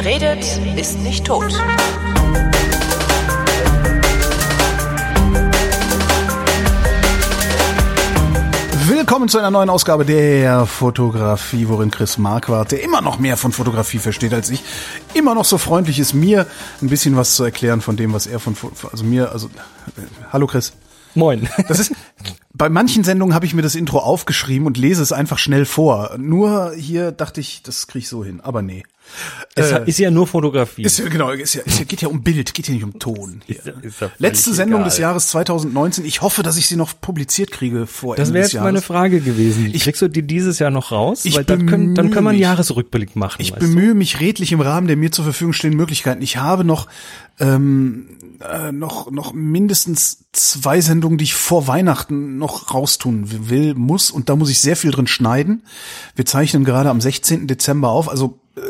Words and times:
Wer 0.00 0.12
redet, 0.12 0.44
ist 0.76 1.00
nicht 1.00 1.26
tot. 1.26 1.52
Willkommen 8.86 9.28
zu 9.28 9.38
einer 9.38 9.50
neuen 9.50 9.68
Ausgabe 9.68 10.04
der 10.04 10.66
Fotografie, 10.66 11.66
worin 11.66 11.90
Chris 11.90 12.16
Marquardt, 12.16 12.70
der 12.70 12.84
immer 12.84 13.00
noch 13.00 13.18
mehr 13.18 13.36
von 13.36 13.50
Fotografie 13.50 13.98
versteht 13.98 14.32
als 14.32 14.50
ich, 14.50 14.62
immer 15.14 15.34
noch 15.34 15.44
so 15.44 15.58
freundlich 15.58 15.98
ist, 15.98 16.14
mir 16.14 16.46
ein 16.80 16.88
bisschen 16.88 17.16
was 17.16 17.34
zu 17.34 17.42
erklären 17.42 17.80
von 17.80 17.96
dem, 17.96 18.12
was 18.12 18.28
er 18.28 18.38
von, 18.38 18.54
also 18.92 19.02
mir, 19.02 19.32
also, 19.32 19.48
äh, 19.48 20.02
hallo 20.32 20.46
Chris. 20.46 20.74
Moin. 21.16 21.48
Das 21.66 21.80
ist, 21.80 21.92
bei 22.58 22.68
manchen 22.68 23.04
Sendungen 23.04 23.34
habe 23.34 23.46
ich 23.46 23.54
mir 23.54 23.62
das 23.62 23.76
Intro 23.76 24.00
aufgeschrieben 24.00 24.66
und 24.66 24.76
lese 24.76 25.02
es 25.02 25.12
einfach 25.12 25.38
schnell 25.38 25.64
vor. 25.64 26.16
Nur 26.18 26.74
hier 26.74 27.12
dachte 27.12 27.40
ich, 27.40 27.62
das 27.62 27.86
kriege 27.86 28.00
ich 28.00 28.08
so 28.08 28.24
hin, 28.24 28.40
aber 28.42 28.62
nee. 28.62 28.82
Es 29.54 29.72
äh, 29.72 29.82
ist 29.86 29.98
ja 29.98 30.10
nur 30.10 30.26
Fotografie. 30.26 30.82
Ist 30.82 30.98
ja, 30.98 31.08
genau, 31.08 31.30
ist 31.30 31.54
ja, 31.54 31.62
ist 31.62 31.78
ja, 31.78 31.84
geht 31.84 32.02
ja 32.02 32.08
um 32.08 32.22
Bild, 32.22 32.52
geht 32.52 32.68
ja 32.68 32.74
nicht 32.74 32.84
um 32.84 32.98
Ton. 32.98 33.40
Ist, 33.46 33.66
ist 33.82 34.04
Letzte 34.18 34.52
Sendung 34.52 34.80
egal. 34.80 34.90
des 34.90 34.98
Jahres 34.98 35.28
2019. 35.28 36.04
Ich 36.04 36.20
hoffe, 36.20 36.42
dass 36.42 36.58
ich 36.58 36.66
sie 36.66 36.76
noch 36.76 37.00
publiziert 37.00 37.50
kriege 37.50 37.86
vor 37.86 38.16
Das 38.16 38.34
wäre 38.34 38.44
jetzt 38.44 38.54
meine 38.54 38.82
Frage 38.82 39.20
gewesen. 39.20 39.70
Ich, 39.72 39.84
Kriegst 39.84 40.02
du 40.02 40.08
die 40.08 40.22
dieses 40.22 40.58
Jahr 40.58 40.70
noch 40.70 40.92
raus? 40.92 41.24
Ich 41.24 41.36
Weil 41.36 41.44
dann 41.44 41.66
können, 41.66 41.94
dann 41.94 42.10
können 42.10 42.24
wir 42.24 42.30
einen 42.30 42.38
Jahresrückblick 42.38 43.16
machen. 43.16 43.40
Ich 43.40 43.54
bemühe 43.54 43.90
du? 43.90 43.94
mich 43.94 44.20
redlich 44.20 44.52
im 44.52 44.60
Rahmen 44.60 44.86
der 44.88 44.96
mir 44.96 45.10
zur 45.10 45.24
Verfügung 45.24 45.52
stehenden 45.52 45.78
Möglichkeiten. 45.78 46.20
Ich 46.22 46.36
habe 46.36 46.64
noch 46.64 46.88
ähm, 47.40 48.08
äh, 48.40 48.72
noch 48.72 49.10
noch 49.10 49.32
mindestens 49.32 50.26
zwei 50.32 50.80
Sendungen, 50.80 51.18
die 51.18 51.24
ich 51.24 51.34
vor 51.34 51.66
Weihnachten 51.66 52.38
noch 52.38 52.72
raustun 52.72 53.48
will, 53.48 53.74
muss 53.74 54.10
und 54.10 54.28
da 54.28 54.36
muss 54.36 54.50
ich 54.50 54.60
sehr 54.60 54.76
viel 54.76 54.90
drin 54.90 55.06
schneiden. 55.06 55.64
Wir 56.14 56.26
zeichnen 56.26 56.64
gerade 56.64 56.90
am 56.90 57.00
16. 57.00 57.46
Dezember 57.46 57.88
auf, 57.88 58.08
also 58.08 58.38
äh, 58.56 58.60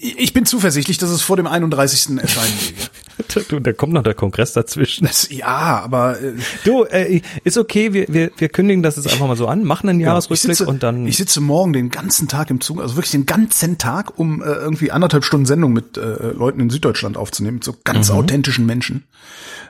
ich 0.00 0.32
bin 0.32 0.46
zuversichtlich, 0.46 0.98
dass 0.98 1.10
es 1.10 1.20
vor 1.20 1.36
dem 1.36 1.46
31. 1.46 2.18
erscheinen 2.18 2.54
wird. 3.26 3.52
du, 3.52 3.60
da 3.60 3.72
kommt 3.72 3.92
noch 3.92 4.02
der 4.02 4.14
Kongress 4.14 4.54
dazwischen. 4.54 5.06
Das, 5.06 5.28
ja, 5.30 5.46
aber 5.46 6.20
äh, 6.20 6.32
du, 6.64 6.84
äh, 6.84 7.20
ist 7.44 7.58
okay, 7.58 7.92
wir, 7.92 8.06
wir, 8.08 8.30
wir 8.36 8.48
kündigen 8.48 8.82
das 8.82 8.96
jetzt 8.96 9.12
einfach 9.12 9.26
mal 9.26 9.36
so 9.36 9.46
an, 9.46 9.64
machen 9.64 9.90
einen 9.90 10.00
Jahresrückblick 10.00 10.48
ja, 10.48 10.54
sitze, 10.54 10.70
und 10.70 10.82
dann. 10.82 11.06
Ich 11.06 11.18
sitze 11.18 11.40
morgen 11.40 11.72
den 11.72 11.90
ganzen 11.90 12.28
Tag 12.28 12.50
im 12.50 12.60
Zug, 12.60 12.80
also 12.80 12.96
wirklich 12.96 13.12
den 13.12 13.26
ganzen 13.26 13.76
Tag, 13.76 14.18
um 14.18 14.42
äh, 14.42 14.46
irgendwie 14.46 14.90
anderthalb 14.90 15.24
Stunden 15.24 15.46
Sendung 15.46 15.72
mit 15.72 15.98
äh, 15.98 16.32
Leuten 16.32 16.60
in 16.60 16.70
Süddeutschland 16.70 17.16
aufzunehmen, 17.16 17.56
mit 17.56 17.64
so 17.64 17.74
ganz 17.84 18.10
mhm. 18.10 18.16
authentischen 18.16 18.64
Menschen. 18.66 19.04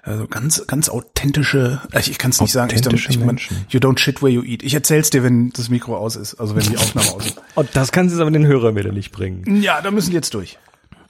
Also 0.03 0.27
ganz, 0.29 0.67
ganz 0.67 0.89
authentische, 0.89 1.83
äh, 1.93 2.01
ich 2.01 2.19
kann 2.19 2.31
es 2.31 2.41
nicht 2.41 2.53
sagen, 2.53 2.75
ich, 2.75 2.87
ich, 2.87 3.19
Menschen. 3.19 3.67
you 3.69 3.81
don't 3.81 3.99
shit 3.99 4.23
where 4.23 4.33
you 4.33 4.43
eat. 4.43 4.63
Ich 4.63 4.73
erzähl's 4.73 5.11
dir, 5.11 5.23
wenn 5.23 5.51
das 5.51 5.69
Mikro 5.69 5.97
aus 5.97 6.17
ist, 6.17 6.37
also 6.37 6.57
wenn 6.57 6.63
die 6.63 6.79
Aufnahme 6.79 7.11
aus 7.13 7.27
ist. 7.27 7.41
Und 7.55 7.69
das 7.75 7.93
kannst 7.93 8.17
du 8.17 8.21
aber 8.21 8.31
den 8.31 8.47
Hörer 8.47 8.75
wieder 8.75 8.93
nicht 8.93 9.13
bringen. 9.13 9.61
Ja, 9.61 9.83
da 9.83 9.91
müssen 9.91 10.11
die 10.11 10.17
jetzt 10.21 10.35
durch. 10.35 10.59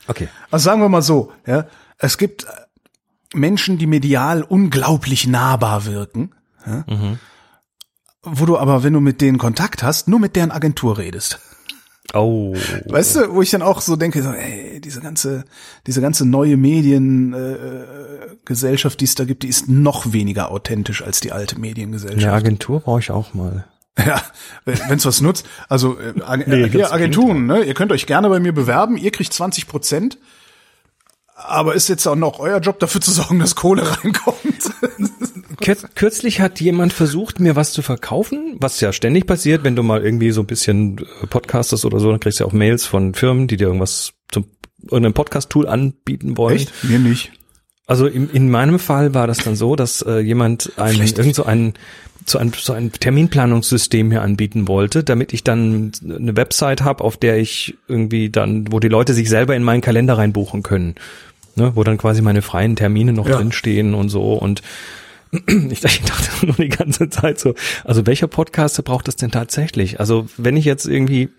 Okay. 0.08 0.28
Also 0.50 0.64
sagen 0.64 0.80
wir 0.80 0.88
mal 0.88 1.02
so, 1.02 1.32
ja, 1.46 1.66
es 1.98 2.18
gibt 2.18 2.46
Menschen, 3.34 3.78
die 3.78 3.86
medial 3.86 4.42
unglaublich 4.42 5.26
nahbar 5.26 5.86
wirken, 5.86 6.34
ja, 6.66 6.84
mhm. 6.88 7.18
wo 8.22 8.46
du 8.46 8.58
aber, 8.58 8.82
wenn 8.82 8.92
du 8.92 9.00
mit 9.00 9.20
denen 9.20 9.38
Kontakt 9.38 9.82
hast, 9.82 10.08
nur 10.08 10.18
mit 10.18 10.36
deren 10.36 10.50
Agentur 10.50 10.98
redest. 10.98 11.40
Oh. 12.12 12.54
Weißt 12.86 13.16
du, 13.16 13.34
wo 13.34 13.42
ich 13.42 13.50
dann 13.50 13.62
auch 13.62 13.80
so 13.80 13.94
denke, 13.94 14.20
so, 14.22 14.30
ey, 14.30 14.80
diese 14.80 15.00
ganze, 15.00 15.44
diese 15.86 16.00
ganze 16.00 16.26
neue 16.26 16.56
Mediengesellschaft, 16.56 18.96
äh, 18.96 18.98
die 18.98 19.04
es 19.04 19.14
da 19.14 19.24
gibt, 19.24 19.44
die 19.44 19.48
ist 19.48 19.68
noch 19.68 20.12
weniger 20.12 20.50
authentisch 20.50 21.02
als 21.02 21.20
die 21.20 21.30
alte 21.30 21.60
Mediengesellschaft. 21.60 22.24
Eine 22.24 22.32
Agentur 22.32 22.80
brauche 22.80 22.98
ich 22.98 23.12
auch 23.12 23.32
mal. 23.32 23.64
Ja, 23.98 24.22
wenn 24.64 24.98
es 24.98 25.04
was 25.04 25.20
nutzt. 25.20 25.46
Also 25.68 25.98
äh, 25.98 26.12
nee, 26.46 26.68
hier 26.70 26.92
Agenturen, 26.92 27.46
ne? 27.46 27.62
Ihr 27.64 27.74
könnt 27.74 27.92
euch 27.92 28.06
gerne 28.06 28.28
bei 28.28 28.40
mir 28.40 28.52
bewerben, 28.52 28.96
ihr 28.96 29.10
kriegt 29.10 29.32
20 29.32 29.66
Prozent. 29.66 30.18
Aber 31.34 31.74
ist 31.74 31.88
jetzt 31.88 32.06
auch 32.06 32.16
noch 32.16 32.38
euer 32.38 32.60
Job, 32.60 32.78
dafür 32.80 33.00
zu 33.00 33.10
sorgen, 33.10 33.38
dass 33.38 33.54
Kohle 33.54 33.82
reinkommt? 34.04 34.70
Kürzlich 35.94 36.40
hat 36.40 36.60
jemand 36.60 36.92
versucht, 36.92 37.40
mir 37.40 37.56
was 37.56 37.72
zu 37.72 37.82
verkaufen, 37.82 38.56
was 38.60 38.80
ja 38.80 38.92
ständig 38.92 39.26
passiert, 39.26 39.64
wenn 39.64 39.76
du 39.76 39.82
mal 39.82 40.02
irgendwie 40.02 40.32
so 40.32 40.42
ein 40.42 40.46
bisschen 40.46 40.98
äh, 40.98 41.26
podcastest 41.26 41.84
oder 41.84 41.98
so, 41.98 42.10
dann 42.10 42.20
kriegst 42.20 42.40
du 42.40 42.44
ja 42.44 42.48
auch 42.48 42.52
Mails 42.52 42.86
von 42.86 43.14
Firmen, 43.14 43.46
die 43.46 43.56
dir 43.56 43.68
irgendwas 43.68 44.12
zum 44.30 44.46
irgendein 44.82 45.14
Podcast-Tool 45.14 45.66
anbieten 45.66 46.36
wollen. 46.36 46.56
Echt? 46.56 46.84
Mir 46.84 46.98
nicht. 46.98 47.32
Also 47.90 48.06
in, 48.06 48.30
in 48.30 48.48
meinem 48.48 48.78
Fall 48.78 49.14
war 49.14 49.26
das 49.26 49.38
dann 49.38 49.56
so, 49.56 49.74
dass 49.74 50.00
äh, 50.02 50.20
jemand 50.20 50.70
ein, 50.76 50.94
irgend 50.94 51.34
so 51.34 51.42
ein 51.42 51.74
so 52.24 52.38
ein, 52.38 52.52
so 52.56 52.72
ein 52.72 52.92
Terminplanungssystem 52.92 54.12
hier 54.12 54.22
anbieten 54.22 54.68
wollte, 54.68 55.02
damit 55.02 55.32
ich 55.32 55.42
dann 55.42 55.90
eine 56.04 56.36
Website 56.36 56.82
habe, 56.82 57.02
auf 57.02 57.16
der 57.16 57.38
ich 57.38 57.78
irgendwie 57.88 58.30
dann, 58.30 58.70
wo 58.70 58.78
die 58.78 58.86
Leute 58.86 59.12
sich 59.12 59.28
selber 59.28 59.56
in 59.56 59.64
meinen 59.64 59.80
Kalender 59.80 60.16
reinbuchen 60.18 60.62
können. 60.62 60.94
Ne, 61.56 61.72
wo 61.74 61.82
dann 61.82 61.98
quasi 61.98 62.22
meine 62.22 62.42
freien 62.42 62.76
Termine 62.76 63.12
noch 63.12 63.28
ja. 63.28 63.38
drinstehen 63.38 63.94
und 63.94 64.08
so 64.08 64.34
und 64.34 64.62
ich 65.32 65.80
dachte 65.80 66.46
nur 66.46 66.54
die 66.54 66.68
ganze 66.68 67.10
Zeit 67.10 67.40
so, 67.40 67.56
also 67.82 68.06
welcher 68.06 68.28
Podcaster 68.28 68.84
braucht 68.84 69.08
das 69.08 69.16
denn 69.16 69.32
tatsächlich? 69.32 69.98
Also 69.98 70.28
wenn 70.36 70.56
ich 70.56 70.64
jetzt 70.64 70.86
irgendwie 70.86 71.30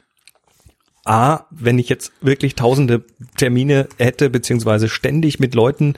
A, 1.05 1.45
wenn 1.49 1.79
ich 1.79 1.87
jetzt 1.87 2.11
wirklich 2.19 2.55
tausende 2.55 3.05
Termine 3.37 3.87
hätte, 3.97 4.29
beziehungsweise 4.29 4.89
ständig 4.89 5.39
mit 5.39 5.55
Leuten 5.55 5.95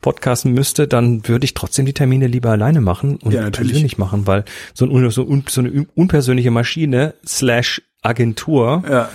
podcasten 0.00 0.52
müsste, 0.52 0.88
dann 0.88 1.26
würde 1.28 1.44
ich 1.44 1.54
trotzdem 1.54 1.86
die 1.86 1.92
Termine 1.92 2.26
lieber 2.26 2.50
alleine 2.50 2.80
machen 2.80 3.16
und 3.16 3.32
ja, 3.32 3.50
persönlich 3.50 3.98
machen, 3.98 4.26
weil 4.26 4.44
so, 4.74 4.86
ein, 4.86 5.10
so, 5.10 5.26
un, 5.26 5.44
so 5.48 5.60
eine 5.60 5.86
unpersönliche 5.94 6.50
Maschine 6.50 7.14
slash 7.26 7.82
Agentur 8.02 8.82
ja. 8.88 9.08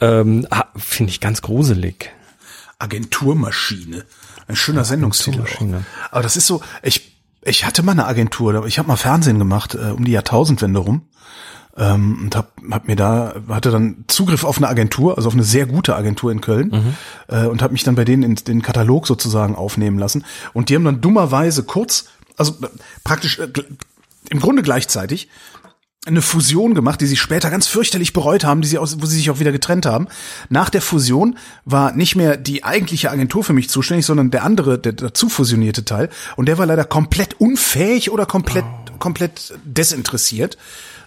ähm, 0.00 0.46
finde 0.76 1.10
ich 1.10 1.20
ganz 1.20 1.42
gruselig. 1.42 2.10
Agenturmaschine. 2.78 4.04
Ein 4.46 4.56
schöner 4.56 4.84
Sendungstitel. 4.84 5.44
Aber 6.10 6.22
das 6.22 6.36
ist 6.36 6.46
so, 6.46 6.62
ich, 6.82 7.12
ich 7.42 7.64
hatte 7.64 7.82
mal 7.82 7.92
eine 7.92 8.06
Agentur, 8.06 8.66
ich 8.66 8.78
habe 8.78 8.88
mal 8.88 8.96
Fernsehen 8.96 9.38
gemacht, 9.38 9.74
äh, 9.74 9.90
um 9.90 10.04
die 10.04 10.12
Jahrtausendwende 10.12 10.80
rum 10.80 11.02
ähm, 11.78 12.18
und 12.24 12.36
hab, 12.36 12.52
hab 12.70 12.88
mir 12.88 12.96
da 12.96 13.34
hatte 13.48 13.70
dann 13.70 14.04
Zugriff 14.08 14.44
auf 14.44 14.58
eine 14.58 14.68
Agentur, 14.68 15.16
also 15.16 15.28
auf 15.28 15.34
eine 15.34 15.44
sehr 15.44 15.66
gute 15.66 15.96
Agentur 15.96 16.32
in 16.32 16.40
Köln 16.40 16.68
mhm. 16.68 17.34
äh, 17.34 17.46
und 17.46 17.62
habe 17.62 17.72
mich 17.72 17.84
dann 17.84 17.94
bei 17.94 18.04
denen 18.04 18.22
in 18.22 18.34
den 18.34 18.62
Katalog 18.62 19.06
sozusagen 19.06 19.54
aufnehmen 19.54 19.98
lassen 19.98 20.24
und 20.52 20.68
die 20.68 20.74
haben 20.74 20.84
dann 20.84 21.00
dummerweise 21.00 21.62
kurz, 21.62 22.06
also 22.36 22.54
äh, 22.62 22.68
praktisch 23.04 23.38
äh, 23.38 23.48
im 24.30 24.40
Grunde 24.40 24.62
gleichzeitig 24.62 25.28
eine 26.06 26.22
Fusion 26.22 26.74
gemacht, 26.74 27.00
die 27.00 27.06
sie 27.06 27.16
später 27.16 27.50
ganz 27.50 27.66
fürchterlich 27.66 28.12
bereut 28.12 28.44
haben, 28.44 28.62
die 28.62 28.68
sie 28.68 28.78
aus, 28.78 29.00
wo 29.00 29.06
sie 29.06 29.16
sich 29.16 29.30
auch 29.30 29.40
wieder 29.40 29.52
getrennt 29.52 29.84
haben. 29.84 30.08
Nach 30.48 30.70
der 30.70 30.80
Fusion 30.80 31.36
war 31.64 31.92
nicht 31.92 32.16
mehr 32.16 32.36
die 32.36 32.64
eigentliche 32.64 33.10
Agentur 33.10 33.44
für 33.44 33.52
mich 33.52 33.68
zuständig, 33.68 34.06
sondern 34.06 34.30
der 34.30 34.42
andere, 34.44 34.78
der 34.78 34.92
dazu 34.92 35.28
fusionierte 35.28 35.84
Teil. 35.84 36.08
Und 36.36 36.46
der 36.46 36.56
war 36.56 36.66
leider 36.66 36.84
komplett 36.84 37.40
unfähig 37.40 38.10
oder 38.10 38.26
komplett, 38.26 38.64
oh. 38.64 38.98
komplett 38.98 39.54
desinteressiert 39.64 40.56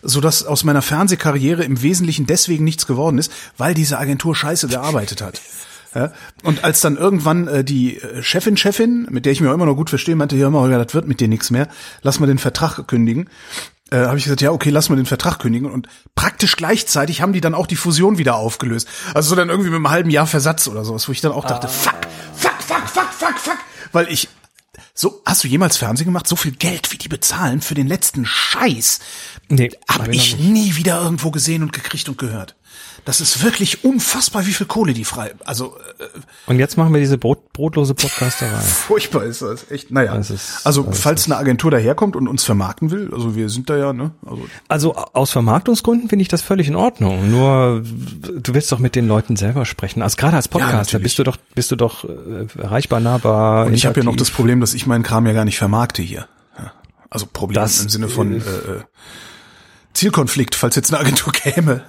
so 0.01 0.21
dass 0.21 0.45
aus 0.45 0.63
meiner 0.63 0.81
Fernsehkarriere 0.81 1.63
im 1.63 1.81
Wesentlichen 1.81 2.25
deswegen 2.25 2.63
nichts 2.63 2.87
geworden 2.87 3.17
ist, 3.17 3.31
weil 3.57 3.73
diese 3.73 3.97
Agentur 3.97 4.35
scheiße 4.35 4.67
gearbeitet 4.67 5.21
hat. 5.21 5.41
Ja, 5.93 6.13
und 6.43 6.63
als 6.63 6.79
dann 6.79 6.95
irgendwann 6.95 7.49
äh, 7.49 7.63
die 7.65 7.97
äh, 7.97 8.23
Chefin, 8.23 8.55
Chefin, 8.55 9.07
mit 9.09 9.25
der 9.25 9.33
ich 9.33 9.41
mich 9.41 9.49
auch 9.49 9.53
immer 9.53 9.65
noch 9.65 9.75
gut 9.75 9.89
verstehe, 9.89 10.15
meinte, 10.15 10.37
ja, 10.37 10.49
Holger, 10.49 10.81
das 10.81 10.93
wird 10.93 11.05
mit 11.05 11.19
dir 11.19 11.27
nichts 11.27 11.51
mehr, 11.51 11.67
lass 12.01 12.17
mal 12.17 12.27
den 12.27 12.37
Vertrag 12.37 12.87
kündigen, 12.87 13.27
äh, 13.91 14.05
habe 14.05 14.17
ich 14.17 14.23
gesagt, 14.23 14.39
ja, 14.39 14.51
okay, 14.51 14.69
lass 14.69 14.87
mal 14.87 14.95
den 14.95 15.05
Vertrag 15.05 15.39
kündigen. 15.39 15.69
Und 15.69 15.87
praktisch 16.15 16.55
gleichzeitig 16.55 17.21
haben 17.21 17.33
die 17.33 17.41
dann 17.41 17.53
auch 17.53 17.67
die 17.67 17.75
Fusion 17.75 18.17
wieder 18.17 18.35
aufgelöst. 18.35 18.87
Also 19.13 19.31
so 19.31 19.35
dann 19.35 19.49
irgendwie 19.49 19.69
mit 19.69 19.75
einem 19.75 19.89
halben 19.89 20.09
Jahr 20.09 20.27
Versatz 20.27 20.69
oder 20.69 20.85
sowas, 20.85 21.09
wo 21.09 21.11
ich 21.11 21.19
dann 21.19 21.33
auch 21.33 21.45
dachte, 21.45 21.67
ah. 21.67 21.69
fuck, 21.69 22.07
fuck, 22.35 22.61
fuck, 22.61 22.87
fuck, 22.87 23.11
fuck, 23.11 23.37
fuck, 23.37 23.57
weil 23.91 24.07
ich 24.09 24.29
so, 25.01 25.19
hast 25.25 25.43
du 25.43 25.47
jemals 25.47 25.77
Fernsehen 25.77 26.05
gemacht? 26.05 26.27
So 26.27 26.35
viel 26.35 26.51
Geld, 26.51 26.91
wie 26.91 26.97
die 26.99 27.07
bezahlen 27.07 27.61
für 27.61 27.73
den 27.73 27.87
letzten 27.87 28.23
Scheiß, 28.23 28.99
nee, 29.49 29.71
hab 29.89 30.07
ich 30.09 30.37
nie 30.37 30.75
wieder 30.75 31.01
irgendwo 31.01 31.31
gesehen 31.31 31.63
und 31.63 31.73
gekriegt 31.73 32.07
und 32.07 32.19
gehört. 32.19 32.55
Das 33.05 33.19
ist 33.19 33.43
wirklich 33.43 33.83
unfassbar, 33.83 34.45
wie 34.45 34.53
viel 34.53 34.67
Kohle 34.67 34.93
die 34.93 35.05
frei. 35.05 35.33
Also 35.43 35.75
äh, 35.99 36.03
und 36.47 36.59
jetzt 36.59 36.77
machen 36.77 36.93
wir 36.93 36.99
diese 36.99 37.17
Brot, 37.17 37.51
brotlose 37.53 37.95
Podcasterei. 37.95 38.59
Furchtbar 38.59 39.23
ist 39.23 39.41
das, 39.41 39.71
echt. 39.71 39.91
Naja, 39.91 40.15
das 40.15 40.29
ist, 40.29 40.65
also 40.65 40.83
das 40.83 40.99
falls 40.99 41.25
eine 41.25 41.37
Agentur 41.37 41.71
daherkommt 41.71 42.15
und 42.15 42.27
uns 42.27 42.43
vermarkten 42.43 42.91
will, 42.91 43.09
also 43.13 43.35
wir 43.35 43.49
sind 43.49 43.69
da 43.69 43.77
ja, 43.77 43.93
ne? 43.93 44.11
Also, 44.25 44.45
also 44.67 44.95
aus 44.95 45.31
Vermarktungsgründen 45.31 46.09
finde 46.09 46.21
ich 46.21 46.27
das 46.27 46.41
völlig 46.41 46.67
in 46.67 46.75
Ordnung. 46.75 47.31
Nur 47.31 47.83
du 47.83 48.53
willst 48.53 48.71
doch 48.71 48.79
mit 48.79 48.95
den 48.95 49.07
Leuten 49.07 49.35
selber 49.35 49.65
sprechen. 49.65 50.01
Also 50.01 50.17
gerade 50.17 50.35
als 50.35 50.47
Podcaster 50.47 50.99
ja, 50.99 51.03
bist 51.03 51.17
du 51.17 51.23
doch 51.23 51.37
bist 51.55 51.71
du 51.71 51.75
doch 51.75 52.03
äh, 52.03 52.47
erreichbar, 52.61 52.99
nahbar. 52.99 53.65
Und 53.65 53.73
ich 53.73 53.85
habe 53.85 53.99
ja 53.99 54.03
noch 54.03 54.15
das 54.15 54.31
Problem, 54.31 54.59
dass 54.59 54.73
ich 54.73 54.85
meinen 54.85 55.03
Kram 55.03 55.25
ja 55.25 55.33
gar 55.33 55.45
nicht 55.45 55.57
vermarkte 55.57 56.01
hier. 56.01 56.27
Ja. 56.57 56.71
Also 57.09 57.25
Problem 57.25 57.61
das, 57.61 57.81
im 57.81 57.89
Sinne 57.89 58.07
von 58.07 58.33
äh, 58.33 58.37
äh, 58.37 58.81
Zielkonflikt, 59.93 60.55
falls 60.55 60.75
jetzt 60.75 60.93
eine 60.93 60.99
Agentur 60.99 61.33
käme. 61.33 61.83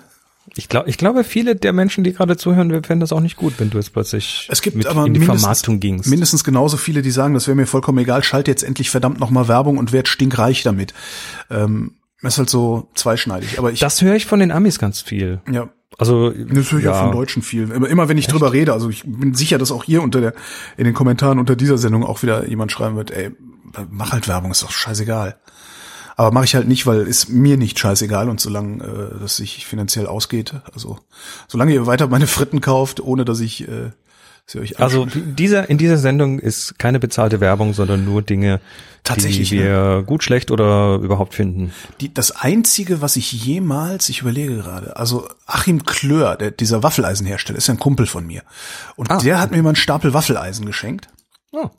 Ich 0.55 0.69
glaube, 0.69 0.91
ich 0.91 0.99
glaube, 0.99 1.25
viele 1.25 1.57
der 1.57 1.73
Menschen, 1.73 2.05
die 2.05 2.13
gerade 2.13 2.37
zuhören, 2.37 2.71
fänden 2.71 3.01
das 3.01 3.13
auch 3.13 3.21
nicht 3.21 3.37
gut, 3.37 3.55
wenn 3.59 3.71
du 3.71 3.79
jetzt 3.79 3.93
plötzlich 3.93 4.49
es 4.51 4.61
gibt 4.61 4.87
aber 4.87 5.07
in 5.07 5.15
die 5.15 5.21
Vermarktung 5.21 5.81
gingst. 5.81 6.11
Mindestens 6.11 6.45
genauso 6.45 6.77
viele, 6.77 7.01
die 7.01 7.11
sagen, 7.11 7.33
das 7.33 7.47
wäre 7.47 7.55
mir 7.55 7.67
vollkommen 7.67 7.99
egal, 7.99 8.23
schalte 8.23 8.51
jetzt 8.51 8.63
endlich 8.63 8.91
verdammt 8.91 9.19
nochmal 9.19 9.49
Werbung 9.49 9.79
und 9.79 9.93
werd 9.93 10.09
stinkreich 10.09 10.63
damit. 10.63 10.93
Ähm, 11.51 11.93
ist 12.21 12.39
halt 12.39 12.51
so 12.51 12.89
zweischneidig. 12.95 13.59
Aber 13.59 13.73
ich, 13.73 13.81
das 13.81 14.01
höre 14.03 14.15
ich 14.15 14.27
von 14.27 14.41
den 14.41 14.51
Amis 14.51 14.79
ganz 14.79 15.01
viel. 15.01 15.41
Ja. 15.51 15.71
Also 15.99 16.31
natürlich 16.31 16.85
ja. 16.85 16.93
auch 16.93 17.03
von 17.03 17.13
Deutschen 17.13 17.43
viel. 17.43 17.71
Immer, 17.71 17.89
immer 17.89 18.09
wenn 18.09 18.19
ich 18.19 18.25
Echt? 18.27 18.33
drüber 18.33 18.53
rede, 18.53 18.73
also 18.73 18.89
ich 18.89 19.05
bin 19.05 19.35
sicher, 19.35 19.59
dass 19.59 19.71
auch 19.73 19.85
hier 19.85 20.03
unter 20.03 20.21
der 20.21 20.35
in 20.77 20.85
den 20.85 20.95
Kommentaren 20.95 21.39
unter 21.39 21.57
dieser 21.57 21.79
Sendung 21.79 22.05
auch 22.05 22.23
wieder 22.23 22.49
jemand 22.49 22.73
schreiben 22.73 22.97
wird, 22.97 23.11
ey, 23.11 23.31
mach 23.91 24.13
halt 24.13 24.29
Werbung, 24.29 24.51
ist 24.51 24.63
doch 24.63 24.71
scheißegal. 24.71 25.37
Aber 26.17 26.31
mache 26.31 26.45
ich 26.45 26.55
halt 26.55 26.69
nicht, 26.69 26.87
weil 26.87 27.07
ist 27.07 27.29
mir 27.29 27.57
nicht 27.57 27.79
scheißegal 27.79 28.29
und 28.29 28.41
solange 28.41 28.85
äh, 28.85 29.21
das 29.21 29.37
sich 29.37 29.67
finanziell 29.67 30.07
ausgeht, 30.07 30.55
also 30.75 30.99
solange 31.49 31.73
ihr 31.73 31.87
weiter 31.87 32.09
meine 32.09 32.27
Fritten 32.27 32.61
kauft, 32.61 33.01
ohne 33.01 33.25
dass 33.25 33.41
ich 33.41 33.67
äh, 33.69 33.91
sie 34.47 34.61
euch 34.61 34.81
Also 34.81 35.07
dieser 35.07 35.71
in 35.71 35.79
dieser 35.79 35.99
Sendung 35.99 36.39
ist 36.39 36.79
keine 36.79 36.99
bezahlte 36.99 37.41
Werbung, 37.41 37.75
sondern 37.75 38.05
nur 38.05 38.23
Dinge, 38.23 38.61
Tatsächlich, 39.05 39.49
die 39.49 39.59
wir 39.59 39.97
ne? 39.97 40.05
gut, 40.05 40.23
schlecht 40.23 40.51
oder 40.53 40.97
überhaupt 40.97 41.35
finden. 41.35 41.73
Die, 42.01 42.13
das 42.13 42.31
einzige, 42.31 43.01
was 43.01 43.17
ich 43.17 43.33
jemals, 43.33 44.09
ich 44.09 44.21
überlege 44.21 44.57
gerade, 44.57 44.97
also 44.97 45.27
Achim 45.47 45.85
Klör, 45.85 46.37
der, 46.37 46.53
dieser 46.53 46.85
Waffeleisenhersteller, 46.85 47.59
ist 47.59 47.67
ja 47.67 47.75
ein 47.75 47.81
Kumpel 47.81 48.07
von 48.07 48.25
mir. 48.27 48.43
Und 48.95 49.11
ah, 49.11 49.19
der 49.19 49.41
hat 49.41 49.51
mir 49.51 49.63
mal 49.63 49.71
einen 49.71 49.77
Stapel 49.77 50.15
Waffeleisen 50.15 50.67
geschenkt. 50.67 51.09
Oh 51.51 51.71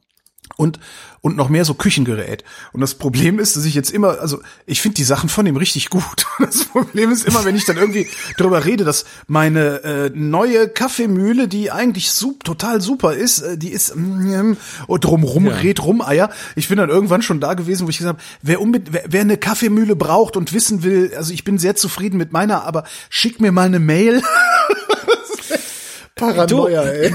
und 0.58 0.80
und 1.24 1.38
noch 1.38 1.48
mehr 1.48 1.64
so 1.64 1.74
Küchengerät. 1.74 2.44
Und 2.74 2.82
das 2.82 2.96
Problem 2.96 3.40
ist, 3.40 3.56
dass 3.56 3.64
ich 3.64 3.74
jetzt 3.76 3.92
immer, 3.92 4.20
also 4.20 4.42
ich 4.66 4.82
finde 4.82 4.96
die 4.96 5.06
Sachen 5.06 5.30
von 5.30 5.46
ihm 5.46 5.56
richtig 5.56 5.90
gut. 5.90 6.26
Das 6.40 6.66
Problem 6.66 7.12
ist 7.12 7.26
immer, 7.26 7.46
wenn 7.46 7.56
ich 7.56 7.64
dann 7.64 7.78
irgendwie 7.78 8.08
darüber 8.38 8.66
rede, 8.66 8.84
dass 8.84 9.06
meine 9.28 9.84
äh, 9.84 10.12
neue 10.14 10.68
Kaffeemühle, 10.68 11.48
die 11.48 11.72
eigentlich 11.72 12.12
sup, 12.12 12.44
total 12.44 12.82
super 12.82 13.14
ist, 13.14 13.42
äh, 13.42 13.58
die 13.58 13.70
ist 13.70 13.96
mm, 13.96 14.54
und 14.88 15.06
drumrum 15.06 15.46
ja. 15.46 15.56
red 15.56 15.80
Eier. 16.02 16.30
Ich 16.56 16.68
bin 16.68 16.78
dann 16.78 16.90
irgendwann 16.90 17.22
schon 17.22 17.40
da 17.40 17.54
gewesen, 17.54 17.86
wo 17.86 17.90
ich 17.90 17.98
gesagt 18.00 18.20
habe, 18.20 18.24
wer, 18.42 18.60
wer, 18.92 19.04
wer 19.08 19.22
eine 19.22 19.38
Kaffeemühle 19.38 19.96
braucht 19.96 20.36
und 20.36 20.52
wissen 20.52 20.84
will, 20.84 21.14
also 21.16 21.34
ich 21.34 21.46
bin 21.46 21.58
sehr 21.58 21.78
zufrieden 21.78 22.18
mit 22.18 22.34
meiner, 22.34 22.66
aber 22.66 22.84
schick 23.10 23.40
mir 23.40 23.54
mal 23.54 23.68
eine 23.68 23.80
Mail. 23.80 24.22
Paranoia, 26.16 26.84
ey. 26.84 27.14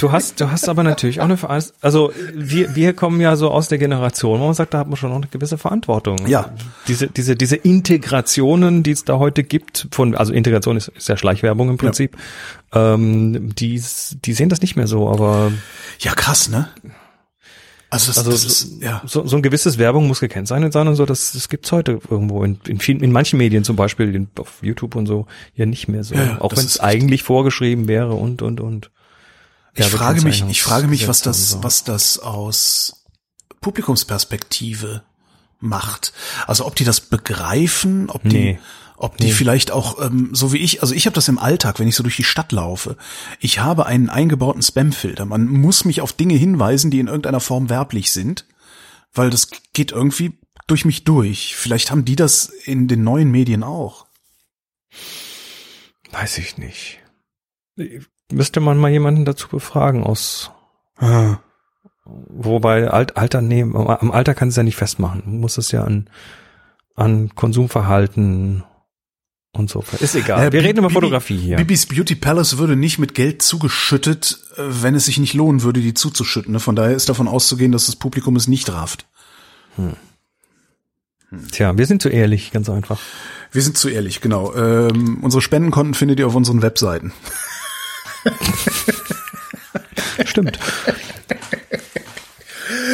Du 0.00 0.12
hast, 0.12 0.40
du 0.40 0.50
hast 0.50 0.66
aber 0.68 0.82
natürlich 0.82 1.20
auch 1.20 1.24
eine 1.24 1.36
Verantwortung. 1.36 1.76
Also 1.82 2.12
wir, 2.34 2.74
wir 2.74 2.94
kommen 2.94 3.20
ja 3.20 3.36
so 3.36 3.50
aus 3.50 3.68
der 3.68 3.76
Generation, 3.76 4.40
wo 4.40 4.46
man 4.46 4.54
sagt, 4.54 4.72
da 4.72 4.78
hat 4.78 4.88
man 4.88 4.96
schon 4.96 5.10
noch 5.10 5.16
eine 5.16 5.26
gewisse 5.26 5.58
Verantwortung. 5.58 6.26
Ja. 6.26 6.54
Diese, 6.88 7.08
diese, 7.08 7.36
diese 7.36 7.56
Integrationen, 7.56 8.82
die 8.82 8.92
es 8.92 9.04
da 9.04 9.18
heute 9.18 9.44
gibt, 9.44 9.88
von, 9.90 10.14
also 10.14 10.32
Integration 10.32 10.78
ist, 10.78 10.88
ist 10.88 11.08
ja 11.08 11.18
Schleichwerbung 11.18 11.68
im 11.68 11.76
Prinzip, 11.76 12.16
ja. 12.74 12.94
ähm, 12.94 13.54
die, 13.54 13.82
die 14.24 14.32
sehen 14.32 14.48
das 14.48 14.62
nicht 14.62 14.74
mehr 14.74 14.86
so, 14.86 15.10
aber. 15.10 15.52
Ja, 15.98 16.14
krass, 16.14 16.48
ne? 16.48 16.68
Also, 17.90 18.06
das, 18.06 18.18
also 18.18 18.30
das 18.30 18.44
ist, 18.44 18.82
ja. 18.82 19.02
so, 19.04 19.26
so 19.26 19.36
ein 19.36 19.42
gewisses 19.42 19.76
Werbung 19.76 20.06
muss 20.06 20.20
gekennzeichnet 20.20 20.72
sein 20.72 20.88
und 20.88 20.94
so, 20.94 21.04
das, 21.04 21.32
das 21.32 21.48
gibt's 21.50 21.72
heute 21.72 21.98
irgendwo 22.08 22.42
in, 22.44 22.58
in 22.68 22.78
vielen, 22.78 23.00
in 23.00 23.12
manchen 23.12 23.36
Medien 23.36 23.64
zum 23.64 23.76
Beispiel, 23.76 24.14
in, 24.14 24.28
auf 24.38 24.60
YouTube 24.62 24.94
und 24.94 25.06
so, 25.06 25.26
ja 25.56 25.66
nicht 25.66 25.88
mehr 25.88 26.04
so. 26.04 26.14
Ja, 26.14 26.40
auch 26.40 26.56
wenn 26.56 26.64
es 26.64 26.80
eigentlich 26.80 27.22
vorgeschrieben 27.22 27.86
wäre 27.86 28.14
und 28.14 28.40
und 28.40 28.60
und. 28.60 28.90
Ich 29.74 29.84
ja, 29.84 29.86
frage 29.86 30.22
mich, 30.22 30.44
ich 30.48 30.62
frage 30.62 30.88
mich, 30.88 31.08
was 31.08 31.22
das, 31.22 31.50
so. 31.50 31.62
was 31.62 31.84
das 31.84 32.18
aus 32.18 33.04
Publikumsperspektive 33.60 35.02
macht. 35.60 36.12
Also 36.46 36.66
ob 36.66 36.74
die 36.74 36.84
das 36.84 37.00
begreifen, 37.00 38.10
ob 38.10 38.22
die, 38.24 38.58
ob 38.96 39.16
die 39.18 39.26
nee. 39.26 39.32
vielleicht 39.32 39.70
auch 39.70 40.00
ähm, 40.04 40.30
so 40.32 40.52
wie 40.52 40.58
ich, 40.58 40.82
also 40.82 40.94
ich 40.94 41.06
habe 41.06 41.14
das 41.14 41.28
im 41.28 41.38
Alltag, 41.38 41.78
wenn 41.78 41.88
ich 41.88 41.94
so 41.94 42.02
durch 42.02 42.16
die 42.16 42.24
Stadt 42.24 42.52
laufe. 42.52 42.96
Ich 43.38 43.60
habe 43.60 43.86
einen 43.86 44.08
eingebauten 44.08 44.62
Spamfilter. 44.62 45.26
Man 45.26 45.46
muss 45.46 45.84
mich 45.84 46.00
auf 46.00 46.12
Dinge 46.12 46.34
hinweisen, 46.34 46.90
die 46.90 47.00
in 47.00 47.06
irgendeiner 47.06 47.40
Form 47.40 47.68
werblich 47.68 48.10
sind, 48.10 48.46
weil 49.12 49.30
das 49.30 49.48
geht 49.72 49.92
irgendwie 49.92 50.38
durch 50.66 50.84
mich 50.84 51.04
durch. 51.04 51.54
Vielleicht 51.56 51.90
haben 51.90 52.04
die 52.04 52.16
das 52.16 52.46
in 52.46 52.88
den 52.88 53.04
neuen 53.04 53.30
Medien 53.30 53.62
auch. 53.62 54.06
Weiß 56.10 56.38
ich 56.38 56.56
nicht 56.58 56.98
müsste 58.30 58.60
man 58.60 58.78
mal 58.78 58.90
jemanden 58.90 59.24
dazu 59.24 59.48
befragen 59.48 60.04
aus. 60.04 60.50
Ah. 60.96 61.38
Wobei 62.04 62.90
Alt, 62.90 63.16
Alter, 63.16 63.40
nee, 63.40 63.62
am 63.62 64.10
Alter 64.10 64.34
kann 64.34 64.48
es 64.48 64.56
ja 64.56 64.62
nicht 64.62 64.76
festmachen. 64.76 65.22
Man 65.26 65.40
muss 65.40 65.58
es 65.58 65.70
ja 65.70 65.84
an, 65.84 66.08
an 66.96 67.34
Konsumverhalten 67.34 68.64
und 69.52 69.70
so. 69.70 69.84
Ist 70.00 70.14
egal. 70.14 70.48
Äh, 70.48 70.52
Wir 70.52 70.62
reden 70.62 70.78
über 70.78 70.90
Fotografie 70.90 71.36
hier. 71.36 71.56
Bibis 71.56 71.86
Beauty 71.86 72.14
Palace 72.14 72.58
würde 72.58 72.76
nicht 72.76 72.98
mit 72.98 73.14
Geld 73.14 73.42
zugeschüttet, 73.42 74.38
äh, 74.56 74.62
wenn 74.66 74.94
es 74.94 75.06
sich 75.06 75.18
nicht 75.18 75.34
lohnen 75.34 75.62
würde, 75.62 75.80
die 75.80 75.94
zuzuschütten. 75.94 76.58
Von 76.60 76.76
daher 76.76 76.94
ist 76.94 77.08
davon 77.08 77.28
auszugehen, 77.28 77.72
dass 77.72 77.86
das 77.86 77.96
Publikum 77.96 78.36
es 78.36 78.48
nicht 78.48 78.72
rafft. 78.72 79.06
Hm. 79.76 79.94
Tja, 81.52 81.78
wir 81.78 81.86
sind 81.86 82.02
zu 82.02 82.08
ehrlich, 82.08 82.50
ganz 82.50 82.68
einfach. 82.68 82.98
Wir 83.52 83.62
sind 83.62 83.76
zu 83.76 83.88
ehrlich, 83.88 84.20
genau. 84.20 84.54
Ähm, 84.54 85.18
unsere 85.22 85.40
Spendenkonten 85.40 85.94
findet 85.94 86.18
ihr 86.18 86.26
auf 86.26 86.34
unseren 86.34 86.62
Webseiten. 86.62 87.12
Stimmt. 90.24 90.58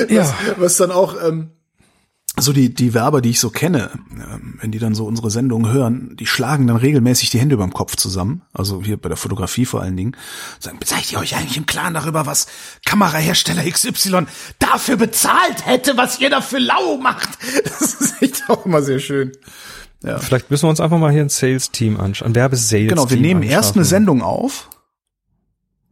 Was, 0.01 0.11
ja. 0.11 0.35
was 0.57 0.77
dann 0.77 0.91
auch 0.91 1.17
ähm, 1.23 1.51
so 2.39 2.53
die 2.53 2.75
die 2.75 2.93
Werber, 2.93 3.21
die 3.21 3.31
ich 3.31 3.41
so 3.41 3.51
kenne, 3.51 3.91
ähm, 4.13 4.59
wenn 4.61 4.71
die 4.71 4.79
dann 4.79 4.95
so 4.95 5.07
unsere 5.07 5.31
Sendungen 5.31 5.73
hören, 5.73 6.17
die 6.17 6.27
schlagen 6.27 6.67
dann 6.67 6.77
regelmäßig 6.77 7.31
die 7.31 7.41
Hände 7.41 7.55
überm 7.55 7.73
Kopf 7.73 7.97
zusammen. 7.97 8.43
Also 8.53 8.83
hier 8.83 8.99
bei 8.99 9.09
der 9.09 9.17
Fotografie 9.17 9.65
vor 9.65 9.81
allen 9.81 9.97
Dingen. 9.97 10.17
Sagen, 10.59 10.79
seid 10.85 11.11
ihr 11.13 11.19
euch 11.19 11.37
eigentlich 11.37 11.57
im 11.57 11.67
Klaren 11.67 11.95
darüber, 11.95 12.27
was 12.27 12.47
Kamerahersteller 12.85 13.69
XY 13.71 14.27
dafür 14.59 14.97
bezahlt 14.97 15.65
hätte, 15.65 15.97
was 15.97 16.21
ihr 16.21 16.31
dafür 16.31 16.61
lau 16.61 16.99
macht? 16.99 17.29
Das 17.65 17.95
ist 17.95 18.23
echt 18.23 18.43
auch 18.49 18.67
immer 18.67 18.83
sehr 18.83 18.99
schön. 18.99 19.33
Ja. 20.03 20.19
Vielleicht 20.19 20.51
müssen 20.51 20.65
wir 20.65 20.71
uns 20.71 20.81
einfach 20.81 20.99
mal 20.99 21.11
hier 21.11 21.23
ein 21.23 21.31
Sales-Team 21.31 21.99
anschauen, 21.99 22.33
ein 22.33 22.35
Werbesales-Team 22.35 22.89
Genau, 22.89 23.11
wir 23.11 23.17
nehmen 23.17 23.43
erst 23.43 23.77
eine 23.77 23.85
Sendung 23.85 24.23
auf 24.23 24.69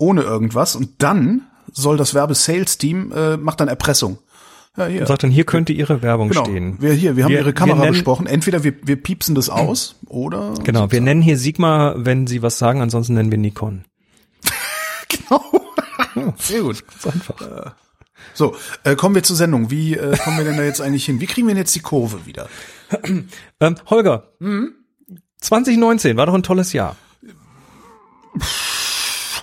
ohne 0.04 0.22
irgendwas 0.22 0.76
und 0.76 1.02
dann 1.02 1.42
soll 1.72 1.96
das 1.96 2.12
Werbe-Sales-Team 2.12 3.12
äh, 3.12 3.36
macht 3.38 3.60
dann 3.60 3.68
Erpressung. 3.68 4.18
Ja, 4.76 4.86
hier. 4.86 5.00
Und 5.00 5.06
sagt 5.06 5.22
dann, 5.22 5.30
hier 5.30 5.44
könnte 5.44 5.72
Ihre 5.72 6.02
Werbung 6.02 6.28
genau. 6.28 6.44
stehen. 6.44 6.76
Wir 6.80 6.92
hier, 6.92 7.16
wir 7.16 7.24
haben 7.24 7.30
wir, 7.30 7.38
Ihre 7.38 7.54
Kamera 7.54 7.78
nennen, 7.78 7.92
besprochen. 7.92 8.26
Entweder 8.26 8.64
wir, 8.64 8.74
wir 8.82 8.96
piepsen 8.96 9.34
das 9.34 9.48
aus 9.48 9.96
oder. 10.06 10.54
Genau, 10.62 10.92
wir 10.92 11.00
nennen 11.00 11.22
hier 11.22 11.38
Sigma, 11.38 11.94
wenn 11.96 12.26
Sie 12.26 12.42
was 12.42 12.58
sagen, 12.58 12.82
ansonsten 12.82 13.14
nennen 13.14 13.30
wir 13.30 13.38
Nikon. 13.38 13.84
genau. 15.08 15.42
Sehr 16.38 16.62
gut. 16.62 16.84
Ganz 16.86 17.06
einfach. 17.14 17.40
Äh, 17.40 17.70
so, 18.34 18.56
äh, 18.82 18.94
kommen 18.94 19.14
wir 19.14 19.22
zur 19.22 19.36
Sendung. 19.36 19.70
Wie 19.70 19.94
äh, 19.94 20.16
kommen 20.18 20.36
wir 20.36 20.44
denn 20.44 20.56
da 20.56 20.64
jetzt 20.64 20.80
eigentlich 20.80 21.06
hin? 21.06 21.20
Wie 21.20 21.26
kriegen 21.26 21.46
wir 21.46 21.54
denn 21.54 21.62
jetzt 21.62 21.74
die 21.74 21.80
Kurve 21.80 22.26
wieder? 22.26 22.48
ähm, 23.60 23.76
Holger, 23.86 24.32
mhm. 24.38 24.74
2019 25.40 26.16
war 26.16 26.26
doch 26.26 26.34
ein 26.34 26.42
tolles 26.42 26.72
Jahr. 26.72 26.96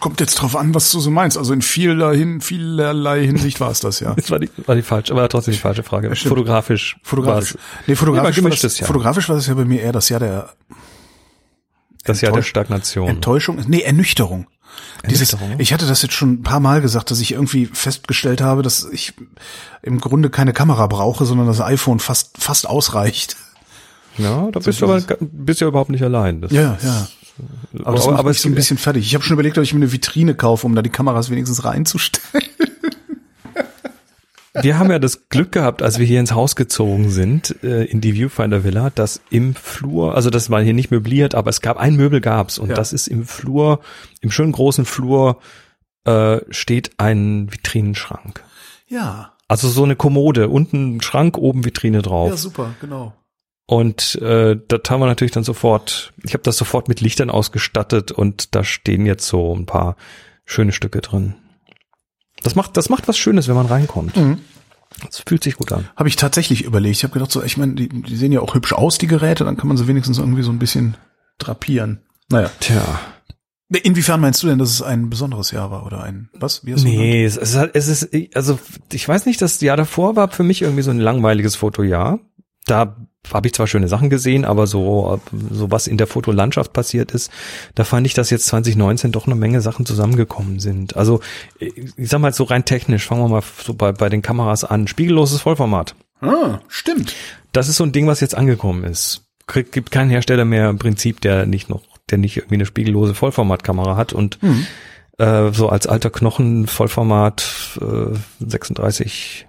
Kommt 0.02 0.20
jetzt 0.20 0.36
drauf 0.36 0.58
an, 0.58 0.76
was 0.76 0.92
du 0.92 1.00
so 1.00 1.10
meinst. 1.12 1.38
Also 1.38 1.54
in 1.54 1.62
vielerlei, 1.62 2.40
vielerlei 2.42 3.26
Hinsicht 3.26 3.62
war 3.62 3.72
es 3.72 3.80
das, 3.80 4.02
ja. 4.02 4.14
Das 4.16 4.30
war 4.30 4.40
die, 4.40 4.50
war 4.66 4.76
die 4.76 4.82
falsche, 4.82 5.14
aber 5.14 5.30
trotzdem 5.30 5.54
die 5.54 5.60
falsche 5.60 5.84
Frage. 5.84 6.10
Ja, 6.10 6.16
fotografisch. 6.16 6.98
Fotografisch. 7.04 7.56
Nee, 7.88 7.96
fotografisch, 7.96 8.38
ja, 8.38 8.44
war 8.44 8.50
das, 8.50 8.80
Jahr. 8.80 8.88
fotografisch 8.88 9.30
war 9.30 9.38
das 9.38 9.48
ja 9.48 9.54
bei 9.54 9.64
mir 9.64 9.82
eher 9.82 9.94
das 9.94 10.10
Jahr 10.10 10.20
der 10.20 10.50
das 12.04 12.22
Jahr 12.22 12.34
der 12.34 12.42
Stagnation. 12.42 13.08
Enttäuschung, 13.08 13.64
nee, 13.68 13.82
Ernüchterung. 13.82 14.48
Dieses, 15.10 15.36
ich 15.58 15.74
hatte 15.74 15.88
das 15.88 16.02
jetzt 16.02 16.14
schon 16.14 16.34
ein 16.34 16.44
paar 16.44 16.60
Mal 16.60 16.82
gesagt, 16.82 17.12
dass 17.12 17.20
ich 17.20 17.34
irgendwie 17.34 17.66
festgestellt 17.66 18.42
habe, 18.42 18.62
dass 18.62 18.88
ich 18.92 19.14
im 19.82 20.00
Grunde 20.00 20.30
keine 20.30 20.54
Kamera 20.54 20.88
brauche, 20.88 21.26
sondern 21.26 21.48
das 21.48 21.60
iPhone 21.60 22.00
fast, 22.00 22.38
fast 22.38 22.68
ausreicht. 22.68 23.36
Ja, 24.18 24.50
da 24.52 24.60
bist 24.60 24.80
so 24.80 24.86
du 24.86 24.94
aber 24.94 25.18
bist 25.20 25.62
ja 25.62 25.68
überhaupt 25.68 25.90
nicht 25.90 26.04
allein. 26.04 26.42
Das 26.42 26.52
ja, 26.52 26.78
ja. 26.84 27.08
Aber, 27.84 27.96
das 27.96 28.08
aber 28.08 28.32
ist 28.32 28.42
so 28.42 28.50
ein 28.50 28.56
bisschen 28.56 28.78
fertig. 28.78 29.06
Ich 29.06 29.14
habe 29.14 29.24
schon 29.24 29.34
überlegt, 29.34 29.58
ob 29.58 29.64
ich 29.64 29.74
mir 29.74 29.80
eine 29.80 29.92
Vitrine 29.92 30.36
kaufe, 30.36 30.66
um 30.66 30.76
da 30.76 30.82
die 30.82 30.90
Kameras 30.90 31.30
wenigstens 31.30 31.64
reinzustellen. 31.64 32.48
Wir 34.54 34.78
haben 34.78 34.92
ja 34.92 35.00
das 35.00 35.30
Glück 35.30 35.54
gehabt, 35.54 35.82
als 35.82 35.98
wir 35.98 36.06
hier 36.06 36.20
ins 36.20 36.34
Haus 36.34 36.58
gezogen 36.58 37.10
sind, 37.10 37.56
äh, 37.64 37.86
in 37.86 38.02
die 38.02 38.14
Viewfinder 38.14 38.66
Villa, 38.66 38.90
dass 38.90 39.22
im 39.30 39.56
Flur, 39.56 40.16
also 40.16 40.30
das 40.30 40.50
war 40.50 40.62
hier 40.62 40.74
nicht 40.74 40.92
möbliert, 40.92 41.36
aber 41.36 41.50
es 41.50 41.62
gab 41.62 41.78
ein 41.78 41.96
Möbel 41.96 42.20
gab's 42.20 42.60
und 42.60 42.70
ja. 42.70 42.76
das 42.76 42.92
ist 42.92 43.08
im 43.08 43.26
Flur, 43.26 43.80
im 44.20 44.30
schönen 44.30 44.52
großen 44.52 44.84
Flur 44.84 45.40
äh, 46.04 46.40
steht 46.50 46.92
ein 46.98 47.52
Vitrinenschrank. 47.52 48.44
Ja. 48.88 49.34
Also 49.48 49.70
so 49.70 49.84
eine 49.84 49.96
Kommode, 49.96 50.50
unten 50.50 51.02
Schrank, 51.02 51.38
oben 51.38 51.64
Vitrine 51.64 52.02
drauf. 52.02 52.30
Ja, 52.32 52.38
super, 52.38 52.74
genau. 52.82 53.14
Und 53.72 54.16
äh, 54.16 54.60
das 54.68 54.82
haben 54.90 55.00
wir 55.00 55.06
natürlich 55.06 55.32
dann 55.32 55.46
sofort, 55.46 56.12
ich 56.24 56.34
habe 56.34 56.44
das 56.44 56.58
sofort 56.58 56.90
mit 56.90 57.00
Lichtern 57.00 57.30
ausgestattet 57.30 58.12
und 58.12 58.54
da 58.54 58.66
stehen 58.66 59.06
jetzt 59.06 59.26
so 59.26 59.56
ein 59.56 59.66
paar 59.66 59.96
schöne 60.44 60.74
Stücke 60.74 61.00
drin. 61.00 61.36
Das 62.44 62.56
macht, 62.56 62.76
das 62.76 62.90
macht 62.90 63.08
was 63.08 63.18
Schönes, 63.18 63.48
wenn 63.48 63.56
man 63.56 63.68
reinkommt. 63.68 64.18
Mhm. 64.18 64.40
Das 65.06 65.24
fühlt 65.26 65.42
sich 65.42 65.56
gut 65.56 65.72
an. 65.72 65.88
Habe 65.96 66.10
ich 66.10 66.18
tatsächlich 66.18 66.66
überlegt. 66.66 66.98
Ich 66.98 67.04
habe 67.06 67.14
gedacht, 67.14 67.32
so, 67.32 67.42
ich 67.44 67.56
meine, 67.56 67.76
die, 67.76 67.88
die 67.88 68.18
sehen 68.18 68.34
ja 68.34 68.42
auch 68.42 68.56
hübsch 68.56 68.74
aus, 68.74 68.98
die 68.98 69.08
Geräte, 69.08 69.46
dann 69.46 69.56
kann 69.56 69.70
man 69.70 69.78
sie 69.78 69.88
wenigstens 69.88 70.18
irgendwie 70.18 70.44
so 70.44 70.52
ein 70.52 70.60
bisschen 70.60 70.98
drapieren. 71.38 72.02
Naja. 72.28 72.52
Tja. 72.60 72.84
Inwiefern 73.70 74.20
meinst 74.20 74.44
du 74.44 74.48
denn, 74.48 74.60
dass 74.60 74.70
es 74.70 74.82
ein 74.82 75.10
besonderes 75.10 75.52
Jahr 75.52 75.72
war 75.72 75.86
oder 75.86 76.04
ein 76.04 76.30
was? 76.34 76.66
Wie 76.66 76.74
hast 76.74 76.84
nee, 76.84 77.24
es 77.24 77.38
ist, 77.38 77.56
es 77.56 77.88
ist 77.88 78.36
also 78.36 78.60
ich 78.92 79.08
weiß 79.08 79.26
nicht, 79.26 79.42
das 79.42 79.62
Jahr 79.62 79.78
davor 79.78 80.18
war 80.18 80.30
für 80.30 80.44
mich 80.44 80.62
irgendwie 80.62 80.84
so 80.84 80.92
ein 80.92 81.00
langweiliges 81.00 81.56
Fotojahr. 81.56 82.20
Da 82.66 82.98
habe 83.34 83.48
ich 83.48 83.54
zwar 83.54 83.68
schöne 83.68 83.88
Sachen 83.88 84.10
gesehen, 84.10 84.46
aber 84.46 84.68
so, 84.68 85.22
so 85.50 85.72
was 85.72 85.88
in 85.88 85.98
der 85.98 86.08
Fotolandschaft 86.08 86.74
passiert 86.74 87.12
ist, 87.12 87.32
da 87.76 87.84
fand 87.84 88.08
ich, 88.08 88.14
dass 88.14 88.30
jetzt 88.30 88.48
2019 88.48 89.12
doch 89.12 89.26
eine 89.26 89.36
Menge 89.36 89.62
Sachen 89.62 89.86
zusammengekommen 89.86 90.60
sind. 90.60 90.96
Also 90.96 91.22
ich 91.60 92.10
sag 92.10 92.20
mal 92.20 92.34
so 92.34 92.44
rein 92.44 92.66
technisch, 92.66 93.06
fangen 93.06 93.22
wir 93.22 93.30
mal 93.30 93.44
so 93.64 93.74
bei, 93.74 93.92
bei 93.92 94.10
den 94.10 94.22
Kameras 94.22 94.64
an. 94.64 94.88
Spiegelloses 94.88 95.42
Vollformat. 95.42 95.96
Ah, 96.22 96.60
stimmt. 96.68 97.16
Das 97.52 97.68
ist 97.68 97.78
so 97.78 97.84
ein 97.84 97.92
Ding, 97.92 98.08
was 98.08 98.20
jetzt 98.20 98.36
angekommen 98.36 98.84
ist. 98.84 99.24
Krieg, 99.48 99.72
gibt 99.72 99.92
keinen 99.92 100.10
Hersteller 100.10 100.46
mehr 100.46 100.70
im 100.70 100.78
Prinzip, 100.78 101.22
der 101.22 101.46
nicht 101.46 101.70
noch, 101.70 101.84
der 102.10 102.18
nicht 102.18 102.38
irgendwie 102.38 102.56
eine 102.56 102.66
spiegellose 102.66 103.16
Vollformatkamera 103.16 103.98
hat 103.98 104.14
und 104.14 104.42
mhm. 104.42 104.66
äh, 105.18 105.52
so 105.52 105.70
als 105.70 105.88
alter 105.88 106.10
Knochen 106.10 106.68
Vollformat 106.68 107.80
äh, 107.82 108.18
36 108.40 109.48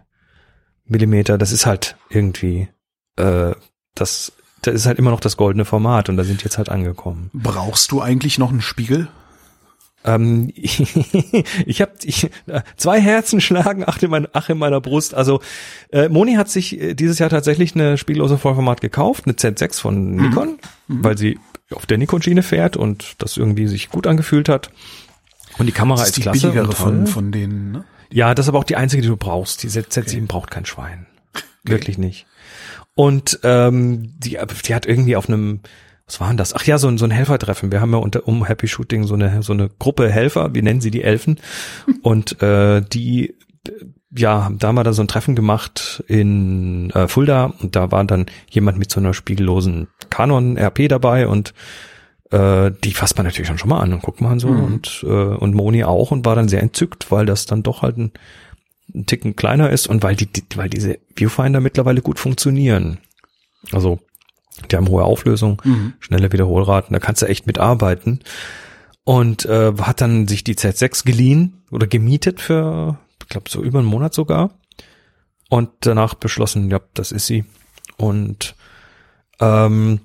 Millimeter, 0.87 1.38
das 1.38 1.52
ist 1.52 1.67
halt 1.67 1.97
irgendwie 2.11 2.69
äh, 3.16 3.52
das, 3.95 4.33
das 4.62 4.75
ist 4.75 4.87
halt 4.87 4.99
immer 4.99 5.11
noch 5.11 5.21
das 5.21 5.37
goldene 5.37 5.64
Format 5.64 6.09
und 6.09 6.16
da 6.16 6.25
sind 6.25 6.45
jetzt 6.45 6.59
halt 6.59 6.69
angekommen. 6.69 7.31
Brauchst 7.33 7.92
du 7.92 8.00
eigentlich 8.00 8.38
noch 8.38 8.50
einen 8.50 8.62
Spiegel? 8.62 9.09
Ähm, 10.04 10.50
ich 10.54 11.81
habe 11.81 11.92
ich, 12.02 12.31
zwei 12.76 13.00
Herzen 13.00 13.40
schlagen, 13.40 13.85
ach 13.87 14.02
in, 14.02 14.11
mein, 14.11 14.26
ach 14.33 14.49
in 14.49 14.59
meiner 14.59 14.81
Brust. 14.81 15.14
Also 15.14 15.40
äh, 15.90 16.09
Moni 16.09 16.35
hat 16.35 16.49
sich 16.49 16.81
äh, 16.81 16.95
dieses 16.95 17.19
Jahr 17.19 17.31
tatsächlich 17.31 17.75
eine 17.75 17.97
spiellose 17.99 18.38
Vollformat 18.38 18.81
gekauft, 18.81 19.25
eine 19.26 19.35
Z6 19.35 19.81
von 19.81 20.14
mhm. 20.14 20.23
Nikon, 20.23 20.59
mhm. 20.88 21.04
weil 21.04 21.19
sie 21.19 21.38
auf 21.73 21.87
der 21.87 21.99
Nikon-Schiene 21.99 22.42
fährt 22.42 22.76
und 22.76 23.14
das 23.19 23.37
irgendwie 23.37 23.66
sich 23.66 23.90
gut 23.90 24.07
angefühlt 24.07 24.49
hat. 24.49 24.71
Und 25.59 25.66
die 25.66 25.73
Kamera 25.73 25.99
das 25.99 26.11
ist, 26.11 26.11
ist 26.11 26.16
die 26.16 26.23
klasse. 26.23 26.40
Billigere 26.49 26.73
von, 26.73 27.07
von 27.07 27.33
denen, 27.33 27.73
ne? 27.73 27.85
Ja, 28.11 28.35
das 28.35 28.45
ist 28.45 28.49
aber 28.50 28.59
auch 28.59 28.64
die 28.64 28.76
einzige, 28.76 29.00
die 29.02 29.09
du 29.09 29.16
brauchst. 29.16 29.62
Die 29.62 29.69
Z7 29.69 30.00
okay. 30.00 30.21
braucht 30.28 30.50
kein 30.50 30.66
Schwein. 30.66 31.07
Okay. 31.35 31.45
Wirklich 31.64 31.97
nicht. 31.97 32.26
Und 32.94 33.40
ähm, 33.42 34.14
die, 34.18 34.38
die 34.66 34.75
hat 34.75 34.87
irgendwie 34.87 35.16
auf 35.16 35.28
einem, 35.28 35.61
was 36.06 36.20
war 36.20 36.28
denn 36.28 36.37
das? 36.37 36.54
Ach 36.54 36.64
ja, 36.64 36.78
so 36.78 36.88
ein, 36.88 36.99
so 36.99 37.04
ein 37.04 37.11
Helfertreffen. 37.11 37.72
Wir 37.72 37.80
haben 37.80 37.92
ja 37.92 37.99
unter 37.99 38.26
um 38.26 38.44
Happy 38.44 38.68
Shooting 38.68 39.04
so 39.04 39.14
eine 39.14 39.42
so 39.42 39.52
eine 39.52 39.70
Gruppe 39.78 40.11
Helfer, 40.11 40.54
wir 40.54 40.62
nennen 40.62 40.80
sie 40.80 40.90
die 40.90 41.02
Elfen. 41.02 41.38
Und 42.02 42.42
äh, 42.42 42.82
die 42.82 43.34
ja, 44.14 44.50
da 44.58 44.68
haben 44.68 44.75
wir 44.75 44.84
da 44.84 44.92
so 44.92 45.02
ein 45.02 45.08
Treffen 45.08 45.34
gemacht 45.34 46.04
in 46.06 46.90
äh, 46.90 47.08
Fulda 47.08 47.54
und 47.61 47.76
da 47.76 47.90
war 47.90 48.04
dann 48.04 48.26
jemand 48.50 48.78
mit 48.78 48.90
so 48.90 49.00
einer 49.00 49.14
spiegellosen 49.14 49.88
Canon 50.11 50.58
RP 50.58 50.88
dabei 50.88 51.28
und 51.28 51.54
äh, 52.30 52.72
die 52.84 52.92
fasst 52.92 53.16
man 53.16 53.25
natürlich 53.25 53.58
schon 53.58 53.68
mal 53.68 53.80
an 53.80 53.92
und 53.92 54.02
guckt 54.02 54.20
man 54.20 54.38
so 54.38 54.49
mhm. 54.49 54.64
und 54.64 55.04
äh, 55.06 55.06
und 55.06 55.54
Moni 55.54 55.84
auch 55.84 56.11
und 56.11 56.26
war 56.26 56.34
dann 56.34 56.49
sehr 56.49 56.62
entzückt, 56.62 57.11
weil 57.11 57.25
das 57.25 57.46
dann 57.46 57.62
doch 57.62 57.82
halt 57.82 57.96
ein 57.96 58.12
ein 58.95 59.07
Ticken 59.07 59.37
kleiner 59.37 59.71
ist 59.71 59.87
und 59.87 60.03
weil 60.03 60.17
die, 60.17 60.27
die, 60.27 60.43
weil 60.57 60.69
diese 60.69 60.99
Viewfinder 61.15 61.61
mittlerweile 61.61 62.03
gut 62.03 62.19
funktionieren. 62.19 62.99
Also 63.73 64.01
die 64.71 64.77
haben 64.77 64.89
hohe 64.89 65.05
Auflösung, 65.05 65.61
mhm. 65.65 65.95
schnelle 66.01 66.33
Wiederholraten, 66.33 66.93
da 66.93 67.01
kannst 67.01 67.23
du 67.23 67.27
echt 67.27 67.47
mitarbeiten. 67.47 68.21
Und 69.05 69.47
äh, 69.47 69.73
hat 69.81 70.01
dann 70.01 70.29
sich 70.29 70.45
die 70.45 70.55
Z6 70.55 71.05
geliehen 71.05 71.65
oder 71.73 71.89
gemietet 71.89 72.41
für, 72.41 72.99
ich 73.21 73.29
glaube, 73.29 73.51
so 73.51 73.62
über 73.62 73.81
einen 73.81 73.89
Monat 73.89 74.15
sogar. 74.15 74.59
Und 75.49 75.71
danach 75.81 76.15
beschlossen, 76.15 76.71
ja, 76.71 76.81
das 76.95 77.11
ist 77.11 77.27
sie. 77.27 77.45
Und 77.97 78.55
ähm, 79.41 80.01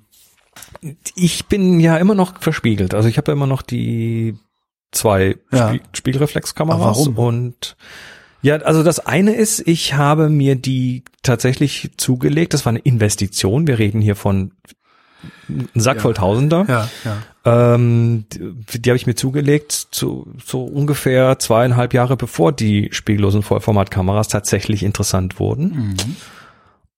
ich 1.15 1.45
bin 1.45 1.79
ja 1.79 1.97
immer 1.97 2.15
noch 2.15 2.41
verspiegelt. 2.41 2.93
Also 2.93 3.07
ich 3.07 3.17
habe 3.17 3.31
ja 3.31 3.35
immer 3.35 3.47
noch 3.47 3.61
die 3.61 4.37
zwei 4.91 5.37
ja. 5.51 5.69
Spie 5.69 5.81
Spiegelreflexkameras 5.93 7.07
und 7.07 7.77
ja, 8.41 8.57
also 8.57 8.83
das 8.83 8.99
eine 8.99 9.33
ist, 9.33 9.67
ich 9.67 9.93
habe 9.93 10.29
mir 10.29 10.55
die 10.55 11.03
tatsächlich 11.23 11.91
zugelegt. 11.97 12.53
Das 12.53 12.65
war 12.65 12.71
eine 12.71 12.79
Investition. 12.79 13.67
Wir 13.67 13.79
reden 13.79 14.01
hier 14.01 14.15
von 14.15 14.51
einem 15.49 15.67
Sack 15.75 15.97
ja. 15.97 16.01
voll 16.01 16.13
Tausender. 16.13 16.65
Ja, 16.67 16.89
ja. 17.03 17.73
Ähm, 17.73 18.25
die, 18.31 18.81
die 18.81 18.89
habe 18.89 18.97
ich 18.97 19.07
mir 19.07 19.15
zugelegt, 19.15 19.71
zu, 19.71 20.33
so 20.43 20.63
ungefähr 20.63 21.39
zweieinhalb 21.39 21.93
Jahre 21.93 22.17
bevor 22.17 22.51
die 22.51 22.89
spiegellosen 22.91 23.41
Vollformatkameras 23.41 24.27
tatsächlich 24.27 24.83
interessant 24.83 25.39
wurden. 25.39 25.63
Mhm. 25.63 25.95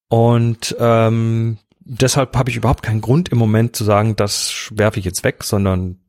Und 0.09 0.75
ähm, 0.79 1.59
deshalb 1.79 2.35
habe 2.35 2.49
ich 2.49 2.57
überhaupt 2.57 2.83
keinen 2.83 3.01
Grund 3.01 3.29
im 3.29 3.37
Moment 3.37 3.75
zu 3.75 3.83
sagen, 3.83 4.15
das 4.15 4.69
werfe 4.71 4.99
ich 4.99 5.05
jetzt 5.05 5.23
weg, 5.23 5.43
sondern 5.43 5.99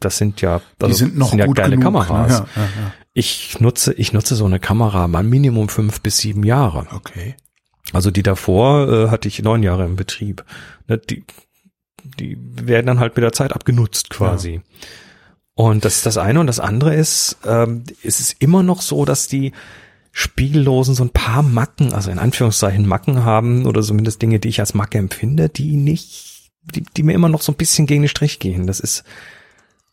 das 0.00 0.18
sind 0.18 0.40
ja, 0.40 0.60
also, 0.80 0.86
die 0.86 0.92
sind 0.92 1.16
noch 1.16 1.30
sind 1.30 1.38
ja 1.38 1.46
gut 1.46 1.56
geile 1.56 1.76
genug. 1.76 1.84
Kameras. 1.84 2.30
Ja, 2.30 2.46
ja, 2.56 2.62
ja. 2.62 2.92
Ich 3.14 3.60
nutze, 3.60 3.92
ich 3.92 4.12
nutze 4.12 4.36
so 4.36 4.46
eine 4.46 4.58
Kamera 4.58 5.06
mal 5.06 5.22
Minimum 5.22 5.68
fünf 5.68 6.00
bis 6.00 6.18
sieben 6.18 6.44
Jahre. 6.44 6.86
Okay. 6.92 7.36
Also 7.92 8.10
die 8.10 8.22
davor 8.22 8.88
äh, 8.88 9.08
hatte 9.08 9.28
ich 9.28 9.42
neun 9.42 9.62
Jahre 9.62 9.84
im 9.84 9.96
Betrieb. 9.96 10.44
Ne, 10.88 10.98
die, 10.98 11.24
die 12.04 12.38
werden 12.38 12.86
dann 12.86 13.00
halt 13.00 13.16
mit 13.16 13.22
der 13.22 13.32
Zeit 13.32 13.52
abgenutzt 13.52 14.08
quasi. 14.10 14.54
Ja. 14.54 14.60
Und 15.54 15.84
das 15.84 15.96
ist 15.96 16.06
das 16.06 16.16
eine 16.16 16.40
und 16.40 16.46
das 16.46 16.60
andere 16.60 16.94
ist, 16.94 17.36
ähm, 17.44 17.84
es 18.02 18.20
ist 18.20 18.36
immer 18.38 18.62
noch 18.62 18.80
so, 18.80 19.04
dass 19.04 19.28
die 19.28 19.52
Spiegellosen 20.10 20.94
so 20.94 21.04
ein 21.04 21.10
paar 21.10 21.42
Macken, 21.42 21.92
also 21.92 22.10
in 22.10 22.18
Anführungszeichen 22.18 22.86
Macken 22.86 23.24
haben 23.24 23.66
oder 23.66 23.82
zumindest 23.82 24.22
Dinge, 24.22 24.38
die 24.38 24.48
ich 24.48 24.60
als 24.60 24.74
Macke 24.74 24.98
empfinde, 24.98 25.48
die 25.48 25.76
nicht, 25.76 26.50
die, 26.74 26.84
die 26.96 27.02
mir 27.02 27.12
immer 27.12 27.28
noch 27.28 27.42
so 27.42 27.52
ein 27.52 27.56
bisschen 27.56 27.86
gegen 27.86 28.02
den 28.02 28.08
Strich 28.08 28.38
gehen. 28.38 28.66
Das 28.66 28.80
ist 28.80 29.04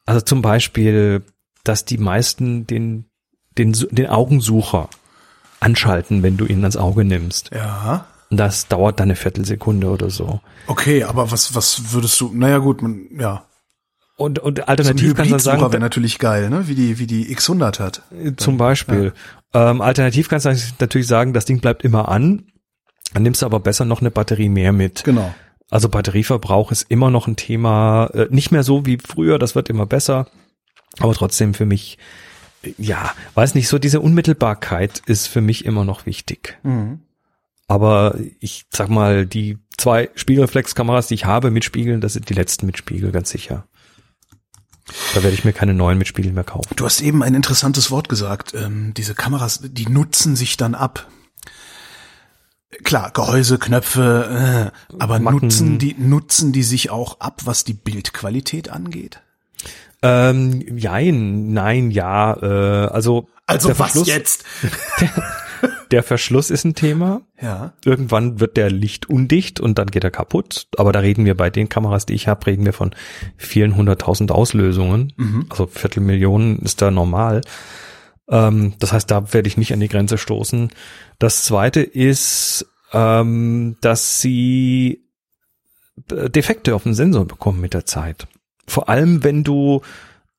also 0.05 0.21
zum 0.21 0.41
Beispiel, 0.41 1.23
dass 1.63 1.85
die 1.85 1.97
meisten 1.97 2.65
den 2.65 3.05
den, 3.59 3.73
den 3.91 4.07
Augensucher 4.07 4.89
anschalten, 5.59 6.23
wenn 6.23 6.37
du 6.37 6.45
ihn 6.45 6.61
ans 6.61 6.77
Auge 6.77 7.03
nimmst. 7.03 7.51
Ja. 7.53 8.05
Das 8.31 8.67
dauert 8.67 8.99
dann 8.99 9.07
eine 9.07 9.15
Viertelsekunde 9.15 9.87
oder 9.89 10.09
so. 10.09 10.39
Okay, 10.67 11.03
aber 11.03 11.31
was, 11.31 11.55
was 11.55 11.93
würdest 11.93 12.19
du, 12.21 12.31
naja 12.33 12.59
gut, 12.59 12.81
man, 12.81 13.07
ja. 13.17 13.43
Und, 14.17 14.39
und 14.39 14.67
alternativ 14.67 15.09
so 15.09 15.15
kannst 15.15 15.31
du 15.31 15.39
sagen. 15.39 15.61
wäre 15.61 15.79
natürlich 15.79 16.19
geil, 16.19 16.49
ne? 16.49 16.67
Wie 16.67 16.75
die, 16.75 16.99
wie 16.99 17.07
die 17.07 17.33
X100 17.35 17.79
hat. 17.79 18.01
Zum 18.37 18.57
Beispiel. 18.57 19.13
Ja. 19.53 19.71
Ähm, 19.71 19.81
alternativ 19.81 20.29
kannst 20.29 20.45
du 20.45 20.55
natürlich 20.79 21.07
sagen, 21.07 21.33
das 21.33 21.45
Ding 21.45 21.59
bleibt 21.59 21.83
immer 21.83 22.09
an. 22.09 22.43
Dann 23.13 23.23
nimmst 23.23 23.41
du 23.41 23.45
aber 23.45 23.59
besser 23.59 23.85
noch 23.85 24.01
eine 24.01 24.11
Batterie 24.11 24.49
mehr 24.49 24.73
mit. 24.73 25.03
Genau. 25.05 25.33
Also 25.71 25.87
Batterieverbrauch 25.89 26.71
ist 26.71 26.83
immer 26.89 27.09
noch 27.09 27.27
ein 27.27 27.35
Thema, 27.35 28.07
äh, 28.13 28.27
nicht 28.29 28.51
mehr 28.51 28.63
so 28.63 28.85
wie 28.85 28.97
früher, 28.97 29.39
das 29.39 29.55
wird 29.55 29.69
immer 29.69 29.85
besser. 29.85 30.27
Aber 30.99 31.13
trotzdem 31.13 31.53
für 31.53 31.65
mich 31.65 31.97
ja, 32.77 33.13
weiß 33.35 33.55
nicht, 33.55 33.67
so 33.67 33.79
diese 33.79 34.01
Unmittelbarkeit 34.01 35.01
ist 35.05 35.27
für 35.27 35.41
mich 35.41 35.65
immer 35.65 35.85
noch 35.85 36.05
wichtig. 36.05 36.57
Mhm. 36.63 36.99
Aber 37.67 38.17
ich 38.39 38.65
sag 38.71 38.89
mal, 38.89 39.25
die 39.25 39.59
zwei 39.77 40.09
Spiegelreflexkameras, 40.15 41.07
die 41.07 41.13
ich 41.13 41.25
habe 41.25 41.51
mit 41.51 41.63
Spiegeln, 41.63 42.01
das 42.01 42.13
sind 42.13 42.29
die 42.29 42.33
letzten 42.33 42.65
mit 42.65 42.77
Spiegel, 42.77 43.11
ganz 43.11 43.29
sicher. 43.29 43.67
Da 45.13 45.21
werde 45.21 45.35
ich 45.35 45.45
mir 45.45 45.53
keine 45.53 45.75
neuen 45.75 45.99
mit 45.99 46.07
Spiegeln 46.07 46.33
mehr 46.33 46.43
kaufen. 46.43 46.73
Du 46.75 46.85
hast 46.85 47.01
eben 47.01 47.21
ein 47.21 47.35
interessantes 47.35 47.91
Wort 47.91 48.09
gesagt. 48.09 48.53
Ähm, 48.55 48.93
diese 48.95 49.13
Kameras, 49.13 49.59
die 49.63 49.87
nutzen 49.87 50.35
sich 50.35 50.57
dann 50.57 50.73
ab. 50.73 51.07
Klar, 52.83 53.11
Gehäuse, 53.11 53.59
Knöpfe, 53.59 54.71
äh, 54.73 54.95
aber 54.99 55.19
Macken. 55.19 55.41
nutzen 55.41 55.79
die, 55.79 55.95
nutzen 55.97 56.51
die 56.51 56.63
sich 56.63 56.89
auch 56.89 57.19
ab, 57.19 57.41
was 57.45 57.63
die 57.63 57.73
Bildqualität 57.73 58.69
angeht? 58.69 59.21
Ähm, 60.01 60.77
jein, 60.77 61.53
nein, 61.53 61.91
ja. 61.91 62.33
Äh, 62.41 62.87
also 62.87 63.27
also 63.49 63.69
was 63.69 63.77
Verschluss, 63.77 64.07
jetzt? 64.07 64.45
Der, 65.01 65.09
der 65.91 66.03
Verschluss 66.03 66.51
ist 66.51 66.65
ein 66.65 66.75
Thema. 66.75 67.21
Ja. 67.41 67.73
Irgendwann 67.83 68.39
wird 68.39 68.57
der 68.57 68.69
Licht 68.69 69.09
undicht 69.09 69.59
und 69.59 69.79
dann 69.79 69.87
geht 69.87 70.03
er 70.03 70.11
kaputt. 70.11 70.67
Aber 70.77 70.91
da 70.91 70.99
reden 70.99 71.25
wir 71.25 71.35
bei 71.35 71.49
den 71.49 71.67
Kameras, 71.67 72.05
die 72.05 72.13
ich 72.13 72.27
habe, 72.27 72.45
reden 72.45 72.65
wir 72.65 72.73
von 72.73 72.91
vielen 73.37 73.75
hunderttausend 73.75 74.31
Auslösungen. 74.31 75.13
Mhm. 75.17 75.47
Also 75.49 75.65
Viertelmillionen 75.65 76.59
ist 76.59 76.81
da 76.81 76.91
normal. 76.91 77.41
Ähm, 78.29 78.73
das 78.77 78.93
heißt, 78.93 79.09
da 79.09 79.33
werde 79.33 79.47
ich 79.47 79.57
nicht 79.57 79.73
an 79.73 79.79
die 79.79 79.89
Grenze 79.89 80.19
stoßen. 80.19 80.69
Das 81.17 81.43
zweite 81.43 81.81
ist, 81.81 82.67
ähm, 82.93 83.77
dass 83.81 84.21
sie 84.21 85.03
Defekte 86.07 86.75
auf 86.75 86.83
dem 86.83 86.93
Sensor 86.93 87.25
bekommen 87.25 87.59
mit 87.59 87.73
der 87.73 87.85
Zeit. 87.85 88.27
Vor 88.69 88.89
allem, 88.89 89.23
wenn 89.23 89.43
du 89.43 89.81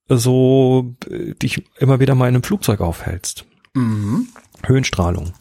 so 0.08 0.94
äh, 1.08 1.34
dich 1.34 1.64
immer 1.78 2.00
wieder 2.00 2.14
mal 2.14 2.28
in 2.28 2.34
einem 2.34 2.42
Flugzeug 2.42 2.80
aufhältst. 2.80 3.44
Mhm. 3.75 4.28
Höhenstrahlung. 4.64 5.32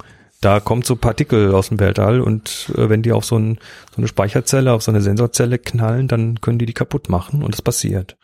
Da 0.41 0.59
kommt 0.59 0.85
so 0.85 0.95
Partikel 0.95 1.53
aus 1.53 1.69
dem 1.69 1.79
Weltall 1.79 2.21
und 2.21 2.71
äh, 2.75 2.89
wenn 2.89 3.01
die 3.01 3.11
auf 3.11 3.25
so, 3.25 3.37
ein, 3.37 3.59
so 3.91 3.97
eine 3.97 4.07
Speicherzelle, 4.07 4.71
auf 4.71 4.83
so 4.83 4.91
eine 4.91 5.01
Sensorzelle 5.01 5.59
knallen, 5.59 6.07
dann 6.07 6.39
können 6.39 6.59
die 6.59 6.65
die 6.65 6.73
kaputt 6.73 7.09
machen 7.09 7.43
und 7.43 7.53
das 7.53 7.61
passiert. 7.61 8.17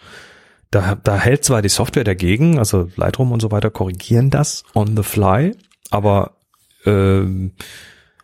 Da, 0.71 0.95
da 0.95 1.17
hält 1.17 1.43
zwar 1.43 1.61
die 1.61 1.69
Software 1.69 2.03
dagegen, 2.03 2.57
also 2.57 2.89
Lightroom 2.95 3.31
und 3.31 3.41
so 3.41 3.51
weiter 3.51 3.69
korrigieren 3.69 4.29
das 4.29 4.63
on 4.73 4.95
the 4.95 5.03
fly, 5.03 5.55
aber 5.89 6.37
ähm, 6.85 7.51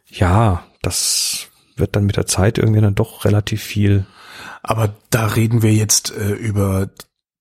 ja, 0.08 0.64
das 0.82 1.48
wird 1.76 1.96
dann 1.96 2.06
mit 2.06 2.18
der 2.18 2.28
Zeit 2.28 2.58
irgendwie 2.58 2.82
dann 2.82 2.96
doch 2.96 3.26
relativ 3.26 3.62
viel 3.62 4.06
aber 4.64 4.96
da 5.10 5.28
reden 5.28 5.62
wir 5.62 5.74
jetzt 5.74 6.16
äh, 6.16 6.32
über 6.32 6.90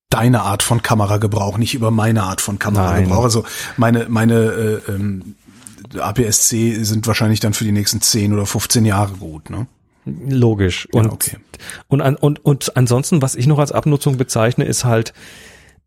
deine 0.08 0.42
Art 0.42 0.62
von 0.62 0.82
Kameragebrauch, 0.82 1.58
nicht 1.58 1.74
über 1.74 1.90
meine 1.90 2.24
Art 2.24 2.40
von 2.40 2.58
Kameragebrauch. 2.58 3.16
Nein. 3.16 3.24
Also 3.24 3.44
meine 3.76 4.06
meine 4.08 4.34
äh, 4.86 4.92
ähm, 4.92 5.36
APS-C 5.98 6.82
sind 6.84 7.06
wahrscheinlich 7.06 7.40
dann 7.40 7.54
für 7.54 7.64
die 7.64 7.72
nächsten 7.72 8.00
10 8.00 8.32
oder 8.32 8.46
15 8.46 8.84
Jahre 8.84 9.12
gut, 9.14 9.50
ne? 9.50 9.66
Logisch. 10.04 10.88
Und, 10.92 11.06
ja, 11.06 11.12
okay. 11.12 11.36
und, 11.88 12.00
und, 12.00 12.16
und, 12.16 12.44
und 12.44 12.76
ansonsten, 12.76 13.22
was 13.22 13.34
ich 13.34 13.46
noch 13.46 13.58
als 13.58 13.72
Abnutzung 13.72 14.16
bezeichne, 14.16 14.64
ist 14.64 14.84
halt, 14.84 15.12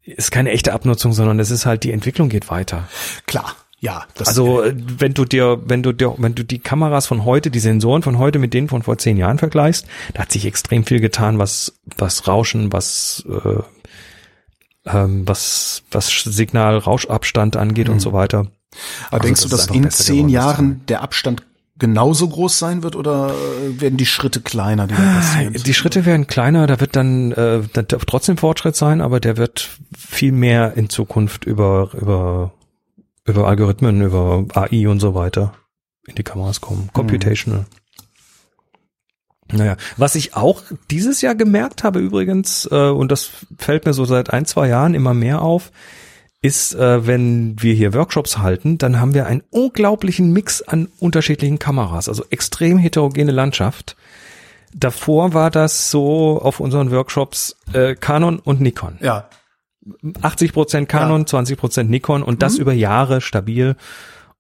ist 0.04 0.32
keine 0.32 0.52
echte 0.52 0.74
Abnutzung, 0.74 1.14
sondern 1.14 1.40
es 1.40 1.52
ist 1.52 1.66
halt, 1.66 1.84
die 1.84 1.92
Entwicklung 1.92 2.30
geht 2.30 2.50
weiter. 2.50 2.88
Klar. 3.26 3.56
Ja, 3.84 4.06
das 4.16 4.30
also 4.30 4.64
äh, 4.64 4.74
wenn 4.98 5.14
du 5.14 5.26
dir, 5.26 5.62
wenn 5.66 5.84
du 5.84 5.92
dir, 5.92 6.16
wenn 6.18 6.34
du 6.36 6.44
die 6.44 6.60
Kameras 6.60 7.06
von 7.06 7.26
heute, 7.26 7.52
die 7.52 7.60
Sensoren 7.60 8.02
von 8.02 8.18
heute 8.18 8.40
mit 8.40 8.54
denen 8.54 8.70
von 8.70 8.82
vor 8.82 8.98
zehn 8.98 9.18
Jahren 9.18 9.40
vergleichst, 9.40 9.86
da 10.14 10.22
hat 10.22 10.32
sich 10.32 10.46
extrem 10.46 10.86
viel 10.86 11.02
getan, 11.02 11.38
was 11.38 11.74
was 11.98 12.26
Rauschen, 12.26 12.72
was 12.72 13.26
äh, 13.28 14.90
ähm, 14.90 15.28
was 15.28 15.84
was 15.92 16.08
Signal 16.08 16.78
Rauschabstand 16.78 17.58
angeht 17.58 17.88
mhm. 17.90 17.96
und 17.96 18.00
so 18.00 18.14
weiter. 18.14 18.48
Aber 19.08 19.16
also 19.16 19.26
denkst 19.26 19.42
du, 19.42 19.50
dass 19.50 19.68
in 19.68 19.92
zehn 19.92 20.30
Jahren 20.30 20.86
der 20.88 21.02
Abstand 21.02 21.44
genauso 21.78 22.30
groß 22.30 22.58
sein 22.58 22.84
wird 22.84 22.96
oder 22.96 23.34
werden 23.68 23.98
die 23.98 24.06
Schritte 24.06 24.40
kleiner, 24.40 24.88
die 24.88 24.96
da 24.96 25.02
passieren? 25.16 25.54
Die 25.62 25.74
Schritte 25.74 26.06
werden 26.06 26.28
kleiner, 26.28 26.68
da 26.68 26.80
wird 26.80 26.96
dann 26.96 27.34
äh, 27.34 27.60
da 27.74 27.84
trotzdem 27.84 28.38
Fortschritt 28.38 28.78
sein, 28.78 29.02
aber 29.02 29.20
der 29.20 29.36
wird 29.36 29.72
viel 29.94 30.32
mehr 30.32 30.78
in 30.78 30.88
Zukunft 30.88 31.44
über 31.44 31.90
über 32.00 32.54
über 33.26 33.48
Algorithmen, 33.48 34.02
über 34.02 34.46
AI 34.54 34.88
und 34.88 35.00
so 35.00 35.16
weiter 35.16 35.54
in 36.08 36.16
die 36.16 36.24
Kameras 36.24 36.62
kommen. 36.62 36.90
Computational. 36.94 37.66
Mhm. 39.50 39.58
Naja, 39.58 39.78
was 39.98 40.16
ich 40.16 40.36
auch 40.36 40.64
dieses 40.90 41.22
Jahr 41.22 41.36
gemerkt 41.36 41.84
habe 41.84 42.00
übrigens, 42.00 42.68
äh, 42.72 42.90
und 42.90 43.12
das 43.12 43.30
fällt 43.58 43.86
mir 43.86 43.94
so 43.94 44.06
seit 44.06 44.32
ein, 44.32 44.46
zwei 44.46 44.68
Jahren 44.68 44.96
immer 44.96 45.14
mehr 45.14 45.42
auf, 45.42 45.72
ist, 46.42 46.76
äh, 46.76 47.08
wenn 47.08 47.62
wir 47.62 47.74
hier 47.74 47.94
Workshops 47.94 48.38
halten, 48.38 48.78
dann 48.78 49.00
haben 49.00 49.14
wir 49.14 49.28
einen 49.28 49.44
unglaublichen 49.50 50.34
Mix 50.34 50.62
an 50.62 50.90
unterschiedlichen 51.00 51.60
Kameras, 51.60 52.10
also 52.10 52.26
extrem 52.30 52.78
heterogene 52.78 53.32
Landschaft. 53.32 53.96
Davor 54.74 55.34
war 55.34 55.52
das 55.52 55.92
so 55.92 56.42
auf 56.42 56.60
unseren 56.60 56.92
Workshops 56.92 57.56
äh, 57.74 57.96
Canon 57.96 58.40
und 58.40 58.60
Nikon. 58.60 58.98
Ja. 59.02 59.30
80 60.22 60.54
Prozent 60.54 60.90
Canon, 60.90 61.22
ja. 61.22 61.26
20 61.26 61.58
Prozent 61.58 61.90
Nikon 61.90 62.24
und 62.24 62.42
das 62.42 62.56
mhm. 62.56 62.62
über 62.62 62.74
Jahre 62.74 63.22
stabil. 63.22 63.76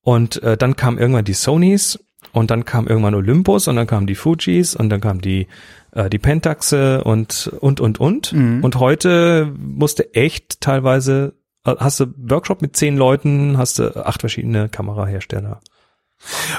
Und 0.01 0.41
äh, 0.43 0.57
dann 0.57 0.75
kam 0.75 0.97
irgendwann 0.97 1.25
die 1.25 1.33
Sonys 1.33 1.99
und 2.31 2.51
dann 2.51 2.65
kam 2.65 2.87
irgendwann 2.87 3.15
Olympus 3.15 3.67
und 3.67 3.75
dann 3.75 3.87
kamen 3.87 4.07
die 4.07 4.15
Fujis 4.15 4.75
und 4.75 4.89
dann 4.89 5.01
kam 5.01 5.21
die 5.21 5.47
äh, 5.91 6.09
die 6.09 6.19
Pentaxe 6.19 7.03
und 7.03 7.51
und 7.59 7.79
und 7.79 7.99
und. 7.99 8.33
Mhm. 8.33 8.63
Und 8.63 8.75
heute 8.77 9.53
musste 9.57 10.13
echt 10.13 10.61
teilweise 10.61 11.35
äh, 11.65 11.75
hast 11.77 11.99
du 11.99 12.07
Workshop 12.17 12.61
mit 12.61 12.75
zehn 12.75 12.97
Leuten, 12.97 13.57
hast 13.57 13.79
du 13.79 14.05
acht 14.05 14.21
verschiedene 14.21 14.69
Kamerahersteller. 14.69 15.61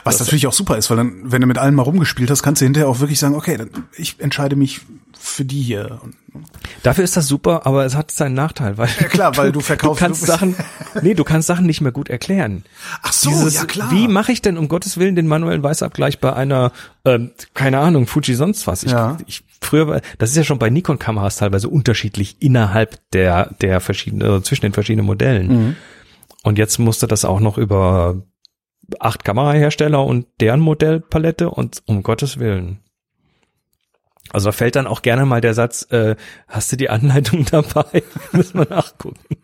Was 0.04 0.18
das 0.18 0.26
natürlich 0.26 0.46
auch 0.46 0.52
super 0.52 0.76
ist, 0.76 0.90
weil 0.90 0.96
dann, 0.96 1.20
wenn 1.24 1.40
du 1.40 1.46
mit 1.46 1.58
allen 1.58 1.74
mal 1.74 1.82
rumgespielt 1.82 2.30
hast, 2.30 2.42
kannst 2.42 2.60
du 2.60 2.66
hinterher 2.66 2.88
auch 2.88 3.00
wirklich 3.00 3.18
sagen, 3.18 3.34
okay, 3.34 3.56
dann 3.56 3.70
ich 3.96 4.20
entscheide 4.20 4.56
mich 4.56 4.80
für 5.18 5.44
die 5.44 5.62
hier. 5.62 6.00
Dafür 6.82 7.04
ist 7.04 7.16
das 7.16 7.28
super, 7.28 7.66
aber 7.66 7.84
es 7.84 7.94
hat 7.94 8.10
seinen 8.10 8.34
Nachteil, 8.34 8.76
weil 8.76 8.88
ja 9.00 9.08
klar, 9.08 9.36
weil 9.36 9.52
du 9.52 9.60
verkaufst. 9.60 10.00
Du 10.00 10.04
kannst 10.04 10.22
du 10.22 10.26
Sachen, 10.26 10.56
nee, 11.02 11.14
du 11.14 11.24
kannst 11.24 11.46
Sachen 11.46 11.66
nicht 11.66 11.80
mehr 11.80 11.92
gut 11.92 12.10
erklären. 12.10 12.64
Ach 13.02 13.12
so, 13.12 13.30
Dieses, 13.30 13.54
ja 13.54 13.64
klar. 13.64 13.90
Wie 13.90 14.08
mache 14.08 14.32
ich 14.32 14.42
denn 14.42 14.58
um 14.58 14.68
Gottes 14.68 14.98
Willen 14.98 15.16
den 15.16 15.26
manuellen 15.26 15.62
Weißabgleich 15.62 16.20
bei 16.20 16.32
einer, 16.34 16.72
ähm, 17.04 17.30
keine 17.54 17.78
Ahnung, 17.78 18.06
Fuji 18.06 18.34
sonst 18.34 18.66
was? 18.66 18.82
Ich, 18.82 18.92
ja. 18.92 19.16
ich 19.26 19.44
früher, 19.60 20.00
das 20.18 20.30
ist 20.30 20.36
ja 20.36 20.44
schon 20.44 20.58
bei 20.58 20.70
Nikon-Kameras 20.70 21.36
teilweise 21.36 21.68
unterschiedlich 21.68 22.36
innerhalb 22.40 22.98
der 23.12 23.54
der 23.60 23.80
verschiedenen, 23.80 24.22
also 24.22 24.40
zwischen 24.40 24.62
den 24.62 24.72
verschiedenen 24.72 25.06
Modellen. 25.06 25.46
Mhm. 25.46 25.76
Und 26.42 26.58
jetzt 26.58 26.78
musste 26.78 27.06
das 27.06 27.24
auch 27.24 27.40
noch 27.40 27.56
über 27.56 28.22
acht 29.00 29.24
Kamerahersteller 29.24 30.04
und 30.04 30.26
deren 30.40 30.60
Modellpalette 30.60 31.50
und 31.50 31.82
um 31.86 32.02
Gottes 32.02 32.38
Willen. 32.38 32.80
Also 34.30 34.48
da 34.48 34.52
fällt 34.52 34.76
dann 34.76 34.86
auch 34.86 35.02
gerne 35.02 35.26
mal 35.26 35.40
der 35.40 35.54
Satz, 35.54 35.86
äh, 35.90 36.16
hast 36.48 36.72
du 36.72 36.76
die 36.76 36.90
Anleitung 36.90 37.44
dabei? 37.50 38.02
Müssen 38.32 38.58
wir 38.58 38.68
nachgucken. 38.68 39.36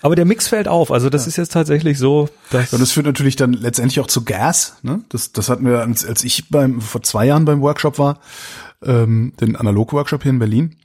Aber 0.00 0.14
der 0.14 0.24
Mix 0.24 0.46
fällt 0.46 0.68
auf. 0.68 0.92
Also 0.92 1.10
das 1.10 1.24
ja. 1.24 1.28
ist 1.28 1.36
jetzt 1.38 1.52
tatsächlich 1.52 1.98
so. 1.98 2.28
Dass 2.50 2.72
und 2.72 2.80
das 2.80 2.92
führt 2.92 3.06
natürlich 3.06 3.36
dann 3.36 3.52
letztendlich 3.52 4.00
auch 4.00 4.06
zu 4.06 4.24
Gas. 4.24 4.76
Ne? 4.82 5.02
Das, 5.08 5.32
das 5.32 5.48
hatten 5.48 5.66
wir, 5.66 5.80
als, 5.80 6.04
als 6.04 6.22
ich 6.24 6.50
beim 6.50 6.80
vor 6.80 7.02
zwei 7.02 7.26
Jahren 7.26 7.44
beim 7.44 7.60
Workshop 7.62 7.98
war, 7.98 8.20
ähm, 8.82 9.32
den 9.40 9.56
Analog-Workshop 9.56 10.22
hier 10.22 10.30
in 10.30 10.38
Berlin. 10.38 10.76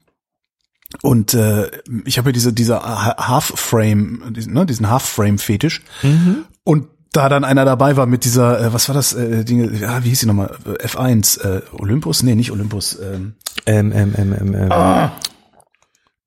Und 1.02 1.34
äh, 1.34 1.70
ich 2.06 2.18
habe 2.18 2.30
ja 2.30 2.34
diese 2.34 2.54
diese 2.54 2.82
Half-Frame, 2.82 4.34
diesen, 4.34 4.54
ne, 4.54 4.66
diesen 4.66 4.90
Half-Frame-Fetisch. 4.90 5.82
Mhm. 6.02 6.46
Und 6.64 6.88
da 7.14 7.30
dann 7.30 7.44
einer 7.46 7.64
dabei 7.64 7.96
war 7.96 8.06
mit 8.06 8.26
dieser, 8.26 8.60
äh, 8.60 8.74
was 8.74 8.90
war 8.90 8.96
das, 8.96 9.14
äh, 9.14 9.46
Dinge, 9.46 9.72
ja, 9.78 10.04
wie 10.04 10.10
hieß 10.10 10.22
sie 10.22 10.26
nochmal? 10.26 10.58
F1, 10.66 11.40
äh, 11.42 11.62
Olympus? 11.72 12.24
Nee, 12.24 12.36
nicht 12.36 12.52
Olympus. 12.52 13.00
Ähm, 13.00 13.36
ähm, 13.66 13.92
ähm, 13.94 14.14
ähm, 14.18 14.36
ähm, 14.40 14.56
ähm. 14.56 14.72
Ah. 14.72 15.14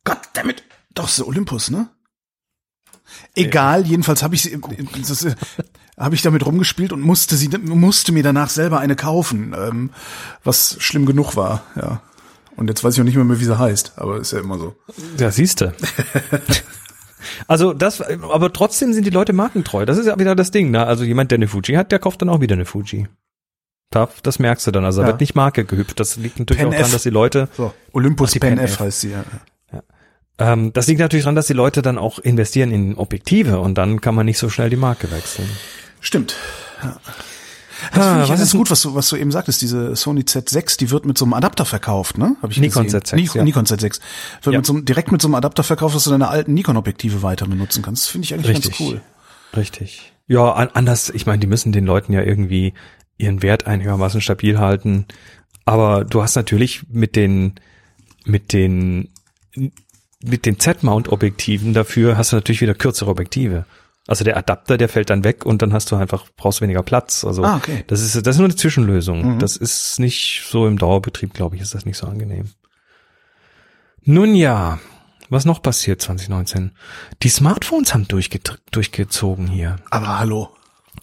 Gott 0.05 0.21
damit. 0.33 0.63
Doch, 0.95 1.09
ist 1.09 1.21
Olympus, 1.21 1.71
ne? 1.71 1.91
Egal, 3.35 3.83
äh, 3.83 3.89
jedenfalls 3.89 4.23
habe 4.23 4.35
ich 4.35 4.43
sie, 4.43 4.59
das, 4.97 5.25
äh, 5.25 5.35
habe 5.99 6.15
ich 6.15 6.23
damit 6.23 6.47
rumgespielt 6.47 6.93
und 6.93 7.01
musste 7.01 7.37
sie, 7.37 7.49
musste 7.49 8.13
mir 8.13 8.23
danach 8.23 8.51
selber 8.51 8.79
eine 8.79 8.97
kaufen, 8.97 9.55
ähm, 9.59 9.91
was 10.45 10.77
schlimm 10.79 11.05
genug 11.05 11.37
war, 11.37 11.65
ja. 11.75 12.01
Und 12.57 12.69
jetzt 12.69 12.83
weiß 12.83 12.95
ich 12.95 13.01
auch 13.01 13.05
nicht 13.05 13.17
mehr, 13.17 13.25
mehr 13.25 13.39
wie 13.39 13.45
sie 13.45 13.59
heißt, 13.59 13.95
aber 13.97 14.17
ist 14.19 14.33
ja 14.33 14.39
immer 14.39 14.59
so. 14.59 14.77
Ja, 15.19 15.31
siehste. 15.31 15.75
Also 17.47 17.73
das, 17.73 18.01
aber 18.01 18.53
trotzdem 18.53 18.93
sind 18.93 19.05
die 19.05 19.11
Leute 19.11 19.33
markentreu. 19.33 19.87
Das 19.87 19.99
ist 19.99 20.07
ja 20.07 20.19
wieder 20.19 20.35
das 20.35 20.51
Ding. 20.51 20.71
Ne? 20.71 20.87
Also 20.87 21.05
jemand, 21.05 21.31
der 21.31 21.39
eine 21.39 21.49
Fuji 21.49 21.75
hat, 21.75 21.93
der 21.93 21.99
kauft 21.99 22.23
dann 22.23 22.29
auch 22.29 22.41
wieder 22.41 22.55
eine 22.55 22.65
Fuji. 22.65 23.09
Das 23.91 24.39
merkst 24.39 24.67
du 24.67 24.71
dann. 24.73 24.85
Also 24.85 25.01
da 25.01 25.07
ja. 25.07 25.13
wird 25.13 25.21
nicht 25.21 25.35
Marke 25.35 25.65
gehüpft. 25.65 25.99
Das 26.01 26.17
liegt 26.17 26.39
natürlich 26.39 26.61
Pen 26.61 26.69
auch 26.69 26.77
daran, 26.77 26.93
dass 26.93 27.03
die 27.03 27.11
Leute. 27.11 27.49
So, 27.57 27.73
Olympus 27.93 28.33
die 28.33 28.41
Pen, 28.41 28.57
Pen 28.57 28.65
F, 28.65 28.73
F 28.75 28.81
heißt 28.81 29.01
sie, 29.01 29.11
ja. 29.13 29.25
ja. 29.73 29.83
Ähm, 30.39 30.73
das 30.73 30.87
liegt 30.87 31.01
natürlich 31.01 31.25
daran, 31.25 31.37
dass 31.37 31.47
die 31.47 31.55
Leute 31.55 31.83
dann 31.83 31.97
auch 31.97 32.19
investieren 32.19 32.73
in 32.73 32.97
Objektive 32.97 33.61
und 33.61 33.77
dann 33.77 34.01
kann 34.01 34.15
man 34.15 34.27
nicht 34.27 34.39
so 34.39 34.49
schnell 34.51 34.71
die 34.71 34.77
Marke 34.77 35.11
wechseln. 35.11 35.49
Stimmt. 36.01 36.37
Ja. 36.83 36.97
Das 37.93 38.05
ah, 38.05 38.25
ich 38.25 38.31
was 38.31 38.41
ist 38.41 38.53
gut, 38.53 38.71
was 38.71 38.83
du, 38.83 38.95
was 38.95 39.09
du 39.09 39.17
eben 39.17 39.31
sagtest, 39.31 39.61
diese 39.63 39.95
Sony 39.97 40.23
Z6, 40.23 40.79
die 40.79 40.91
wird 40.91 41.05
mit 41.05 41.19
so 41.19 41.25
einem 41.25 41.35
Adapter 41.35 41.65
verkauft, 41.65 42.19
ne? 42.19 42.37
Hab 42.43 42.51
ich 42.51 42.59
Nikon 42.59 42.85
gesehen. 42.85 43.01
Z6. 43.01 43.17
Nikon, 43.17 43.39
ja. 43.39 43.45
Nikon 43.45 43.65
Z6. 43.67 43.83
Wird 43.83 44.01
ja. 44.45 44.59
mit 44.59 44.67
so, 44.67 44.73
einem, 44.73 44.85
direkt 44.85 45.13
mit 45.13 45.23
so 45.23 45.29
einem 45.29 45.35
Adapter 45.35 45.63
verkauft, 45.63 45.95
dass 45.95 46.05
du 46.05 46.11
deine 46.11 46.29
alten 46.29 46.55
Nikon-Objektive 46.55 47.23
weiter 47.23 47.47
benutzen 47.47 47.83
kannst. 47.83 48.05
Das 48.05 48.11
finde 48.11 48.25
ich 48.25 48.35
eigentlich 48.35 48.57
Richtig. 48.57 48.79
ganz 48.79 48.81
cool. 48.81 49.01
Richtig. 49.57 50.13
Ja, 50.27 50.53
anders, 50.53 51.11
ich 51.11 51.27
meine, 51.27 51.39
die 51.39 51.47
müssen 51.47 51.73
den 51.73 51.87
Leuten 51.87 52.13
ja 52.13 52.23
irgendwie 52.23 52.75
ihren 53.19 53.43
Wert 53.43 53.67
einigermaßen 53.67 54.21
stabil 54.21 54.59
halten. 54.59 55.07
Aber 55.65 56.05
du 56.05 56.23
hast 56.23 56.37
natürlich 56.37 56.83
mit 56.89 57.17
den, 57.17 57.55
mit 58.25 58.53
den, 58.53 59.09
mit 60.23 60.47
den 60.47 60.59
Z-Mount-Objektiven 60.59 61.75
dafür 61.75 62.17
hast 62.17 62.33
du 62.33 62.37
natürlich 62.37 62.61
wieder 62.61 62.75
kürzere 62.75 63.11
Objektive. 63.11 63.67
Also 64.07 64.25
der 64.25 64.37
Adapter, 64.37 64.77
der 64.77 64.89
fällt 64.89 65.11
dann 65.11 65.25
weg 65.25 65.45
und 65.45 65.63
dann 65.63 65.73
hast 65.73 65.91
du 65.91 65.97
einfach, 65.97 66.27
brauchst 66.37 66.61
weniger 66.61 66.83
Platz. 66.83 67.25
Also 67.25 67.43
ah, 67.45 67.57
okay. 67.57 67.85
das 67.89 68.03
ist, 68.03 68.15
das 68.15 68.37
ist 68.37 68.39
nur 68.39 68.47
eine 68.47 68.57
Zwischenlösung. 68.57 69.35
Mhm. 69.35 69.39
Das 69.41 69.57
ist 69.57 69.99
nicht 69.99 70.45
so 70.49 70.67
im 70.67 70.79
Dauerbetrieb, 70.79 71.35
glaube 71.35 71.57
ich, 71.57 71.63
ist 71.63 71.75
das 71.75 71.87
nicht 71.87 71.97
so 71.97 72.07
angenehm. 72.07 72.51
Nun 74.03 74.37
ja, 74.37 74.79
was 75.29 75.45
noch 75.45 75.61
passiert 75.61 76.01
2019? 76.01 76.73
Die 77.23 77.29
Smartphones 77.29 77.93
haben 77.93 78.07
durchge 78.07 78.39
durchgezogen 78.71 79.49
hier. 79.49 79.77
Aber 79.91 80.19
hallo. 80.21 80.51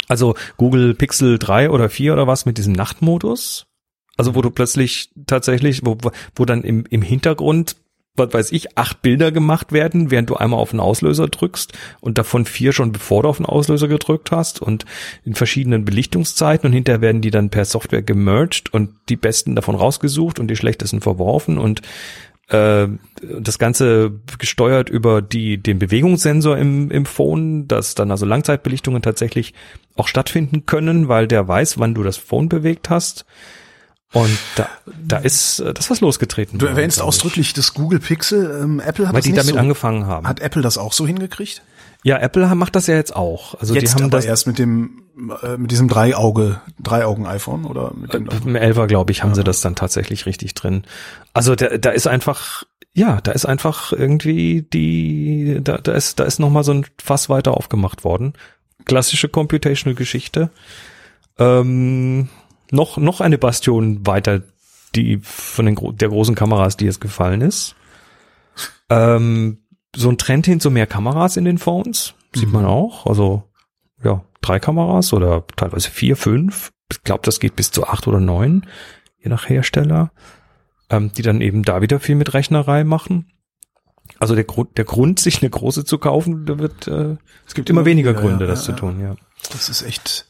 Also 0.07 0.35
Google 0.57 0.93
Pixel 0.93 1.37
3 1.37 1.69
oder 1.69 1.89
4 1.89 2.13
oder 2.13 2.27
was 2.27 2.45
mit 2.45 2.57
diesem 2.57 2.73
Nachtmodus. 2.73 3.67
Also 4.15 4.35
wo 4.35 4.41
du 4.41 4.51
plötzlich 4.51 5.09
tatsächlich, 5.25 5.81
wo, 5.83 5.97
wo 6.35 6.45
dann 6.45 6.63
im, 6.63 6.85
im 6.85 7.01
Hintergrund 7.01 7.75
was 8.15 8.33
weiß 8.33 8.51
ich, 8.51 8.77
acht 8.77 9.01
Bilder 9.01 9.31
gemacht 9.31 9.71
werden, 9.71 10.11
während 10.11 10.29
du 10.29 10.35
einmal 10.35 10.59
auf 10.59 10.71
den 10.71 10.79
Auslöser 10.79 11.27
drückst 11.27 11.73
und 11.99 12.17
davon 12.17 12.45
vier 12.45 12.71
schon 12.71 12.91
bevor 12.91 13.23
du 13.23 13.29
auf 13.29 13.37
den 13.37 13.47
Auslöser 13.47 13.87
gedrückt 13.87 14.31
hast 14.31 14.61
und 14.61 14.85
in 15.25 15.33
verschiedenen 15.33 15.83
Belichtungszeiten 15.83 16.67
und 16.67 16.73
hinterher 16.73 17.01
werden 17.01 17.21
die 17.21 17.31
dann 17.31 17.49
per 17.49 17.65
Software 17.65 18.03
gemerged 18.03 18.71
und 18.71 18.91
die 19.09 19.15
besten 19.15 19.55
davon 19.55 19.75
rausgesucht 19.75 20.39
und 20.39 20.47
die 20.47 20.55
schlechtesten 20.55 21.01
verworfen 21.01 21.57
und 21.57 21.81
äh, 22.49 22.87
das 23.21 23.57
Ganze 23.57 24.11
gesteuert 24.37 24.89
über 24.89 25.23
die, 25.23 25.57
den 25.57 25.79
Bewegungssensor 25.79 26.57
im, 26.57 26.91
im 26.91 27.05
Phone, 27.05 27.67
dass 27.67 27.95
dann 27.95 28.11
also 28.11 28.27
Langzeitbelichtungen 28.27 29.01
tatsächlich 29.01 29.55
auch 29.95 30.07
stattfinden 30.07 30.67
können, 30.67 31.07
weil 31.07 31.27
der 31.27 31.47
weiß, 31.47 31.79
wann 31.79 31.95
du 31.95 32.03
das 32.03 32.17
Phone 32.17 32.47
bewegt 32.47 32.91
hast. 32.91 33.25
Und 34.13 34.37
da, 34.55 34.69
da 35.05 35.17
ist 35.17 35.59
äh, 35.59 35.73
das 35.73 35.89
was 35.89 35.99
losgetreten. 35.99 36.59
Du 36.59 36.67
erwähnst 36.67 37.01
ausdrücklich 37.01 37.53
das 37.53 37.73
Google 37.73 37.99
Pixel. 37.99 38.61
Ähm, 38.61 38.79
Apple 38.79 39.07
hat 39.07 39.13
Weil 39.13 39.21
das 39.21 39.25
die 39.25 39.31
nicht 39.31 39.39
damit 39.39 39.53
so, 39.55 39.59
angefangen 39.59 40.05
haben. 40.05 40.27
Hat 40.27 40.39
Apple 40.39 40.61
das 40.61 40.77
auch 40.77 40.93
so 40.93 41.07
hingekriegt? 41.07 41.63
Ja, 42.03 42.19
Apple 42.19 42.53
macht 42.53 42.75
das 42.75 42.87
ja 42.87 42.95
jetzt 42.95 43.15
auch. 43.15 43.55
Also 43.59 43.73
jetzt 43.73 43.91
die 43.91 43.95
haben 43.95 44.03
aber 44.03 44.17
das 44.17 44.25
erst 44.25 44.45
mit 44.45 44.59
dem 44.59 45.03
äh, 45.41 45.57
mit 45.57 45.71
diesem 45.71 45.87
Dreiauge 45.87 46.61
Dreiaugen 46.79 47.25
iPhone 47.25 47.65
oder 47.65 47.93
mit 47.95 48.13
dem 48.13 48.27
Im 48.27 48.55
Elfer 48.55 48.87
glaube 48.87 49.11
ich 49.11 49.23
haben 49.23 49.31
ja. 49.31 49.35
sie 49.35 49.43
das 49.43 49.61
dann 49.61 49.75
tatsächlich 49.75 50.25
richtig 50.25 50.53
drin. 50.53 50.83
Also 51.33 51.55
da, 51.55 51.77
da 51.77 51.89
ist 51.89 52.07
einfach 52.07 52.63
ja, 52.93 53.19
da 53.21 53.31
ist 53.31 53.45
einfach 53.45 53.93
irgendwie 53.93 54.61
die 54.61 55.59
da, 55.63 55.77
da 55.77 55.93
ist 55.93 56.19
da 56.19 56.25
ist 56.25 56.39
noch 56.39 56.49
mal 56.49 56.63
so 56.63 56.73
ein 56.73 56.85
Fass 57.01 57.29
weiter 57.29 57.55
aufgemacht 57.55 58.03
worden. 58.03 58.33
Klassische 58.85 59.29
computational 59.29 59.95
Geschichte. 59.95 60.49
Ähm, 61.39 62.29
noch, 62.73 62.97
noch 62.97 63.21
eine 63.21 63.37
Bastion 63.37 64.05
weiter, 64.05 64.41
die 64.95 65.19
von 65.21 65.65
den, 65.65 65.77
der 65.97 66.09
großen 66.09 66.35
Kameras, 66.35 66.75
die 66.75 66.85
jetzt 66.85 67.01
gefallen 67.01 67.41
ist. 67.41 67.75
Ähm, 68.89 69.59
so 69.95 70.09
ein 70.09 70.17
Trend 70.17 70.45
hin 70.45 70.59
zu 70.59 70.71
mehr 70.71 70.87
Kameras 70.87 71.37
in 71.37 71.45
den 71.45 71.59
Phones, 71.59 72.15
sieht 72.33 72.47
mhm. 72.47 72.53
man 72.53 72.65
auch. 72.65 73.05
Also, 73.05 73.43
ja, 74.03 74.23
drei 74.41 74.59
Kameras 74.59 75.13
oder 75.13 75.45
teilweise 75.55 75.89
vier, 75.89 76.17
fünf. 76.17 76.71
Ich 76.91 77.03
glaube, 77.03 77.21
das 77.23 77.39
geht 77.39 77.55
bis 77.55 77.71
zu 77.71 77.87
acht 77.87 78.07
oder 78.07 78.19
neun, 78.19 78.65
je 79.19 79.29
nach 79.29 79.47
Hersteller, 79.47 80.11
ähm, 80.89 81.11
die 81.15 81.21
dann 81.21 81.41
eben 81.41 81.63
da 81.63 81.81
wieder 81.81 81.99
viel 81.99 82.15
mit 82.15 82.33
Rechnerei 82.33 82.83
machen. 82.83 83.31
Also 84.19 84.35
der 84.35 84.43
Grund, 84.43 84.77
der 84.77 84.85
Grund, 84.85 85.19
sich 85.19 85.41
eine 85.41 85.49
große 85.49 85.85
zu 85.85 85.97
kaufen, 85.97 86.45
da 86.45 86.59
wird, 86.59 86.87
äh, 86.87 87.17
es 87.47 87.53
gibt 87.53 87.69
immer, 87.69 87.85
weniger 87.85 88.13
Gründe, 88.13 88.45
ja, 88.45 88.51
das 88.51 88.67
ja, 88.67 88.73
zu 88.73 88.79
tun, 88.79 88.99
ja. 88.99 89.15
Das 89.51 89.69
ist 89.69 89.81
echt, 89.83 90.27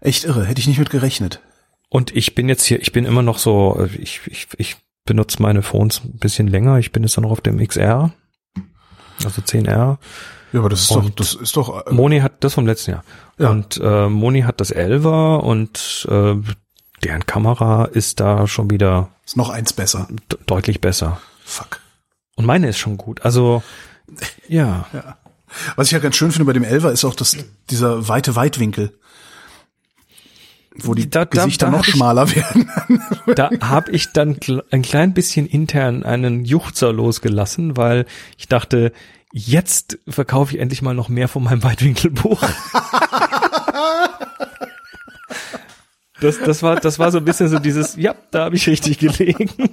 echt 0.00 0.24
irre. 0.24 0.44
Hätte 0.44 0.60
ich 0.60 0.66
nicht 0.66 0.78
mit 0.78 0.90
gerechnet. 0.90 1.40
Und 1.88 2.14
ich 2.14 2.34
bin 2.34 2.48
jetzt 2.48 2.64
hier, 2.64 2.80
ich 2.80 2.92
bin 2.92 3.04
immer 3.04 3.22
noch 3.22 3.38
so, 3.38 3.88
ich, 3.98 4.20
ich, 4.26 4.48
ich 4.56 4.76
benutze 5.04 5.40
meine 5.40 5.62
Phones 5.62 6.02
ein 6.04 6.18
bisschen 6.18 6.48
länger. 6.48 6.78
Ich 6.78 6.92
bin 6.92 7.02
jetzt 7.02 7.18
noch 7.18 7.30
auf 7.30 7.40
dem 7.40 7.64
XR, 7.64 8.12
also 9.24 9.40
10R. 9.42 9.98
Ja, 10.52 10.60
aber 10.60 10.68
das 10.68 10.82
ist 10.82 10.90
und 10.90 11.04
doch, 11.06 11.14
das 11.14 11.34
ist 11.34 11.56
doch. 11.56 11.86
Äh, 11.86 11.92
Moni 11.92 12.20
hat 12.20 12.44
das 12.44 12.54
vom 12.54 12.66
letzten 12.66 12.92
Jahr. 12.92 13.04
Ja. 13.38 13.50
Und 13.50 13.80
äh, 13.82 14.08
Moni 14.08 14.42
hat 14.42 14.60
das 14.60 14.74
11er 14.74 15.38
und 15.38 16.06
äh, 16.10 16.34
deren 17.02 17.26
Kamera 17.26 17.86
ist 17.86 18.20
da 18.20 18.46
schon 18.46 18.70
wieder. 18.70 19.10
Ist 19.24 19.36
noch 19.36 19.50
eins 19.50 19.72
besser. 19.72 20.08
Deutlich 20.46 20.80
besser. 20.80 21.20
Fuck. 21.44 21.80
Und 22.36 22.46
meine 22.46 22.68
ist 22.68 22.78
schon 22.78 22.96
gut. 22.96 23.24
Also 23.24 23.62
ja. 24.48 24.86
ja. 24.92 25.16
Was 25.76 25.88
ich 25.88 25.92
ja 25.92 25.98
ganz 25.98 26.16
schön 26.16 26.32
finde 26.32 26.44
bei 26.44 26.52
dem 26.52 26.64
11er 26.64 26.90
ist 26.90 27.04
auch 27.04 27.14
das, 27.14 27.36
dieser 27.70 28.08
weite 28.08 28.36
Weitwinkel 28.36 28.92
wo 30.82 30.94
die 30.94 31.08
da, 31.10 31.24
Gesichter 31.24 31.66
da, 31.66 31.72
da 31.72 31.78
noch 31.78 31.84
schmaler 31.84 32.24
ich, 32.24 32.36
werden. 32.36 32.70
da 33.34 33.50
habe 33.60 33.90
ich 33.92 34.12
dann 34.12 34.38
ein 34.70 34.82
klein 34.82 35.14
bisschen 35.14 35.46
intern 35.46 36.02
einen 36.02 36.44
Juchzer 36.44 36.92
losgelassen, 36.92 37.76
weil 37.76 38.06
ich 38.36 38.48
dachte, 38.48 38.92
jetzt 39.32 39.98
verkaufe 40.08 40.54
ich 40.54 40.60
endlich 40.60 40.82
mal 40.82 40.94
noch 40.94 41.08
mehr 41.08 41.28
von 41.28 41.42
meinem 41.44 41.62
Weitwinkelbuch. 41.62 42.42
Das, 46.20 46.38
das 46.38 46.62
war, 46.62 46.76
das 46.76 46.98
war 46.98 47.12
so 47.12 47.18
ein 47.18 47.24
bisschen 47.24 47.48
so 47.48 47.58
dieses, 47.58 47.96
ja, 47.96 48.14
da 48.30 48.44
habe 48.44 48.56
ich 48.56 48.66
richtig 48.66 48.98
gelegen. 48.98 49.50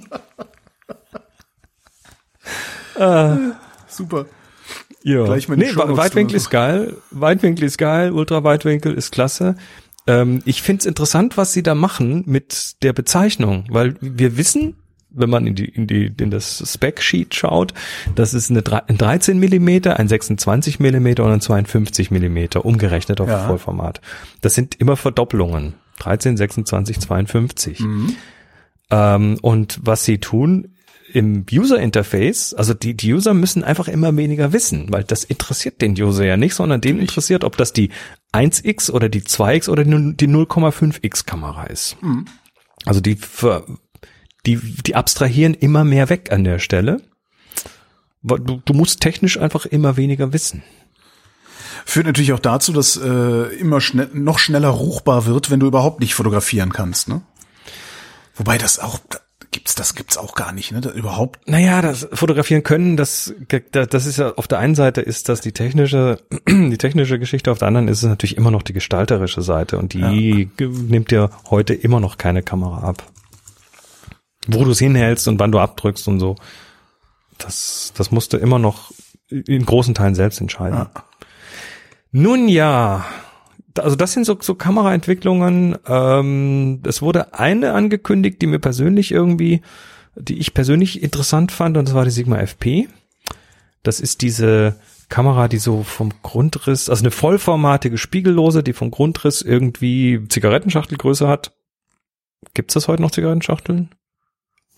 ah. 2.98 3.36
Super. 3.88 4.26
Ja. 5.02 5.24
Gleich 5.24 5.48
nee, 5.48 5.74
Weitwinkel 5.74 6.36
ist 6.36 6.50
geil. 6.50 6.96
Weitwinkel 7.10 7.64
ist 7.64 7.78
geil. 7.78 8.10
Ultraweitwinkel 8.12 8.94
ist 8.94 9.12
klasse. 9.12 9.56
Ähm, 10.06 10.42
ich 10.44 10.62
find's 10.62 10.86
interessant, 10.86 11.36
was 11.36 11.52
sie 11.52 11.62
da 11.62 11.74
machen 11.74 12.24
mit 12.26 12.82
der 12.82 12.92
Bezeichnung, 12.92 13.64
weil 13.68 13.94
wir 14.00 14.36
wissen, 14.36 14.76
wenn 15.10 15.30
man 15.30 15.46
in 15.46 15.54
die, 15.54 15.66
in 15.66 15.86
die, 15.86 16.12
in 16.18 16.30
das 16.30 16.62
Spec-Sheet 16.66 17.34
schaut, 17.34 17.72
das 18.14 18.34
ist 18.34 18.50
eine, 18.50 18.62
ein 18.88 18.98
13 18.98 19.38
Millimeter, 19.38 19.98
ein 19.98 20.08
26 20.08 20.80
Millimeter 20.80 21.24
und 21.24 21.32
ein 21.32 21.40
52 21.40 22.10
Millimeter 22.10 22.64
umgerechnet 22.64 23.20
auf 23.20 23.28
ja. 23.28 23.46
Vollformat. 23.46 24.00
Das 24.40 24.54
sind 24.54 24.74
immer 24.80 24.96
Verdoppelungen. 24.96 25.74
13, 26.00 26.36
26, 26.36 27.00
52. 27.00 27.80
Mhm. 27.80 28.16
Ähm, 28.90 29.38
und 29.40 29.78
was 29.82 30.04
sie 30.04 30.18
tun, 30.18 30.73
im 31.14 31.46
User 31.50 31.78
Interface, 31.78 32.54
also 32.54 32.74
die, 32.74 32.94
die 32.94 33.14
User 33.14 33.34
müssen 33.34 33.62
einfach 33.62 33.86
immer 33.86 34.16
weniger 34.16 34.52
wissen, 34.52 34.92
weil 34.92 35.04
das 35.04 35.22
interessiert 35.22 35.80
den 35.80 35.92
User 35.92 36.24
ja 36.24 36.36
nicht, 36.36 36.56
sondern 36.56 36.80
den 36.80 36.98
interessiert, 36.98 37.44
ob 37.44 37.56
das 37.56 37.72
die 37.72 37.90
1x 38.32 38.90
oder 38.90 39.08
die 39.08 39.22
2x 39.22 39.70
oder 39.70 39.84
die 39.84 39.90
0,5x 40.28 41.24
Kamera 41.24 41.64
ist. 41.66 41.96
Mhm. 42.02 42.24
Also 42.84 43.00
die, 43.00 43.16
die, 44.44 44.56
die 44.56 44.94
abstrahieren 44.96 45.54
immer 45.54 45.84
mehr 45.84 46.10
weg 46.10 46.32
an 46.32 46.42
der 46.42 46.58
Stelle. 46.58 47.00
Du, 48.24 48.60
du 48.64 48.74
musst 48.74 49.00
technisch 49.00 49.38
einfach 49.38 49.66
immer 49.66 49.96
weniger 49.96 50.32
wissen. 50.32 50.64
Führt 51.84 52.06
natürlich 52.06 52.32
auch 52.32 52.40
dazu, 52.40 52.72
dass 52.72 52.96
äh, 52.96 53.54
immer 53.56 53.80
schnell, 53.80 54.10
noch 54.14 54.40
schneller 54.40 54.70
ruchbar 54.70 55.26
wird, 55.26 55.52
wenn 55.52 55.60
du 55.60 55.66
überhaupt 55.68 56.00
nicht 56.00 56.14
fotografieren 56.14 56.72
kannst, 56.72 57.08
ne? 57.08 57.22
Wobei 58.34 58.58
das 58.58 58.80
auch, 58.80 58.98
gibt's 59.54 59.76
das 59.76 59.94
gibt's 59.94 60.16
auch 60.16 60.34
gar 60.34 60.50
nicht, 60.50 60.72
ne? 60.72 60.80
Überhaupt. 60.94 61.48
Naja, 61.48 61.80
das 61.80 62.08
Fotografieren 62.12 62.64
können, 62.64 62.96
das 62.96 63.32
das 63.70 64.04
ist 64.04 64.18
ja 64.18 64.32
auf 64.34 64.48
der 64.48 64.58
einen 64.58 64.74
Seite 64.74 65.00
ist 65.00 65.28
das 65.28 65.40
die 65.40 65.52
technische 65.52 66.18
die 66.48 66.76
technische 66.76 67.20
Geschichte, 67.20 67.52
auf 67.52 67.58
der 67.58 67.68
anderen 67.68 67.86
ist 67.86 68.02
es 68.02 68.08
natürlich 68.08 68.36
immer 68.36 68.50
noch 68.50 68.62
die 68.62 68.72
gestalterische 68.72 69.42
Seite 69.42 69.78
und 69.78 69.92
die 69.94 70.50
ja. 70.58 70.66
nimmt 70.66 71.12
dir 71.12 71.30
heute 71.50 71.72
immer 71.72 72.00
noch 72.00 72.18
keine 72.18 72.42
Kamera 72.42 72.86
ab. 72.86 73.04
Wo 74.48 74.64
du 74.64 74.72
es 74.72 74.80
hinhältst 74.80 75.28
und 75.28 75.38
wann 75.38 75.52
du 75.52 75.60
abdrückst 75.60 76.08
und 76.08 76.18
so. 76.18 76.34
Das 77.38 77.92
das 77.96 78.10
musst 78.10 78.32
du 78.32 78.38
immer 78.38 78.58
noch 78.58 78.90
in 79.28 79.64
großen 79.64 79.94
Teilen 79.94 80.16
selbst 80.16 80.40
entscheiden. 80.40 80.78
Ja. 80.78 81.04
Nun 82.10 82.48
ja, 82.48 83.06
also 83.78 83.96
das 83.96 84.12
sind 84.12 84.24
so, 84.24 84.36
so 84.40 84.54
Kameraentwicklungen. 84.54 85.76
Ähm, 85.86 86.80
es 86.86 87.02
wurde 87.02 87.34
eine 87.34 87.72
angekündigt, 87.72 88.40
die 88.40 88.46
mir 88.46 88.58
persönlich 88.58 89.12
irgendwie, 89.12 89.62
die 90.14 90.38
ich 90.38 90.54
persönlich 90.54 91.02
interessant 91.02 91.52
fand, 91.52 91.76
und 91.76 91.88
das 91.88 91.94
war 91.94 92.04
die 92.04 92.10
Sigma 92.10 92.38
FP. 92.38 92.88
Das 93.82 94.00
ist 94.00 94.22
diese 94.22 94.76
Kamera, 95.08 95.48
die 95.48 95.58
so 95.58 95.82
vom 95.82 96.12
Grundriss, 96.22 96.88
also 96.88 97.02
eine 97.02 97.10
vollformatige 97.10 97.98
Spiegellose, 97.98 98.62
die 98.62 98.72
vom 98.72 98.90
Grundriss 98.90 99.42
irgendwie 99.42 100.26
Zigarettenschachtelgröße 100.28 101.28
hat. 101.28 101.52
Gibt's 102.54 102.74
das 102.74 102.88
heute 102.88 103.02
noch 103.02 103.10
Zigarettenschachteln? 103.10 103.90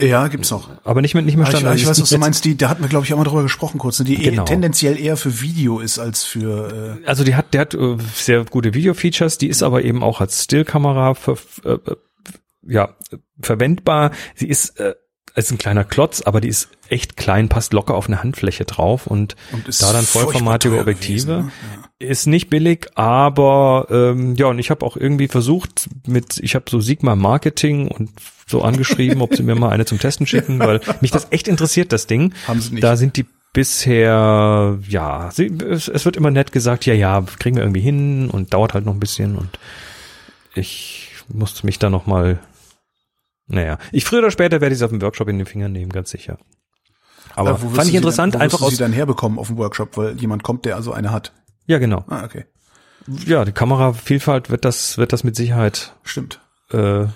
Ja, 0.00 0.28
gibt's 0.28 0.50
noch. 0.50 0.70
Aber 0.84 1.00
nicht 1.00 1.14
mehr, 1.14 1.22
nicht 1.22 1.36
mehr 1.36 1.46
Standard. 1.46 1.76
Ich, 1.76 1.82
ich 1.82 1.88
weiß, 1.88 2.02
was 2.02 2.10
du 2.10 2.18
meinst. 2.18 2.44
Die, 2.44 2.56
da 2.56 2.68
hatten 2.68 2.82
wir, 2.82 2.88
glaube 2.88 3.06
ich, 3.06 3.14
auch 3.14 3.18
mal 3.18 3.24
drüber 3.24 3.42
gesprochen 3.42 3.78
kurz. 3.78 3.98
Ne? 3.98 4.04
Die 4.04 4.16
genau. 4.16 4.44
tendenziell 4.44 4.98
eher 4.98 5.16
für 5.16 5.40
Video 5.40 5.80
ist 5.80 5.98
als 5.98 6.24
für. 6.24 7.00
Äh 7.02 7.06
also 7.06 7.24
die 7.24 7.34
hat, 7.34 7.54
der 7.54 7.62
hat 7.62 7.74
äh, 7.74 7.96
sehr 8.14 8.44
gute 8.44 8.74
Video-Features. 8.74 9.38
Die 9.38 9.48
ist 9.48 9.62
aber 9.62 9.84
eben 9.84 10.02
auch 10.02 10.20
als 10.20 10.44
Stillkamera 10.44 11.14
ver, 11.14 11.38
äh, 11.64 11.78
ja 12.62 12.94
verwendbar. 13.40 14.10
Sie 14.34 14.48
ist 14.48 14.78
äh, 14.80 14.94
ist 15.36 15.50
ein 15.50 15.58
kleiner 15.58 15.84
Klotz, 15.84 16.22
aber 16.22 16.40
die 16.40 16.48
ist 16.48 16.68
echt 16.88 17.16
klein, 17.16 17.48
passt 17.48 17.72
locker 17.72 17.94
auf 17.94 18.06
eine 18.06 18.22
Handfläche 18.22 18.64
drauf 18.64 19.06
und, 19.06 19.36
und 19.52 19.82
da 19.82 19.92
dann 19.92 20.04
vollformatige 20.04 20.78
Objektive. 20.78 21.26
Gewesen, 21.26 21.46
ne? 21.46 21.52
ja. 22.00 22.08
Ist 22.08 22.26
nicht 22.26 22.48
billig, 22.48 22.88
aber 22.94 23.86
ähm, 23.90 24.34
ja, 24.34 24.46
und 24.46 24.58
ich 24.58 24.70
habe 24.70 24.84
auch 24.84 24.96
irgendwie 24.96 25.28
versucht 25.28 25.88
mit, 26.06 26.38
ich 26.38 26.54
habe 26.54 26.64
so 26.68 26.80
Sigma 26.80 27.16
Marketing 27.16 27.88
und 27.88 28.10
so 28.46 28.62
angeschrieben, 28.62 29.20
ob 29.20 29.34
sie 29.34 29.42
mir 29.42 29.54
mal 29.54 29.70
eine 29.70 29.84
zum 29.84 29.98
Testen 29.98 30.26
schicken, 30.26 30.58
weil 30.58 30.80
mich 31.00 31.10
das 31.10 31.28
echt 31.30 31.48
interessiert, 31.48 31.92
das 31.92 32.06
Ding. 32.06 32.32
Haben 32.46 32.60
sie 32.60 32.72
nicht. 32.72 32.84
Da 32.84 32.96
sind 32.96 33.16
die 33.16 33.26
bisher, 33.52 34.78
ja, 34.86 35.30
sie, 35.32 35.46
es, 35.46 35.88
es 35.88 36.04
wird 36.04 36.16
immer 36.16 36.30
nett 36.30 36.52
gesagt, 36.52 36.84
ja, 36.86 36.94
ja, 36.94 37.24
kriegen 37.38 37.56
wir 37.56 37.62
irgendwie 37.62 37.80
hin 37.80 38.28
und 38.30 38.52
dauert 38.52 38.74
halt 38.74 38.84
noch 38.84 38.92
ein 38.92 39.00
bisschen 39.00 39.36
und 39.36 39.58
ich 40.54 41.10
musste 41.28 41.66
mich 41.66 41.78
da 41.78 41.90
noch 41.90 42.06
mal 42.06 42.38
naja, 43.46 43.78
ich 43.92 44.04
früher 44.04 44.20
oder 44.20 44.30
später 44.30 44.60
werde 44.60 44.74
ich 44.74 44.80
es 44.80 44.82
auf 44.82 44.90
dem 44.90 45.00
Workshop 45.02 45.28
in 45.28 45.38
den 45.38 45.46
Fingern 45.46 45.72
nehmen, 45.72 45.92
ganz 45.92 46.10
sicher. 46.10 46.38
Aber 47.34 47.50
ja, 47.50 47.56
fand 47.56 47.88
ich 47.88 47.94
interessant, 47.94 48.34
dann, 48.34 48.40
wo 48.40 48.44
einfach 48.44 48.62
aus. 48.62 48.70
sie 48.70 48.78
dann 48.78 48.92
herbekommen 48.92 49.38
auf 49.38 49.48
dem 49.48 49.58
Workshop, 49.58 49.96
weil 49.96 50.18
jemand 50.18 50.42
kommt, 50.42 50.64
der 50.64 50.76
also 50.76 50.92
eine 50.92 51.12
hat. 51.12 51.32
Ja, 51.66 51.78
genau. 51.78 52.04
Ah, 52.08 52.24
okay. 52.24 52.46
Ja, 53.06 53.44
die 53.44 53.52
Kameravielfalt 53.52 54.50
wird 54.50 54.64
das, 54.64 54.98
wird 54.98 55.12
das 55.12 55.22
mit 55.22 55.36
Sicherheit. 55.36 55.94
Stimmt. 56.02 56.40
Äh, 56.70 57.06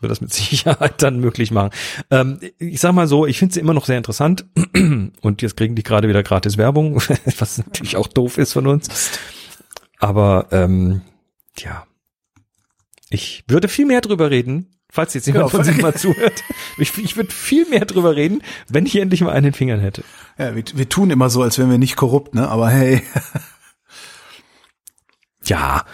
wird 0.00 0.10
das 0.10 0.20
mit 0.20 0.32
Sicherheit 0.34 1.02
dann 1.02 1.20
möglich 1.20 1.50
machen. 1.50 1.70
Ähm, 2.10 2.40
ich 2.58 2.80
sag 2.80 2.92
mal 2.92 3.06
so, 3.06 3.26
ich 3.26 3.38
finde 3.38 3.54
sie 3.54 3.60
immer 3.60 3.74
noch 3.74 3.86
sehr 3.86 3.98
interessant 3.98 4.44
und 5.20 5.42
jetzt 5.42 5.56
kriegen 5.56 5.74
die 5.74 5.82
gerade 5.82 6.08
wieder 6.08 6.22
gratis 6.22 6.58
Werbung, 6.58 6.96
was 7.38 7.58
natürlich 7.58 7.96
auch 7.96 8.08
doof 8.08 8.38
ist 8.38 8.52
von 8.52 8.66
uns. 8.66 8.88
Aber 9.98 10.48
ähm, 10.50 11.02
ja, 11.56 11.86
ich 13.10 13.44
würde 13.48 13.68
viel 13.68 13.86
mehr 13.86 14.00
drüber 14.00 14.30
reden, 14.30 14.77
falls 14.90 15.14
jetzt 15.14 15.26
jemand 15.26 15.50
genau. 15.50 15.62
von 15.62 15.64
sich 15.64 15.82
mal 15.82 15.94
zuhört. 15.94 16.42
Ich, 16.78 16.96
ich 16.98 17.16
würde 17.16 17.30
viel 17.30 17.68
mehr 17.68 17.84
drüber 17.84 18.16
reden, 18.16 18.42
wenn 18.68 18.86
ich 18.86 18.96
endlich 18.96 19.20
mal 19.20 19.30
einen 19.30 19.38
in 19.38 19.52
den 19.52 19.54
Fingern 19.54 19.80
hätte. 19.80 20.04
Ja, 20.38 20.54
wir, 20.54 20.64
wir 20.74 20.88
tun 20.88 21.10
immer 21.10 21.30
so, 21.30 21.42
als 21.42 21.58
wären 21.58 21.70
wir 21.70 21.78
nicht 21.78 21.96
korrupt, 21.96 22.34
ne? 22.34 22.48
Aber 22.48 22.70
hey. 22.70 23.02
ja. 25.44 25.84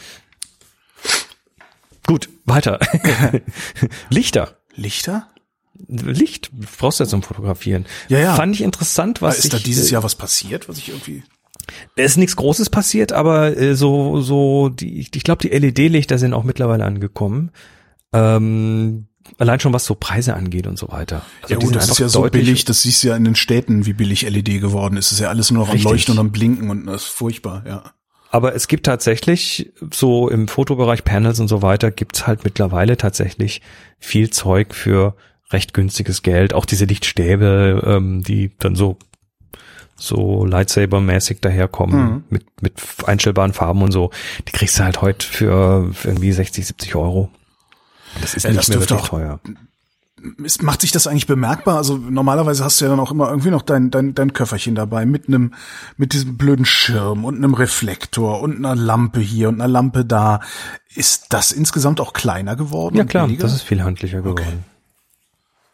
Gut, 2.07 2.29
weiter. 2.45 2.79
Lichter. 4.11 4.59
Lichter? 4.75 5.29
Licht 5.89 6.51
brauchst 6.79 7.01
du 7.01 7.05
ja 7.05 7.09
zum 7.11 7.23
Fotografieren. 7.23 7.87
Ja, 8.09 8.19
ja. 8.19 8.35
Fand 8.35 8.55
ich 8.55 8.63
interessant, 8.63 9.23
was 9.23 9.39
ist 9.39 9.47
ich, 9.47 9.51
da 9.51 9.59
dieses 9.59 9.91
Jahr 9.91 10.03
was 10.03 10.15
passiert, 10.15 10.69
was 10.69 10.79
ich 10.79 10.91
irgendwie 10.91 11.25
es 11.97 12.13
ist 12.13 12.17
nichts 12.19 12.37
Großes 12.37 12.71
passiert, 12.71 13.13
aber 13.13 13.57
äh, 13.57 13.75
so 13.75 14.21
so 14.21 14.69
die 14.69 15.01
ich 15.01 15.11
glaube 15.11 15.49
die 15.49 15.57
LED-Lichter 15.57 16.19
sind 16.19 16.35
auch 16.35 16.45
mittlerweile 16.45 16.85
angekommen. 16.85 17.51
Ähm, 18.15 19.07
allein 19.39 19.61
schon 19.61 19.73
was 19.73 19.85
so 19.85 19.95
Preise 19.95 20.35
angeht 20.35 20.67
und 20.67 20.79
so 20.79 20.91
weiter. 20.91 21.23
Also 21.43 21.55
ja 21.55 21.61
gut, 21.61 21.75
das 21.75 21.89
ist 21.89 21.99
ja 21.99 22.09
so 22.09 22.23
billig, 22.23 22.65
das 22.65 22.83
siehst 22.83 23.03
du 23.03 23.09
ja 23.09 23.17
in 23.17 23.25
den 23.25 23.35
Städten, 23.35 23.87
wie 23.87 23.93
billig 23.93 24.23
LED 24.23 24.61
geworden 24.61 24.97
ist. 24.97 25.07
Es 25.07 25.13
ist 25.13 25.21
ja 25.21 25.29
alles 25.29 25.51
nur 25.51 25.67
noch 25.67 25.73
am 25.73 25.81
Leuchten 25.81 26.13
und 26.13 26.19
am 26.19 26.31
Blinken 26.31 26.71
und 26.71 26.87
das 26.87 27.05
ist 27.05 27.09
furchtbar, 27.09 27.65
ja. 27.67 27.83
Aber 28.31 28.55
es 28.55 28.67
gibt 28.67 28.87
tatsächlich 28.87 29.73
so 29.93 30.29
im 30.29 30.49
Fotobereich 30.49 31.05
Panels 31.05 31.39
und 31.39 31.47
so 31.47 31.63
weiter 31.63 31.93
gibt's 31.93 32.27
halt 32.27 32.43
mittlerweile 32.43 32.97
tatsächlich 32.97 33.63
viel 34.01 34.31
Zeug 34.31 34.75
für 34.75 35.15
recht 35.51 35.73
günstiges 35.73 36.23
Geld. 36.23 36.53
Auch 36.53 36.65
diese 36.65 36.85
Lichtstäbe, 36.85 37.83
ähm, 37.87 38.23
die 38.23 38.51
dann 38.59 38.75
so 38.75 38.99
so 39.97 40.45
Lightsaber-mäßig 40.45 41.41
daherkommen 41.41 42.01
mhm. 42.01 42.25
mit 42.29 42.45
mit 42.61 42.75
einstellbaren 43.07 43.53
Farben 43.53 43.83
und 43.83 43.93
so. 43.93 44.11
Die 44.49 44.53
kriegst 44.53 44.81
du 44.81 44.85
halt 44.85 45.01
heute 45.01 45.25
für 45.25 45.93
irgendwie 46.03 46.33
60, 46.33 46.67
70 46.67 46.97
Euro. 46.97 47.31
Das 48.21 48.35
ist 48.35 48.45
ja, 48.45 48.51
nicht 48.51 48.61
das 48.61 48.69
mehr 48.69 48.81
wirklich 48.81 49.01
auch, 49.01 49.09
teuer 49.09 49.41
macht 50.63 50.81
sich 50.81 50.93
das 50.93 51.07
eigentlich 51.07 51.27
bemerkbar? 51.27 51.77
Also 51.77 51.97
normalerweise 51.97 52.65
hast 52.65 52.81
du 52.81 52.87
ja 52.87 52.91
dann 52.91 53.01
auch 53.01 53.11
immer 53.11 53.29
irgendwie 53.29 53.51
noch 53.51 53.63
dein, 53.63 53.91
dein, 53.91 54.15
dein 54.15 54.33
Köfferchen 54.33 54.75
dabei 54.75 55.07
mit 55.07 55.29
einem, 55.29 55.55
mit 55.97 56.13
diesem 56.13 56.37
blöden 56.37 56.65
Schirm 56.65 57.25
und 57.25 57.37
einem 57.37 57.55
Reflektor 57.55 58.41
und 58.41 58.57
einer 58.57 58.75
Lampe 58.75 59.21
hier 59.21 59.49
und 59.49 59.57
einer 59.57 59.69
Lampe 59.69 60.05
da. 60.05 60.41
Ist 60.95 61.27
das 61.31 61.53
insgesamt 61.53 62.01
auch 62.01 62.13
kleiner 62.13 62.57
geworden? 62.57 62.97
Ja 62.97 63.05
klar, 63.05 63.29
das 63.29 63.55
ist 63.55 63.63
viel 63.63 63.83
handlicher 63.83 64.19
geworden. 64.19 64.39
Okay. 64.39 64.59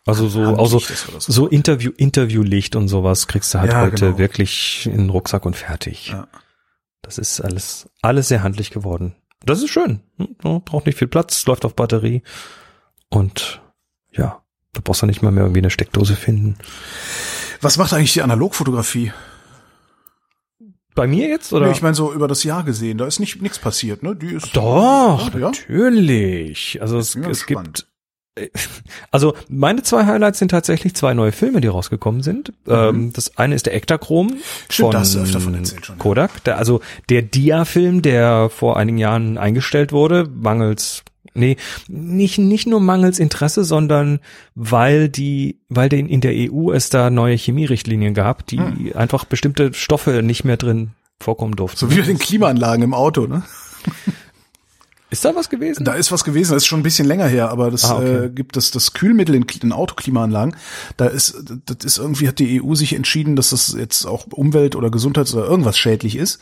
Also 0.06 0.28
so, 0.28 0.56
also 0.56 0.78
so, 0.78 1.20
so 1.20 1.46
Interview, 1.46 1.92
Interviewlicht 1.96 2.74
und 2.74 2.88
sowas 2.88 3.26
kriegst 3.26 3.54
du 3.54 3.60
halt 3.60 3.72
ja, 3.72 3.82
heute 3.82 4.06
genau. 4.06 4.18
wirklich 4.18 4.86
in 4.86 4.96
den 4.96 5.10
Rucksack 5.10 5.44
und 5.44 5.56
fertig. 5.56 6.08
Ja. 6.08 6.26
Das 7.02 7.18
ist 7.18 7.40
alles, 7.40 7.88
alles 8.02 8.28
sehr 8.28 8.42
handlich 8.42 8.70
geworden. 8.70 9.14
Das 9.44 9.62
ist 9.62 9.70
schön. 9.70 10.00
Hm, 10.18 10.62
braucht 10.64 10.86
nicht 10.86 10.98
viel 10.98 11.08
Platz, 11.08 11.46
läuft 11.46 11.64
auf 11.64 11.74
Batterie 11.74 12.22
und 13.08 13.60
ja, 14.12 14.42
du 14.72 14.82
brauchst 14.82 15.02
ja 15.02 15.06
nicht 15.06 15.22
mal 15.22 15.32
mehr 15.32 15.44
irgendwie 15.44 15.60
eine 15.60 15.70
Steckdose 15.70 16.16
finden. 16.16 16.56
Was 17.60 17.76
macht 17.76 17.92
eigentlich 17.92 18.12
die 18.12 18.22
Analogfotografie? 18.22 19.12
Bei 20.94 21.06
mir 21.06 21.28
jetzt 21.28 21.52
oder? 21.52 21.66
Nee, 21.66 21.72
ich 21.72 21.82
meine 21.82 21.94
so 21.94 22.12
über 22.12 22.28
das 22.28 22.42
Jahr 22.44 22.64
gesehen, 22.64 22.98
da 22.98 23.06
ist 23.06 23.20
nicht 23.20 23.40
nichts 23.40 23.58
passiert, 23.58 24.02
ne? 24.02 24.16
Die 24.16 24.34
ist 24.34 24.54
Doch, 24.56 25.32
ja, 25.32 25.40
natürlich. 25.40 26.82
Also 26.82 26.98
es, 26.98 27.14
es 27.14 27.46
gibt 27.46 27.86
also 29.10 29.34
meine 29.48 29.82
zwei 29.82 30.06
Highlights 30.06 30.38
sind 30.38 30.50
tatsächlich 30.50 30.94
zwei 30.94 31.14
neue 31.14 31.32
Filme, 31.32 31.60
die 31.60 31.68
rausgekommen 31.68 32.22
sind. 32.22 32.52
Mhm. 32.66 32.72
Ähm, 32.72 33.12
das 33.12 33.36
eine 33.36 33.54
ist 33.54 33.66
der 33.66 33.74
Ektachrom 33.74 34.36
von, 34.68 34.92
von 34.92 35.64
schon, 35.64 35.98
Kodak, 35.98 36.44
der, 36.44 36.58
also 36.58 36.80
der 37.08 37.22
Dia-Film, 37.22 38.02
der 38.02 38.50
vor 38.50 38.76
einigen 38.76 38.98
Jahren 38.98 39.38
eingestellt 39.38 39.92
wurde, 39.92 40.28
mangels 40.32 41.02
Nee, 41.32 41.56
nicht, 41.86 42.38
nicht 42.38 42.66
nur 42.66 42.80
mangels 42.80 43.20
Interesse, 43.20 43.62
sondern 43.62 44.18
weil 44.56 45.08
die, 45.08 45.60
weil 45.68 45.88
den 45.88 46.08
in 46.08 46.20
der 46.20 46.32
EU 46.34 46.72
es 46.72 46.90
da 46.90 47.08
neue 47.08 47.36
Chemierichtlinien 47.36 48.14
gab, 48.14 48.46
die 48.46 48.58
hm. 48.58 48.92
einfach 48.94 49.24
bestimmte 49.24 49.72
Stoffe 49.72 50.22
nicht 50.24 50.44
mehr 50.44 50.56
drin 50.56 50.90
vorkommen 51.20 51.54
durften. 51.54 51.78
So 51.78 51.90
wie 51.90 52.00
bei 52.00 52.06
den 52.06 52.18
Klimaanlagen 52.18 52.82
im 52.82 52.94
Auto, 52.94 53.26
ne? 53.26 53.44
Ist 55.10 55.24
da 55.24 55.34
was 55.34 55.50
gewesen? 55.50 55.84
Da 55.84 55.94
ist 55.94 56.12
was 56.12 56.22
gewesen, 56.22 56.52
das 56.52 56.62
ist 56.62 56.66
schon 56.66 56.80
ein 56.80 56.84
bisschen 56.84 57.06
länger 57.06 57.26
her, 57.26 57.50
aber 57.50 57.70
das 57.70 57.84
ah, 57.84 57.96
okay. 57.96 58.24
äh, 58.26 58.28
gibt 58.30 58.56
es 58.56 58.70
das 58.70 58.92
Kühlmittel 58.92 59.34
in, 59.34 59.44
in 59.62 59.72
Autoklimaanlagen. 59.72 60.54
Da 60.96 61.06
ist, 61.06 61.42
das 61.66 61.84
ist 61.84 61.98
irgendwie 61.98 62.28
hat 62.28 62.38
die 62.38 62.62
EU 62.62 62.74
sich 62.76 62.92
entschieden, 62.92 63.34
dass 63.34 63.50
das 63.50 63.74
jetzt 63.76 64.06
auch 64.06 64.28
Umwelt- 64.28 64.76
oder 64.76 64.90
Gesundheits- 64.90 65.34
oder 65.34 65.46
irgendwas 65.46 65.76
schädlich 65.76 66.16
ist 66.16 66.38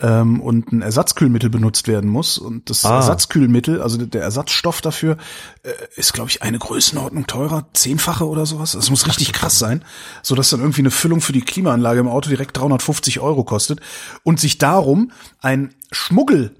ähm, 0.00 0.40
und 0.40 0.72
ein 0.72 0.82
Ersatzkühlmittel 0.82 1.50
benutzt 1.50 1.88
werden 1.88 2.08
muss. 2.08 2.38
Und 2.38 2.70
das 2.70 2.84
ah. 2.84 2.96
Ersatzkühlmittel, 2.96 3.82
also 3.82 3.98
der 3.98 4.22
Ersatzstoff 4.22 4.80
dafür, 4.80 5.16
äh, 5.62 5.70
ist, 5.96 6.12
glaube 6.12 6.30
ich, 6.30 6.42
eine 6.42 6.58
Größenordnung 6.58 7.26
teurer, 7.26 7.66
zehnfache 7.72 8.28
oder 8.28 8.46
sowas. 8.46 8.72
Das 8.72 8.90
muss 8.90 9.06
richtig 9.08 9.32
krass 9.32 9.58
sein, 9.58 9.84
so 10.22 10.34
dass 10.34 10.50
dann 10.50 10.60
irgendwie 10.60 10.82
eine 10.82 10.90
Füllung 10.90 11.20
für 11.20 11.32
die 11.32 11.42
Klimaanlage 11.42 12.00
im 12.00 12.08
Auto 12.08 12.28
direkt 12.28 12.56
350 12.56 13.20
Euro 13.20 13.44
kostet 13.44 13.80
und 14.22 14.38
sich 14.38 14.58
darum 14.58 15.10
ein 15.40 15.74
Schmuggel 15.90 16.54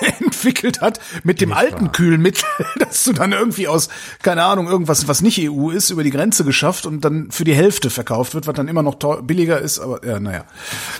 entwickelt 0.44 0.80
hat 0.80 1.00
mit 1.22 1.40
dem 1.40 1.50
Nicht 1.50 1.58
alten 1.58 1.86
wahr. 1.86 1.92
Kühlmittel, 1.92 2.44
das 2.78 3.04
du 3.04 3.12
dann 3.12 3.32
irgendwie 3.32 3.68
aus, 3.68 3.88
keine 4.22 4.44
Ahnung, 4.44 4.68
irgendwas, 4.68 5.08
was 5.08 5.22
nicht 5.22 5.40
EU 5.40 5.70
ist, 5.70 5.90
über 5.90 6.04
die 6.04 6.10
Grenze 6.10 6.44
geschafft 6.44 6.86
und 6.86 7.04
dann 7.04 7.30
für 7.30 7.44
die 7.44 7.54
Hälfte 7.54 7.90
verkauft 7.90 8.34
wird, 8.34 8.46
was 8.46 8.54
dann 8.54 8.68
immer 8.68 8.82
noch 8.82 8.96
billiger 9.22 9.60
ist, 9.60 9.78
aber 9.78 10.04
ja, 10.06 10.20
naja. 10.20 10.44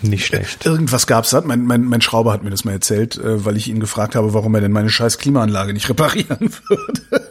Nicht 0.02 0.26
schlecht. 0.26 0.64
Irgendwas 0.64 1.06
gab's 1.06 1.30
da. 1.30 1.42
Mein, 1.42 1.64
mein, 1.66 1.84
mein 1.84 2.00
Schrauber 2.00 2.32
hat 2.32 2.42
mir 2.42 2.50
das 2.50 2.64
mal 2.64 2.72
erzählt, 2.72 3.16
äh, 3.18 3.44
weil 3.44 3.56
ich 3.56 3.68
ihn 3.68 3.80
gefragt 3.80 4.14
habe, 4.14 4.34
warum 4.34 4.54
er 4.54 4.60
denn 4.60 4.72
meine 4.72 4.90
scheiß 4.90 5.18
Klimaanlage 5.18 5.72
nicht 5.72 5.88
reparieren 5.88 6.50
würde. 6.68 7.30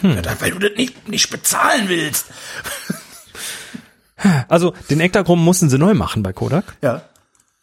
Hm. 0.00 0.16
Ja, 0.16 0.40
weil 0.40 0.50
du 0.50 0.58
das 0.58 0.72
nicht, 0.76 1.08
nicht 1.08 1.30
bezahlen 1.30 1.88
willst. 1.88 2.26
Also 4.48 4.74
den 4.90 5.00
Ektachrom 5.00 5.42
mussten 5.42 5.70
sie 5.70 5.78
neu 5.78 5.94
machen 5.94 6.22
bei 6.22 6.32
Kodak. 6.32 6.76
Ja 6.82 7.02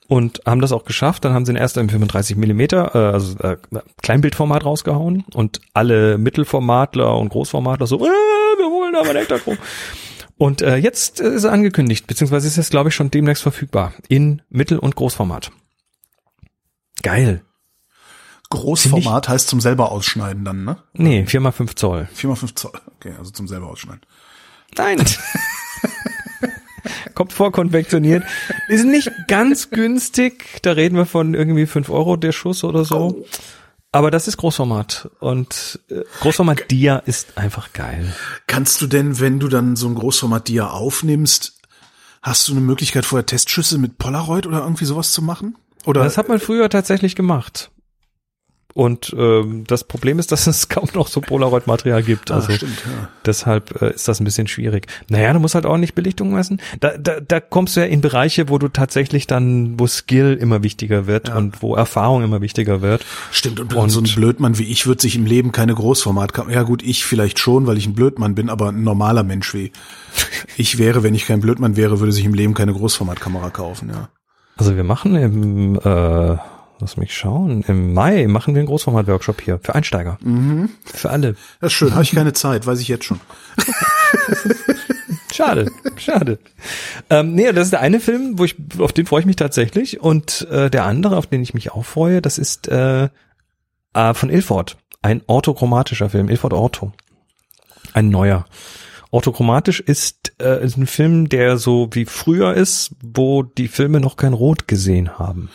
und 0.07 0.41
haben 0.45 0.61
das 0.61 0.71
auch 0.71 0.85
geschafft. 0.85 1.25
Dann 1.25 1.33
haben 1.33 1.45
sie 1.45 1.53
den 1.53 1.61
erst 1.61 1.77
im 1.77 1.89
35 1.89 2.37
Millimeter, 2.37 2.95
äh, 2.95 3.13
also 3.13 3.37
äh, 3.39 3.57
Kleinbildformat 4.01 4.65
rausgehauen 4.65 5.25
und 5.33 5.61
alle 5.73 6.17
Mittelformatler 6.17 7.17
und 7.17 7.29
Großformatler 7.29 7.87
so, 7.87 7.97
äh, 7.97 8.09
wir 8.09 8.71
wollen 8.71 8.95
aber 8.95 9.09
einen 9.09 9.19
Ektachrom. 9.19 9.57
Und 10.37 10.61
äh, 10.61 10.77
jetzt 10.77 11.19
ist 11.19 11.43
er 11.43 11.51
angekündigt, 11.51 12.07
beziehungsweise 12.07 12.47
ist 12.47 12.57
es, 12.57 12.69
glaube 12.69 12.89
ich, 12.89 12.95
schon 12.95 13.11
demnächst 13.11 13.43
verfügbar 13.43 13.93
in 14.07 14.41
Mittel- 14.49 14.79
und 14.79 14.95
Großformat. 14.95 15.51
Geil. 17.01 17.43
Großformat 18.49 19.27
heißt 19.27 19.49
zum 19.49 19.59
selber 19.59 19.91
ausschneiden 19.91 20.45
dann, 20.45 20.63
ne? 20.63 20.77
Nee, 20.93 21.25
4x5 21.27 21.75
Zoll. 21.75 22.07
4x5 22.15 22.55
Zoll, 22.55 22.79
okay, 22.95 23.13
also 23.17 23.31
zum 23.31 23.47
selber 23.47 23.67
ausschneiden. 23.67 24.01
Nein. 24.75 25.03
kommt 27.13 27.33
vorkonfektioniert. 27.33 28.23
Ist 28.67 28.85
nicht 28.85 29.11
ganz 29.27 29.69
günstig. 29.71 30.61
Da 30.61 30.71
reden 30.71 30.95
wir 30.95 31.05
von 31.05 31.33
irgendwie 31.33 31.65
fünf 31.65 31.89
Euro 31.89 32.15
der 32.15 32.31
Schuss 32.31 32.63
oder 32.63 32.85
so. 32.85 33.25
Aber 33.91 34.11
das 34.11 34.27
ist 34.27 34.37
Großformat 34.37 35.09
und 35.19 35.79
äh, 35.89 36.01
Großformat 36.19 36.69
Dia 36.69 36.97
ist 36.97 37.37
einfach 37.37 37.73
geil. 37.73 38.13
Kannst 38.45 38.81
du 38.81 38.87
denn, 38.87 39.19
wenn 39.19 39.39
du 39.39 39.47
dann 39.47 39.75
so 39.75 39.87
ein 39.87 39.95
Großformat 39.95 40.49
Dia 40.49 40.67
aufnimmst, 40.67 41.61
hast 42.21 42.47
du 42.47 42.51
eine 42.51 42.61
Möglichkeit 42.61 43.05
vorher 43.05 43.25
Testschüsse 43.25 43.77
mit 43.77 43.97
Polaroid 43.97 44.45
oder 44.45 44.59
irgendwie 44.59 44.85
sowas 44.85 45.13
zu 45.13 45.21
machen? 45.21 45.57
Oder 45.85 46.03
das 46.03 46.17
hat 46.17 46.27
man 46.27 46.39
früher 46.39 46.69
tatsächlich 46.69 47.15
gemacht. 47.15 47.71
Und 48.73 49.15
ähm, 49.17 49.63
das 49.65 49.85
Problem 49.85 50.19
ist, 50.19 50.31
dass 50.31 50.45
es 50.47 50.69
kaum 50.69 50.87
noch 50.93 51.07
so 51.07 51.19
Polaroid-Material 51.19 52.03
gibt. 52.03 52.29
Ah, 52.29 52.35
also 52.35 52.51
stimmt, 52.53 52.77
ja. 52.85 53.09
deshalb 53.25 53.81
äh, 53.81 53.93
ist 53.93 54.07
das 54.07 54.19
ein 54.19 54.23
bisschen 54.23 54.47
schwierig. 54.47 54.87
Naja, 55.09 55.33
du 55.33 55.39
musst 55.39 55.55
halt 55.55 55.65
auch 55.65 55.77
nicht 55.77 55.95
Belichtung 55.95 56.31
messen. 56.31 56.61
Da, 56.79 56.97
da, 56.97 57.19
da 57.19 57.39
kommst 57.39 57.75
du 57.75 57.79
ja 57.79 57.87
in 57.87 58.01
Bereiche, 58.01 58.49
wo 58.49 58.59
du 58.59 58.67
tatsächlich 58.67 59.25
dann, 59.25 59.79
wo 59.79 59.87
Skill 59.87 60.37
immer 60.39 60.61
wichtiger 60.61 61.07
wird 61.07 61.29
ja. 61.29 61.37
und 61.37 61.63
wo 61.63 61.75
Erfahrung 61.75 62.23
immer 62.23 62.41
wichtiger 62.41 62.81
wird. 62.81 63.03
Stimmt, 63.31 63.59
und, 63.59 63.73
und 63.73 63.89
so 63.89 63.99
ein 63.99 64.03
Blödmann 64.03 64.59
wie 64.59 64.65
ich 64.65 64.85
wird 64.85 65.01
sich 65.01 65.15
im 65.15 65.25
Leben 65.25 65.51
keine 65.51 65.73
Großformatkamera. 65.73 66.53
Ja 66.53 66.63
gut, 66.63 66.83
ich 66.83 67.03
vielleicht 67.03 67.39
schon, 67.39 67.65
weil 67.65 67.77
ich 67.77 67.87
ein 67.87 67.95
Blödmann 67.95 68.35
bin, 68.35 68.49
aber 68.49 68.69
ein 68.69 68.83
normaler 68.83 69.23
Mensch 69.23 69.53
wie 69.53 69.71
ich 70.57 70.77
wäre, 70.77 71.01
wenn 71.01 71.15
ich 71.15 71.25
kein 71.25 71.41
Blödmann 71.41 71.77
wäre, 71.77 71.99
würde 71.99 72.11
sich 72.11 72.25
im 72.25 72.33
Leben 72.33 72.53
keine 72.53 72.73
Großformatkamera 72.73 73.49
kaufen, 73.49 73.89
ja. 73.89 74.09
Also 74.55 74.75
wir 74.75 74.83
machen 74.83 75.15
im 75.15 75.79
äh 75.83 76.37
Lass 76.79 76.97
mich 76.97 77.15
schauen. 77.15 77.63
Im 77.67 77.93
Mai 77.93 78.27
machen 78.27 78.53
wir 78.53 78.59
einen 78.59 78.67
Großformat-Workshop 78.67 79.41
hier 79.41 79.59
für 79.63 79.73
Einsteiger. 79.73 80.19
Mhm. 80.21 80.69
Für 80.85 81.09
alle. 81.09 81.35
Das 81.59 81.71
ist 81.71 81.73
schön. 81.73 81.91
Habe 81.91 82.03
ich 82.03 82.11
keine 82.11 82.33
Zeit, 82.33 82.67
weiß 82.67 82.79
ich 82.79 82.87
jetzt 82.87 83.05
schon. 83.05 83.19
schade, 85.33 85.71
schade. 85.95 86.37
Ähm, 87.09 87.33
nee, 87.33 87.51
das 87.51 87.65
ist 87.65 87.71
der 87.71 87.81
eine 87.81 87.99
Film, 87.99 88.37
wo 88.37 88.45
ich, 88.45 88.55
auf 88.77 88.93
den 88.93 89.07
freue 89.07 89.21
ich 89.21 89.25
mich 89.25 89.37
tatsächlich. 89.37 90.01
Und 90.01 90.47
äh, 90.51 90.69
der 90.69 90.85
andere, 90.85 91.17
auf 91.17 91.25
den 91.25 91.41
ich 91.41 91.55
mich 91.55 91.71
auch 91.71 91.83
freue, 91.83 92.21
das 92.21 92.37
ist 92.37 92.67
äh, 92.67 93.09
äh, 93.93 94.13
von 94.13 94.29
Ilford. 94.29 94.77
Ein 95.01 95.23
orthochromatischer 95.25 96.09
Film, 96.09 96.29
Ilford 96.29 96.53
Ortho. 96.53 96.91
Ein 97.93 98.09
neuer. 98.09 98.45
Orthochromatisch 99.09 99.79
ist, 99.79 100.33
äh, 100.39 100.63
ist 100.63 100.77
ein 100.77 100.85
Film, 100.85 101.29
der 101.29 101.57
so 101.57 101.89
wie 101.91 102.05
früher 102.05 102.53
ist, 102.53 102.91
wo 103.01 103.41
die 103.41 103.67
Filme 103.67 103.99
noch 103.99 104.17
kein 104.17 104.33
Rot 104.33 104.67
gesehen 104.67 105.17
haben. 105.17 105.49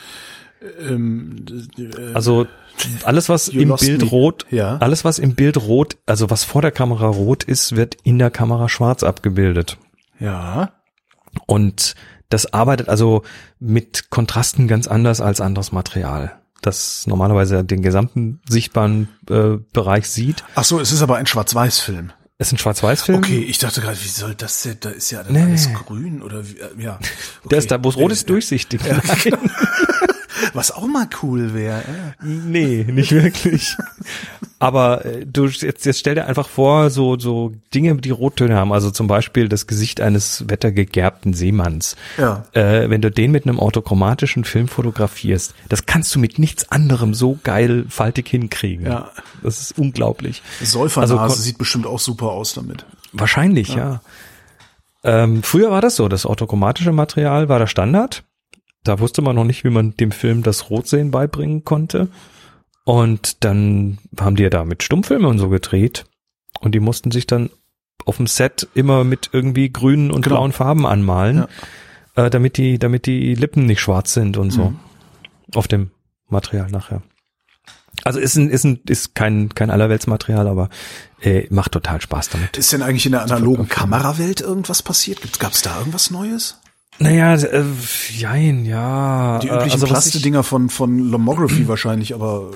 Ähm, 0.81 1.45
äh, 1.79 2.15
also 2.15 2.47
alles 3.05 3.29
was 3.29 3.49
im 3.49 3.75
Bild 3.77 4.03
me. 4.03 4.09
rot, 4.09 4.47
ja. 4.51 4.77
alles 4.79 5.05
was 5.05 5.19
im 5.19 5.35
Bild 5.35 5.57
rot, 5.57 5.97
also 6.07 6.31
was 6.31 6.45
vor 6.45 6.63
der 6.63 6.73
Kamera 6.73 7.07
rot 7.07 7.45
ist, 7.45 7.77
wird 7.77 7.97
in 8.03 8.19
der 8.19 8.31
Kamera 8.31 8.69
schwarz 8.69 9.03
abgebildet. 9.03 9.79
Ja. 10.19 10.73
Und 11.47 11.95
das 12.29 12.53
arbeitet 12.53 12.89
also 12.89 13.23
mit 13.59 14.11
Kontrasten 14.11 14.69
ganz 14.69 14.87
anders 14.87 15.21
als 15.21 15.41
anderes 15.41 15.73
Material 15.73 16.43
das 16.63 17.07
normalerweise 17.07 17.65
den 17.65 17.83
gesamten 17.83 18.41
sichtbaren 18.49 19.09
äh, 19.29 19.59
Bereich 19.73 20.09
sieht. 20.09 20.45
Ach 20.55 20.65
so, 20.65 20.81
es 20.81 20.93
ist 20.93 21.03
aber 21.03 21.17
ein 21.17 21.27
Schwarz-Weiß-Film. 21.27 22.13
Es 22.39 22.49
ist 22.49 22.55
ein 22.55 22.59
Schwarz-Weiß-Film. 22.59 23.19
Okay, 23.19 23.41
ich 23.41 23.59
dachte 23.59 23.81
gerade, 23.81 23.99
wie 24.03 24.09
soll 24.09 24.35
das 24.35 24.63
denn? 24.63 24.77
Da 24.81 24.91
ist 24.91 25.11
ja 25.11 25.23
nee. 25.29 25.43
alles 25.43 25.73
grün 25.73 26.23
oder 26.23 26.49
wie, 26.49 26.59
äh, 26.59 26.83
ja. 26.83 26.97
Okay. 26.97 27.49
Der 27.51 27.59
ist 27.59 27.71
da, 27.71 27.83
wo 27.83 27.89
es 27.89 27.97
rot 27.97 28.13
ist, 28.13 28.31
durchsichtig. 28.31 28.81
Ja, 28.85 29.01
genau. 29.23 29.39
Was 30.53 30.71
auch 30.71 30.87
mal 30.87 31.09
cool 31.23 31.55
wäre. 31.55 31.83
Nee, 32.23 32.85
nicht 32.89 33.13
wirklich. 33.13 33.77
Aber 34.59 35.05
äh, 35.05 35.27
du 35.27 35.47
jetzt, 35.47 35.85
jetzt 35.85 35.99
stell 35.99 36.15
dir 36.15 36.27
einfach 36.27 36.49
vor, 36.49 36.91
so 36.91 37.19
so 37.19 37.53
Dinge, 37.75 37.97
die 37.97 38.11
Rottöne 38.11 38.55
haben, 38.55 38.73
also 38.73 38.91
zum 38.91 39.09
Beispiel 39.09 39.49
das 39.49 39.67
Gesicht 39.67 40.01
eines 40.01 40.49
wettergegerbten 40.49 41.35
Seemanns. 41.35 41.97
Ja. 42.17 42.45
Äh, 42.53 42.89
wenn 42.89 43.03
du 43.03 43.11
den 43.11 43.33
mit 43.33 43.45
einem 43.45 43.59
autochromatischen 43.59 44.45
Film 44.45 44.69
fotografierst, 44.69 45.55
das 45.69 45.87
kannst 45.87 46.15
du 46.15 46.19
mit 46.19 46.39
nichts 46.39 46.71
anderem 46.71 47.13
so 47.13 47.39
geil 47.43 47.87
faltig 47.89 48.29
hinkriegen. 48.29 48.87
Ja. 48.87 49.11
Das 49.43 49.61
ist 49.61 49.79
unglaublich. 49.79 50.43
Säufernase 50.63 51.19
Also, 51.19 51.35
sieht 51.43 51.59
bestimmt 51.59 51.87
auch 51.87 51.99
super 51.99 52.27
aus 52.27 52.55
damit. 52.55 52.87
Wahrscheinlich, 53.13 53.75
ja. 53.75 54.01
Ähm, 55.05 55.43
früher 55.43 55.71
war 55.71 55.81
das 55.81 55.97
so, 55.97 56.09
das 56.09 56.25
autochromatische 56.25 56.93
Material 56.93 57.49
war 57.49 57.59
der 57.59 57.67
Standard. 57.67 58.23
Da 58.85 58.99
wusste 58.99 59.23
man 59.23 59.37
noch 59.37 59.45
nicht, 59.45 59.65
wie 59.65 59.71
man 59.71 59.97
dem 59.97 60.11
Film 60.11 60.43
das 60.43 60.71
Rotsehen 60.71 61.11
beibringen 61.11 61.65
konnte. 61.65 62.09
Und 62.85 63.45
dann 63.45 63.99
haben 64.19 64.37
die 64.37 64.43
ja 64.43 64.51
da 64.51 64.65
mit 64.65 64.83
Stummfilme 64.83 65.29
und 65.29 65.39
so 65.39 65.49
gedreht. 65.49 66.05
Und 66.61 66.75
die 66.75 66.81
mussten 66.81 67.11
sich 67.11 67.27
dann 67.27 67.51
auf 68.05 68.17
dem 68.17 68.27
Set 68.27 68.69
immer 68.75 69.05
mit 69.05 69.31
irgendwie 69.33 69.71
grünen 69.71 70.11
und 70.11 70.23
Genau. 70.23 70.37
blauen 70.37 70.53
Farben 70.53 70.87
anmalen, 70.87 71.47
äh, 72.17 72.29
damit 72.29 72.57
die, 72.57 72.79
damit 72.79 73.07
die 73.07 73.35
Lippen 73.37 73.67
nicht 73.67 73.81
schwarz 73.81 74.13
sind 74.15 74.37
und 74.37 74.51
so. 74.51 74.71
Mhm. 74.71 74.79
Auf 75.55 75.69
dem 75.69 75.93
Material 76.29 76.69
nachher. 76.71 77.03
Also 78.05 78.19
ist 78.19 78.35
ein, 78.37 78.51
ist 78.51 78.65
ein, 78.65 78.81
ist 78.89 79.15
kein, 79.15 79.51
kein 79.55 79.71
Allerweltsmaterial, 79.71 80.49
aber 80.49 80.71
äh, 81.21 81.47
macht 81.51 81.73
total 81.73 82.01
Spaß 82.01 82.31
damit. 82.31 82.57
Ist 82.57 82.73
denn 82.73 82.83
eigentlich 82.83 83.07
in 83.07 83.13
der 83.13 83.23
analogen 83.23 83.69
Kamerawelt 83.69 84.41
irgendwas 84.41 84.83
passiert? 84.83 85.21
Gibt's, 85.23 85.39
gab's 85.39 85.63
da 85.63 85.79
irgendwas 85.79 86.11
Neues? 86.11 86.59
Naja, 87.03 87.35
äh, 87.35 87.65
jein, 88.11 88.65
ja. 88.65 89.39
Die 89.41 89.49
äh, 89.49 89.55
üblichen 89.55 89.73
also 89.73 89.87
Plastedinger 89.87 90.43
von, 90.43 90.69
von 90.69 90.99
Lomography 90.99 91.69
wahrscheinlich, 91.73 92.15
aber 92.15 92.51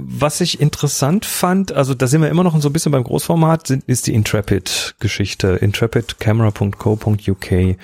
was 0.00 0.40
ich 0.40 0.60
interessant 0.60 1.26
fand, 1.26 1.72
also 1.72 1.92
da 1.92 2.06
sind 2.06 2.22
wir 2.22 2.28
immer 2.28 2.44
noch 2.44 2.60
so 2.60 2.68
ein 2.68 2.72
bisschen 2.72 2.92
beim 2.92 3.02
Großformat, 3.02 3.66
sind, 3.66 3.82
ist 3.88 4.06
die 4.06 4.14
Intrepid-Geschichte. 4.14 5.56
intrepidcamera.co.uk. 5.56 7.76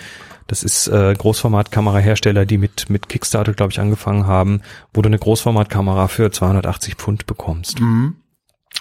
Das 0.47 0.63
ist 0.63 0.89
äh, 0.89 1.15
Großformatkamerahersteller, 1.19 2.47
die 2.47 2.59
mit, 2.59 2.91
mit 2.91 3.09
Kickstarter, 3.09 3.55
glaube 3.55 3.73
ich, 3.73 3.81
angefangen 3.81 4.27
haben, 4.27 4.61
wo 4.93 5.03
du 5.03 5.09
eine 5.09 5.19
Großformatkamera 5.19 6.09
für 6.09 6.31
280 6.31 6.95
Pfund 6.95 7.27
bekommst. 7.27 7.81
mhm. 7.81 8.17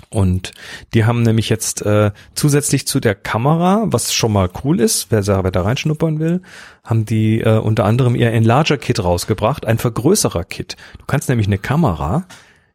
Und 0.09 0.51
die 0.93 1.05
haben 1.05 1.23
nämlich 1.23 1.49
jetzt 1.49 1.83
äh, 1.85 2.11
zusätzlich 2.35 2.87
zu 2.87 2.99
der 2.99 3.15
Kamera, 3.15 3.83
was 3.87 4.13
schon 4.13 4.31
mal 4.33 4.49
cool 4.63 4.79
ist, 4.79 5.07
wer, 5.09 5.21
da- 5.21 5.43
wer 5.43 5.51
da 5.51 5.61
reinschnuppern 5.63 6.19
will, 6.19 6.41
haben 6.83 7.05
die 7.05 7.41
äh, 7.41 7.57
unter 7.57 7.85
anderem 7.85 8.15
ihr 8.15 8.31
Enlarger-Kit 8.31 9.03
rausgebracht, 9.03 9.65
ein 9.65 9.77
Vergrößerer-Kit. 9.79 10.75
Du 10.99 11.05
kannst 11.05 11.29
nämlich 11.29 11.47
eine 11.47 11.57
Kamera 11.57 12.27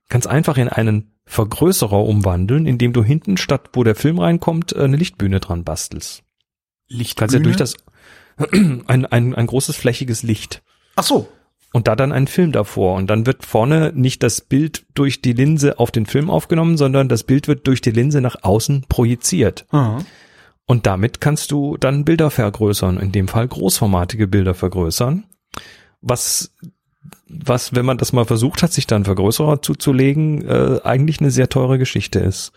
ganz 0.09 0.26
einfach 0.26 0.57
in 0.57 0.68
einen 0.68 1.12
Vergrößerer 1.26 2.02
umwandeln, 2.04 2.66
indem 2.66 2.92
du 2.92 3.04
hinten 3.04 3.37
statt 3.37 3.70
wo 3.74 3.85
der 3.85 3.94
Film 3.94 4.18
reinkommt, 4.18 4.72
äh, 4.72 4.81
eine 4.83 4.96
Lichtbühne 4.96 5.40
dran 5.40 5.64
bastelst. 5.64 6.22
Lichtbühne. 6.88 7.20
Kannst 7.20 7.35
ja 7.35 7.40
durch 7.40 7.57
das 7.57 7.74
ein, 8.87 9.07
ein, 9.07 9.35
ein 9.35 9.46
großes 9.46 9.76
flächiges 9.76 10.22
Licht 10.22 10.62
Ach 10.96 11.02
so. 11.04 11.28
Und 11.79 11.87
da 11.87 11.95
dann 11.95 12.11
einen 12.11 12.27
Film 12.27 12.51
davor. 12.51 12.97
Und 12.97 13.09
dann 13.09 13.25
wird 13.25 13.47
vorne 13.47 13.93
nicht 13.95 14.25
das 14.25 14.41
Bild 14.41 14.85
durch 14.95 15.23
die 15.23 15.33
Linse 15.33 15.79
auf 15.79 15.93
den 15.93 16.07
Film 16.07 16.29
aufgenommen, 16.29 16.77
sondern 16.77 17.09
das 17.09 17.23
Bild 17.23 17.47
wird 17.47 17.69
durch 17.69 17.81
die 17.81 17.93
Linse 17.93 18.21
nach 18.21 18.43
außen 18.43 18.87
projiziert. 18.88 19.64
Aha. 19.71 19.99
Und 20.67 20.87
damit 20.87 21.21
kannst 21.21 21.53
du 21.53 21.77
dann 21.77 22.05
Bilder 22.05 22.33
vergrößern, 22.33 22.99
in 22.99 23.12
dem 23.12 23.29
Fall 23.29 23.47
großformatige 23.47 24.27
Bilder 24.27 24.55
vergrößern. 24.55 25.23
Was, 26.01 26.53
was, 27.29 27.77
wenn 27.77 27.87
man 27.87 27.99
das 27.99 28.12
mal 28.12 28.25
versucht 28.25 28.64
hat, 28.64 28.73
sich 28.73 28.88
dann 28.88 29.05
Vergrößerer 29.05 29.62
zuzulegen, 29.62 30.45
äh, 30.49 30.81
eigentlich 30.83 31.21
eine 31.21 31.31
sehr 31.31 31.49
teure 31.49 31.79
Geschichte 31.79 32.19
ist. 32.19 32.51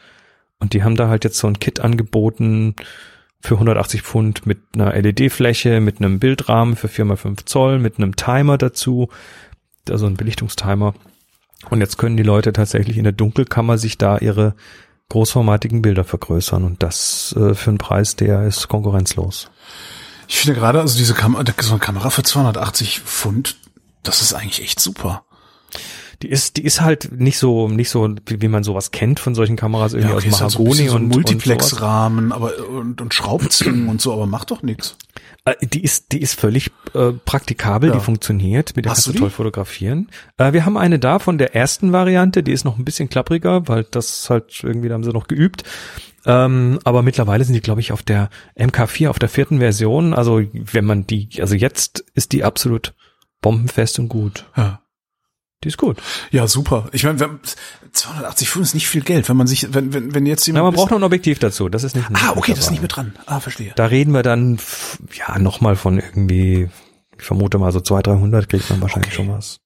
Und 0.57 0.73
die 0.73 0.81
haben 0.81 0.95
da 0.95 1.09
halt 1.09 1.25
jetzt 1.25 1.37
so 1.37 1.45
ein 1.45 1.59
Kit 1.59 1.79
angeboten 1.79 2.73
für 3.41 3.55
180 3.55 4.01
Pfund 4.03 4.45
mit 4.45 4.59
einer 4.73 4.93
LED-Fläche, 4.93 5.81
mit 5.81 5.99
einem 5.99 6.19
Bildrahmen 6.19 6.75
für 6.75 6.87
4x5 6.87 7.45
Zoll, 7.45 7.79
mit 7.79 7.97
einem 7.97 8.15
Timer 8.15 8.57
dazu, 8.57 9.09
also 9.89 10.05
ein 10.05 10.15
Belichtungstimer. 10.15 10.93
Und 11.69 11.79
jetzt 11.79 11.97
können 11.97 12.17
die 12.17 12.23
Leute 12.23 12.53
tatsächlich 12.53 12.97
in 12.97 13.03
der 13.03 13.13
Dunkelkammer 13.13 13.77
sich 13.77 13.97
da 13.97 14.17
ihre 14.17 14.55
großformatigen 15.09 15.81
Bilder 15.81 16.03
vergrößern 16.03 16.63
und 16.63 16.81
das 16.81 17.35
äh, 17.37 17.53
für 17.53 17.69
einen 17.69 17.77
Preis, 17.77 18.15
der 18.15 18.43
ist 18.47 18.69
konkurrenzlos. 18.69 19.51
Ich 20.27 20.37
finde 20.37 20.57
gerade, 20.57 20.79
also 20.79 20.97
diese 20.97 21.13
Kamera, 21.13 21.43
so 21.59 21.71
eine 21.71 21.79
Kamera 21.79 22.09
für 22.09 22.23
280 22.23 23.01
Pfund, 23.01 23.57
das 24.03 24.21
ist 24.21 24.33
eigentlich 24.33 24.61
echt 24.61 24.79
super. 24.79 25.25
Die 26.21 26.29
ist, 26.29 26.57
die 26.57 26.63
ist 26.63 26.81
halt 26.81 27.11
nicht 27.19 27.37
so, 27.37 27.67
nicht 27.67 27.89
so, 27.89 28.07
wie, 28.27 28.41
wie 28.41 28.47
man 28.47 28.63
sowas 28.63 28.91
kennt 28.91 29.19
von 29.19 29.35
solchen 29.35 29.55
Kameras 29.55 29.93
irgendwie 29.93 30.13
okay, 30.15 30.27
aus 30.29 30.33
ist 30.35 30.41
halt 30.41 30.51
so 30.51 30.59
Mahagoni 30.59 30.87
so 30.87 30.95
und, 30.95 31.03
sowas. 31.03 31.15
Multiplex-Rahmen, 31.15 32.31
aber 32.31 32.51
und, 32.69 33.01
und 33.01 33.13
Schraubzwingen 33.13 33.87
und 33.89 34.01
so, 34.01 34.13
aber 34.13 34.27
macht 34.27 34.51
doch 34.51 34.63
nichts. 34.63 34.97
Äh, 35.45 35.55
Die 35.65 35.83
ist, 35.83 36.11
die 36.11 36.21
ist 36.21 36.39
völlig 36.39 36.71
äh, 36.93 37.11
praktikabel, 37.25 37.89
Ja. 37.89 37.95
die 37.95 38.01
funktioniert, 38.01 38.75
mit 38.75 38.85
der 38.85 38.91
Hast 38.91 38.99
kannst 38.99 39.07
du 39.07 39.11
du 39.13 39.19
toll 39.19 39.29
die? 39.29 39.35
fotografieren. 39.35 40.09
Äh, 40.37 40.53
wir 40.53 40.65
haben 40.65 40.77
eine 40.77 40.99
da 40.99 41.19
von 41.19 41.37
der 41.37 41.55
ersten 41.55 41.91
Variante, 41.91 42.43
die 42.43 42.51
ist 42.51 42.63
noch 42.65 42.77
ein 42.77 42.85
bisschen 42.85 43.09
klappriger, 43.09 43.67
weil 43.67 43.83
das 43.89 44.29
halt 44.29 44.63
irgendwie, 44.63 44.87
da 44.89 44.93
haben 44.95 45.03
sie 45.03 45.11
noch 45.11 45.27
geübt. 45.27 45.63
Ähm, 46.25 46.77
aber 46.83 47.01
mittlerweile 47.01 47.43
sind 47.43 47.55
die, 47.55 47.61
glaube 47.61 47.81
ich, 47.81 47.91
auf 47.91 48.03
der 48.03 48.29
MK4, 48.55 49.09
auf 49.09 49.17
der 49.17 49.29
vierten 49.29 49.57
Version. 49.57 50.13
Also 50.13 50.41
wenn 50.53 50.85
man 50.85 51.07
die, 51.07 51.29
also 51.39 51.55
jetzt 51.55 52.05
ist 52.13 52.31
die 52.31 52.43
absolut 52.43 52.93
bombenfest 53.41 53.97
und 53.97 54.07
gut. 54.07 54.45
Ja. 54.55 54.81
Die 55.63 55.67
ist 55.67 55.77
gut. 55.77 55.97
Ja, 56.31 56.47
super. 56.47 56.89
Ich 56.91 57.03
meine, 57.03 57.19
wenn- 57.19 57.39
280 57.93 58.49
Pfund 58.49 58.65
ist 58.65 58.73
nicht 58.73 58.87
viel 58.87 59.01
Geld, 59.01 59.27
wenn 59.29 59.35
man 59.37 59.47
sich, 59.47 59.73
wenn, 59.73 59.93
wenn, 59.93 60.15
wenn 60.15 60.25
jetzt 60.25 60.47
Na, 60.47 60.53
jemand. 60.53 60.63
man 60.65 60.73
braucht 60.75 60.91
noch 60.91 60.97
ein 60.97 61.03
Objektiv 61.03 61.39
dazu. 61.39 61.67
Das 61.69 61.83
ist 61.83 61.95
nicht. 61.95 62.07
ah, 62.13 62.33
okay, 62.35 62.53
das 62.53 62.65
ist 62.65 62.71
nicht 62.71 62.81
mit 62.81 62.95
dran. 62.95 63.13
Ah, 63.25 63.39
verstehe. 63.41 63.73
Da 63.75 63.85
reden 63.85 64.13
wir 64.13 64.23
dann, 64.23 64.59
ja, 65.13 65.37
nochmal 65.39 65.75
von 65.75 65.99
irgendwie, 65.99 66.69
ich 67.17 67.23
vermute 67.25 67.57
mal 67.57 67.71
so 67.71 67.81
200, 67.81 68.07
300 68.07 68.49
kriegt 68.49 68.69
man 68.69 68.81
wahrscheinlich 68.81 69.13
Okay. 69.13 69.25
schon 69.25 69.29
was. 69.35 69.59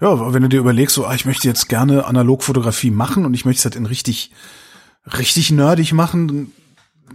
Ja, 0.00 0.34
wenn 0.34 0.42
du 0.42 0.48
dir 0.50 0.58
überlegst, 0.60 0.94
so, 0.94 1.06
ah, 1.06 1.14
ich 1.14 1.24
möchte 1.24 1.48
jetzt 1.48 1.68
gerne 1.68 2.04
Analogfotografie 2.04 2.90
machen 2.90 3.24
und 3.24 3.32
ich 3.34 3.44
möchte 3.46 3.60
es 3.60 3.64
halt 3.64 3.76
in 3.76 3.86
richtig, 3.86 4.32
richtig 5.18 5.50
nerdig 5.50 5.92
machen, 5.94 6.52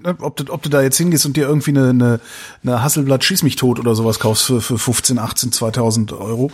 ne, 0.03 0.17
ob 0.21 0.37
du, 0.37 0.51
ob 0.51 0.63
du 0.63 0.69
da 0.69 0.81
jetzt 0.81 0.97
hingehst 0.97 1.25
und 1.27 1.37
dir 1.37 1.47
irgendwie 1.47 1.69
eine, 1.71 1.89
eine, 1.89 2.19
eine 2.63 2.81
Hasselblatt 2.81 3.23
Schieß 3.23 3.43
mich 3.43 3.57
tot 3.57 3.79
oder 3.79 3.93
sowas 3.95 4.17
kaufst 4.19 4.45
für, 4.45 4.59
für 4.61 4.79
15, 4.79 5.19
18, 5.19 5.51
2000 5.51 6.13
Euro 6.13 6.51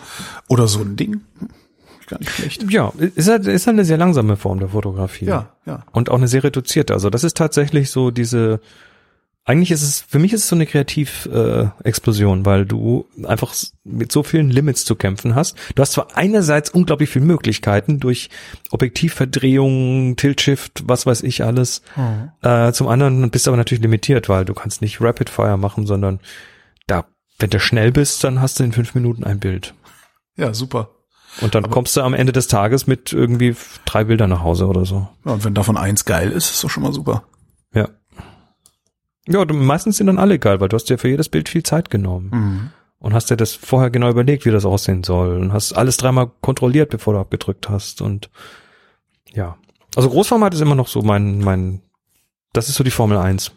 oder 0.50 0.68
so 0.68 0.82
ein 0.82 0.98
Ding. 0.98 1.22
Hm, 2.04 2.08
Gar 2.10 2.20
nicht 2.20 2.32
schlecht. 2.32 2.72
Ja, 2.72 2.92
ist 3.16 3.30
halt, 3.30 3.46
ist 3.48 3.68
halt 3.68 3.76
eine 3.76 3.86
sehr 3.86 3.98
langsame 3.98 4.38
Form 4.38 4.60
der 4.60 4.70
Fotografie. 4.70 5.26
Ja, 5.26 5.56
ja. 5.66 5.86
Und 5.92 6.10
auch 6.10 6.18
eine 6.18 6.28
sehr 6.28 6.44
reduzierte. 6.44 6.94
Also 6.94 7.10
das 7.10 7.24
ist 7.24 7.38
tatsächlich 7.38 7.90
so 7.92 8.12
diese, 8.12 8.60
eigentlich 9.46 9.72
ist 9.72 9.84
es, 9.84 10.00
für 10.02 10.20
mich 10.20 10.32
ist 10.32 10.44
es 10.44 10.48
so 10.48 10.56
eine 10.56 10.66
Kreativ-Explosion, 10.66 11.72
äh, 11.84 11.88
Explosion, 11.90 12.46
weil 12.46 12.66
du 12.66 13.06
einfach 13.26 13.54
mit 13.84 14.12
so 14.12 14.24
vielen 14.24 14.50
Limits 14.50 14.86
zu 14.86 14.96
kämpfen 14.96 15.36
hast. 15.36 15.58
Du 15.76 15.82
hast 15.82 15.92
zwar 15.94 16.16
einerseits 16.16 16.70
unglaublich 16.70 17.10
viele 17.10 17.26
Möglichkeiten 17.26 18.00
durch 18.00 18.30
Objektivverdrehung, 18.72 20.16
Tilt-Shift, 20.16 20.84
was 20.88 21.06
weiß 21.06 21.24
ich 21.24 21.44
alles. 21.44 21.82
Äh, 22.42 22.72
zum 22.72 22.88
anderen 22.88 23.30
bist 23.32 23.46
du 23.46 23.52
aber 23.52 23.58
natürlich 23.58 23.82
limitiert, 23.82 24.30
weil 24.30 24.46
du 24.46 24.54
kannst 24.54 24.82
nicht 24.82 25.02
Rapid 25.02 25.30
Fire 25.30 25.58
machen, 25.58 25.86
sondern 25.86 26.20
da, 26.88 27.06
wenn 27.40 27.50
du 27.50 27.60
schnell 27.60 27.92
bist, 27.92 28.24
dann 28.24 28.40
hast 28.42 28.60
du 28.60 28.64
in 28.64 28.72
fünf 28.72 28.96
Minuten 28.96 29.24
ein 29.24 29.40
Bild. 29.40 29.74
Ja, 30.38 30.54
super. 30.54 30.90
Und 31.42 31.56
dann 31.56 31.70
kommst 31.70 31.96
du 31.98 32.02
am 32.02 32.14
Ende 32.14 32.32
des 32.32 32.48
Tages 32.48 32.86
mit 32.88 33.12
irgendwie 33.14 33.56
drei 33.86 34.04
Bildern 34.04 34.30
nach 34.30 34.42
Hause 34.44 34.68
oder 34.68 34.86
so. 34.86 35.08
Ja, 35.26 35.34
und 35.34 35.44
wenn 35.44 35.54
davon 35.56 35.78
eins 35.78 36.06
geil 36.06 36.32
ist, 36.32 36.52
ist 36.52 36.64
doch 36.64 36.70
schon 36.70 36.84
mal 36.84 36.94
super. 36.94 37.24
Ja. 37.74 37.90
Ja, 39.28 39.46
du, 39.46 39.54
meistens 39.54 39.98
sind 39.98 40.08
dann 40.08 40.20
alle 40.20 40.38
geil, 40.38 40.60
weil 40.60 40.70
du 40.70 40.76
hast 40.76 40.90
dir 40.90 40.98
für 40.98 41.08
jedes 41.10 41.30
Bild 41.30 41.50
viel 41.50 41.64
Zeit 41.64 41.90
genommen 41.90 42.30
Mhm. 42.32 42.70
und 43.00 43.14
hast 43.14 43.30
dir 43.32 43.38
das 43.38 43.54
vorher 43.56 43.90
genau 43.90 44.10
überlegt, 44.10 44.46
wie 44.46 44.52
das 44.52 44.66
aussehen 44.66 45.04
soll 45.04 45.38
und 45.40 45.54
hast 45.54 45.74
alles 45.74 45.98
dreimal 45.98 46.30
kontrolliert, 46.42 46.90
bevor 46.90 47.14
du 47.14 47.20
abgedrückt 47.20 47.70
hast 47.70 48.02
und 48.02 48.30
ja. 49.32 49.58
Also 49.96 50.10
Großformat 50.10 50.54
ist 50.54 50.60
immer 50.62 50.76
noch 50.76 50.88
so 50.88 51.02
mein, 51.02 51.40
mein, 51.40 51.82
das 52.52 52.68
ist 52.70 52.76
so 52.76 52.84
die 52.84 52.92
Formel 52.92 53.18
1. 53.18 53.52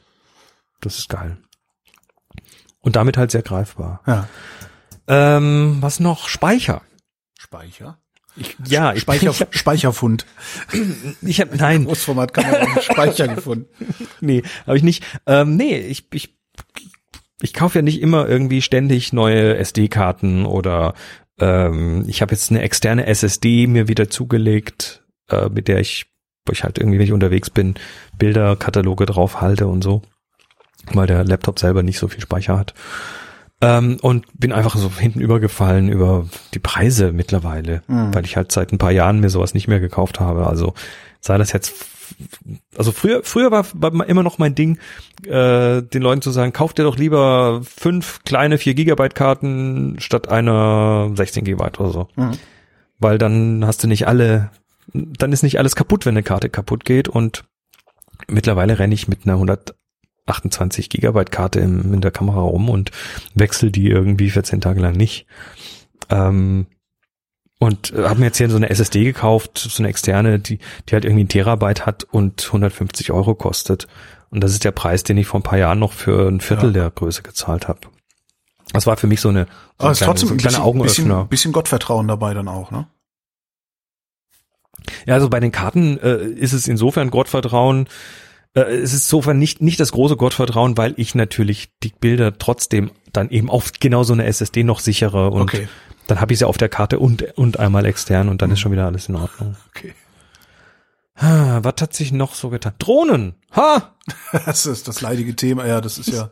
Das 0.81 0.99
ist 0.99 1.09
geil. 1.09 1.39
Und 2.81 2.95
damit 2.97 3.17
halt 3.17 3.31
sehr 3.33 3.43
greifbar. 3.43 4.01
Ja. 4.07 4.29
Ähm, 5.09 5.79
was 5.81 5.99
noch? 6.01 6.29
Speicher. 6.29 6.83
Speicher? 7.47 7.99
Ja, 8.67 8.93
ich, 8.93 9.03
Speicher, 9.03 9.31
ich, 9.31 9.41
hab- 9.41 9.55
Speicherfund. 9.55 10.27
ich 11.23 11.41
habe 11.41 11.57
nein, 11.57 11.85
Großformatkamera 11.85 12.83
Speicher 12.83 13.29
gefunden. 13.29 13.69
nee, 14.21 14.43
habe 14.67 14.77
ich 14.77 14.83
nicht. 14.83 15.05
Ähm, 15.27 15.57
nee, 15.57 15.79
ich, 15.79 16.09
ich, 16.13 16.35
ich 17.41 17.55
kaufe 17.55 17.79
ja 17.79 17.83
nicht 17.83 18.01
immer 18.01 18.29
irgendwie 18.29 18.63
ständig 18.63 19.13
neue 19.13 19.57
SD-Karten 19.59 20.45
oder 20.45 20.95
ähm, 21.39 22.05
ich 22.09 22.21
habe 22.21 22.33
jetzt 22.33 22.51
eine 22.51 22.63
externe 22.63 23.07
SSD 23.07 23.69
mir 23.69 23.87
wieder 23.87 24.11
zugelegt, 24.11 25.05
äh, 25.31 25.49
mit 25.49 25.69
der 25.69 25.79
ich, 25.79 26.07
wo 26.47 26.53
ich 26.53 26.65
halt 26.65 26.79
irgendwie, 26.79 26.99
wenn 26.99 27.07
ich 27.07 27.13
unterwegs 27.13 27.49
bin, 27.51 27.77
Bilderkataloge 28.19 29.07
drauf 29.07 29.41
halte 29.41 29.69
und 29.69 29.83
so, 29.85 30.03
weil 30.93 31.07
der 31.07 31.23
Laptop 31.23 31.61
selber 31.61 31.85
nicht 31.85 31.99
so 32.01 32.09
viel 32.09 32.21
Speicher 32.21 32.59
hat. 32.59 32.75
Ähm, 33.63 33.99
und 34.03 34.27
bin 34.39 34.53
einfach 34.53 34.77
so 34.77 34.91
hinten 34.91 35.21
übergefallen 35.21 35.89
über 35.89 36.27
die 36.53 36.59
Preise 36.59 37.13
mittlerweile, 37.13 37.83
mhm. 37.87 38.15
weil 38.15 38.27
ich 38.27 38.37
halt 38.37 38.53
seit 38.53 38.71
ein 38.71 38.79
paar 38.79 38.91
Jahren 38.91 39.21
mir 39.21 39.31
sowas 39.31 39.55
nicht 39.55 39.67
mehr 39.67 39.81
gekauft 39.81 40.21
habe. 40.21 40.47
Also 40.47 40.75
sei 41.21 41.39
das 41.39 41.53
jetzt 41.53 41.75
also 42.77 42.93
früher, 42.93 43.23
früher 43.25 43.51
war, 43.51 43.67
war 43.75 44.09
immer 44.09 44.23
noch 44.23 44.39
mein 44.39 44.55
Ding, 44.55 44.79
äh, 45.25 45.83
den 45.83 46.03
Leuten 46.03 46.23
zu 46.23 46.31
sagen, 46.31 46.53
kauft 46.53 46.79
dir 46.79 46.85
doch 46.85 46.97
lieber 46.97 47.63
fünf 47.65 48.23
kleine 48.25 48.59
4 48.59 48.75
Gigabyte 48.75 49.15
Karten 49.15 49.97
statt 49.99 50.29
einer 50.29 51.11
16 51.15 51.45
Gigabyte 51.45 51.81
oder 51.81 51.91
so. 51.91 52.09
Mhm. 52.17 52.33
Weil 52.99 53.19
dann 53.19 53.67
hast 53.67 53.83
du 53.83 53.89
nicht 53.89 54.07
alle, 54.07 54.51
dann 54.93 55.33
ist 55.33 55.43
nicht 55.43 55.59
alles 55.59 55.77
kaputt, 55.77 56.07
wenn 56.07 56.15
eine 56.15 56.23
Karte 56.23 56.49
kaputt 56.49 56.85
geht 56.85 57.09
und 57.09 57.45
mittlerweile 58.29 58.79
renne 58.79 58.95
ich 58.95 59.09
mit 59.09 59.25
einer 59.25 59.39
128 60.27 60.91
Gigabyte 60.91 61.31
Karte 61.31 61.61
im, 61.61 61.95
in 61.95 62.01
der 62.01 62.11
Kamera 62.11 62.41
rum 62.41 62.69
und 62.69 62.91
wechsel 63.35 63.71
die 63.71 63.89
irgendwie 63.89 64.31
14 64.31 64.61
Tage 64.61 64.81
lang 64.81 64.95
nicht. 64.95 65.27
Ähm, 66.11 66.67
und 67.59 67.93
äh, 67.93 68.05
habe 68.05 68.21
mir 68.21 68.27
jetzt 68.27 68.39
hier 68.39 68.51
so 68.51 68.57
eine 68.57 68.69
SSD 68.69 69.05
gekauft, 69.05 69.57
so 69.59 69.83
eine 69.83 69.89
externe, 69.89 70.39
die, 70.39 70.59
die 70.89 70.93
halt 70.93 71.05
irgendwie 71.05 71.25
ein 71.25 71.29
Terabyte 71.29 71.87
hat 71.87 72.05
und 72.05 72.45
150 72.47 73.13
Euro 73.13 73.35
kostet. 73.35 73.87
Und 74.31 74.43
das 74.43 74.53
ist 74.53 74.65
der 74.65 74.73
Preis, 74.73 75.05
den 75.05 75.17
ich 75.17 75.27
vor 75.27 75.41
ein 75.41 75.45
paar 75.45 75.59
Jahren 75.59 75.79
noch 75.79 75.93
für 75.93 76.29
ein 76.29 76.41
Viertel 76.41 76.67
ja. 76.67 76.83
der 76.83 76.91
Größe 76.91 77.23
gezahlt 77.23 77.69
habe. 77.69 77.81
Das 78.73 78.87
war 78.87 78.97
für 78.97 79.07
mich 79.07 79.21
so 79.21 79.29
eine, 79.29 79.47
so 79.79 79.87
Aber 79.87 79.93
kleine, 79.95 80.07
trotzdem 80.07 80.29
so 80.29 80.35
ein 80.35 80.39
kleiner 80.39 80.73
bisschen. 80.83 81.05
Bisschen, 81.09 81.29
bisschen 81.29 81.53
Gottvertrauen 81.53 82.09
dabei 82.09 82.35
dann 82.35 82.49
auch, 82.49 82.71
ne? 82.71 82.89
Ja, 85.07 85.15
also 85.15 85.29
bei 85.29 85.41
den 85.41 85.53
Karten 85.53 85.99
äh, 85.99 86.27
ist 86.27 86.53
es 86.53 86.69
insofern 86.69 87.11
Gottvertrauen, 87.11 87.89
äh, 88.57 88.63
es 88.63 88.93
ist 88.93 89.05
insofern 89.05 89.39
nicht, 89.39 89.63
nicht 89.63 89.79
das 89.79 89.93
große 89.93 90.17
Gottvertrauen, 90.17 90.77
weil 90.77 90.95
ich 90.97 91.15
natürlich 91.15 91.69
die 91.83 91.93
Bilder 91.99 92.37
trotzdem 92.37 92.91
dann 93.13 93.31
eben 93.31 93.49
auf 93.49 93.73
genau 93.79 94.03
so 94.03 94.13
eine 94.13 94.25
SSD 94.25 94.65
noch 94.65 94.81
sichere 94.81 95.31
und 95.31 95.43
okay 95.43 95.69
dann 96.07 96.21
habe 96.21 96.33
ich 96.33 96.39
sie 96.39 96.45
auf 96.45 96.57
der 96.57 96.69
Karte 96.69 96.99
und, 96.99 97.23
und 97.37 97.59
einmal 97.59 97.85
extern 97.85 98.29
und 98.29 98.43
dann 98.43 98.51
ist 98.51 98.61
schon 98.61 98.73
wieder 98.73 98.87
alles 98.87 99.09
in 99.09 99.17
Ordnung. 99.17 99.57
Okay. 99.71 99.95
Ha, 101.21 101.61
was 101.63 101.75
hat 101.81 101.95
sich 101.95 102.13
noch 102.13 102.35
so 102.35 102.51
getan? 102.51 102.75
Drohnen! 102.79 103.35
Ha! 103.55 103.93
Das 104.47 104.67
ist 104.67 104.87
das 104.87 105.01
leidige 105.01 105.35
Thema, 105.35 105.67
ja, 105.67 105.81
das 105.81 105.99
ist 105.99 106.11
ja. 106.11 106.31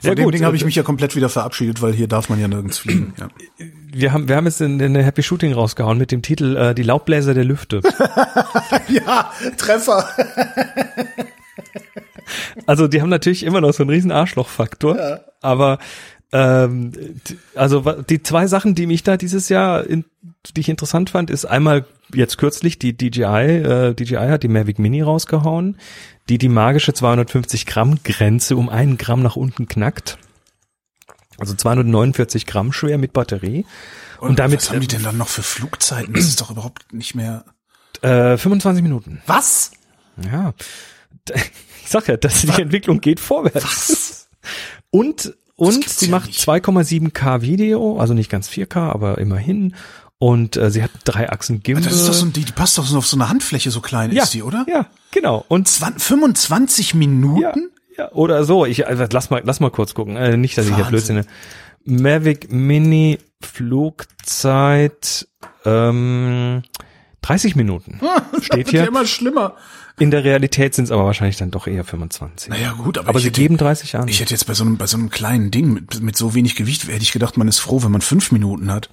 Von 0.00 0.08
ja, 0.08 0.14
dem 0.14 0.24
gut, 0.24 0.32
Ding 0.32 0.44
habe 0.44 0.56
ich 0.56 0.62
äh, 0.62 0.64
mich 0.64 0.74
ja 0.74 0.82
komplett 0.82 1.14
wieder 1.16 1.28
verabschiedet, 1.28 1.82
weil 1.82 1.92
hier 1.92 2.08
darf 2.08 2.30
man 2.30 2.40
ja 2.40 2.48
nirgends 2.48 2.78
fliegen. 2.78 3.12
Ja. 3.18 3.28
Wir 3.92 4.12
haben, 4.14 4.26
wir 4.26 4.36
haben 4.36 4.46
es 4.46 4.58
in, 4.62 4.80
in 4.80 4.94
der 4.94 5.02
Happy 5.02 5.22
Shooting 5.22 5.52
rausgehauen 5.52 5.98
mit 5.98 6.12
dem 6.12 6.22
Titel 6.22 6.56
äh, 6.56 6.74
Die 6.74 6.82
Laubbläser 6.82 7.34
der 7.34 7.44
Lüfte. 7.44 7.82
ja, 8.88 9.30
Treffer. 9.58 10.08
also 12.66 12.88
die 12.88 13.00
haben 13.00 13.08
natürlich 13.08 13.42
immer 13.44 13.60
noch 13.60 13.72
so 13.72 13.82
einen 13.82 13.90
riesen 13.90 14.12
Arschlochfaktor, 14.12 14.96
ja. 14.96 15.20
aber 15.40 15.78
ähm, 16.32 16.92
also 17.54 17.80
die 18.08 18.22
zwei 18.22 18.46
Sachen, 18.46 18.74
die 18.74 18.86
mich 18.86 19.02
da 19.02 19.16
dieses 19.16 19.48
Jahr, 19.48 19.84
in, 19.84 20.04
die 20.54 20.60
ich 20.60 20.68
interessant 20.68 21.10
fand, 21.10 21.30
ist 21.30 21.44
einmal 21.44 21.84
jetzt 22.14 22.38
kürzlich 22.38 22.78
die 22.78 22.96
DJI, 22.96 23.24
äh, 23.24 23.94
DJI 23.94 24.28
hat 24.28 24.42
die 24.42 24.48
Mavic 24.48 24.78
Mini 24.78 25.02
rausgehauen, 25.02 25.76
die 26.28 26.38
die 26.38 26.48
magische 26.48 26.92
250 26.92 27.66
Gramm 27.66 27.98
Grenze 28.04 28.56
um 28.56 28.68
einen 28.68 28.96
Gramm 28.96 29.22
nach 29.22 29.36
unten 29.36 29.66
knackt. 29.66 30.18
Also 31.38 31.54
249 31.54 32.46
Gramm 32.46 32.72
schwer 32.72 32.98
mit 32.98 33.12
Batterie. 33.12 33.64
Und, 34.20 34.30
und 34.30 34.38
damit 34.38 34.60
was 34.60 34.70
haben 34.70 34.80
die 34.80 34.86
denn 34.86 35.02
dann 35.02 35.16
noch 35.16 35.28
für 35.28 35.42
Flugzeiten? 35.42 36.12
Das 36.12 36.24
ist 36.24 36.40
doch 36.40 36.50
überhaupt 36.50 36.92
nicht 36.92 37.14
mehr. 37.14 37.44
Äh, 38.02 38.36
25 38.36 38.82
Minuten. 38.82 39.22
Was? 39.26 39.72
Ja. 40.22 40.52
Ich 41.82 41.92
sag 41.92 42.06
ja, 42.06 42.16
dass 42.16 42.42
die 42.42 42.62
Entwicklung 42.62 43.00
geht 43.00 43.18
vorwärts. 43.18 43.64
Was? 43.64 44.28
Und 44.90 45.34
und 45.56 45.88
sie 45.88 46.06
ja 46.06 46.12
macht 46.12 46.30
2,7K 46.30 47.42
Video, 47.42 47.98
also 47.98 48.14
nicht 48.14 48.30
ganz 48.30 48.48
4K, 48.48 48.92
aber 48.92 49.18
immerhin. 49.18 49.74
Und 50.18 50.56
äh, 50.56 50.70
sie 50.70 50.82
hat 50.82 50.90
drei 51.04 51.30
Achsen 51.30 51.62
Gimbal. 51.62 51.82
Das 51.82 51.94
ist 51.94 52.06
doch 52.08 52.14
so, 52.14 52.26
die, 52.26 52.44
die 52.44 52.52
passt 52.52 52.78
doch 52.78 52.86
so 52.86 52.98
auf 52.98 53.06
so 53.06 53.16
eine 53.16 53.28
Handfläche, 53.28 53.70
so 53.70 53.80
klein 53.80 54.12
ja, 54.12 54.22
ist 54.22 54.34
die, 54.34 54.42
oder? 54.42 54.64
Ja, 54.68 54.86
genau. 55.10 55.44
Und 55.48 55.66
20, 55.66 56.02
25 56.02 56.94
Minuten? 56.94 57.70
Ja, 57.96 58.04
ja, 58.04 58.12
oder 58.12 58.44
so. 58.44 58.64
Ich 58.64 58.86
also, 58.86 59.04
lass 59.10 59.30
mal, 59.30 59.42
lass 59.44 59.60
mal 59.60 59.70
kurz 59.70 59.94
gucken. 59.94 60.16
Äh, 60.16 60.36
nicht, 60.36 60.56
dass 60.56 60.66
Wahnsinn. 60.66 60.78
ich 60.78 60.84
hier 60.84 60.90
Blödsinn. 60.90 61.24
Mavic 61.84 62.52
Mini 62.52 63.18
Flugzeit 63.40 65.26
ähm, 65.64 66.62
30 67.22 67.56
Minuten. 67.56 68.00
Steht 68.42 68.68
hier. 68.68 68.80
Ja 68.82 68.86
immer 68.86 69.06
schlimmer. 69.06 69.56
In 70.00 70.10
der 70.10 70.24
Realität 70.24 70.74
sind 70.74 70.84
es 70.84 70.90
aber 70.90 71.04
wahrscheinlich 71.04 71.36
dann 71.36 71.50
doch 71.50 71.66
eher 71.66 71.84
25. 71.84 72.48
Naja, 72.48 72.72
gut, 72.72 72.96
aber, 72.96 73.10
aber 73.10 73.20
sie 73.20 73.26
hätte, 73.26 73.40
geben 73.42 73.58
30 73.58 73.96
an. 73.96 74.08
Ich 74.08 74.20
hätte 74.20 74.32
jetzt 74.32 74.46
bei 74.46 74.54
so 74.54 74.64
einem, 74.64 74.78
bei 74.78 74.86
so 74.86 74.96
einem 74.96 75.10
kleinen 75.10 75.50
Ding 75.50 75.74
mit, 75.74 76.02
mit 76.02 76.16
so 76.16 76.34
wenig 76.34 76.56
Gewicht, 76.56 76.88
hätte 76.88 77.02
ich 77.02 77.12
gedacht, 77.12 77.36
man 77.36 77.48
ist 77.48 77.58
froh, 77.58 77.82
wenn 77.82 77.92
man 77.92 78.00
fünf 78.00 78.32
Minuten 78.32 78.72
hat. 78.72 78.88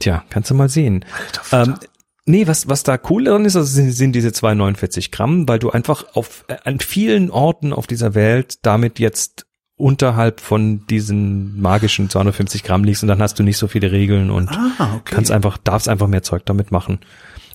Tja, 0.00 0.24
kannst 0.30 0.50
du 0.50 0.54
mal 0.54 0.68
sehen. 0.68 1.04
Alter, 1.50 1.70
ähm, 1.70 1.78
nee, 2.26 2.48
was, 2.48 2.68
was 2.68 2.82
da 2.82 2.98
cool 3.10 3.24
dran 3.24 3.44
ist, 3.44 3.54
also 3.54 3.68
sind, 3.68 3.92
sind 3.92 4.12
diese 4.12 4.32
249 4.32 5.12
Gramm, 5.12 5.48
weil 5.48 5.60
du 5.60 5.70
einfach 5.70 6.04
auf, 6.14 6.44
äh, 6.48 6.56
an 6.64 6.80
vielen 6.80 7.30
Orten 7.30 7.72
auf 7.72 7.86
dieser 7.86 8.14
Welt 8.14 8.58
damit 8.62 8.98
jetzt 8.98 9.46
unterhalb 9.76 10.40
von 10.40 10.86
diesen 10.86 11.60
magischen 11.60 12.08
250 12.10 12.62
Gramm 12.62 12.84
liegst 12.84 13.02
und 13.02 13.08
dann 13.08 13.22
hast 13.22 13.38
du 13.38 13.42
nicht 13.42 13.58
so 13.58 13.66
viele 13.66 13.90
Regeln 13.90 14.30
und 14.30 14.50
ah, 14.50 14.94
okay. 14.96 15.14
kannst 15.14 15.30
einfach, 15.30 15.58
darfst 15.58 15.88
einfach 15.88 16.06
mehr 16.06 16.22
Zeug 16.22 16.42
damit 16.44 16.70
machen. 16.70 17.00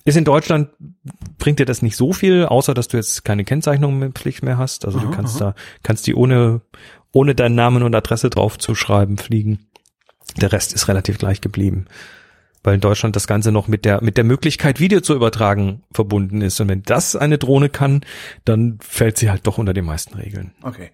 Ist 0.10 0.16
in 0.16 0.26
Deutschland, 0.26 0.70
bringt 1.38 1.60
dir 1.60 1.68
das 1.68 1.84
nicht 1.84 1.96
so 1.96 2.14
viel, 2.14 2.46
außer 2.46 2.74
dass 2.74 2.88
du 2.88 2.98
jetzt 2.98 3.24
keine 3.24 3.44
Kennzeichnungspflicht 3.44 4.42
mehr 4.42 4.58
hast. 4.58 4.86
Also 4.86 4.98
aha, 4.98 5.06
du 5.06 5.12
kannst 5.12 5.40
aha. 5.40 5.52
da, 5.52 5.62
kannst 5.84 6.08
die 6.08 6.16
ohne, 6.16 6.62
ohne 7.12 7.36
deinen 7.36 7.54
Namen 7.54 7.84
und 7.84 7.94
Adresse 7.94 8.32
drauf 8.32 8.58
zu 8.58 8.74
schreiben 8.74 9.20
fliegen. 9.20 9.68
Der 10.42 10.52
Rest 10.52 10.74
ist 10.74 10.88
relativ 10.88 11.20
gleich 11.20 11.42
geblieben. 11.42 11.86
Weil 12.64 12.74
in 12.74 12.82
Deutschland 12.82 13.16
das 13.16 13.28
Ganze 13.28 13.52
noch 13.52 13.68
mit 13.68 13.86
der, 13.86 14.04
mit 14.04 14.18
der 14.18 14.24
Möglichkeit, 14.24 14.80
Video 14.80 15.00
zu 15.00 15.14
übertragen, 15.14 15.84
verbunden 15.92 16.42
ist. 16.42 16.60
Und 16.60 16.70
wenn 16.70 16.82
das 16.82 17.16
eine 17.16 17.38
Drohne 17.38 17.70
kann, 17.70 18.02
dann 18.46 18.80
fällt 18.82 19.20
sie 19.20 19.30
halt 19.30 19.46
doch 19.46 19.60
unter 19.60 19.76
die 19.76 19.84
meisten 19.84 20.16
Regeln. 20.16 20.56
Okay. 20.64 20.90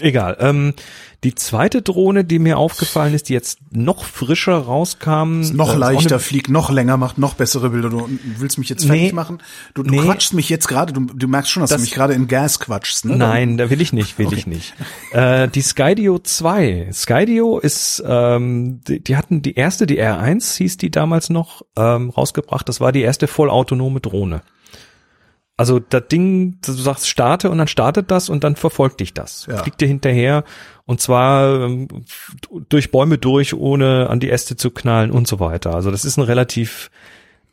Egal. 0.00 0.36
Ähm, 0.40 0.74
die 1.22 1.34
zweite 1.34 1.80
Drohne, 1.80 2.24
die 2.24 2.40
mir 2.40 2.58
aufgefallen 2.58 3.14
ist, 3.14 3.28
die 3.28 3.32
jetzt 3.32 3.58
noch 3.70 4.04
frischer 4.04 4.56
rauskam. 4.56 5.42
Ist 5.42 5.54
noch 5.54 5.74
äh, 5.74 5.78
leichter, 5.78 6.18
fliegt 6.18 6.48
noch 6.48 6.70
länger, 6.70 6.96
macht 6.96 7.18
noch 7.18 7.34
bessere 7.34 7.70
Bilder. 7.70 7.88
Du 7.88 8.08
willst 8.38 8.58
mich 8.58 8.68
jetzt 8.68 8.84
fertig 8.84 9.06
nee, 9.06 9.12
machen? 9.12 9.38
Du, 9.74 9.84
du 9.84 9.90
nee. 9.90 9.98
quatschst 9.98 10.34
mich 10.34 10.48
jetzt 10.48 10.66
gerade, 10.66 10.92
du, 10.92 11.06
du 11.06 11.28
merkst 11.28 11.50
schon, 11.50 11.62
dass 11.62 11.70
das, 11.70 11.80
du 11.80 11.84
mich 11.84 11.94
gerade 11.94 12.14
in 12.14 12.26
Gas 12.26 12.58
quatschst. 12.58 13.04
Ne? 13.04 13.16
Nein, 13.16 13.58
da 13.58 13.70
will 13.70 13.80
ich 13.80 13.92
nicht, 13.92 14.18
will 14.18 14.26
okay. 14.26 14.36
ich 14.36 14.46
nicht. 14.46 14.74
Äh, 15.12 15.48
die 15.48 15.62
Skydio 15.62 16.18
2. 16.18 16.90
Skydio 16.92 17.58
ist, 17.58 18.02
ähm, 18.06 18.80
die, 18.86 19.00
die, 19.00 19.16
hatten 19.16 19.40
die 19.40 19.54
erste, 19.54 19.86
die 19.86 20.02
R1 20.02 20.56
hieß 20.56 20.76
die 20.78 20.90
damals 20.90 21.30
noch, 21.30 21.62
ähm, 21.76 22.10
rausgebracht. 22.10 22.68
Das 22.68 22.80
war 22.80 22.92
die 22.92 23.02
erste 23.02 23.28
vollautonome 23.28 24.00
Drohne. 24.00 24.42
Also 25.58 25.78
das 25.78 26.08
Ding, 26.08 26.58
du 26.60 26.72
sagst 26.72 27.08
starte 27.08 27.50
und 27.50 27.56
dann 27.56 27.68
startet 27.68 28.10
das 28.10 28.28
und 28.28 28.44
dann 28.44 28.56
verfolgt 28.56 29.00
dich 29.00 29.14
das. 29.14 29.46
Ja. 29.46 29.62
Fliegt 29.62 29.80
dir 29.80 29.88
hinterher 29.88 30.44
und 30.84 31.00
zwar 31.00 31.62
ähm, 31.62 31.88
durch 32.68 32.90
Bäume 32.90 33.16
durch, 33.16 33.54
ohne 33.54 34.10
an 34.10 34.20
die 34.20 34.30
Äste 34.30 34.56
zu 34.56 34.70
knallen 34.70 35.10
und 35.10 35.26
so 35.26 35.40
weiter. 35.40 35.74
Also 35.74 35.90
das 35.90 36.04
ist 36.04 36.18
ein 36.18 36.24
relativ 36.24 36.90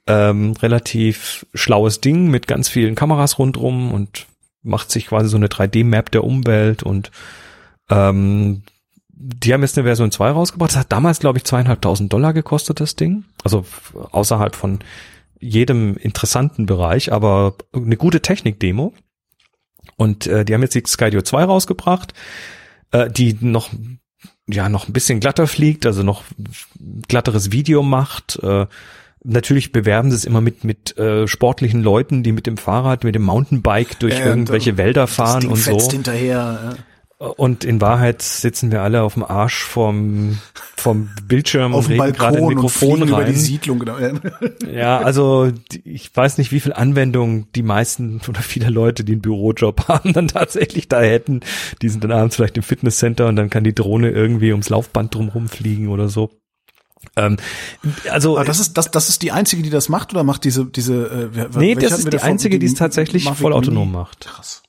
ähm, 0.06 0.54
relativ 0.62 1.46
schlaues 1.54 2.02
Ding 2.02 2.28
mit 2.28 2.46
ganz 2.46 2.68
vielen 2.68 2.96
Kameras 2.96 3.40
rundrum 3.40 3.94
und 3.94 4.28
macht 4.62 4.92
sich 4.92 5.08
quasi 5.08 5.30
so 5.30 5.38
eine 5.38 5.48
3D-Map 5.48 6.12
der 6.12 6.26
Umwelt 6.26 6.84
und 6.84 7.12
ähm, 7.90 8.64
die 9.10 9.54
haben 9.54 9.62
jetzt 9.62 9.78
eine 9.78 9.86
Version 9.86 10.12
2 10.12 10.32
rausgebracht. 10.32 10.72
Das 10.72 10.80
hat 10.80 10.92
damals, 10.92 11.20
glaube 11.20 11.38
ich, 11.38 11.46
zweieinhalbtausend 11.46 12.12
Dollar 12.12 12.34
gekostet, 12.34 12.82
das 12.82 12.98
Ding. 12.98 13.24
Also 13.44 13.66
außerhalb 14.12 14.56
von 14.56 14.80
jedem 15.44 15.98
interessanten 15.98 16.66
Bereich, 16.66 17.12
aber 17.12 17.56
eine 17.74 17.98
gute 17.98 18.22
Technik-Demo. 18.22 18.94
Und 19.98 20.28
äh, 20.28 20.46
die 20.46 20.54
haben 20.54 20.62
jetzt 20.62 20.76
die 20.76 20.84
Skydio 20.86 21.22
2 21.22 21.44
rausgebracht, 21.44 22.14
äh, 22.92 23.10
die 23.10 23.38
noch 23.40 23.70
ja 24.48 24.70
noch 24.70 24.88
ein 24.88 24.94
bisschen 24.94 25.20
glatter 25.20 25.48
fliegt, 25.48 25.86
also 25.86 26.04
noch 26.04 26.24
glatteres 27.08 27.52
Video 27.52 27.84
macht. 27.84 28.40
Äh, 28.42 28.68
natürlich 29.24 29.72
bewerben 29.72 30.12
sie 30.12 30.18
es 30.18 30.26
immer 30.26 30.42
mit 30.42 30.64
mit 30.64 30.98
äh, 30.98 31.28
sportlichen 31.28 31.82
Leuten, 31.82 32.24
die 32.24 32.32
mit 32.32 32.48
dem 32.48 32.58
Fahrrad, 32.58 33.04
mit 33.04 33.16
dem 33.16 33.24
Mountainbike 33.24 34.00
durch 34.00 34.18
ja, 34.18 34.26
irgendwelche 34.26 34.78
Wälder 34.78 35.08
fahren 35.08 35.48
und 35.48 35.58
so. 35.58 35.78
hinterher. 35.92 36.76
Ja. 36.78 36.93
Und 37.24 37.64
in 37.64 37.80
Wahrheit 37.80 38.22
sitzen 38.22 38.70
wir 38.70 38.82
alle 38.82 39.02
auf 39.02 39.14
dem 39.14 39.24
Arsch 39.24 39.64
vom, 39.64 40.40
vom 40.76 41.10
Bildschirm 41.26 41.74
auf 41.74 41.86
und 41.88 41.94
reden 41.94 42.12
gerade 42.12 42.38
in 42.38 42.48
Mikrofon 42.48 43.02
rein. 43.02 43.10
Über 43.10 43.24
die 43.24 43.36
Siedlung, 43.36 43.80
genau. 43.80 43.96
Ja, 44.70 44.98
also 44.98 45.50
ich 45.86 46.14
weiß 46.14 46.38
nicht, 46.38 46.52
wie 46.52 46.60
viel 46.60 46.74
Anwendung 46.74 47.50
die 47.54 47.64
meisten 47.64 48.20
oder 48.28 48.42
viele 48.42 48.70
Leute, 48.70 49.06
die 49.06 49.14
einen 49.14 49.22
Bürojob 49.22 49.88
haben, 49.88 50.12
dann 50.12 50.28
tatsächlich 50.28 50.90
da 50.90 51.00
hätten. 51.00 51.40
Die 51.82 51.88
sind 51.88 52.04
dann 52.04 52.12
abends 52.12 52.36
vielleicht 52.36 52.58
im 52.58 52.64
Fitnesscenter 52.64 53.28
und 53.28 53.38
dann 53.38 53.50
kann 53.50 53.64
die 53.64 53.76
Drohne 53.76 54.10
irgendwie 54.10 54.52
ums 54.52 54.68
Laufband 54.68 55.16
drumherum 55.16 55.48
fliegen 55.48 55.88
oder 55.88 56.10
so. 56.10 56.30
Ähm, 57.16 57.38
also 58.10 58.38
Aber 58.38 58.46
das 58.46 58.60
ist 58.60 58.78
das 58.78 58.92
das 58.92 59.08
ist 59.08 59.22
die 59.22 59.32
einzige, 59.32 59.62
die 59.62 59.70
das 59.70 59.88
macht 59.88 60.14
oder 60.14 60.24
macht 60.24 60.44
diese 60.44 60.66
diese 60.66 61.30
äh, 61.34 61.58
Nee, 61.58 61.76
das 61.76 62.00
ist 62.00 62.12
die 62.12 62.20
einzige, 62.20 62.60
die 62.60 62.66
es 62.66 62.76
tatsächlich 62.76 63.30
vollautonom 63.30 63.92
macht. 63.92 64.28
Krass. 64.28 64.63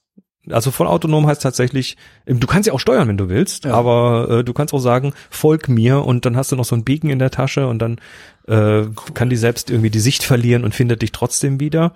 Also 0.51 0.71
vollautonom 0.71 1.27
heißt 1.27 1.43
tatsächlich, 1.43 1.97
du 2.27 2.47
kannst 2.47 2.67
ja 2.67 2.73
auch 2.73 2.81
steuern, 2.81 3.09
wenn 3.09 3.17
du 3.17 3.29
willst, 3.29 3.65
ja. 3.65 3.73
aber 3.73 4.29
äh, 4.29 4.45
du 4.45 4.53
kannst 4.53 4.75
auch 4.75 4.79
sagen, 4.79 5.15
folg 5.31 5.69
mir 5.69 6.05
und 6.05 6.27
dann 6.27 6.37
hast 6.37 6.53
du 6.53 6.57
noch 6.57 6.65
so 6.65 6.77
ein 6.77 6.85
Beacon 6.85 7.11
in 7.11 7.19
der 7.19 7.31
Tasche 7.31 7.67
und 7.67 7.79
dann 7.79 7.99
äh, 8.47 8.83
cool. 8.83 8.95
kann 9.15 9.31
die 9.31 9.37
selbst 9.37 9.71
irgendwie 9.71 9.91
die 9.91 10.01
Sicht 10.01 10.23
verlieren 10.23 10.65
und 10.65 10.75
findet 10.75 11.03
dich 11.03 11.13
trotzdem 11.13 11.61
wieder. 11.61 11.95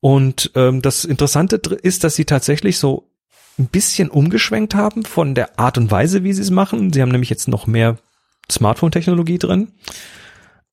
Und 0.00 0.50
ähm, 0.56 0.82
das 0.82 1.04
Interessante 1.04 1.56
ist, 1.56 2.02
dass 2.02 2.16
sie 2.16 2.24
tatsächlich 2.24 2.78
so 2.78 3.08
ein 3.58 3.66
bisschen 3.66 4.10
umgeschwenkt 4.10 4.74
haben 4.74 5.04
von 5.04 5.34
der 5.34 5.58
Art 5.58 5.78
und 5.78 5.90
Weise, 5.90 6.24
wie 6.24 6.32
sie 6.32 6.42
es 6.42 6.50
machen. 6.50 6.92
Sie 6.92 7.02
haben 7.02 7.10
nämlich 7.10 7.30
jetzt 7.30 7.48
noch 7.48 7.66
mehr 7.66 7.98
Smartphone-Technologie 8.50 9.38
drin 9.38 9.68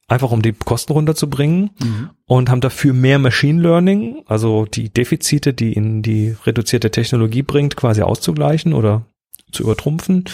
einfach 0.10 0.32
um 0.32 0.42
die 0.42 0.54
Kosten 0.54 0.94
runterzubringen 0.94 1.70
mhm. 1.80 2.10
und 2.26 2.50
haben 2.50 2.62
dafür 2.62 2.94
mehr 2.94 3.20
Machine 3.20 3.62
Learning, 3.62 4.24
also 4.26 4.66
die 4.66 4.90
Defizite, 4.90 5.54
die 5.54 5.74
in 5.74 6.02
die 6.02 6.36
reduzierte 6.46 6.92
Technologie 6.92 7.44
bringt, 7.44 7.76
quasi 7.76 8.02
auszugleichen 8.02 8.74
oder 8.74 9.06
zu 9.52 9.64
übertrumpfen 9.64 10.26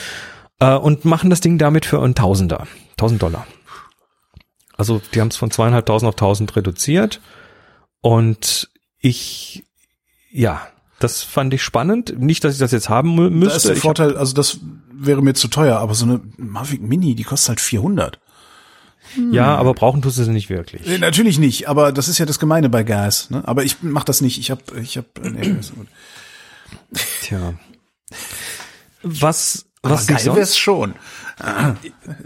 äh, 0.59 0.75
und 0.75 1.05
machen 1.05 1.29
das 1.29 1.41
Ding 1.41 1.57
damit 1.57 1.85
für 1.85 2.01
ein 2.01 2.15
Tausender, 2.15 2.67
tausend 2.97 3.21
Dollar. 3.21 3.45
Also 4.77 5.01
die 5.13 5.21
haben 5.21 5.29
es 5.29 5.37
von 5.37 5.51
zweieinhalbtausend 5.51 6.07
auf 6.09 6.15
tausend 6.15 6.55
reduziert 6.55 7.21
und 8.01 8.69
ich, 8.99 9.65
ja, 10.31 10.67
das 10.99 11.23
fand 11.23 11.53
ich 11.53 11.63
spannend. 11.63 12.17
Nicht, 12.17 12.43
dass 12.43 12.53
ich 12.53 12.59
das 12.59 12.71
jetzt 12.71 12.89
haben 12.89 13.15
müsste. 13.15 13.49
Da 13.49 13.55
ist 13.55 13.67
der 13.67 13.75
Vorteil, 13.75 14.17
also 14.17 14.33
das 14.33 14.59
wäre 14.91 15.21
mir 15.21 15.33
zu 15.33 15.49
teuer, 15.49 15.77
aber 15.77 15.93
so 15.93 16.05
eine 16.05 16.21
Mavic 16.37 16.81
Mini, 16.81 17.15
die 17.15 17.23
kostet 17.23 17.49
halt 17.49 17.61
400. 17.61 18.19
Ja, 19.31 19.55
aber 19.55 19.73
brauchen 19.73 20.01
tust 20.01 20.17
du 20.17 20.23
sie 20.23 20.31
nicht 20.31 20.49
wirklich. 20.49 20.85
Nee, 20.85 20.97
natürlich 20.97 21.39
nicht, 21.39 21.67
aber 21.69 21.91
das 21.91 22.07
ist 22.07 22.17
ja 22.17 22.25
das 22.25 22.39
Gemeine 22.39 22.69
bei 22.69 22.83
Gas. 22.83 23.29
Ne? 23.29 23.43
Aber 23.45 23.63
ich 23.63 23.77
mach 23.81 24.03
das 24.03 24.21
nicht. 24.21 24.39
Ich 24.39 24.51
habe, 24.51 24.61
ich 24.81 24.97
habe. 24.97 25.07
Nee, 25.21 25.55
Tja. 27.21 27.53
Was, 29.03 29.65
aber 29.81 29.95
was 29.95 30.07
geil 30.07 30.35
wär's 30.35 30.57
schon. 30.57 30.95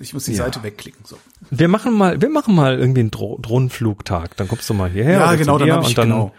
Ich 0.02 0.14
muss 0.14 0.26
die 0.26 0.32
ja. 0.32 0.38
Seite 0.46 0.64
wegklicken. 0.64 1.04
So. 1.04 1.18
Wir 1.50 1.68
machen 1.68 1.94
mal, 1.94 2.22
wir 2.22 2.30
machen 2.30 2.56
mal 2.56 2.78
irgendwie 2.78 3.02
einen 3.02 3.12
Dro 3.12 3.40
Drohnenflugtag. 3.42 4.38
Dann 4.38 4.48
kommst 4.48 4.70
du 4.70 4.74
mal 4.74 4.90
hierher. 4.90 5.20
Ja, 5.20 5.36
genau, 5.36 5.58
dann 5.58 5.72
hab 5.72 5.82
ich, 5.82 5.90
und 5.90 5.98
dann 5.98 6.10
genau. 6.10 6.34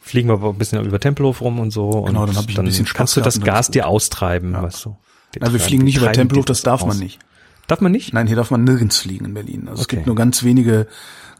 fliegen 0.00 0.28
wir 0.28 0.42
ein 0.42 0.58
bisschen 0.58 0.84
über 0.84 0.98
Tempelhof 0.98 1.40
rum 1.40 1.60
und 1.60 1.70
so. 1.70 1.90
Genau, 2.02 2.22
und 2.22 2.28
dann 2.28 2.36
habe 2.36 2.50
ich 2.50 2.58
ein 2.58 2.64
bisschen 2.64 2.86
Spaß 2.86 2.96
Kannst 2.96 3.16
du 3.16 3.20
das 3.20 3.40
Gas 3.40 3.70
dir 3.70 3.86
austreiben, 3.86 4.52
ja. 4.52 4.62
weißt 4.62 4.84
du? 4.84 4.96
Na, 5.38 5.52
wir 5.52 5.60
fliegen 5.60 5.84
nicht 5.84 5.98
über 5.98 6.12
Tempelhof, 6.12 6.46
das 6.46 6.62
darf 6.62 6.84
man 6.84 6.98
nicht. 6.98 7.18
Darf 7.66 7.80
man 7.80 7.92
nicht? 7.92 8.12
Nein, 8.12 8.26
hier 8.26 8.36
darf 8.36 8.50
man 8.50 8.64
nirgends 8.64 8.98
fliegen 8.98 9.24
in 9.24 9.34
Berlin. 9.34 9.68
Also 9.68 9.82
okay. 9.82 9.82
es 9.82 9.88
gibt 9.88 10.06
nur 10.06 10.16
ganz 10.16 10.44
wenige, 10.44 10.86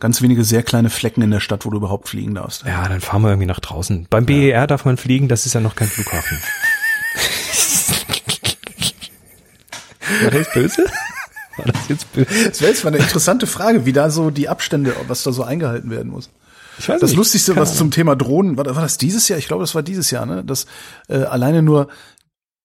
ganz 0.01 0.23
wenige 0.23 0.45
sehr 0.45 0.63
kleine 0.63 0.91
Flecken 0.91 1.23
in 1.23 1.31
der 1.31 1.41
Stadt, 1.41 1.65
wo 1.65 1.71
du 1.71 1.77
überhaupt 1.77 2.09
fliegen 2.09 2.35
darfst. 2.35 2.65
Ja, 2.65 2.89
dann 2.89 3.01
fahren 3.01 3.23
wir 3.23 3.31
irgendwie 3.31 3.47
nach 3.47 3.61
draußen. 3.61 4.07
Beim 4.11 4.27
BER 4.27 4.49
ja. 4.49 4.67
darf 4.67 4.85
man 4.85 4.97
fliegen, 4.97 5.29
das 5.29 5.47
ist 5.47 5.55
ja 5.55 5.61
noch 5.61 5.77
kein 5.77 5.89
Flughafen. 5.89 6.39
War 10.23 10.31
das 10.31 10.53
böse? 10.53 10.87
War 11.57 11.67
das 11.67 11.89
jetzt 11.89 12.13
böse? 12.13 12.49
Das 12.49 12.61
wäre 12.61 12.71
jetzt 12.71 12.85
mal 12.85 12.93
eine 12.93 13.03
interessante 13.03 13.47
Frage, 13.47 13.87
wie 13.87 13.93
da 13.93 14.11
so 14.11 14.31
die 14.31 14.49
Abstände, 14.49 14.95
was 15.09 15.23
da 15.23 15.33
so 15.33 15.43
eingehalten 15.43 15.91
werden 15.91 16.11
muss. 16.11 16.31
Ich 16.79 16.89
weiß 16.89 17.01
das 17.01 17.11
nicht. 17.11 17.17
Lustigste, 17.17 17.57
was 17.57 17.77
zum 17.77 17.91
Thema 17.91 18.17
Drohnen, 18.17 18.57
war, 18.57 18.67
war 18.67 18.83
das 18.83 18.99
dieses 18.99 19.29
Jahr? 19.29 19.39
Ich 19.39 19.47
glaube, 19.47 19.63
das 19.63 19.75
war 19.75 19.83
dieses 19.83 20.11
Jahr, 20.11 20.27
ne? 20.27 20.45
Dass 20.45 20.67
äh, 21.09 21.19
alleine 21.19 21.63
nur 21.63 21.89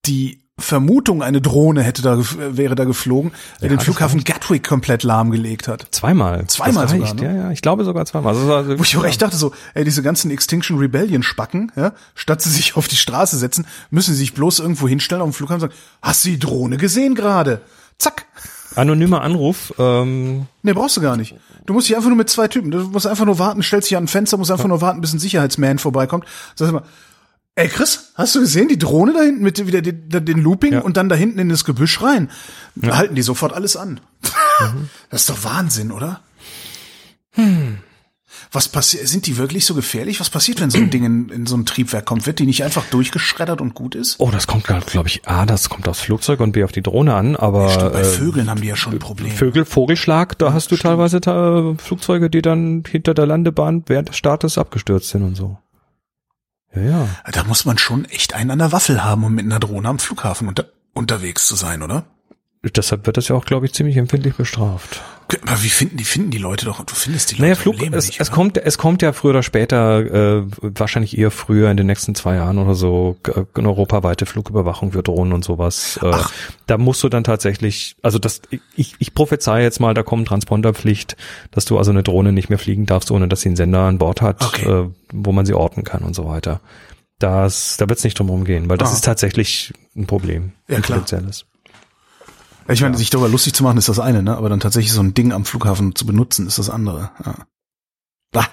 die 0.06 0.41
Vermutung, 0.62 1.24
eine 1.24 1.42
Drohne 1.42 1.84
hätte 1.84 2.02
da 2.02 2.18
wäre 2.38 2.76
da 2.76 2.86
geflogen, 2.86 3.32
ja, 3.60 3.68
den 3.68 3.80
Flughafen 3.80 4.24
Gatwick 4.24 4.68
komplett 4.68 5.04
lahmgelegt 5.04 5.68
hat. 5.68 5.88
Zweimal. 5.92 6.46
Zweimal 6.48 6.88
sogar, 6.88 7.14
ne? 7.14 7.24
Ja, 7.24 7.34
ja, 7.34 7.52
ich 7.52 7.62
glaube 7.62 7.84
sogar 7.84 8.06
zweimal. 8.06 8.34
Also, 8.34 8.54
also 8.54 8.80
Wo 8.80 8.84
ich 8.84 8.96
auch 8.98 9.04
echt 9.04 9.22
dachte 9.22 9.36
so, 9.36 9.52
ey, 9.74 9.84
diese 9.84 10.04
ganzen 10.04 10.32
Extinction 10.32 10.78
Rebellion 10.78 11.24
Spacken, 11.24 11.72
ja, 11.76 11.94
statt 12.16 12.42
sie 12.42 12.50
sich 12.50 12.76
auf 12.76 12.88
die 12.88 12.96
Straße 12.96 13.38
setzen, 13.38 13.66
müssen 13.90 14.14
sie 14.14 14.20
sich 14.20 14.34
bloß 14.34 14.60
irgendwo 14.60 14.88
hinstellen 14.88 15.22
auf 15.22 15.30
dem 15.30 15.34
Flughafen 15.34 15.64
und 15.64 15.72
sagen, 15.72 15.82
hast 16.02 16.26
du 16.26 16.30
die 16.30 16.40
Drohne 16.40 16.78
gesehen 16.78 17.16
gerade? 17.16 17.62
Zack. 17.98 18.26
Anonymer 18.76 19.22
Anruf. 19.22 19.74
Ähm 19.78 20.48
nee, 20.64 20.74
brauchst 20.74 20.98
du 20.98 21.02
gar 21.02 21.18
nicht. 21.18 21.36
Du 21.66 21.74
musst 21.74 21.90
dich 21.90 21.96
einfach 21.96 22.10
nur 22.10 22.18
mit 22.18 22.30
zwei 22.30 22.48
Typen, 22.48 22.72
du 22.72 22.80
musst 22.80 23.06
einfach 23.06 23.26
nur 23.26 23.38
warten, 23.38 23.62
stellst 23.64 23.90
dich 23.90 23.98
an 23.98 24.06
ein 24.06 24.08
Fenster, 24.08 24.38
musst 24.38 24.52
einfach 24.52 24.68
nur 24.68 24.82
warten, 24.82 25.02
bis 25.02 25.14
ein 25.14 25.20
Sicherheitsman 25.20 25.78
vorbeikommt. 25.78 26.26
Sagst 26.56 26.72
immer, 26.72 26.84
Ey 27.56 27.68
Chris, 27.68 28.14
hast 28.16 28.36
du 28.36 28.40
gesehen 28.40 28.70
die 28.70 28.78
Drohne 28.78 29.14
da 29.14 29.22
hinten 29.22 29.44
mit 29.44 29.66
wieder 29.68 29.82
den, 29.82 30.10
den 30.10 30.42
Looping 30.42 30.74
ja. 30.74 30.80
und 30.80 30.96
dann 30.96 31.10
da 31.10 31.16
hinten 31.16 31.40
in 31.40 31.50
das 31.50 31.66
Gebüsch 31.66 32.02
rein? 32.02 32.30
Ja. 32.76 32.96
Halten 32.96 33.16
die 33.16 33.22
sofort 33.22 33.54
alles 33.54 33.76
an. 33.76 34.00
Mhm. 34.60 34.90
Das 35.10 35.22
ist 35.22 35.30
doch 35.30 35.44
Wahnsinn, 35.44 35.92
oder? 35.92 36.22
Hm. 37.32 37.80
Was 38.54 38.68
passiert? 38.68 39.08
Sind 39.08 39.28
die 39.28 39.38
wirklich 39.38 39.66
so 39.66 39.74
gefährlich? 39.74 40.20
Was 40.20 40.30
passiert, 40.30 40.60
wenn 40.60 40.70
so 40.70 40.78
ein 40.78 40.90
Ding 40.90 41.04
in, 41.04 41.30
in 41.30 41.46
so 41.46 41.56
ein 41.56 41.66
Triebwerk 41.66 42.06
kommt? 42.06 42.26
Wird 42.26 42.40
die 42.40 42.46
nicht 42.46 42.64
einfach 42.64 42.86
durchgeschreddert 42.86 43.62
und 43.62 43.74
gut 43.74 43.96
ist? 43.96 44.20
Oh, 44.20 44.30
das 44.32 44.48
kommt 44.48 44.66
glaube 44.66 45.08
ich, 45.08 45.28
A, 45.28 45.46
das 45.46 45.70
kommt 45.70 45.88
aufs 45.88 46.02
Flugzeug 46.02 46.40
und 46.40 46.52
B 46.52 46.64
auf 46.64 46.72
die 46.72 46.82
Drohne 46.82 47.14
an, 47.16 47.36
aber. 47.36 47.68
Ja, 47.68 47.70
stimmt, 47.70 47.94
bei 47.94 48.02
äh, 48.02 48.06
Vögeln 48.06 48.50
haben 48.50 48.62
die 48.62 48.68
ja 48.68 48.76
schon 48.76 48.94
ein 48.94 49.00
Problem. 49.00 49.32
Vögel, 49.32 49.66
Vogelschlag, 49.66 50.38
da 50.38 50.54
hast 50.54 50.72
du 50.72 50.76
stimmt. 50.76 50.98
teilweise 50.98 51.18
äh, 51.18 51.78
Flugzeuge, 51.78 52.30
die 52.30 52.42
dann 52.42 52.84
hinter 52.90 53.14
der 53.14 53.26
Landebahn 53.26 53.84
während 53.88 54.10
des 54.10 54.18
Startes 54.18 54.58
abgestürzt 54.58 55.10
sind 55.10 55.24
und 55.24 55.36
so. 55.36 55.58
Ja, 56.76 56.82
ja. 56.82 57.08
Da 57.32 57.44
muss 57.44 57.66
man 57.66 57.78
schon 57.78 58.06
echt 58.06 58.34
einen 58.34 58.52
an 58.52 58.60
der 58.60 58.72
Waffel 58.72 59.04
haben, 59.04 59.24
um 59.24 59.34
mit 59.34 59.46
einer 59.46 59.60
Drohne 59.60 59.90
am 59.90 60.00
Flughafen 60.00 60.48
unter, 60.48 60.66
unterwegs 60.94 61.48
zu 61.48 61.56
sein, 61.56 61.82
oder? 61.82 62.06
Deshalb 62.64 63.06
wird 63.06 63.18
das 63.18 63.28
ja 63.28 63.36
auch, 63.36 63.46
glaube 63.46 63.66
ich, 63.66 63.74
ziemlich 63.74 63.98
empfindlich 63.98 64.36
bestraft. 64.36 65.02
Aber 65.44 65.64
wie 65.64 65.70
finden 65.70 65.98
die 65.98 66.04
finden 66.04 66.32
die 66.32 66.38
Leute 66.38 66.66
doch? 66.66 66.84
Du 66.84 66.94
findest 66.94 67.32
die 67.32 67.36
Leute 67.36 67.44
naja, 67.44 67.56
Flug, 67.56 67.82
es, 67.94 68.08
nicht, 68.08 68.20
es 68.20 68.32
kommt 68.32 68.58
es 68.58 68.78
kommt 68.78 69.02
ja 69.02 69.14
früher 69.14 69.32
oder 69.32 69.44
später, 69.44 70.40
äh, 70.40 70.44
wahrscheinlich 70.62 71.18
eher 71.18 71.32
früher 71.32 71.70
in 71.70 71.78
den 71.78 71.88
nächsten 71.88 72.16
zwei 72.16 72.36
Jahren 72.36 72.58
oder 72.58 72.76
so, 72.76 73.18
äh, 73.28 73.44
eine 73.54 73.70
europaweite 73.70 74.26
Flugüberwachung 74.26 74.92
für 74.92 75.04
Drohnen 75.04 75.34
und 75.34 75.44
sowas. 75.44 76.00
Äh, 76.02 76.12
Ach. 76.12 76.32
Da 76.68 76.78
musst 76.78 77.04
du 77.04 77.10
dann 77.10 77.24
tatsächlich, 77.24 77.96
also 78.02 78.20
das, 78.20 78.42
ich, 78.76 78.96
ich 79.00 79.14
prophezei 79.14 79.64
jetzt 79.64 79.80
mal, 79.80 79.94
da 79.94 80.04
kommt 80.04 80.28
Transponderpflicht, 80.28 81.16
dass 81.52 81.66
du 81.66 81.78
also 81.78 81.92
eine 81.92 82.04
Drohne 82.04 82.32
nicht 82.32 82.50
mehr 82.50 82.60
fliegen 82.60 82.86
darfst, 82.86 83.12
ohne 83.12 83.28
dass 83.28 83.42
sie 83.42 83.50
einen 83.50 83.56
Sender 83.56 83.82
an 83.82 83.98
Bord 83.98 84.22
hat, 84.22 84.44
okay. 84.44 84.70
äh, 84.70 84.90
wo 85.12 85.32
man 85.32 85.46
sie 85.46 85.54
orten 85.54 85.84
kann 85.84 86.04
und 86.04 86.16
so 86.16 86.26
weiter. 86.26 86.62
Das, 87.20 87.78
da 87.78 87.88
wird 87.88 88.00
es 88.00 88.04
nicht 88.04 88.18
drum 88.18 88.30
rumgehen, 88.30 88.68
weil 88.70 88.78
das 88.78 88.92
ah. 88.92 88.94
ist 88.94 89.06
tatsächlich 89.06 89.74
ein 89.96 90.08
Problem, 90.08 90.54
ja, 90.68 90.78
ein 90.78 90.82
klar. 90.82 91.06
Ich 92.72 92.82
meine, 92.82 92.98
sich 92.98 93.10
darüber 93.10 93.30
lustig 93.30 93.54
zu 93.54 93.64
machen 93.64 93.78
ist 93.78 93.90
das 93.90 94.00
eine, 94.00 94.24
ne? 94.24 94.36
Aber 94.38 94.50
dann 94.50 94.60
tatsächlich 94.60 94.94
so 94.94 95.02
ein 95.02 95.14
Ding 95.14 95.32
am 95.34 95.46
Flughafen 95.46 95.96
zu 95.96 96.06
benutzen 96.06 96.48
ist 96.48 96.58
das 96.58 96.70
andere. 96.70 97.12
Ja. 97.26 97.36
Bah. 98.32 98.48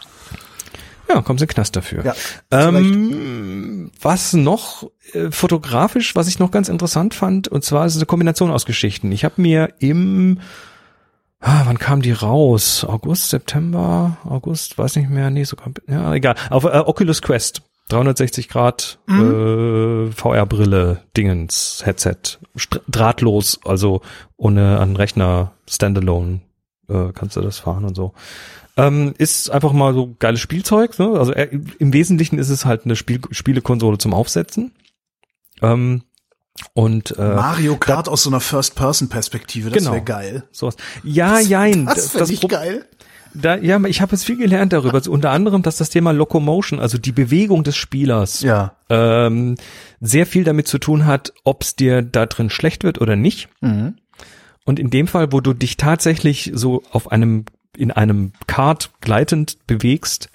Ja, 1.08 1.22
kommen 1.22 1.38
Sie 1.38 1.44
in 1.44 1.48
Knast 1.48 1.74
dafür. 1.74 2.04
Ja, 2.04 2.14
ähm, 2.50 3.90
was 4.00 4.34
noch 4.34 4.90
äh, 5.14 5.30
fotografisch, 5.30 6.14
was 6.14 6.28
ich 6.28 6.38
noch 6.38 6.50
ganz 6.50 6.68
interessant 6.68 7.14
fand, 7.14 7.48
und 7.48 7.64
zwar 7.64 7.86
ist 7.86 7.94
es 7.94 8.00
eine 8.00 8.06
Kombination 8.06 8.50
aus 8.50 8.66
Geschichten. 8.66 9.10
Ich 9.10 9.24
habe 9.24 9.40
mir 9.40 9.72
im, 9.78 10.40
ah, 11.40 11.62
wann 11.64 11.78
kam 11.78 12.02
die 12.02 12.12
raus? 12.12 12.84
August, 12.84 13.30
September, 13.30 14.18
August, 14.24 14.76
weiß 14.76 14.96
nicht 14.96 15.08
mehr, 15.08 15.30
nee, 15.30 15.44
sogar, 15.44 15.70
ja, 15.86 16.12
egal. 16.12 16.34
Auf 16.50 16.64
äh, 16.64 16.82
Oculus 16.84 17.22
Quest 17.22 17.62
360 17.88 18.48
Grad 18.48 18.98
mhm. 19.06 20.08
äh, 20.08 20.12
VR-Brille, 20.12 21.02
Dingens, 21.16 21.82
Headset, 21.84 22.38
drahtlos, 22.88 23.60
also 23.64 24.02
ohne 24.36 24.78
an 24.78 24.96
Rechner, 24.96 25.52
Standalone 25.68 26.40
äh, 26.88 27.12
kannst 27.14 27.36
du 27.36 27.40
das 27.40 27.58
fahren 27.58 27.84
und 27.84 27.94
so. 27.94 28.12
Ähm, 28.76 29.14
ist 29.18 29.50
einfach 29.50 29.72
mal 29.72 29.92
so 29.92 30.14
geiles 30.18 30.40
Spielzeug. 30.40 30.98
Ne? 30.98 31.18
Also 31.18 31.32
äh, 31.32 31.48
im 31.78 31.92
Wesentlichen 31.92 32.38
ist 32.38 32.48
es 32.48 32.64
halt 32.64 32.84
eine 32.84 32.94
Spiel 32.94 33.20
Spielekonsole 33.30 33.98
zum 33.98 34.14
Aufsetzen. 34.14 34.72
Ähm, 35.62 36.02
und 36.74 37.16
äh, 37.18 37.22
Mario 37.22 37.76
Kart 37.76 38.08
aus 38.08 38.22
so 38.22 38.30
einer 38.30 38.40
First-Person-Perspektive, 38.40 39.70
das 39.70 39.78
genau, 39.78 39.92
wäre 39.92 40.04
geil. 40.04 40.44
Sowas. 40.50 40.76
Ja, 41.02 41.38
jein. 41.38 41.86
Das, 41.86 42.12
das, 42.12 42.30
das 42.30 42.48
geil. 42.48 42.86
Da, 43.34 43.56
ja, 43.56 43.82
ich 43.84 44.00
habe 44.00 44.12
jetzt 44.12 44.24
viel 44.24 44.36
gelernt 44.36 44.72
darüber. 44.72 44.94
Also 44.94 45.12
unter 45.12 45.30
anderem, 45.30 45.62
dass 45.62 45.76
das 45.76 45.90
Thema 45.90 46.12
Locomotion, 46.12 46.80
also 46.80 46.98
die 46.98 47.12
Bewegung 47.12 47.64
des 47.64 47.76
Spielers, 47.76 48.42
ja. 48.42 48.72
ähm, 48.88 49.56
sehr 50.00 50.26
viel 50.26 50.44
damit 50.44 50.68
zu 50.68 50.78
tun 50.78 51.06
hat, 51.06 51.32
ob 51.44 51.62
es 51.62 51.76
dir 51.76 52.02
da 52.02 52.26
drin 52.26 52.50
schlecht 52.50 52.84
wird 52.84 53.00
oder 53.00 53.16
nicht. 53.16 53.48
Mhm. 53.60 53.94
Und 54.64 54.78
in 54.78 54.90
dem 54.90 55.06
Fall, 55.06 55.32
wo 55.32 55.40
du 55.40 55.54
dich 55.54 55.76
tatsächlich 55.76 56.50
so 56.54 56.82
auf 56.90 57.10
einem 57.10 57.46
in 57.76 57.90
einem 57.90 58.32
Kart 58.46 58.90
gleitend 59.00 59.56
bewegst, 59.66 60.30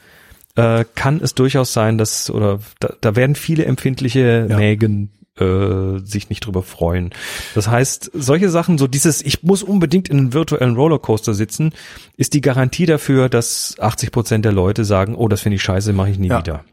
äh, 0.55 0.85
kann 0.95 1.19
es 1.21 1.35
durchaus 1.35 1.73
sein, 1.73 1.97
dass 1.97 2.29
oder 2.29 2.59
da, 2.79 2.93
da 3.01 3.15
werden 3.15 3.35
viele 3.35 3.65
empfindliche 3.65 4.47
ja. 4.49 4.57
Mägen 4.57 5.11
äh, 5.39 5.99
sich 6.03 6.29
nicht 6.29 6.45
drüber 6.45 6.63
freuen. 6.63 7.11
Das 7.55 7.67
heißt, 7.67 8.11
solche 8.13 8.49
Sachen, 8.49 8.77
so 8.77 8.87
dieses, 8.87 9.21
ich 9.21 9.43
muss 9.43 9.63
unbedingt 9.63 10.09
in 10.09 10.17
einem 10.17 10.33
virtuellen 10.33 10.75
Rollercoaster 10.75 11.33
sitzen, 11.33 11.73
ist 12.17 12.33
die 12.33 12.41
Garantie 12.41 12.85
dafür, 12.85 13.29
dass 13.29 13.75
80 13.79 14.11
Prozent 14.11 14.45
der 14.45 14.51
Leute 14.51 14.85
sagen, 14.85 15.15
oh, 15.15 15.27
das 15.27 15.41
finde 15.41 15.55
ich 15.55 15.63
scheiße, 15.63 15.93
mache 15.93 16.11
ich 16.11 16.19
nie 16.19 16.29
ja. 16.29 16.39
wieder. 16.39 16.63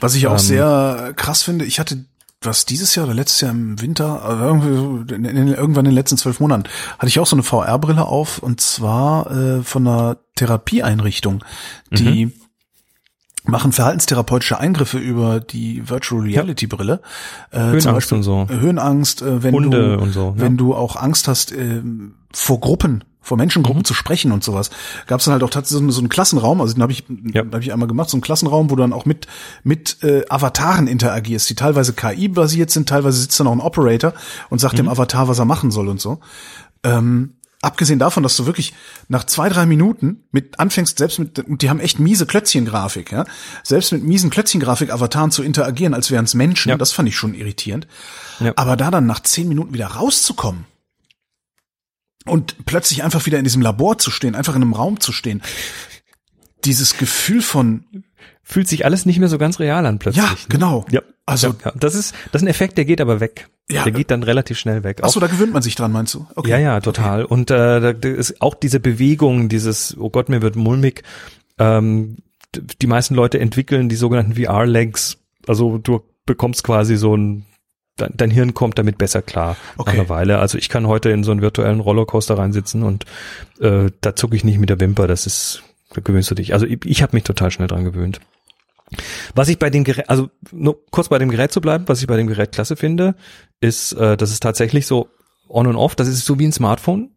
Was 0.00 0.14
ich 0.14 0.26
auch 0.26 0.32
ähm, 0.32 0.38
sehr 0.38 1.12
krass 1.16 1.42
finde, 1.42 1.64
ich 1.64 1.78
hatte 1.80 2.04
was 2.44 2.66
dieses 2.66 2.94
Jahr 2.96 3.06
oder 3.06 3.14
letztes 3.14 3.40
Jahr 3.40 3.52
im 3.52 3.80
Winter, 3.80 4.24
also 4.24 5.04
irgendwann 5.08 5.84
in 5.84 5.90
den 5.90 5.94
letzten 5.94 6.16
zwölf 6.16 6.40
Monaten, 6.40 6.64
hatte 6.98 7.06
ich 7.06 7.20
auch 7.20 7.26
so 7.26 7.36
eine 7.36 7.44
VR-Brille 7.44 8.04
auf 8.04 8.38
und 8.38 8.60
zwar 8.60 9.30
äh, 9.30 9.62
von 9.62 9.86
einer 9.86 10.16
Therapieeinrichtung, 10.34 11.44
die 11.92 12.26
mhm 12.26 12.32
machen 13.44 13.72
verhaltenstherapeutische 13.72 14.58
Eingriffe 14.58 14.98
über 14.98 15.40
die 15.40 15.88
Virtual 15.88 16.22
Reality 16.22 16.66
Brille. 16.66 17.00
Äh, 17.50 17.58
Höhenangst 17.58 17.82
zum 17.82 17.92
Beispiel, 17.94 18.16
und 18.18 18.22
so. 18.22 18.46
Höhenangst, 18.48 19.22
äh, 19.22 19.42
wenn 19.42 19.54
Hunde 19.54 19.96
du, 19.96 20.02
und 20.02 20.12
so, 20.12 20.34
wenn 20.36 20.56
du 20.56 20.74
auch 20.74 20.96
Angst 20.96 21.28
hast, 21.28 21.52
äh, 21.52 21.82
vor 22.32 22.60
Gruppen 22.60 23.04
vor 23.22 23.36
Menschengruppen 23.36 23.82
mhm. 23.82 23.84
zu 23.84 23.94
sprechen 23.94 24.32
und 24.32 24.42
sowas. 24.42 24.70
Gab 25.06 25.20
es 25.20 25.24
dann 25.24 25.32
halt 25.32 25.44
auch 25.44 25.50
tatsächlich 25.50 25.86
so, 25.86 25.92
so 25.92 26.00
einen 26.00 26.08
Klassenraum, 26.08 26.60
also 26.60 26.74
den 26.74 26.82
habe 26.82 26.92
ich, 26.92 27.04
ja. 27.32 27.42
hab 27.44 27.60
ich 27.60 27.72
einmal 27.72 27.88
gemacht, 27.88 28.10
so 28.10 28.16
einen 28.16 28.22
Klassenraum, 28.22 28.68
wo 28.68 28.74
du 28.74 28.82
dann 28.82 28.92
auch 28.92 29.06
mit 29.06 29.28
mit 29.62 30.02
äh, 30.02 30.24
Avataren 30.28 30.88
interagierst, 30.88 31.48
die 31.48 31.54
teilweise 31.54 31.92
KI-basiert 31.92 32.70
sind, 32.70 32.88
teilweise 32.88 33.20
sitzt 33.20 33.38
dann 33.38 33.46
auch 33.46 33.52
ein 33.52 33.60
Operator 33.60 34.12
und 34.50 34.58
sagt 34.58 34.74
mhm. 34.74 34.78
dem 34.78 34.88
Avatar, 34.88 35.28
was 35.28 35.38
er 35.38 35.44
machen 35.44 35.70
soll 35.70 35.88
und 35.88 36.00
so. 36.00 36.18
Ähm, 36.82 37.34
abgesehen 37.62 37.98
davon, 37.98 38.22
dass 38.22 38.36
du 38.36 38.44
wirklich 38.44 38.74
nach 39.08 39.24
zwei, 39.24 39.48
drei 39.48 39.64
Minuten 39.64 40.24
mit 40.32 40.60
anfängst, 40.60 40.98
selbst 40.98 41.18
mit, 41.18 41.38
und 41.38 41.62
die 41.62 41.70
haben 41.70 41.80
echt 41.80 41.98
miese 41.98 42.26
Klötzchengrafik, 42.26 43.12
ja, 43.12 43.24
selbst 43.62 43.92
mit 43.92 44.02
miesen 44.02 44.30
Klötzchengrafik-Avataren 44.30 45.30
zu 45.30 45.42
interagieren, 45.42 45.94
als 45.94 46.10
wären 46.10 46.26
es 46.26 46.34
Menschen, 46.34 46.70
ja. 46.70 46.76
das 46.76 46.92
fand 46.92 47.08
ich 47.08 47.16
schon 47.16 47.34
irritierend. 47.34 47.86
Ja. 48.40 48.52
Aber 48.56 48.76
da 48.76 48.90
dann 48.90 49.06
nach 49.06 49.20
zehn 49.20 49.48
Minuten 49.48 49.72
wieder 49.72 49.86
rauszukommen, 49.86 50.66
und 52.24 52.66
plötzlich 52.66 53.02
einfach 53.02 53.26
wieder 53.26 53.38
in 53.38 53.44
diesem 53.44 53.62
Labor 53.62 53.98
zu 53.98 54.10
stehen, 54.10 54.34
einfach 54.34 54.54
in 54.54 54.62
einem 54.62 54.74
Raum 54.74 55.00
zu 55.00 55.12
stehen. 55.12 55.42
Dieses 56.64 56.96
Gefühl 56.96 57.42
von 57.42 57.84
fühlt 58.42 58.68
sich 58.68 58.84
alles 58.84 59.06
nicht 59.06 59.18
mehr 59.18 59.28
so 59.28 59.38
ganz 59.38 59.60
real 59.60 59.86
an 59.86 59.98
plötzlich. 59.98 60.24
Ja, 60.24 60.30
ne? 60.30 60.38
genau. 60.48 60.84
Ja, 60.90 61.00
also 61.26 61.48
ja, 61.48 61.54
ja. 61.66 61.72
das 61.76 61.94
ist 61.94 62.14
das 62.32 62.42
ist 62.42 62.46
ein 62.46 62.50
Effekt, 62.50 62.78
der 62.78 62.84
geht 62.84 63.00
aber 63.00 63.20
weg. 63.20 63.48
Ja. 63.70 63.84
Der 63.84 63.92
geht 63.92 64.10
dann 64.10 64.22
relativ 64.22 64.58
schnell 64.58 64.84
weg. 64.84 65.02
Achso, 65.02 65.20
da 65.20 65.28
gewöhnt 65.28 65.52
man 65.52 65.62
sich 65.62 65.74
dran, 65.74 65.92
meinst 65.92 66.14
du? 66.14 66.26
Okay. 66.34 66.50
Ja, 66.50 66.58
ja, 66.58 66.80
total. 66.80 67.24
Okay. 67.24 67.34
Und 67.34 67.50
äh, 67.50 67.80
da 67.94 68.08
ist 68.08 68.42
auch 68.42 68.54
diese 68.54 68.80
Bewegung, 68.80 69.48
dieses 69.48 69.96
oh 69.98 70.10
Gott, 70.10 70.28
mir 70.28 70.42
wird 70.42 70.56
mulmig. 70.56 71.02
Ähm, 71.58 72.18
die 72.54 72.86
meisten 72.86 73.14
Leute 73.14 73.38
entwickeln 73.40 73.88
die 73.88 73.96
sogenannten 73.96 74.34
VR-Legs. 74.34 75.18
Also 75.46 75.78
du 75.78 76.02
bekommst 76.26 76.64
quasi 76.64 76.96
so 76.96 77.16
ein 77.16 77.46
dein, 77.96 78.12
dein 78.14 78.30
Hirn 78.30 78.54
kommt 78.54 78.78
damit 78.78 78.98
besser 78.98 79.22
klar 79.22 79.56
okay. 79.76 79.90
nach 79.90 79.94
einer 79.94 80.08
Weile. 80.08 80.38
Also 80.38 80.58
ich 80.58 80.68
kann 80.68 80.86
heute 80.86 81.10
in 81.10 81.24
so 81.24 81.30
einen 81.30 81.42
virtuellen 81.42 81.80
Rollercoaster 81.80 82.36
reinsitzen 82.36 82.82
und 82.82 83.06
äh, 83.60 83.90
da 84.00 84.16
zucke 84.16 84.36
ich 84.36 84.44
nicht 84.44 84.58
mit 84.58 84.70
der 84.70 84.80
Wimper. 84.80 85.06
Das 85.06 85.26
ist, 85.26 85.62
da 85.94 86.00
gewöhnst 86.00 86.30
du 86.30 86.34
dich. 86.34 86.52
Also 86.52 86.66
ich, 86.66 86.84
ich 86.84 87.02
habe 87.02 87.16
mich 87.16 87.24
total 87.24 87.50
schnell 87.50 87.68
dran 87.68 87.84
gewöhnt. 87.84 88.20
Was 89.34 89.48
ich 89.48 89.58
bei 89.58 89.70
dem 89.70 89.84
Gerät, 89.84 90.08
also 90.08 90.30
nur 90.50 90.84
kurz 90.90 91.08
bei 91.08 91.18
dem 91.18 91.30
Gerät 91.30 91.52
zu 91.52 91.60
bleiben, 91.60 91.84
was 91.86 92.00
ich 92.00 92.06
bei 92.06 92.16
dem 92.16 92.26
Gerät 92.26 92.52
klasse 92.52 92.76
finde, 92.76 93.14
ist, 93.60 93.92
äh, 93.92 94.16
das 94.16 94.30
ist 94.30 94.42
tatsächlich 94.42 94.86
so 94.86 95.08
on 95.48 95.66
und 95.66 95.76
off, 95.76 95.94
das 95.94 96.08
ist 96.08 96.24
so 96.24 96.38
wie 96.38 96.46
ein 96.46 96.52
Smartphone. 96.52 97.10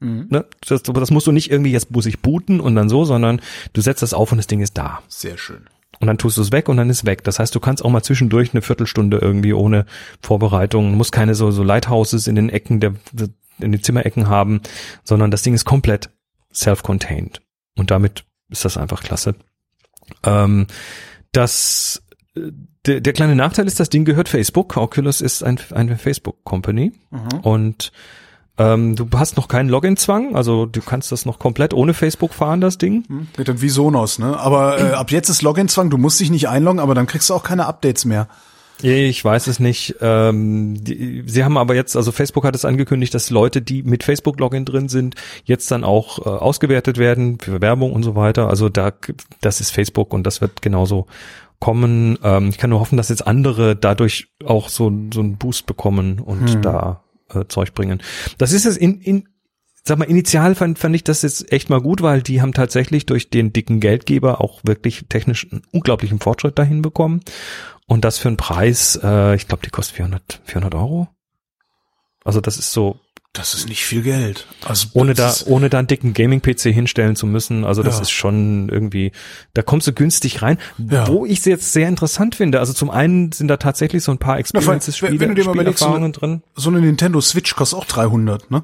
Mhm. 0.00 0.26
Ne? 0.30 0.46
Das, 0.66 0.82
das 0.82 1.10
musst 1.10 1.26
du 1.26 1.32
nicht 1.32 1.50
irgendwie, 1.50 1.72
jetzt 1.72 1.90
muss 1.90 2.06
ich 2.06 2.20
booten 2.20 2.60
und 2.60 2.74
dann 2.74 2.88
so, 2.88 3.04
sondern 3.04 3.40
du 3.72 3.80
setzt 3.80 4.02
das 4.02 4.14
auf 4.14 4.32
und 4.32 4.38
das 4.38 4.46
Ding 4.46 4.60
ist 4.60 4.76
da. 4.76 5.02
Sehr 5.08 5.38
schön 5.38 5.66
und 6.00 6.06
dann 6.06 6.18
tust 6.18 6.36
du 6.36 6.42
es 6.42 6.52
weg 6.52 6.68
und 6.68 6.76
dann 6.76 6.90
ist 6.90 7.06
weg. 7.06 7.24
Das 7.24 7.38
heißt, 7.38 7.54
du 7.54 7.60
kannst 7.60 7.84
auch 7.84 7.90
mal 7.90 8.02
zwischendurch 8.02 8.52
eine 8.52 8.62
Viertelstunde 8.62 9.18
irgendwie 9.18 9.52
ohne 9.52 9.86
Vorbereitung, 10.20 10.96
musst 10.96 11.12
keine 11.12 11.34
so, 11.34 11.50
so 11.50 11.62
Lighthouses 11.62 12.26
in 12.26 12.34
den 12.34 12.50
Ecken 12.50 12.80
der, 12.80 12.94
in 13.58 13.72
den 13.72 13.82
Zimmerecken 13.82 14.28
haben, 14.28 14.60
sondern 15.02 15.30
das 15.30 15.42
Ding 15.42 15.54
ist 15.54 15.64
komplett 15.64 16.10
self-contained. 16.52 17.40
Und 17.76 17.90
damit 17.90 18.24
ist 18.50 18.64
das 18.64 18.76
einfach 18.76 19.02
klasse. 19.02 19.34
Ähm, 20.24 20.66
das, 21.32 22.02
der, 22.86 23.00
der 23.00 23.12
kleine 23.12 23.34
Nachteil 23.34 23.66
ist, 23.66 23.80
das 23.80 23.90
Ding 23.90 24.04
gehört 24.04 24.28
Facebook. 24.28 24.76
Oculus 24.76 25.20
ist 25.20 25.42
ein, 25.42 25.58
eine 25.72 25.98
Facebook-Company. 25.98 26.92
Mhm. 27.10 27.40
Und 27.42 27.92
ähm, 28.56 28.94
du 28.94 29.08
hast 29.14 29.36
noch 29.36 29.48
keinen 29.48 29.68
Login-Zwang, 29.68 30.36
also 30.36 30.66
du 30.66 30.80
kannst 30.80 31.10
das 31.10 31.26
noch 31.26 31.40
komplett 31.40 31.74
ohne 31.74 31.92
Facebook 31.92 32.32
fahren, 32.32 32.60
das 32.60 32.78
Ding. 32.78 33.04
Hm, 33.08 33.26
dann 33.44 33.60
wie 33.60 33.68
Sonos, 33.68 34.20
ne? 34.20 34.38
Aber 34.38 34.78
äh, 34.78 34.92
ab 34.92 35.10
jetzt 35.10 35.28
ist 35.28 35.42
Login-Zwang, 35.42 35.90
du 35.90 35.98
musst 35.98 36.20
dich 36.20 36.30
nicht 36.30 36.48
einloggen, 36.48 36.78
aber 36.78 36.94
dann 36.94 37.06
kriegst 37.06 37.30
du 37.30 37.34
auch 37.34 37.42
keine 37.42 37.66
Updates 37.66 38.04
mehr. 38.04 38.28
Ich 38.82 39.24
weiß 39.24 39.46
es 39.46 39.60
nicht. 39.60 39.96
Ähm, 40.00 40.82
die, 40.82 41.22
sie 41.26 41.44
haben 41.44 41.56
aber 41.56 41.74
jetzt, 41.74 41.96
also 41.96 42.12
Facebook 42.12 42.44
hat 42.44 42.54
es 42.54 42.64
angekündigt, 42.64 43.14
dass 43.14 43.30
Leute, 43.30 43.62
die 43.62 43.82
mit 43.82 44.02
Facebook-Login 44.02 44.64
drin 44.64 44.88
sind, 44.88 45.14
jetzt 45.44 45.70
dann 45.70 45.84
auch 45.84 46.18
äh, 46.18 46.28
ausgewertet 46.28 46.98
werden 46.98 47.38
für 47.38 47.60
Werbung 47.60 47.92
und 47.92 48.02
so 48.02 48.14
weiter. 48.14 48.48
Also 48.48 48.68
da, 48.68 48.92
das 49.40 49.60
ist 49.60 49.70
Facebook 49.70 50.12
und 50.12 50.26
das 50.26 50.40
wird 50.40 50.60
genauso 50.60 51.06
kommen. 51.60 52.18
Ähm, 52.22 52.48
ich 52.48 52.58
kann 52.58 52.70
nur 52.70 52.80
hoffen, 52.80 52.96
dass 52.96 53.08
jetzt 53.08 53.26
andere 53.26 53.76
dadurch 53.76 54.28
auch 54.44 54.68
so, 54.68 54.92
so 55.12 55.20
einen 55.20 55.36
Boost 55.36 55.66
bekommen 55.66 56.18
und 56.18 56.54
hm. 56.54 56.62
da 56.62 57.04
äh, 57.32 57.44
Zeug 57.48 57.74
bringen. 57.74 58.02
Das 58.38 58.52
ist 58.52 58.66
es 58.66 58.76
in, 58.76 59.00
in 59.00 59.28
sag 59.86 59.98
mal, 59.98 60.04
initial 60.04 60.54
fand, 60.54 60.78
fand 60.78 60.96
ich 60.96 61.04
das 61.04 61.22
jetzt 61.22 61.52
echt 61.52 61.68
mal 61.70 61.80
gut, 61.80 62.02
weil 62.02 62.22
die 62.22 62.40
haben 62.40 62.52
tatsächlich 62.52 63.06
durch 63.06 63.30
den 63.30 63.52
dicken 63.52 63.80
Geldgeber 63.80 64.40
auch 64.40 64.60
wirklich 64.64 65.04
technisch 65.08 65.46
einen 65.50 65.62
unglaublichen 65.72 66.20
Fortschritt 66.20 66.58
dahin 66.58 66.82
bekommen. 66.82 67.20
Und 67.86 68.04
das 68.04 68.18
für 68.18 68.28
einen 68.28 68.38
Preis, 68.38 68.98
äh, 69.02 69.34
ich 69.34 69.46
glaube, 69.46 69.62
die 69.64 69.70
kostet 69.70 69.96
400, 69.96 70.40
400 70.44 70.74
Euro. 70.74 71.08
Also 72.24 72.40
das 72.40 72.56
ist 72.56 72.72
so 72.72 72.98
das 73.34 73.52
ist 73.52 73.68
nicht 73.68 73.84
viel 73.84 74.02
Geld. 74.02 74.46
Also 74.64 74.86
ohne 74.92 75.12
da, 75.12 75.34
ohne 75.46 75.68
da 75.68 75.80
einen 75.80 75.88
dicken 75.88 76.14
Gaming-PC 76.14 76.72
hinstellen 76.72 77.16
zu 77.16 77.26
müssen. 77.26 77.64
Also 77.64 77.82
das 77.82 77.96
ja. 77.96 78.02
ist 78.02 78.12
schon 78.12 78.68
irgendwie, 78.68 79.10
da 79.54 79.62
kommst 79.62 79.88
du 79.88 79.92
günstig 79.92 80.40
rein. 80.40 80.56
Ja. 80.78 81.08
Wo 81.08 81.26
ich 81.26 81.40
es 81.40 81.44
jetzt 81.44 81.72
sehr 81.72 81.88
interessant 81.88 82.36
finde. 82.36 82.60
Also 82.60 82.72
zum 82.72 82.90
einen 82.90 83.32
sind 83.32 83.48
da 83.48 83.56
tatsächlich 83.56 84.04
so 84.04 84.12
ein 84.12 84.18
paar 84.18 84.38
Experiences, 84.38 84.96
Spiele, 84.96 85.18
wenn 85.18 85.30
du 85.30 85.34
dir 85.34 85.44
mal 85.46 85.58
eine, 85.58 86.12
drin. 86.12 86.44
So 86.54 86.70
eine 86.70 86.80
Nintendo 86.80 87.20
Switch 87.20 87.56
kostet 87.56 87.80
auch 87.80 87.86
300, 87.86 88.52
ne? 88.52 88.62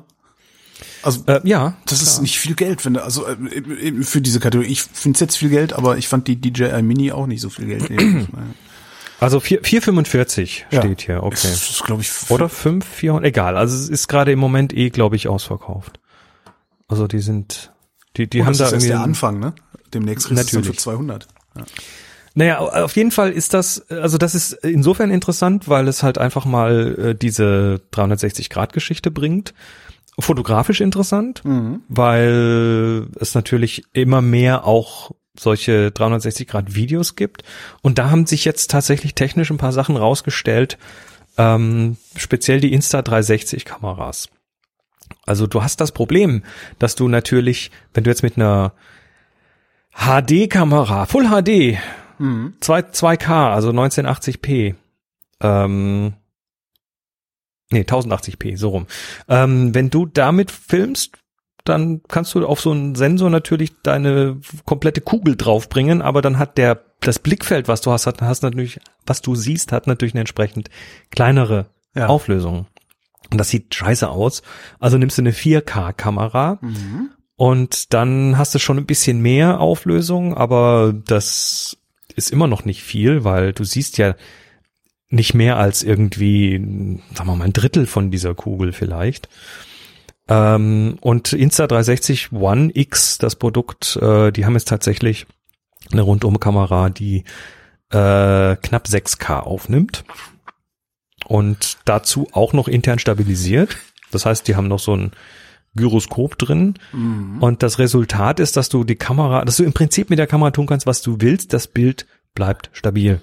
Also 1.02 1.22
äh, 1.26 1.40
ja, 1.44 1.74
das 1.86 2.00
klar. 2.00 2.12
ist 2.12 2.22
nicht 2.22 2.38
viel 2.38 2.54
Geld, 2.54 2.82
finde 2.82 3.02
also 3.02 3.26
äh, 3.26 4.02
für 4.02 4.20
diese 4.20 4.40
Kategorie. 4.40 4.70
Ich 4.70 4.82
finde 4.82 5.16
es 5.16 5.20
jetzt 5.20 5.36
viel 5.36 5.48
Geld, 5.48 5.72
aber 5.72 5.96
ich 5.96 6.08
fand 6.08 6.28
die 6.28 6.36
DJI 6.36 6.82
Mini 6.82 7.12
auch 7.12 7.26
nicht 7.26 7.40
so 7.40 7.50
viel 7.50 7.66
Geld. 7.66 7.90
Also 9.20 9.36
4,45 9.36 10.62
ja. 10.70 10.80
steht 10.80 11.02
hier, 11.02 11.22
okay. 11.22 11.36
Das 11.42 11.68
ist, 11.68 11.84
glaube 11.84 12.00
ich, 12.00 12.10
Oder 12.30 12.48
5, 12.48 12.86
400, 12.86 13.28
egal. 13.28 13.58
Also 13.58 13.76
es 13.76 13.90
ist 13.90 14.08
gerade 14.08 14.32
im 14.32 14.38
Moment 14.38 14.72
eh, 14.72 14.88
glaube 14.88 15.14
ich, 15.14 15.28
ausverkauft. 15.28 16.00
Also 16.88 17.06
die 17.06 17.18
sind, 17.18 17.70
die, 18.16 18.30
die 18.30 18.40
oh, 18.40 18.46
haben 18.46 18.56
da 18.56 18.64
irgendwie. 18.64 18.76
Das 18.76 18.82
ist 18.84 18.88
der 18.88 19.00
Anfang, 19.00 19.38
ne? 19.38 19.52
Demnächst 19.92 20.26
kriegst 20.26 20.54
du 20.54 20.62
für 20.62 20.74
200. 20.74 21.28
Ja. 21.54 21.64
Naja, 22.34 22.58
auf 22.60 22.96
jeden 22.96 23.10
Fall 23.10 23.32
ist 23.32 23.52
das, 23.52 23.90
also 23.90 24.16
das 24.16 24.34
ist 24.34 24.52
insofern 24.52 25.10
interessant, 25.10 25.68
weil 25.68 25.86
es 25.88 26.02
halt 26.02 26.16
einfach 26.16 26.46
mal 26.46 27.10
äh, 27.10 27.14
diese 27.14 27.82
360-Grad-Geschichte 27.92 29.10
bringt. 29.10 29.52
Fotografisch 30.20 30.80
interessant, 30.80 31.44
mhm. 31.44 31.82
weil 31.88 33.08
es 33.18 33.34
natürlich 33.34 33.84
immer 33.92 34.20
mehr 34.20 34.66
auch 34.66 35.12
solche 35.38 35.90
360 35.90 36.48
Grad 36.48 36.74
Videos 36.74 37.16
gibt. 37.16 37.42
Und 37.82 37.98
da 37.98 38.10
haben 38.10 38.26
sich 38.26 38.44
jetzt 38.44 38.70
tatsächlich 38.70 39.14
technisch 39.14 39.50
ein 39.50 39.58
paar 39.58 39.72
Sachen 39.72 39.96
rausgestellt, 39.96 40.78
ähm, 41.38 41.96
speziell 42.16 42.60
die 42.60 42.72
Insta 42.72 43.02
360 43.02 43.64
Kameras. 43.64 44.28
Also 45.26 45.46
du 45.46 45.62
hast 45.62 45.80
das 45.80 45.92
Problem, 45.92 46.42
dass 46.78 46.94
du 46.94 47.08
natürlich, 47.08 47.70
wenn 47.94 48.04
du 48.04 48.10
jetzt 48.10 48.22
mit 48.22 48.36
einer 48.36 48.72
HD-Kamera, 49.94 51.06
Full 51.06 51.28
HD, 51.28 51.78
mhm. 52.18 52.54
2, 52.60 52.80
2K, 52.80 53.52
also 53.52 53.70
1980p, 53.70 54.74
ähm, 55.40 56.14
nee, 57.70 57.82
1080p, 57.82 58.56
so 58.56 58.70
rum. 58.70 58.86
Ähm, 59.28 59.74
wenn 59.74 59.90
du 59.90 60.06
damit 60.06 60.50
filmst, 60.50 61.16
dann 61.64 62.02
kannst 62.08 62.34
du 62.34 62.46
auf 62.46 62.60
so 62.60 62.70
einen 62.70 62.94
Sensor 62.94 63.30
natürlich 63.30 63.72
deine 63.82 64.40
komplette 64.64 65.00
Kugel 65.00 65.36
draufbringen, 65.36 66.02
aber 66.02 66.22
dann 66.22 66.38
hat 66.38 66.58
der 66.58 66.84
das 67.00 67.18
Blickfeld, 67.18 67.68
was 67.68 67.80
du 67.80 67.90
hast, 67.90 68.06
hat, 68.06 68.20
hast 68.20 68.42
natürlich, 68.42 68.78
was 69.06 69.22
du 69.22 69.34
siehst, 69.34 69.72
hat 69.72 69.86
natürlich 69.86 70.14
eine 70.14 70.20
entsprechend 70.20 70.68
kleinere 71.10 71.66
ja. 71.94 72.06
Auflösung. 72.06 72.66
Und 73.30 73.38
das 73.38 73.48
sieht 73.48 73.74
scheiße 73.74 74.08
aus. 74.08 74.42
Also 74.78 74.98
nimmst 74.98 75.18
du 75.18 75.22
eine 75.22 75.32
4K-Kamera 75.32 76.58
mhm. 76.60 77.10
und 77.36 77.94
dann 77.94 78.36
hast 78.36 78.54
du 78.54 78.58
schon 78.58 78.78
ein 78.78 78.86
bisschen 78.86 79.20
mehr 79.20 79.60
Auflösung, 79.60 80.34
aber 80.36 80.92
das 80.92 81.78
ist 82.16 82.30
immer 82.30 82.48
noch 82.48 82.64
nicht 82.64 82.82
viel, 82.82 83.24
weil 83.24 83.52
du 83.52 83.64
siehst 83.64 83.98
ja 83.98 84.14
nicht 85.10 85.34
mehr 85.34 85.56
als 85.56 85.82
irgendwie, 85.82 86.56
sagen 87.14 87.28
wir 87.28 87.36
mal, 87.36 87.44
ein 87.44 87.52
Drittel 87.52 87.86
von 87.86 88.10
dieser 88.10 88.34
Kugel 88.34 88.72
vielleicht. 88.72 89.28
Ähm, 90.28 90.96
und 91.00 91.28
Insta360 91.28 92.32
One 92.32 92.70
X, 92.72 93.18
das 93.18 93.34
Produkt, 93.34 93.96
äh, 93.96 94.30
die 94.30 94.46
haben 94.46 94.54
jetzt 94.54 94.68
tatsächlich 94.68 95.26
eine 95.90 96.02
Rundumkamera, 96.02 96.90
die 96.90 97.24
äh, 97.90 98.54
knapp 98.56 98.86
6K 98.86 99.40
aufnimmt 99.40 100.04
und 101.26 101.78
dazu 101.84 102.28
auch 102.32 102.52
noch 102.52 102.68
intern 102.68 103.00
stabilisiert. 103.00 103.76
Das 104.12 104.24
heißt, 104.24 104.46
die 104.46 104.54
haben 104.54 104.68
noch 104.68 104.78
so 104.78 104.94
ein 104.94 105.10
Gyroskop 105.74 106.38
drin 106.38 106.74
mhm. 106.92 107.38
und 107.40 107.64
das 107.64 107.78
Resultat 107.80 108.38
ist, 108.38 108.56
dass 108.56 108.68
du 108.68 108.84
die 108.84 108.96
Kamera, 108.96 109.44
dass 109.44 109.56
du 109.56 109.64
im 109.64 109.72
Prinzip 109.72 110.10
mit 110.10 110.18
der 110.18 110.26
Kamera 110.26 110.52
tun 110.52 110.66
kannst, 110.66 110.86
was 110.86 111.02
du 111.02 111.16
willst, 111.20 111.52
das 111.52 111.66
Bild 111.66 112.06
bleibt 112.34 112.70
stabil. 112.72 113.20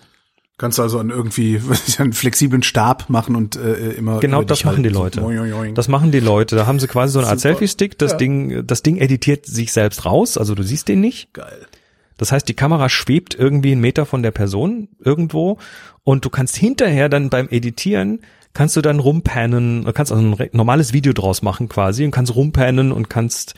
Kannst 0.57 0.79
du 0.79 0.81
also 0.81 0.97
an 0.99 1.11
irgendwie 1.11 1.61
einen 1.99 2.13
flexiblen 2.13 2.63
Stab 2.63 3.09
machen 3.09 3.35
und 3.35 3.55
äh, 3.55 3.91
immer. 3.91 4.19
Genau, 4.19 4.41
das 4.41 4.63
machen 4.63 4.81
die 4.81 4.89
Leute. 4.89 5.21
Das 5.75 5.87
machen 5.87 6.11
die 6.11 6.19
Leute. 6.19 6.55
Da 6.55 6.65
haben 6.65 6.79
sie 6.79 6.87
quasi 6.87 7.13
so 7.13 7.19
eine 7.19 7.27
Art 7.27 7.39
Selfie-Stick. 7.39 7.97
Das 7.99 8.13
ja. 8.13 8.17
Ding, 8.17 8.65
das 8.65 8.81
Ding 8.81 8.97
editiert 8.97 9.45
sich 9.45 9.71
selbst 9.71 10.05
raus. 10.05 10.37
Also 10.37 10.55
du 10.55 10.63
siehst 10.63 10.87
den 10.87 10.99
nicht. 10.99 11.33
Geil. 11.33 11.67
Das 12.17 12.31
heißt, 12.31 12.49
die 12.49 12.55
Kamera 12.55 12.89
schwebt 12.89 13.35
irgendwie 13.35 13.71
einen 13.71 13.81
Meter 13.81 14.07
von 14.07 14.23
der 14.23 14.31
Person 14.31 14.89
irgendwo 14.99 15.59
und 16.03 16.25
du 16.25 16.31
kannst 16.31 16.55
hinterher 16.55 17.09
dann 17.09 17.29
beim 17.29 17.47
Editieren 17.49 18.21
kannst 18.57 18.75
du 18.75 18.81
dann 18.81 18.99
rumpannen, 18.99 19.85
kannst 19.93 20.11
also 20.11 20.23
ein 20.23 20.49
normales 20.51 20.91
Video 20.91 21.13
draus 21.13 21.43
machen 21.43 21.69
quasi 21.69 22.03
und 22.03 22.09
kannst 22.09 22.35
rumpannen 22.35 22.91
und 22.91 23.07
kannst 23.07 23.53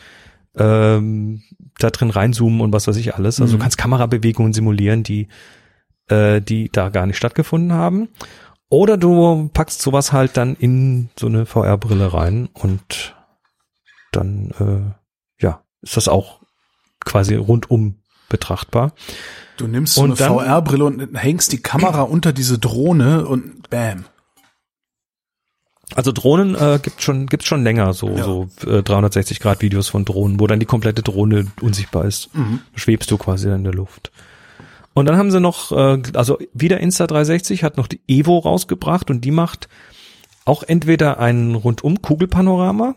ähm, 0.57 1.41
da 1.77 1.89
drin 1.89 2.09
reinzoomen 2.09 2.59
und 2.59 2.73
was 2.73 2.85
weiß 2.85 2.97
ich 2.97 3.15
alles. 3.15 3.39
Also 3.39 3.53
mhm. 3.53 3.59
du 3.59 3.63
kannst 3.63 3.77
Kamerabewegungen 3.77 4.51
simulieren, 4.51 5.03
die 5.03 5.29
äh, 6.09 6.41
die 6.41 6.69
da 6.71 6.89
gar 6.89 7.05
nicht 7.05 7.17
stattgefunden 7.17 7.73
haben. 7.73 8.09
Oder 8.69 8.97
du 8.97 9.49
packst 9.53 9.81
sowas 9.81 10.11
halt 10.11 10.37
dann 10.37 10.55
in 10.55 11.09
so 11.17 11.27
eine 11.27 11.45
VR-Brille 11.45 12.13
rein 12.13 12.49
und 12.53 13.15
dann 14.11 14.51
äh, 14.59 15.43
ja 15.43 15.63
ist 15.81 15.97
das 15.97 16.07
auch 16.07 16.41
quasi 17.03 17.35
rundum 17.35 17.95
betrachtbar. 18.29 18.93
Du 19.57 19.67
nimmst 19.67 19.95
so 19.95 20.01
und 20.01 20.21
eine 20.21 20.29
VR-Brille 20.29 20.85
und 20.85 21.17
hängst 21.17 21.51
die 21.51 21.61
Kamera 21.61 22.01
unter 22.03 22.31
diese 22.31 22.59
Drohne 22.59 23.25
und 23.25 23.69
bam. 23.69 24.05
Also 25.95 26.11
Drohnen 26.11 26.53
äh, 26.53 26.79
gibt 26.81 27.01
schon 27.01 27.25
gibt's 27.25 27.47
schon 27.47 27.63
länger 27.63 27.93
so 27.93 28.09
ja. 28.09 28.23
so 28.23 28.47
äh, 28.67 28.83
360 28.83 29.39
Grad 29.39 29.61
Videos 29.61 29.87
von 29.87 30.05
Drohnen, 30.05 30.39
wo 30.39 30.45
dann 30.45 30.59
die 30.59 30.67
komplette 30.67 31.01
Drohne 31.01 31.47
unsichtbar 31.61 32.05
ist. 32.05 32.33
Mhm. 32.35 32.61
Schwebst 32.75 33.09
du 33.09 33.17
quasi 33.17 33.49
in 33.49 33.63
der 33.63 33.73
Luft. 33.73 34.11
Und 34.99 35.05
dann 35.05 35.15
haben 35.15 35.31
sie 35.31 35.39
noch 35.39 35.71
äh, 35.71 36.01
also 36.13 36.37
wieder 36.53 36.81
Insta 36.81 37.07
360 37.07 37.63
hat 37.63 37.77
noch 37.77 37.87
die 37.87 38.01
Evo 38.09 38.37
rausgebracht 38.37 39.09
und 39.09 39.23
die 39.23 39.31
macht 39.31 39.69
auch 40.43 40.61
entweder 40.61 41.19
ein 41.19 41.55
rundum 41.55 42.01
Kugelpanorama 42.01 42.95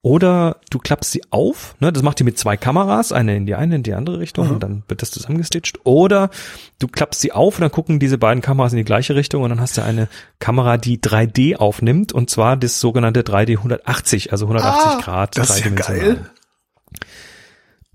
oder 0.00 0.56
du 0.70 0.78
klappst 0.78 1.12
sie 1.12 1.20
auf, 1.28 1.76
ne, 1.80 1.92
das 1.92 2.02
macht 2.02 2.18
die 2.18 2.24
mit 2.24 2.38
zwei 2.38 2.56
Kameras, 2.56 3.12
eine 3.12 3.36
in 3.36 3.44
die 3.44 3.54
eine, 3.56 3.74
in 3.74 3.82
die 3.82 3.92
andere 3.92 4.20
Richtung 4.20 4.46
mhm. 4.46 4.52
und 4.52 4.62
dann 4.62 4.82
wird 4.88 5.02
das 5.02 5.10
zusammengestitcht. 5.10 5.80
Oder 5.84 6.30
du 6.78 6.88
klappst 6.88 7.20
sie 7.20 7.32
auf 7.32 7.56
und 7.56 7.60
dann 7.60 7.72
gucken 7.72 8.00
diese 8.00 8.16
beiden 8.16 8.40
Kameras 8.40 8.72
in 8.72 8.78
die 8.78 8.84
gleiche 8.84 9.14
Richtung 9.14 9.42
und 9.42 9.50
dann 9.50 9.60
hast 9.60 9.76
du 9.76 9.82
eine 9.82 10.08
Kamera, 10.38 10.78
die 10.78 10.96
3D 10.96 11.56
aufnimmt 11.56 12.14
und 12.14 12.30
zwar 12.30 12.56
das 12.56 12.80
sogenannte 12.80 13.20
3D 13.20 13.58
180, 13.58 14.32
also 14.32 14.46
180 14.46 14.82
ah, 14.82 15.00
Grad. 15.02 15.36
Das 15.36 15.50
ist 15.50 15.62
ja 15.62 15.72
geil. 15.72 16.30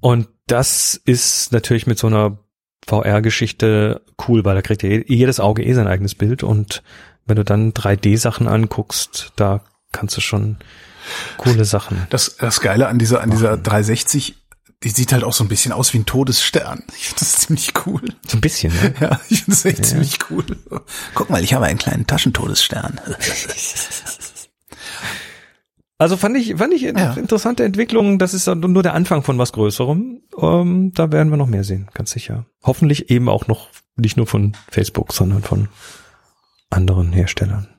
Und 0.01 0.27
das 0.45 1.01
ist 1.03 1.51
natürlich 1.51 1.88
mit 1.88 1.97
so 1.97 2.05
einer 2.05 2.38
VR-Geschichte 2.88 4.01
cool, 4.27 4.45
weil 4.45 4.55
da 4.55 4.61
kriegt 4.61 4.84
ja 4.84 4.89
jedes 4.89 5.39
Auge 5.39 5.63
eh 5.63 5.73
sein 5.73 5.88
eigenes 5.88 6.15
Bild 6.15 6.43
und 6.43 6.84
wenn 7.25 7.38
du 7.38 7.43
dann 7.43 7.73
3D-Sachen 7.73 8.47
anguckst, 8.47 9.31
da 9.36 9.61
kannst 9.91 10.17
du 10.17 10.21
schon 10.21 10.57
Coole 11.38 11.65
Sachen. 11.65 12.07
Das, 12.09 12.38
das 12.38 12.61
Geile 12.61 12.88
an 12.88 12.99
dieser, 12.99 13.21
an 13.21 13.31
dieser 13.31 13.57
360, 13.57 14.36
die 14.84 14.89
sieht 14.89 15.13
halt 15.13 15.23
auch 15.23 15.34
so 15.34 15.43
ein 15.43 15.47
bisschen 15.47 15.71
aus 15.71 15.93
wie 15.93 15.99
ein 15.99 16.05
Todesstern. 16.05 16.84
Ich 16.97 17.07
finde 17.07 17.19
das 17.19 17.34
ziemlich 17.34 17.73
cool. 17.86 18.01
So 18.27 18.38
ein 18.38 18.41
bisschen, 18.41 18.73
ne? 18.73 18.93
Ja, 18.99 19.19
ich 19.29 19.43
finde 19.43 19.51
das 19.51 19.65
echt 19.65 19.79
ja. 19.79 19.84
ziemlich 19.84 20.19
cool. 20.29 20.45
Guck 21.13 21.29
mal, 21.29 21.43
ich 21.43 21.53
habe 21.53 21.65
einen 21.65 21.79
kleinen 21.79 22.07
Taschentodesstern. 22.07 22.99
Also 26.04 26.18
fand 26.18 26.36
ich, 26.36 26.58
fand 26.58 26.74
ich 26.74 26.82
ja. 26.82 27.14
interessante 27.14 27.64
Entwicklung. 27.64 28.20
Das 28.20 28.34
ist 28.34 28.45
nur 28.54 28.84
der 28.84 28.93
Anfang 28.93 29.24
von 29.24 29.38
was 29.38 29.54
Größerem. 29.54 30.20
Um, 30.34 30.91
da 30.91 31.14
werden 31.14 31.30
wir 31.30 31.38
noch 31.38 31.47
mehr 31.47 31.64
sehen, 31.64 31.88
ganz 31.93 32.12
sicher. 32.12 32.45
Hoffentlich 32.62 33.10
eben 33.10 33.30
auch 33.30 33.47
noch 33.47 33.70
nicht 33.95 34.18
nur 34.18 34.28
von 34.28 34.51
Facebook, 34.70 35.14
sondern 35.14 35.43
von 35.43 35.70
anderen 36.70 37.14
Herstellern. 37.14 37.70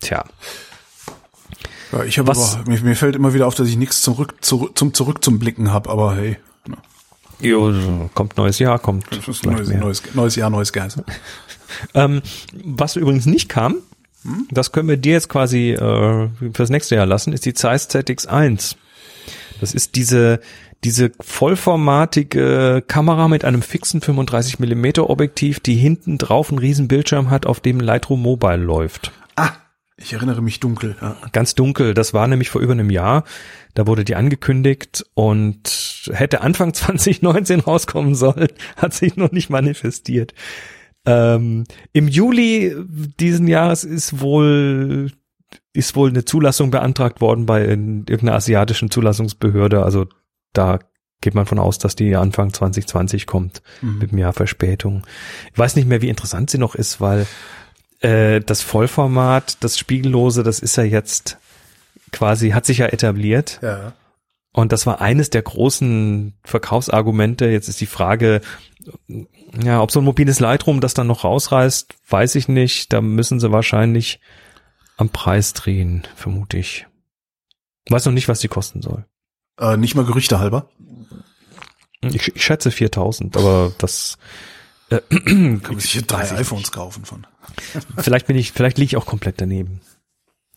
Tja. 0.00 0.24
Ja, 1.92 2.04
ich 2.04 2.18
habe 2.18 2.30
aber, 2.30 2.64
mir, 2.66 2.80
mir, 2.80 2.96
fällt 2.96 3.16
immer 3.16 3.34
wieder 3.34 3.46
auf, 3.46 3.54
dass 3.54 3.68
ich 3.68 3.76
nichts 3.76 4.00
zurück, 4.00 4.36
zurück 4.40 4.78
zum 4.78 4.94
zurück 4.94 5.22
zum 5.22 5.38
Blicken 5.38 5.72
habe, 5.72 5.90
aber 5.90 6.16
hey. 6.16 6.38
Ne. 6.66 6.78
Jo, 7.38 8.08
kommt 8.14 8.38
neues 8.38 8.58
Jahr, 8.58 8.78
kommt 8.78 9.10
neues, 9.12 9.42
neues, 9.42 10.02
neues, 10.14 10.36
Jahr, 10.36 10.48
neues 10.48 10.72
Geist. 10.72 11.02
ähm, 11.92 12.22
was 12.64 12.96
übrigens 12.96 13.26
nicht 13.26 13.50
kam, 13.50 13.74
hm? 14.22 14.48
das 14.50 14.72
können 14.72 14.88
wir 14.88 14.96
dir 14.96 15.12
jetzt 15.12 15.28
quasi 15.28 15.72
äh, 15.72 16.28
fürs 16.52 16.70
nächste 16.70 16.96
Jahr 16.96 17.06
lassen, 17.06 17.32
ist 17.32 17.44
die 17.44 17.54
Zeiss 17.54 17.88
ZX1. 17.88 18.76
Das 19.60 19.74
ist 19.74 19.94
diese 19.96 20.40
diese 20.84 21.12
vollformatige 21.20 22.82
Kamera 22.86 23.28
mit 23.28 23.44
einem 23.44 23.62
fixen 23.62 24.00
35 24.00 24.58
Millimeter 24.58 25.08
Objektiv, 25.10 25.60
die 25.60 25.76
hinten 25.76 26.18
drauf 26.18 26.50
einen 26.50 26.58
riesen 26.58 26.88
Bildschirm 26.88 27.30
hat, 27.30 27.46
auf 27.46 27.60
dem 27.60 27.78
Lightroom 27.78 28.20
Mobile 28.20 28.56
läuft. 28.56 29.12
Ah, 29.36 29.52
ich 29.96 30.12
erinnere 30.12 30.42
mich 30.42 30.58
dunkel. 30.58 30.96
Ja. 31.00 31.16
Ganz 31.30 31.54
dunkel. 31.54 31.94
Das 31.94 32.14
war 32.14 32.26
nämlich 32.26 32.50
vor 32.50 32.60
über 32.60 32.72
einem 32.72 32.90
Jahr. 32.90 33.22
Da 33.74 33.86
wurde 33.86 34.04
die 34.04 34.16
angekündigt 34.16 35.06
und 35.14 36.10
hätte 36.12 36.40
Anfang 36.40 36.74
2019 36.74 37.60
rauskommen 37.60 38.14
sollen, 38.16 38.48
hat 38.76 38.92
sich 38.92 39.16
noch 39.16 39.30
nicht 39.30 39.50
manifestiert. 39.50 40.34
Ähm, 41.04 41.64
Im 41.92 42.08
Juli 42.08 42.74
diesen 43.18 43.48
Jahres 43.48 43.84
ist 43.84 44.20
wohl 44.20 45.10
ist 45.74 45.96
wohl 45.96 46.10
eine 46.10 46.24
Zulassung 46.24 46.70
beantragt 46.70 47.20
worden 47.20 47.46
bei 47.46 47.62
irgendeiner 47.64 48.34
asiatischen 48.34 48.90
Zulassungsbehörde. 48.90 49.82
Also 49.82 50.06
da 50.52 50.78
geht 51.20 51.34
man 51.34 51.46
von 51.46 51.58
aus, 51.58 51.78
dass 51.78 51.96
die 51.96 52.14
Anfang 52.16 52.52
2020 52.52 53.26
kommt 53.26 53.62
mhm. 53.80 53.98
mit 53.98 54.10
einem 54.10 54.18
Jahr 54.18 54.32
Verspätung. 54.32 55.04
Ich 55.52 55.58
weiß 55.58 55.76
nicht 55.76 55.88
mehr, 55.88 56.02
wie 56.02 56.08
interessant 56.10 56.50
sie 56.50 56.58
noch 56.58 56.74
ist, 56.74 57.00
weil 57.00 57.26
äh, 58.00 58.40
das 58.40 58.60
Vollformat, 58.60 59.62
das 59.64 59.78
Spiegellose, 59.78 60.42
das 60.42 60.58
ist 60.58 60.76
ja 60.76 60.84
jetzt 60.84 61.38
quasi, 62.10 62.50
hat 62.50 62.66
sich 62.66 62.78
ja 62.78 62.86
etabliert. 62.86 63.60
Ja. 63.62 63.94
Und 64.52 64.72
das 64.72 64.84
war 64.84 65.00
eines 65.00 65.30
der 65.30 65.42
großen 65.42 66.34
Verkaufsargumente. 66.44 67.46
Jetzt 67.46 67.68
ist 67.68 67.80
die 67.80 67.86
Frage, 67.86 68.42
ja, 69.62 69.80
ob 69.80 69.90
so 69.90 70.00
ein 70.00 70.04
mobiles 70.04 70.40
Lightroom 70.40 70.80
das 70.80 70.94
dann 70.94 71.06
noch 71.06 71.24
rausreißt, 71.24 71.94
weiß 72.08 72.34
ich 72.34 72.48
nicht. 72.48 72.92
Da 72.92 73.00
müssen 73.00 73.40
sie 73.40 73.52
wahrscheinlich 73.52 74.20
am 74.96 75.08
Preis 75.08 75.52
drehen, 75.52 76.06
vermute 76.14 76.58
ich. 76.58 76.86
Weiß 77.88 78.04
noch 78.06 78.12
nicht, 78.12 78.28
was 78.28 78.40
die 78.40 78.48
kosten 78.48 78.82
soll. 78.82 79.06
Äh, 79.58 79.76
nicht 79.76 79.94
mal 79.94 80.04
Gerüchte 80.04 80.38
halber? 80.38 80.70
Ich, 82.02 82.34
ich 82.34 82.44
schätze 82.44 82.70
4000, 82.70 83.36
aber 83.36 83.72
das 83.78 84.18
äh, 84.90 85.00
kann 85.10 85.60
man 85.62 85.80
sich 85.80 85.92
hier 85.92 86.02
drei 86.02 86.30
iPhones 86.32 86.64
nicht. 86.64 86.72
kaufen 86.72 87.04
von. 87.04 87.26
vielleicht 87.98 88.26
bin 88.26 88.36
ich, 88.36 88.52
vielleicht 88.52 88.78
liege 88.78 88.86
ich 88.86 88.96
auch 88.96 89.06
komplett 89.06 89.40
daneben. 89.40 89.80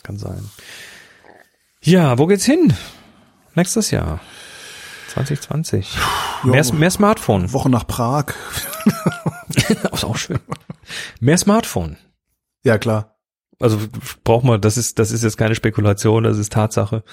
Kann 0.03 0.17
sein. 0.17 0.49
Ja, 1.81 2.17
wo 2.17 2.25
geht's 2.25 2.45
hin? 2.45 2.73
Nächstes 3.53 3.91
Jahr. 3.91 4.19
2020. 5.15 5.95
Ja, 6.43 6.51
mehr, 6.51 6.73
mehr 6.73 6.91
Smartphone. 6.91 7.53
Woche 7.53 7.69
nach 7.69 7.87
Prag. 7.87 8.33
ist 9.93 10.03
auch 10.03 10.17
schön. 10.17 10.39
Mehr 11.19 11.37
Smartphone. 11.37 11.97
Ja, 12.63 12.77
klar. 12.77 13.15
Also 13.59 13.79
braucht 14.23 14.43
man, 14.43 14.59
das 14.59 14.77
ist, 14.77 14.99
das 14.99 15.11
ist 15.11 15.23
jetzt 15.23 15.37
keine 15.37 15.55
Spekulation, 15.55 16.23
das 16.23 16.37
ist 16.37 16.51
Tatsache. 16.51 17.03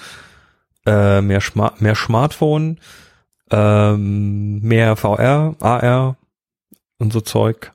Äh, 0.85 1.21
mehr, 1.21 1.39
Schma 1.39 1.73
mehr 1.79 1.95
Smartphone, 1.95 2.79
ähm, 3.49 4.59
mehr 4.59 4.97
VR, 4.97 5.55
AR, 5.61 6.17
und 6.97 7.13
so 7.13 7.21
Zeug. 7.21 7.71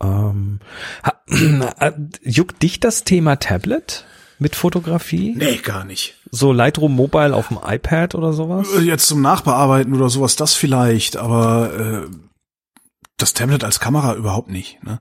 Ähm, 0.00 0.60
äh, 1.80 1.92
juckt 2.22 2.62
dich 2.62 2.78
das 2.78 3.02
Thema 3.02 3.36
Tablet 3.36 4.04
mit 4.38 4.54
Fotografie? 4.54 5.34
Nee, 5.36 5.56
gar 5.56 5.84
nicht. 5.84 6.21
So 6.34 6.50
Lightroom 6.50 6.96
Mobile 6.96 7.36
auf 7.36 7.48
dem 7.48 7.58
iPad 7.62 8.14
oder 8.14 8.32
sowas? 8.32 8.66
Äh, 8.74 8.80
jetzt 8.80 9.06
zum 9.06 9.20
Nachbearbeiten 9.20 9.94
oder 9.94 10.08
sowas, 10.08 10.34
das 10.34 10.54
vielleicht, 10.54 11.18
aber 11.18 11.74
äh, 11.78 12.16
das 13.18 13.34
Tablet 13.34 13.64
als 13.64 13.80
Kamera 13.80 14.14
überhaupt 14.14 14.50
nicht, 14.50 14.82
ne? 14.82 15.00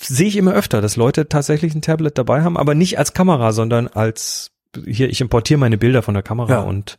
Sehe 0.00 0.28
ich 0.28 0.36
immer 0.36 0.54
öfter, 0.54 0.80
dass 0.80 0.96
Leute 0.96 1.28
tatsächlich 1.28 1.74
ein 1.74 1.82
Tablet 1.82 2.16
dabei 2.16 2.42
haben, 2.42 2.56
aber 2.56 2.74
nicht 2.74 2.98
als 2.98 3.12
Kamera, 3.12 3.52
sondern 3.52 3.86
als 3.86 4.50
hier, 4.86 5.10
ich 5.10 5.20
importiere 5.20 5.60
meine 5.60 5.76
Bilder 5.76 6.00
von 6.00 6.14
der 6.14 6.22
Kamera 6.22 6.54
ja. 6.54 6.60
und 6.60 6.98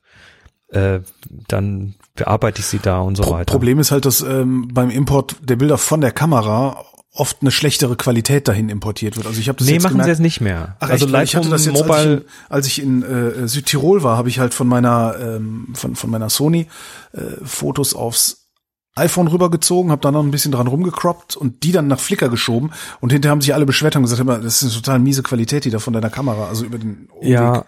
äh, 0.70 1.00
dann 1.48 1.96
bearbeite 2.14 2.60
ich 2.60 2.68
sie 2.68 2.80
da 2.80 3.00
und 3.00 3.16
so 3.16 3.24
Pro 3.24 3.32
weiter. 3.32 3.52
Problem 3.52 3.80
ist 3.80 3.90
halt, 3.90 4.06
dass 4.06 4.22
ähm, 4.22 4.68
beim 4.72 4.92
Import 4.92 5.38
der 5.42 5.56
Bilder 5.56 5.80
von 5.80 6.00
der 6.00 6.12
Kamera 6.12 6.86
oft 7.16 7.38
eine 7.42 7.52
schlechtere 7.52 7.96
Qualität 7.96 8.48
dahin 8.48 8.70
importiert 8.70 9.16
wird. 9.16 9.26
Also 9.26 9.40
ich 9.40 9.48
habe 9.48 9.58
das 9.58 9.68
nee, 9.68 9.74
jetzt 9.74 9.84
machen 9.84 9.94
gemerkt. 9.94 10.08
sie 10.08 10.12
jetzt 10.12 10.20
nicht 10.20 10.42
mehr. 10.42 10.76
Ach, 10.80 10.90
also 10.90 11.08
ich 11.08 11.36
hatte 11.36 11.50
das 11.50 11.66
jetzt, 11.66 11.74
Mobile 11.74 12.26
als 12.50 12.68
ich 12.68 12.82
in, 12.84 13.04
als 13.04 13.14
ich 13.14 13.38
in 13.38 13.44
äh, 13.44 13.48
Südtirol 13.48 14.04
war, 14.04 14.18
habe 14.18 14.30
ich 14.30 14.40
halt 14.40 14.54
von 14.54 14.68
meiner 14.68 15.16
ähm, 15.20 15.70
von 15.74 15.96
von 15.96 16.10
meiner 16.10 16.30
Sony 16.30 16.68
äh, 17.14 17.22
Fotos 17.44 17.94
aufs 17.94 18.50
iPhone 18.96 19.28
rübergezogen, 19.28 19.92
habe 19.92 20.02
da 20.02 20.12
noch 20.12 20.24
ein 20.24 20.32
bisschen 20.32 20.52
dran 20.52 20.68
rumgecroppt 20.68 21.36
und 21.36 21.64
die 21.64 21.72
dann 21.72 21.88
nach 21.88 22.00
Flickr 22.00 22.30
geschoben 22.30 22.72
und 23.02 23.12
hinterher 23.12 23.32
haben 23.32 23.42
sich 23.42 23.54
alle 23.54 23.66
beschwert 23.66 23.96
und 23.96 24.04
gesagt, 24.04 24.26
das 24.28 24.62
ist 24.62 24.64
eine 24.64 24.72
total 24.72 25.00
miese 25.00 25.22
Qualität, 25.22 25.66
die 25.66 25.70
da 25.70 25.80
von 25.80 25.94
deiner 25.94 26.10
Kamera, 26.10 26.48
also 26.48 26.66
über 26.66 26.78
den 26.78 27.10
Umweg. 27.12 27.30
Ja, 27.30 27.66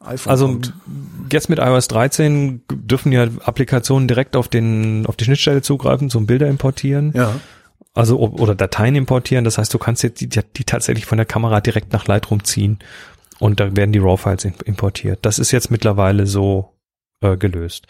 iPhone 0.00 0.30
also 0.30 0.46
kommt. 0.46 0.72
jetzt 1.30 1.48
mit 1.48 1.58
iOS 1.58 1.88
13 1.88 2.62
dürfen 2.70 3.12
ja 3.12 3.28
Applikationen 3.44 4.08
direkt 4.08 4.36
auf 4.36 4.48
den 4.48 5.06
auf 5.06 5.16
die 5.16 5.24
Schnittstelle 5.24 5.62
zugreifen 5.62 6.10
zum 6.10 6.26
Bilder 6.26 6.48
importieren. 6.48 7.12
Ja. 7.14 7.34
Also 7.94 8.18
oder 8.18 8.56
Dateien 8.56 8.96
importieren. 8.96 9.44
Das 9.44 9.56
heißt, 9.56 9.72
du 9.72 9.78
kannst 9.78 10.02
jetzt 10.02 10.20
die, 10.20 10.28
die 10.28 10.64
tatsächlich 10.64 11.06
von 11.06 11.16
der 11.16 11.26
Kamera 11.26 11.60
direkt 11.60 11.92
nach 11.92 12.06
Lightroom 12.06 12.42
ziehen 12.42 12.80
und 13.38 13.60
da 13.60 13.76
werden 13.76 13.92
die 13.92 13.98
RAW-Files 13.98 14.44
importiert. 14.64 15.20
Das 15.22 15.38
ist 15.38 15.52
jetzt 15.52 15.70
mittlerweile 15.70 16.26
so 16.26 16.74
äh, 17.20 17.36
gelöst. 17.36 17.86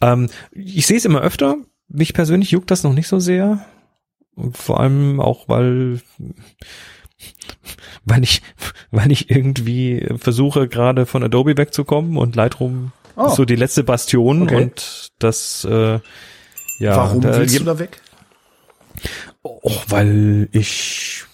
Ähm, 0.00 0.28
ich 0.52 0.86
sehe 0.86 0.96
es 0.96 1.04
immer 1.04 1.20
öfter, 1.20 1.56
mich 1.88 2.14
persönlich 2.14 2.50
juckt 2.50 2.70
das 2.70 2.82
noch 2.82 2.92
nicht 2.92 3.08
so 3.08 3.18
sehr. 3.18 3.64
Und 4.34 4.56
vor 4.56 4.80
allem 4.80 5.20
auch, 5.20 5.48
weil, 5.48 6.00
weil 8.04 8.22
ich, 8.22 8.42
weil 8.90 9.12
ich 9.12 9.30
irgendwie 9.30 10.08
versuche, 10.16 10.68
gerade 10.68 11.06
von 11.06 11.22
Adobe 11.22 11.56
wegzukommen 11.56 12.16
und 12.16 12.36
Lightroom 12.36 12.92
oh. 13.16 13.26
ist 13.26 13.36
so 13.36 13.44
die 13.44 13.56
letzte 13.56 13.84
Bastion 13.84 14.42
okay. 14.42 14.62
und 14.62 15.12
das, 15.18 15.64
äh, 15.64 16.00
ja. 16.78 16.96
Warum 16.96 17.20
da, 17.20 17.36
willst 17.38 17.58
du 17.58 17.64
da 17.64 17.78
weg? 17.78 18.00
Oh, 19.42 19.72
weil 19.88 20.48
ich 20.52 21.24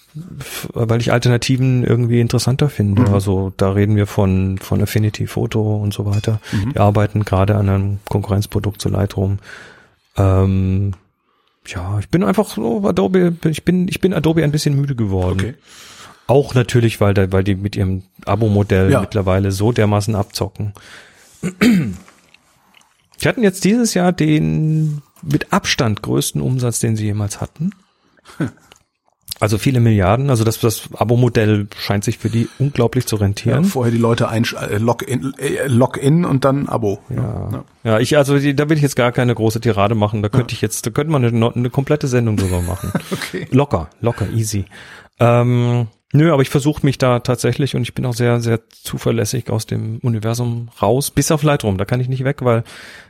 weil 0.73 1.01
ich 1.01 1.13
Alternativen 1.13 1.85
irgendwie 1.85 2.21
interessanter 2.21 2.69
finde. 2.71 3.03
Mhm. 3.03 3.15
Also 3.15 3.53
da 3.57 3.71
reden 3.71 3.97
wir 3.97 4.07
von, 4.07 4.59
von 4.59 4.83
Affinity 4.83 5.27
Photo 5.27 5.77
und 5.77 5.93
so 5.95 6.07
weiter. 6.07 6.41
Mhm. 6.53 6.73
Die 6.73 6.79
arbeiten 6.79 7.25
gerade 7.25 7.57
an 7.57 7.69
einem 7.69 7.99
Konkurrenzprodukt 8.09 8.81
zu 8.81 8.89
Lightroom. 8.89 9.39
Ähm, 10.17 10.93
ja, 11.67 11.99
ich 11.99 12.09
bin 12.09 12.25
einfach 12.25 12.49
so 12.49 12.87
Adobe, 12.87 13.37
ich 13.45 13.65
bin, 13.65 13.89
ich 13.89 14.01
bin 14.01 14.15
Adobe 14.15 14.43
ein 14.43 14.53
bisschen 14.53 14.75
müde 14.75 14.95
geworden. 14.95 15.41
Okay. 15.41 15.55
Auch 16.27 16.55
natürlich, 16.55 17.01
weil 17.01 17.15
da, 17.15 17.31
weil 17.33 17.45
die 17.45 17.55
mit 17.55 17.77
ihrem 17.77 18.03
Abo-Modell 18.25 18.91
ja. 18.91 19.01
mittlerweile 19.01 19.51
so 19.51 19.73
dermaßen 19.73 20.15
abzocken. 20.15 20.75
Sie 23.19 23.29
hatten 23.29 23.43
jetzt 23.43 23.65
dieses 23.65 23.95
Jahr 23.95 24.13
den 24.13 25.03
mit 25.23 25.53
Abstand 25.53 26.03
größten 26.03 26.41
Umsatz, 26.43 26.81
den 26.81 26.97
sie 26.97 27.07
jemals 27.07 27.41
hatten. 27.41 27.71
Also 29.41 29.57
viele 29.57 29.79
Milliarden, 29.79 30.31
also 30.31 30.43
das, 30.43 30.59
das 30.59 30.89
Abo-Modell 30.97 31.68
scheint 31.79 32.03
sich 32.03 32.18
für 32.18 32.29
die 32.29 32.49
unglaublich 32.59 33.07
zu 33.07 33.14
rentieren. 33.14 33.62
Ja, 33.62 33.68
vorher 33.68 33.93
die 33.93 33.99
Leute 33.99 34.29
ein 34.29 34.45
äh, 34.45 34.79
Login, 34.79 35.33
äh, 35.39 35.68
Login 35.68 36.24
und 36.24 36.45
dann 36.45 36.68
Abo. 36.68 36.99
Ja, 37.09 37.49
ja. 37.53 37.64
ja 37.85 37.99
ich 38.01 38.16
also 38.16 38.37
da 38.37 38.68
will 38.68 38.76
ich 38.76 38.83
jetzt 38.83 38.97
gar 38.97 39.12
keine 39.12 39.37
große 39.37 39.61
Tirade 39.61 39.95
machen. 39.95 40.22
Da 40.22 40.29
könnte 40.29 40.53
ja. 40.53 40.57
ich 40.57 40.61
jetzt, 40.61 40.87
da 40.87 40.91
könnte 40.91 41.12
man 41.12 41.24
eine, 41.24 41.55
eine 41.55 41.70
komplette 41.70 42.09
Sendung 42.09 42.37
drüber 42.37 42.62
machen. 42.62 42.93
okay. 43.12 43.47
Locker, 43.53 43.91
locker, 44.01 44.29
easy. 44.35 44.64
Ähm, 45.20 45.87
nö, 46.12 46.33
aber 46.33 46.43
ich 46.43 46.51
versuche 46.51 46.85
mich 46.85 46.99
da 46.99 47.20
tatsächlich 47.20 47.76
und 47.76 47.83
ich 47.83 47.95
bin 47.95 48.07
auch 48.07 48.14
sehr, 48.14 48.41
sehr 48.41 48.68
zuverlässig 48.70 49.51
aus 49.51 49.66
dem 49.66 49.99
Universum 49.99 50.68
raus, 50.83 51.12
bis 51.12 51.31
auf 51.31 51.45
Lightroom. 51.45 51.79
Da 51.79 51.85
kann 51.85 52.01
ich 52.01 52.09
nicht 52.09 52.24
weg, 52.24 52.39
weil 52.43 52.64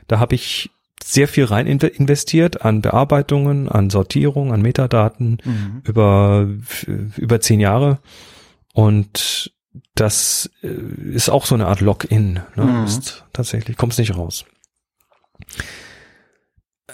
da 0.07 0.19
habe 0.19 0.35
ich 0.35 0.69
sehr 1.03 1.27
viel 1.27 1.45
rein 1.45 1.67
investiert 1.67 2.61
an 2.61 2.81
Bearbeitungen, 2.81 3.69
an 3.69 3.89
Sortierung, 3.89 4.53
an 4.53 4.61
Metadaten 4.61 5.41
mhm. 5.43 5.81
über, 5.85 6.47
über 7.17 7.41
zehn 7.41 7.59
Jahre. 7.59 7.99
Und 8.73 9.53
das 9.95 10.49
äh, 10.61 10.67
ist 10.67 11.29
auch 11.29 11.45
so 11.45 11.55
eine 11.55 11.67
Art 11.67 11.81
Login. 11.81 12.41
Ne? 12.55 12.63
Mhm. 12.63 12.83
Ist 12.85 13.25
tatsächlich, 13.33 13.77
kommst 13.77 13.99
nicht 13.99 14.15
raus. 14.15 14.45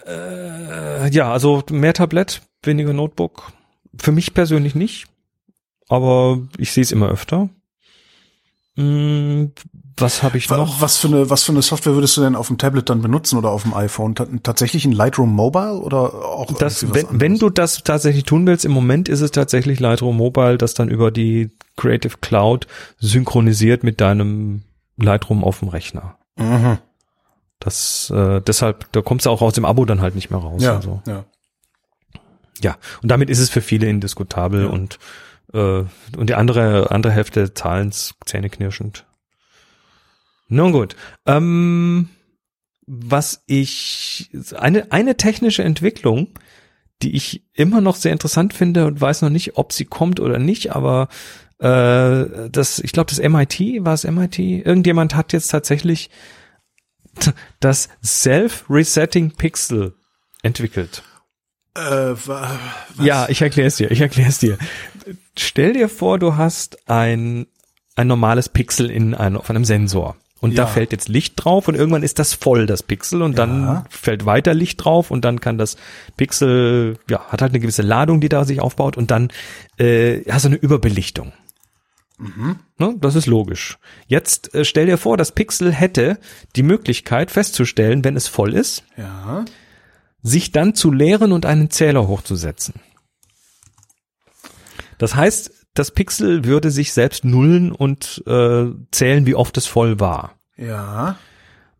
Äh, 0.05 1.09
ja, 1.09 1.31
also 1.31 1.63
mehr 1.71 1.93
Tablett, 1.93 2.41
weniger 2.63 2.93
Notebook. 2.93 3.51
Für 3.97 4.11
mich 4.11 4.33
persönlich 4.33 4.75
nicht, 4.75 5.07
aber 5.87 6.39
ich 6.57 6.71
sehe 6.71 6.83
es 6.83 6.91
immer 6.91 7.09
öfter. 7.09 7.49
Hm, 8.75 9.53
was 9.97 10.23
habe 10.23 10.37
ich 10.37 10.49
noch? 10.49 10.81
Was 10.81 10.97
für 10.97 11.07
eine 11.07 11.29
was 11.29 11.43
für 11.43 11.53
eine 11.53 11.61
Software 11.61 11.93
würdest 11.93 12.17
du 12.17 12.21
denn 12.21 12.35
auf 12.35 12.47
dem 12.47 12.57
Tablet 12.57 12.89
dann 12.89 13.01
benutzen 13.01 13.37
oder 13.37 13.51
auf 13.51 13.63
dem 13.63 13.73
iPhone? 13.73 14.13
T 14.15 14.25
tatsächlich 14.43 14.83
ein 14.85 14.91
Lightroom 14.91 15.33
Mobile 15.33 15.79
oder 15.79 16.13
auch 16.13 16.51
das, 16.57 16.93
wenn, 16.93 17.07
wenn 17.11 17.37
du 17.37 17.49
das 17.49 17.83
tatsächlich 17.83 18.25
tun 18.25 18.45
willst, 18.45 18.65
im 18.65 18.71
Moment 18.71 19.07
ist 19.07 19.21
es 19.21 19.31
tatsächlich 19.31 19.79
Lightroom 19.79 20.17
Mobile, 20.17 20.57
das 20.57 20.73
dann 20.73 20.89
über 20.89 21.11
die 21.11 21.51
Creative 21.77 22.17
Cloud 22.19 22.67
synchronisiert 22.99 23.83
mit 23.83 24.01
deinem 24.01 24.63
Lightroom 24.97 25.43
auf 25.43 25.59
dem 25.59 25.69
Rechner. 25.69 26.17
Mhm. 26.35 26.77
Das 27.59 28.09
äh, 28.09 28.41
deshalb, 28.41 28.91
da 28.91 29.01
kommst 29.01 29.25
du 29.25 29.29
auch 29.29 29.41
aus 29.41 29.53
dem 29.53 29.63
Abo 29.63 29.85
dann 29.85 30.01
halt 30.01 30.15
nicht 30.15 30.29
mehr 30.29 30.39
raus. 30.39 30.61
Ja, 30.61 30.81
so. 30.81 31.01
ja. 31.07 31.23
ja, 32.61 32.77
und 33.01 33.09
damit 33.09 33.29
ist 33.29 33.39
es 33.39 33.49
für 33.49 33.61
viele 33.61 33.87
indiskutabel 33.87 34.63
ja. 34.63 34.69
und 34.69 34.99
äh, 35.53 35.83
und 36.17 36.29
die 36.29 36.35
andere 36.35 36.91
andere 36.91 37.13
Hälfte 37.13 37.53
zahlens 37.53 38.15
zähneknirschend. 38.25 39.05
Nun 40.47 40.71
gut. 40.71 40.95
Ähm, 41.25 42.09
was 42.87 43.43
ich 43.47 44.29
eine 44.55 44.91
eine 44.91 45.17
technische 45.17 45.63
Entwicklung, 45.63 46.29
die 47.01 47.15
ich 47.15 47.43
immer 47.53 47.81
noch 47.81 47.95
sehr 47.95 48.11
interessant 48.11 48.53
finde 48.53 48.85
und 48.85 49.01
weiß 49.01 49.21
noch 49.21 49.29
nicht, 49.29 49.57
ob 49.57 49.73
sie 49.73 49.85
kommt 49.85 50.19
oder 50.19 50.37
nicht, 50.37 50.75
aber 50.75 51.07
äh, 51.59 52.49
das, 52.49 52.79
ich 52.79 52.91
glaube, 52.91 53.09
das 53.09 53.19
MIT 53.19 53.85
war 53.85 53.93
es 53.93 54.03
MIT. 54.03 54.39
Irgendjemand 54.39 55.15
hat 55.15 55.33
jetzt 55.33 55.47
tatsächlich 55.47 56.09
das 57.59 57.89
Self-Resetting 58.03 59.31
Pixel 59.31 59.95
entwickelt. 60.43 61.03
Äh, 61.77 62.13
ja, 62.99 63.27
ich 63.29 63.41
erkläre 63.41 63.67
es 63.67 63.77
dir. 63.77 63.89
Ich 63.91 64.01
erkläre 64.01 64.29
es 64.29 64.39
dir. 64.39 64.57
Stell 65.37 65.73
dir 65.73 65.89
vor, 65.89 66.19
du 66.19 66.35
hast 66.35 66.89
ein 66.89 67.47
ein 67.95 68.07
normales 68.07 68.49
Pixel 68.49 68.91
in 68.91 69.15
einem, 69.15 69.37
auf 69.37 69.49
einem 69.49 69.65
Sensor. 69.65 70.17
Und 70.45 70.51
ja. 70.51 70.63
da 70.63 70.67
fällt 70.67 70.91
jetzt 70.91 71.09
Licht 71.09 71.33
drauf 71.43 71.67
und 71.67 71.73
irgendwann 71.73 72.03
ist 72.03 72.19
das 72.19 72.35
voll, 72.35 72.67
das 72.67 72.83
Pixel, 72.83 73.23
und 73.23 73.31
ja. 73.31 73.45
dann 73.47 73.85
fällt 73.89 74.27
weiter 74.27 74.53
Licht 74.53 74.85
drauf 74.85 75.09
und 75.09 75.25
dann 75.25 75.41
kann 75.41 75.57
das 75.57 75.75
Pixel, 76.17 76.99
ja, 77.09 77.25
hat 77.29 77.41
halt 77.41 77.51
eine 77.51 77.59
gewisse 77.59 77.81
Ladung, 77.81 78.21
die 78.21 78.29
da 78.29 78.45
sich 78.45 78.61
aufbaut 78.61 78.95
und 78.95 79.09
dann 79.09 79.29
äh, 79.79 80.21
hast 80.31 80.45
du 80.45 80.49
eine 80.49 80.57
Überbelichtung. 80.57 81.33
Mhm. 82.19 82.59
Ne, 82.77 82.95
das 83.01 83.15
ist 83.15 83.25
logisch. 83.25 83.79
Jetzt 84.05 84.53
äh, 84.53 84.65
stell 84.65 84.85
dir 84.85 84.99
vor, 84.99 85.17
das 85.17 85.31
Pixel 85.31 85.73
hätte 85.73 86.19
die 86.55 86.61
Möglichkeit 86.61 87.31
festzustellen, 87.31 88.03
wenn 88.03 88.15
es 88.15 88.27
voll 88.27 88.53
ist, 88.53 88.83
ja. 88.97 89.45
sich 90.21 90.51
dann 90.51 90.75
zu 90.75 90.91
leeren 90.91 91.31
und 91.31 91.47
einen 91.47 91.71
Zähler 91.71 92.07
hochzusetzen. 92.07 92.75
Das 94.99 95.15
heißt, 95.15 95.64
das 95.75 95.91
Pixel 95.91 96.45
würde 96.45 96.71
sich 96.71 96.93
selbst 96.93 97.25
nullen 97.25 97.71
und 97.71 98.23
äh, 98.25 98.65
zählen, 98.91 99.25
wie 99.25 99.35
oft 99.35 99.57
es 99.57 99.67
voll 99.67 99.99
war. 99.99 100.35
Ja. 100.57 101.17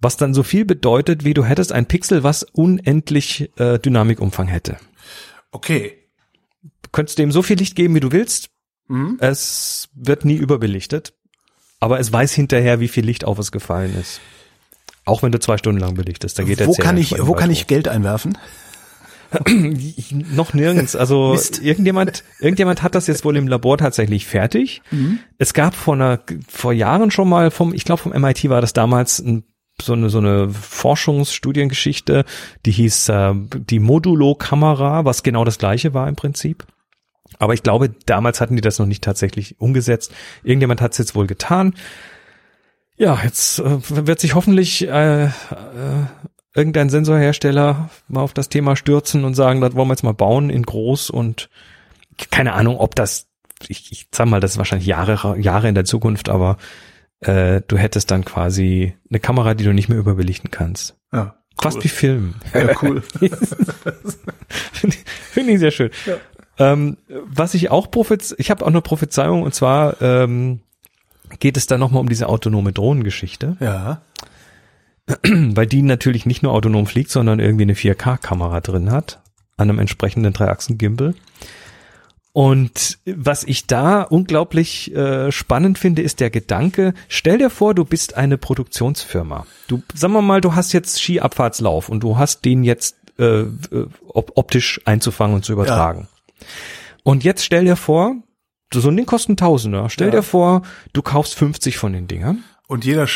Was 0.01 0.17
dann 0.17 0.33
so 0.33 0.43
viel 0.43 0.65
bedeutet, 0.65 1.23
wie 1.23 1.33
du 1.33 1.43
hättest 1.43 1.71
ein 1.71 1.87
Pixel, 1.87 2.21
was 2.23 2.43
unendlich 2.43 3.49
äh, 3.57 3.79
Dynamikumfang 3.79 4.47
hätte. 4.47 4.77
Okay. 5.51 5.97
Du 6.83 6.89
könntest 6.91 7.17
dem 7.17 7.31
so 7.31 7.41
viel 7.41 7.57
Licht 7.57 7.75
geben, 7.75 7.95
wie 7.95 8.01
du 8.01 8.11
willst. 8.11 8.49
Mhm. 8.87 9.17
Es 9.21 9.89
wird 9.95 10.25
nie 10.25 10.35
überbelichtet. 10.35 11.13
Aber 11.79 11.99
es 11.99 12.11
weiß 12.11 12.33
hinterher, 12.33 12.79
wie 12.81 12.87
viel 12.89 13.05
Licht 13.05 13.23
auf 13.23 13.39
es 13.39 13.51
gefallen 13.51 13.95
ist. 13.99 14.19
Auch 15.05 15.23
wenn 15.23 15.31
du 15.31 15.39
zwei 15.39 15.57
Stunden 15.57 15.79
lang 15.79 15.95
belichtest, 15.95 16.37
da 16.37 16.43
geht 16.43 16.59
der 16.59 16.67
Wo 16.67 16.73
kann 16.73 16.97
ich, 16.97 17.15
wo 17.19 17.33
kann 17.33 17.51
ich 17.51 17.67
Geld 17.67 17.87
einwerfen? 17.87 18.37
Noch 20.09 20.53
nirgends. 20.53 20.95
Also 20.95 21.31
Mist. 21.33 21.61
irgendjemand, 21.61 22.23
irgendjemand 22.39 22.83
hat 22.83 22.95
das 22.95 23.07
jetzt 23.07 23.25
wohl 23.25 23.37
im 23.37 23.47
Labor 23.47 23.77
tatsächlich 23.77 24.25
fertig. 24.25 24.81
Mhm. 24.91 25.19
Es 25.37 25.53
gab 25.53 25.75
vor 25.75 25.95
einer, 25.95 26.19
vor 26.47 26.73
Jahren 26.73 27.11
schon 27.11 27.29
mal 27.29 27.51
vom, 27.51 27.73
ich 27.73 27.85
glaube 27.85 28.01
vom 28.01 28.11
MIT 28.13 28.49
war 28.49 28.61
das 28.61 28.73
damals 28.73 29.19
ein, 29.19 29.43
so 29.81 29.93
eine 29.93 30.09
so 30.09 30.19
eine 30.19 30.49
Forschungsstudiengeschichte, 30.49 32.23
die 32.65 32.71
hieß 32.71 33.09
äh, 33.09 33.33
die 33.69 33.79
Modulo-Kamera, 33.79 35.03
was 35.03 35.23
genau 35.23 35.43
das 35.43 35.57
gleiche 35.57 35.93
war 35.93 36.07
im 36.07 36.15
Prinzip. 36.15 36.65
Aber 37.39 37.53
ich 37.53 37.63
glaube, 37.63 37.89
damals 38.05 38.39
hatten 38.39 38.55
die 38.55 38.61
das 38.61 38.79
noch 38.79 38.85
nicht 38.85 39.03
tatsächlich 39.03 39.59
umgesetzt. 39.59 40.13
Irgendjemand 40.43 40.81
hat 40.81 40.93
es 40.93 40.99
jetzt 40.99 41.15
wohl 41.15 41.27
getan. 41.27 41.73
Ja, 42.97 43.19
jetzt 43.23 43.59
äh, 43.59 43.79
wird 43.89 44.19
sich 44.19 44.35
hoffentlich 44.35 44.87
äh, 44.87 45.25
äh, 45.25 45.29
irgendein 46.55 46.89
Sensorhersteller 46.89 47.89
mal 48.07 48.21
auf 48.21 48.33
das 48.33 48.49
Thema 48.49 48.75
stürzen 48.75 49.25
und 49.25 49.35
sagen, 49.35 49.61
das 49.61 49.75
wollen 49.75 49.87
wir 49.89 49.93
jetzt 49.93 50.03
mal 50.03 50.13
bauen 50.13 50.49
in 50.49 50.63
groß 50.63 51.09
und 51.09 51.49
keine 52.31 52.53
Ahnung, 52.53 52.77
ob 52.77 52.95
das, 52.95 53.27
ich, 53.67 53.91
ich 53.91 54.07
sag 54.11 54.27
mal, 54.27 54.39
das 54.39 54.51
ist 54.51 54.57
wahrscheinlich 54.57 54.87
Jahre, 54.87 55.37
Jahre 55.37 55.67
in 55.67 55.75
der 55.75 55.85
Zukunft, 55.85 56.29
aber 56.29 56.57
äh, 57.19 57.61
du 57.67 57.77
hättest 57.77 58.09
dann 58.09 58.23
quasi 58.23 58.95
eine 59.09 59.19
Kamera, 59.19 59.53
die 59.53 59.65
du 59.65 59.73
nicht 59.73 59.89
mehr 59.89 59.97
überbelichten 59.97 60.49
kannst. 60.49 60.95
Ja. 61.11 61.35
Cool. 61.57 61.71
Fast 61.71 61.83
wie 61.85 61.89
Film. 61.89 62.35
Ja, 62.53 62.75
cool. 62.81 63.01
Finde 64.73 64.97
find 65.31 65.49
ich 65.49 65.59
sehr 65.59 65.71
schön. 65.71 65.89
Ja. 66.05 66.17
Ähm, 66.57 66.97
was 67.07 67.53
ich 67.53 67.71
auch 67.71 67.89
prophez 67.91 68.35
ich 68.37 68.51
habe 68.51 68.63
auch 68.63 68.69
eine 68.69 68.81
Prophezeiung 68.81 69.43
und 69.43 69.55
zwar 69.55 70.01
ähm, 70.01 70.59
geht 71.39 71.55
es 71.55 71.67
da 71.67 71.77
nochmal 71.77 72.01
um 72.01 72.09
diese 72.09 72.27
autonome 72.27 72.73
Drohnengeschichte. 72.73 73.55
Ja. 73.61 74.01
Weil 75.33 75.67
die 75.67 75.81
natürlich 75.81 76.25
nicht 76.25 76.43
nur 76.43 76.53
autonom 76.53 76.87
fliegt, 76.87 77.11
sondern 77.11 77.39
irgendwie 77.39 77.63
eine 77.63 77.75
4K-Kamera 77.75 78.61
drin 78.61 78.91
hat, 78.91 79.21
an 79.57 79.69
einem 79.69 79.79
entsprechenden 79.79 80.33
Dreiachsen-Gimbal. 80.33 81.13
Und 82.33 82.97
was 83.05 83.45
ich 83.45 83.65
da 83.65 84.01
unglaublich 84.01 84.93
äh, 84.93 85.31
spannend 85.31 85.77
finde, 85.77 86.01
ist 86.01 86.19
der 86.19 86.29
Gedanke, 86.29 86.93
stell 87.07 87.37
dir 87.37 87.49
vor, 87.49 87.73
du 87.73 87.85
bist 87.85 88.17
eine 88.17 88.37
Produktionsfirma. 88.37 89.45
Du, 89.67 89.81
sagen 89.93 90.13
wir 90.13 90.21
mal, 90.21 90.41
du 90.41 90.53
hast 90.53 90.73
jetzt 90.73 90.99
Skiabfahrtslauf 90.99 91.87
und 91.87 92.01
du 92.01 92.17
hast 92.17 92.43
den 92.43 92.65
jetzt 92.65 92.97
äh, 93.17 93.43
äh 93.43 93.87
optisch 94.09 94.81
einzufangen 94.83 95.35
und 95.35 95.45
zu 95.45 95.53
übertragen. 95.53 96.09
Ja. 96.09 96.47
Und 97.03 97.23
jetzt 97.23 97.45
stell 97.45 97.63
dir 97.63 97.77
vor, 97.77 98.17
so 98.73 98.89
ein 98.89 98.97
Ding 98.97 99.05
kostet 99.05 99.29
ein 99.29 99.37
Tausender. 99.37 99.89
Stell 99.89 100.07
ja. 100.07 100.17
dir 100.17 100.23
vor, 100.23 100.63
du 100.91 101.01
kaufst 101.01 101.35
50 101.35 101.77
von 101.77 101.93
den 101.93 102.07
Dingern 102.07 102.43
und 102.67 102.85
jeder, 102.85 103.07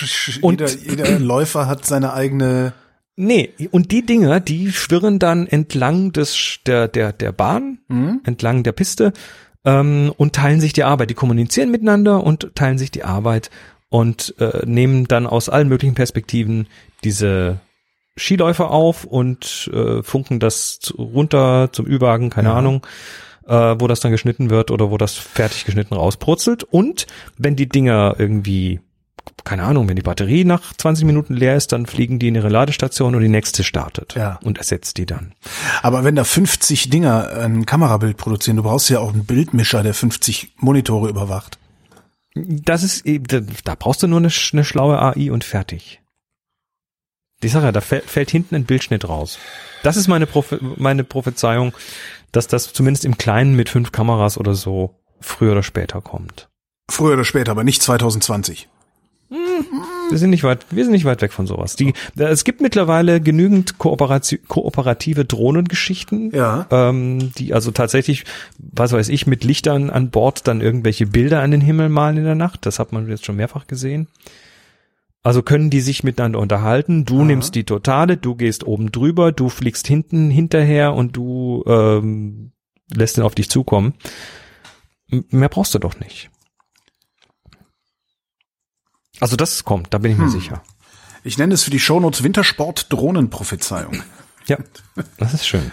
und 0.42 0.62
jeder, 0.62 0.70
jeder 0.70 1.20
Läufer 1.20 1.68
hat 1.68 1.86
seine 1.86 2.14
eigene 2.14 2.74
Nee, 3.22 3.54
und 3.72 3.92
die 3.92 4.06
Dinger, 4.06 4.40
die 4.40 4.72
schwirren 4.72 5.20
dann 5.20 5.46
entlang 5.46 6.14
des 6.14 6.60
der 6.66 6.88
der 6.88 7.12
der 7.12 7.34
Bahn, 7.34 7.80
mhm. 7.90 8.22
entlang 8.24 8.64
der 8.64 8.72
Piste 8.72 9.12
ähm, 9.66 10.14
und 10.16 10.34
teilen 10.34 10.62
sich 10.62 10.72
die 10.72 10.86
Arbeit. 10.86 11.10
Die 11.10 11.16
kommunizieren 11.16 11.70
miteinander 11.70 12.24
und 12.24 12.56
teilen 12.56 12.78
sich 12.78 12.92
die 12.92 13.04
Arbeit 13.04 13.50
und 13.90 14.36
äh, 14.40 14.66
nehmen 14.66 15.06
dann 15.06 15.28
aus 15.28 15.50
allen 15.50 15.68
möglichen 15.68 15.96
Perspektiven 15.96 16.68
diese 17.04 17.60
Skiläufer 18.16 18.72
auf 18.72 19.04
und 19.04 19.70
äh, 19.74 20.04
funken 20.04 20.40
das 20.40 20.94
runter 20.98 21.70
zum 21.72 21.86
Überwagen, 21.86 22.30
keine 22.30 22.50
ja. 22.50 22.56
Ahnung, 22.56 22.86
äh, 23.48 23.76
wo 23.80 23.88
das 23.88 24.00
dann 24.00 24.12
geschnitten 24.12 24.50
wird 24.50 24.72
oder 24.72 24.92
wo 24.92 24.98
das 24.98 25.16
fertig 25.16 25.66
geschnitten 25.66 25.96
rauspurzelt. 25.96 26.64
Und 26.64 27.08
wenn 27.38 27.56
die 27.56 27.68
Dinger 27.68 28.16
irgendwie 28.18 28.80
keine 29.44 29.64
Ahnung, 29.64 29.88
wenn 29.88 29.96
die 29.96 30.02
Batterie 30.02 30.46
nach 30.46 30.74
20 30.74 31.06
Minuten 31.06 31.34
leer 31.34 31.56
ist, 31.56 31.72
dann 31.72 31.86
fliegen 31.86 32.20
die 32.20 32.28
in 32.28 32.36
ihre 32.36 32.50
Ladestation 32.50 33.16
und 33.16 33.22
die 33.22 33.30
nächste 33.30 33.64
startet 33.64 34.16
ja. 34.16 34.40
und 34.44 34.58
ersetzt 34.58 34.98
die 34.98 35.06
dann. 35.06 35.34
Aber 35.82 36.04
wenn 36.04 36.16
da 36.16 36.24
50 36.24 36.90
Dinger 36.90 37.30
ein 37.32 37.66
Kamerabild 37.66 38.18
produzieren, 38.18 38.58
du 38.58 38.64
brauchst 38.64 38.90
ja 38.90 39.00
auch 39.00 39.14
einen 39.14 39.26
Bildmischer, 39.26 39.84
der 39.84 39.94
50 39.94 40.54
Monitore 40.58 41.10
überwacht. 41.10 41.58
Das 42.36 42.84
ist, 42.84 43.04
da 43.06 43.76
brauchst 43.76 44.04
du 44.04 44.08
nur 44.08 44.20
eine, 44.20 44.30
eine 44.52 44.64
schlaue 44.64 45.02
AI 45.02 45.32
und 45.32 45.44
fertig. 45.44 46.02
Die 47.42 47.48
Sache, 47.48 47.72
da 47.72 47.82
fällt 47.82 48.32
hinten 48.32 48.56
ein 48.56 48.66
Bildschnitt 48.66 49.08
raus. 49.08 49.40
Das 49.82 49.96
ist 49.96 50.08
meine, 50.08 50.26
Prophe 50.26 50.60
meine 50.62 51.06
Prophezeiung, 51.06 51.74
dass 52.32 52.48
das 52.48 52.74
zumindest 52.74 53.06
im 53.06 53.18
Kleinen 53.18 53.56
mit 53.56 53.70
fünf 53.70 53.92
Kameras 53.92 54.38
oder 54.38 54.56
so 54.56 55.00
früher 55.22 55.54
oder 55.54 55.64
später 55.64 56.02
kommt. 56.02 56.50
Früher 56.90 57.14
oder 57.14 57.26
später, 57.26 57.52
aber 57.52 57.64
nicht 57.64 57.82
2020. 57.82 58.68
Wir 59.30 60.18
sind 60.18 60.32
nicht 60.32 60.44
weit, 60.44 60.66
wir 60.72 60.84
sind 60.84 60.94
nicht 60.94 61.06
weit 61.06 61.22
weg 61.22 61.32
von 61.32 61.46
sowas. 61.46 61.76
Die, 61.76 61.94
es 62.18 62.44
gibt 62.44 62.62
mittlerweile 62.62 63.22
genügend 63.22 63.78
kooperative 63.78 65.24
Drohnengeschichten, 65.24 66.32
ja. 66.32 66.66
ähm, 66.72 67.32
die 67.38 67.54
also 67.54 67.70
tatsächlich, 67.70 68.26
was 68.58 68.92
weiß 68.92 69.10
ich, 69.10 69.28
mit 69.28 69.44
Lichtern 69.44 69.92
an 69.92 70.10
Bord 70.10 70.48
dann 70.48 70.62
irgendwelche 70.62 71.06
Bilder 71.06 71.42
an 71.42 71.52
den 71.52 71.62
Himmel 71.62 71.90
malen 71.90 72.18
in 72.18 72.24
der 72.24 72.36
Nacht. 72.36 72.66
Das 72.66 72.80
hat 72.80 72.92
man 72.92 73.08
jetzt 73.08 73.26
schon 73.26 73.36
mehrfach 73.36 73.68
gesehen. 73.68 74.08
Also 75.22 75.44
können 75.44 75.70
die 75.70 75.82
sich 75.82 76.04
miteinander 76.04 76.40
unterhalten. 76.40 77.06
Du 77.06 77.18
Aha. 77.18 77.26
nimmst 77.26 77.54
die 77.54 77.66
Totale, 77.66 78.18
du 78.18 78.36
gehst 78.36 78.66
oben 78.66 78.92
drüber, 78.92 79.32
du 79.32 79.50
fliegst 79.50 79.86
hinten 79.86 80.32
hinterher 80.32 80.94
und 80.94 81.16
du 81.16 81.64
ähm, 81.68 82.52
lässt 82.92 83.18
ihn 83.18 83.24
auf 83.24 83.36
dich 83.36 83.50
zukommen. 83.50 83.94
Mehr 85.08 85.50
brauchst 85.50 85.76
du 85.76 85.80
doch 85.80 86.00
nicht. 86.00 86.32
Also 89.20 89.36
das 89.36 89.64
kommt, 89.66 89.94
da 89.94 89.98
bin 89.98 90.12
ich 90.12 90.18
mir 90.18 90.26
hm. 90.26 90.32
sicher. 90.32 90.64
Ich 91.24 91.38
nenne 91.38 91.54
es 91.54 91.64
für 91.64 91.72
die 91.72 91.80
Shownotes 91.80 92.24
Wintersport 92.24 92.92
Drohnenprophezeiung. 92.92 94.04
Ja, 94.46 94.58
das 95.18 95.34
ist 95.34 95.48
schön. 95.48 95.72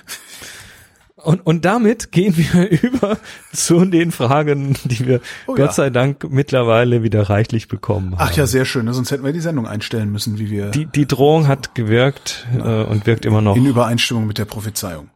Und, 1.27 1.45
und 1.45 1.65
damit 1.65 2.13
gehen 2.13 2.37
wir 2.37 2.71
über 2.83 3.19
zu 3.53 3.85
den 3.85 4.13
Fragen, 4.13 4.77
die 4.85 5.07
wir 5.07 5.21
oh, 5.47 5.55
Gott 5.55 5.75
sei 5.75 5.91
Dank 5.91 6.31
mittlerweile 6.31 7.03
wieder 7.03 7.29
reichlich 7.29 7.69
bekommen 7.69 8.13
haben. 8.13 8.29
Ach 8.31 8.37
ja, 8.37 8.47
sehr 8.47 8.65
schön. 8.65 8.93
Sonst 8.93 9.11
hätten 9.11 9.25
wir 9.25 9.33
die 9.33 9.41
Sendung 9.41 9.67
einstellen 9.67 10.13
müssen, 10.13 10.39
wie 10.39 10.51
wir. 10.51 10.71
Die, 10.71 10.87
die 10.87 11.07
Drohung 11.07 11.49
hat 11.49 11.75
gewirkt 11.75 12.47
äh, 12.55 12.61
und 12.61 13.07
wirkt 13.07 13.25
immer 13.25 13.41
noch. 13.41 13.57
In 13.57 13.67
Übereinstimmung 13.67 14.27
mit 14.27 14.39
der 14.39 14.45
Prophezeiung. 14.45 15.11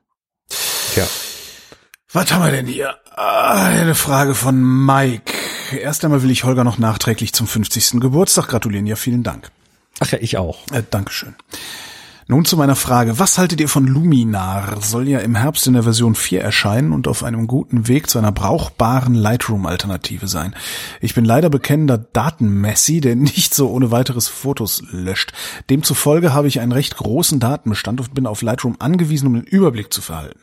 Ja. 0.96 1.04
Was 2.12 2.32
haben 2.32 2.44
wir 2.44 2.50
denn 2.50 2.66
hier? 2.66 2.96
Ah, 3.14 3.66
eine 3.66 3.94
Frage 3.94 4.34
von 4.34 4.60
Mike. 4.84 5.32
Erst 5.72 6.04
einmal 6.04 6.22
will 6.22 6.30
ich 6.30 6.44
Holger 6.44 6.64
noch 6.64 6.78
nachträglich 6.78 7.32
zum 7.32 7.46
50. 7.46 8.00
Geburtstag 8.00 8.48
gratulieren. 8.48 8.86
Ja, 8.86 8.96
vielen 8.96 9.22
Dank. 9.22 9.50
Ach 10.00 10.10
ja, 10.10 10.18
ich 10.20 10.36
auch. 10.36 10.58
Äh, 10.72 10.82
Dankeschön. 10.90 11.34
Nun 12.30 12.44
zu 12.44 12.56
meiner 12.56 12.76
Frage. 12.76 13.18
Was 13.18 13.38
haltet 13.38 13.60
ihr 13.60 13.68
von 13.68 13.88
Luminar? 13.88 14.80
Soll 14.80 15.08
ja 15.08 15.18
im 15.18 15.34
Herbst 15.34 15.66
in 15.66 15.72
der 15.72 15.82
Version 15.82 16.14
4 16.14 16.40
erscheinen 16.40 16.92
und 16.92 17.08
auf 17.08 17.24
einem 17.24 17.48
guten 17.48 17.88
Weg 17.88 18.08
zu 18.08 18.18
einer 18.18 18.30
brauchbaren 18.30 19.14
Lightroom-Alternative 19.14 20.28
sein. 20.28 20.54
Ich 21.00 21.14
bin 21.14 21.24
leider 21.24 21.50
bekennender 21.50 21.98
Datenmessi, 21.98 23.00
der 23.00 23.16
nicht 23.16 23.52
so 23.52 23.68
ohne 23.68 23.90
weiteres 23.90 24.28
Fotos 24.28 24.84
löscht. 24.92 25.32
Demzufolge 25.70 26.32
habe 26.32 26.46
ich 26.46 26.60
einen 26.60 26.70
recht 26.70 26.96
großen 26.96 27.40
Datenbestand 27.40 28.00
und 28.00 28.14
bin 28.14 28.28
auf 28.28 28.42
Lightroom 28.42 28.76
angewiesen, 28.78 29.26
um 29.26 29.34
den 29.34 29.42
Überblick 29.42 29.92
zu 29.92 30.00
verhalten 30.00 30.38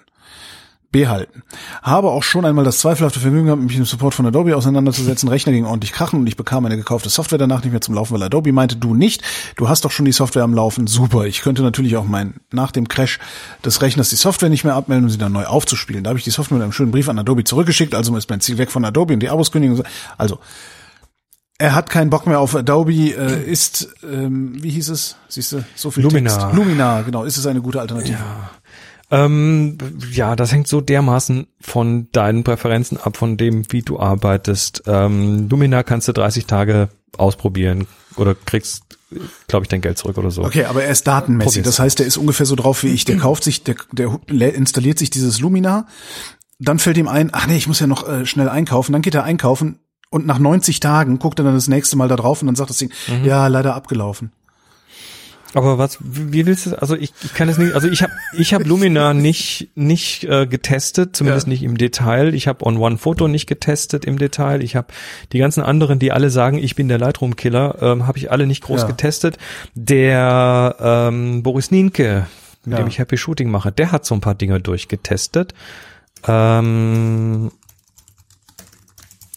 behalten. 0.97 1.43
Habe 1.83 2.09
auch 2.09 2.23
schon 2.23 2.45
einmal 2.45 2.65
das 2.65 2.79
zweifelhafte 2.79 3.19
Vergnügen 3.19 3.45
gehabt, 3.45 3.61
mich 3.61 3.77
mit 3.77 3.85
dem 3.85 3.85
Support 3.85 4.15
von 4.15 4.25
Adobe 4.25 4.55
auseinanderzusetzen. 4.55 5.29
Rechner 5.29 5.51
ging 5.51 5.65
ordentlich 5.65 5.91
krachen 5.91 6.19
und 6.19 6.27
ich 6.27 6.35
bekam 6.35 6.65
eine 6.65 6.75
gekaufte 6.75 7.09
Software 7.09 7.37
danach 7.37 7.63
nicht 7.63 7.71
mehr 7.71 7.81
zum 7.81 7.93
Laufen, 7.93 8.13
weil 8.13 8.23
Adobe 8.23 8.51
meinte, 8.51 8.75
du 8.75 8.93
nicht. 8.93 9.21
Du 9.55 9.69
hast 9.69 9.85
doch 9.85 9.91
schon 9.91 10.05
die 10.05 10.11
Software 10.11 10.43
am 10.43 10.53
Laufen. 10.53 10.87
Super. 10.87 11.25
Ich 11.25 11.41
könnte 11.41 11.61
natürlich 11.61 11.97
auch 11.97 12.05
mein, 12.05 12.35
nach 12.51 12.71
dem 12.71 12.87
Crash 12.87 13.19
des 13.63 13.81
Rechners 13.81 14.09
die 14.09 14.15
Software 14.15 14.49
nicht 14.49 14.63
mehr 14.63 14.75
abmelden, 14.75 15.05
um 15.05 15.11
sie 15.11 15.17
dann 15.17 15.31
neu 15.31 15.45
aufzuspielen. 15.45 16.03
Da 16.03 16.09
habe 16.09 16.17
ich 16.17 16.25
die 16.25 16.31
Software 16.31 16.57
mit 16.57 16.63
einem 16.63 16.73
schönen 16.73 16.91
Brief 16.91 17.09
an 17.09 17.19
Adobe 17.19 17.43
zurückgeschickt. 17.43 17.93
Also 17.93 18.15
ist 18.17 18.29
mein 18.29 18.41
Ziel 18.41 18.57
weg 18.57 18.71
von 18.71 18.83
Adobe 18.83 19.13
und 19.13 19.19
die 19.19 19.29
Abos 19.29 19.51
kündigen. 19.51 19.83
Also, 20.17 20.39
er 21.59 21.73
hat 21.73 21.89
keinen 21.89 22.09
Bock 22.09 22.27
mehr 22.27 22.39
auf 22.39 22.55
Adobe, 22.55 22.93
äh, 22.93 23.43
ist, 23.43 23.89
ähm, 24.03 24.61
wie 24.61 24.69
hieß 24.69 24.89
es? 24.89 25.15
Siehst 25.27 25.53
du, 25.53 25.63
so 25.75 25.89
viel 25.89 26.03
Luminar. 26.03 26.39
Text. 26.39 26.55
Luminar, 26.55 27.03
genau. 27.03 27.23
Ist 27.23 27.37
es 27.37 27.47
eine 27.47 27.61
gute 27.61 27.81
Alternative? 27.81 28.17
Ja. 28.17 28.51
Ähm, 29.09 29.77
ja, 30.11 30.35
das 30.35 30.51
hängt 30.51 30.67
so 30.67 30.81
dermaßen 30.81 31.47
von 31.61 32.09
deinen 32.11 32.43
Präferenzen 32.43 32.97
ab, 32.97 33.15
von 33.17 33.37
dem, 33.37 33.71
wie 33.71 33.81
du 33.81 33.99
arbeitest. 33.99 34.83
Ähm, 34.85 35.47
Lumina 35.49 35.83
kannst 35.83 36.07
du 36.07 36.11
30 36.11 36.45
Tage 36.45 36.89
ausprobieren 37.17 37.87
oder 38.17 38.35
kriegst, 38.35 38.83
glaube 39.47 39.63
ich, 39.63 39.69
dein 39.69 39.81
Geld 39.81 39.97
zurück 39.97 40.17
oder 40.17 40.31
so. 40.31 40.43
Okay, 40.43 40.65
aber 40.65 40.83
er 40.83 40.91
ist 40.91 41.07
datenmäßig. 41.07 41.63
Das 41.63 41.79
heißt, 41.79 41.99
der 41.99 42.05
ist 42.05 42.17
ungefähr 42.17 42.45
so 42.45 42.55
drauf 42.55 42.83
wie 42.83 42.89
ich. 42.89 43.05
Der 43.05 43.17
kauft 43.17 43.43
sich, 43.43 43.63
der, 43.63 43.75
der 43.93 44.53
installiert 44.55 44.99
sich 44.99 45.09
dieses 45.09 45.39
Lumina. 45.39 45.87
Dann 46.59 46.79
fällt 46.79 46.97
ihm 46.97 47.07
ein, 47.07 47.29
ach 47.31 47.47
nee, 47.47 47.55
ich 47.55 47.67
muss 47.67 47.79
ja 47.79 47.87
noch 47.87 48.07
äh, 48.09 48.25
schnell 48.25 48.49
einkaufen. 48.49 48.91
Dann 48.91 49.03
geht 49.03 49.15
er 49.15 49.23
einkaufen 49.23 49.79
und 50.09 50.25
nach 50.25 50.39
90 50.39 50.79
Tagen 50.79 51.19
guckt 51.19 51.39
er 51.39 51.45
dann 51.45 51.53
das 51.53 51.67
nächste 51.67 51.95
Mal 51.95 52.07
da 52.07 52.15
drauf 52.15 52.41
und 52.41 52.47
dann 52.47 52.55
sagt 52.55 52.69
das 52.69 52.77
Ding, 52.77 52.91
mhm. 53.07 53.25
ja, 53.25 53.47
leider 53.47 53.75
abgelaufen. 53.75 54.31
Aber 55.53 55.77
was, 55.77 55.97
wie 56.01 56.45
willst 56.45 56.65
du, 56.65 56.81
also 56.81 56.95
ich, 56.95 57.13
ich 57.23 57.33
kann 57.33 57.47
es 57.47 57.57
nicht, 57.57 57.73
also 57.73 57.87
ich 57.87 58.03
habe 58.03 58.11
ich 58.33 58.53
hab 58.53 58.65
Lumina 58.65 59.13
nicht 59.13 59.69
nicht 59.75 60.25
äh, 60.25 60.45
getestet, 60.45 61.15
zumindest 61.15 61.47
ja. 61.47 61.51
nicht 61.51 61.63
im 61.63 61.77
Detail. 61.77 62.33
Ich 62.33 62.47
habe 62.47 62.65
On 62.65 62.77
One 62.77 62.97
Photo 62.97 63.27
nicht 63.27 63.47
getestet 63.47 64.05
im 64.05 64.17
Detail. 64.17 64.61
Ich 64.61 64.75
habe 64.75 64.87
die 65.31 65.39
ganzen 65.39 65.63
anderen, 65.63 65.99
die 65.99 66.11
alle 66.11 66.29
sagen, 66.29 66.57
ich 66.57 66.75
bin 66.75 66.89
der 66.89 66.97
Lightroom 66.97 67.35
Killer, 67.35 67.77
ähm, 67.81 68.07
habe 68.07 68.17
ich 68.17 68.29
alle 68.29 68.45
nicht 68.45 68.63
groß 68.63 68.81
ja. 68.81 68.87
getestet. 68.87 69.37
Der 69.73 70.75
ähm, 70.79 71.43
Boris 71.43 71.71
Nienke, 71.71 72.27
mit 72.65 72.77
ja. 72.77 72.83
dem 72.83 72.87
ich 72.87 72.99
Happy 72.99 73.17
Shooting 73.17 73.49
mache, 73.49 73.71
der 73.71 73.91
hat 73.91 74.05
so 74.05 74.15
ein 74.15 74.21
paar 74.21 74.35
Dinge 74.35 74.59
durchgetestet. 74.59 75.53
Ähm, 76.27 77.51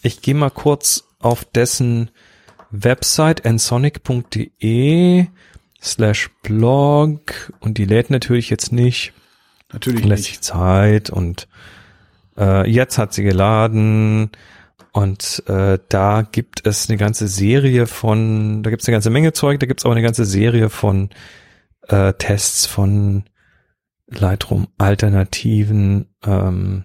ich 0.01 0.21
gehe 0.21 0.35
mal 0.35 0.49
kurz 0.49 1.05
auf 1.19 1.45
dessen 1.45 2.11
Website 2.71 3.45
nsonic.de 3.45 5.27
slash 5.81 6.29
blog 6.43 7.53
und 7.59 7.77
die 7.77 7.85
lädt 7.85 8.09
natürlich 8.09 8.49
jetzt 8.49 8.71
nicht. 8.71 9.13
Natürlich 9.73 10.05
lässt 10.05 10.25
sich 10.25 10.41
Zeit 10.41 11.09
und 11.09 11.47
äh, 12.37 12.69
jetzt 12.69 12.97
hat 12.97 13.13
sie 13.13 13.23
geladen 13.23 14.31
und 14.91 15.43
äh, 15.47 15.79
da 15.89 16.21
gibt 16.29 16.65
es 16.67 16.89
eine 16.89 16.97
ganze 16.97 17.27
Serie 17.27 17.87
von, 17.87 18.63
da 18.63 18.69
gibt 18.69 18.81
es 18.81 18.87
eine 18.87 18.95
ganze 18.95 19.09
Menge 19.09 19.33
Zeug, 19.33 19.59
da 19.59 19.65
gibt 19.65 19.79
es 19.79 19.85
auch 19.85 19.91
eine 19.91 20.01
ganze 20.01 20.25
Serie 20.25 20.69
von 20.69 21.09
äh, 21.87 22.13
Tests 22.13 22.65
von 22.65 23.23
Lightroom 24.07 24.67
Alternativen. 24.77 26.07
Ähm, 26.25 26.83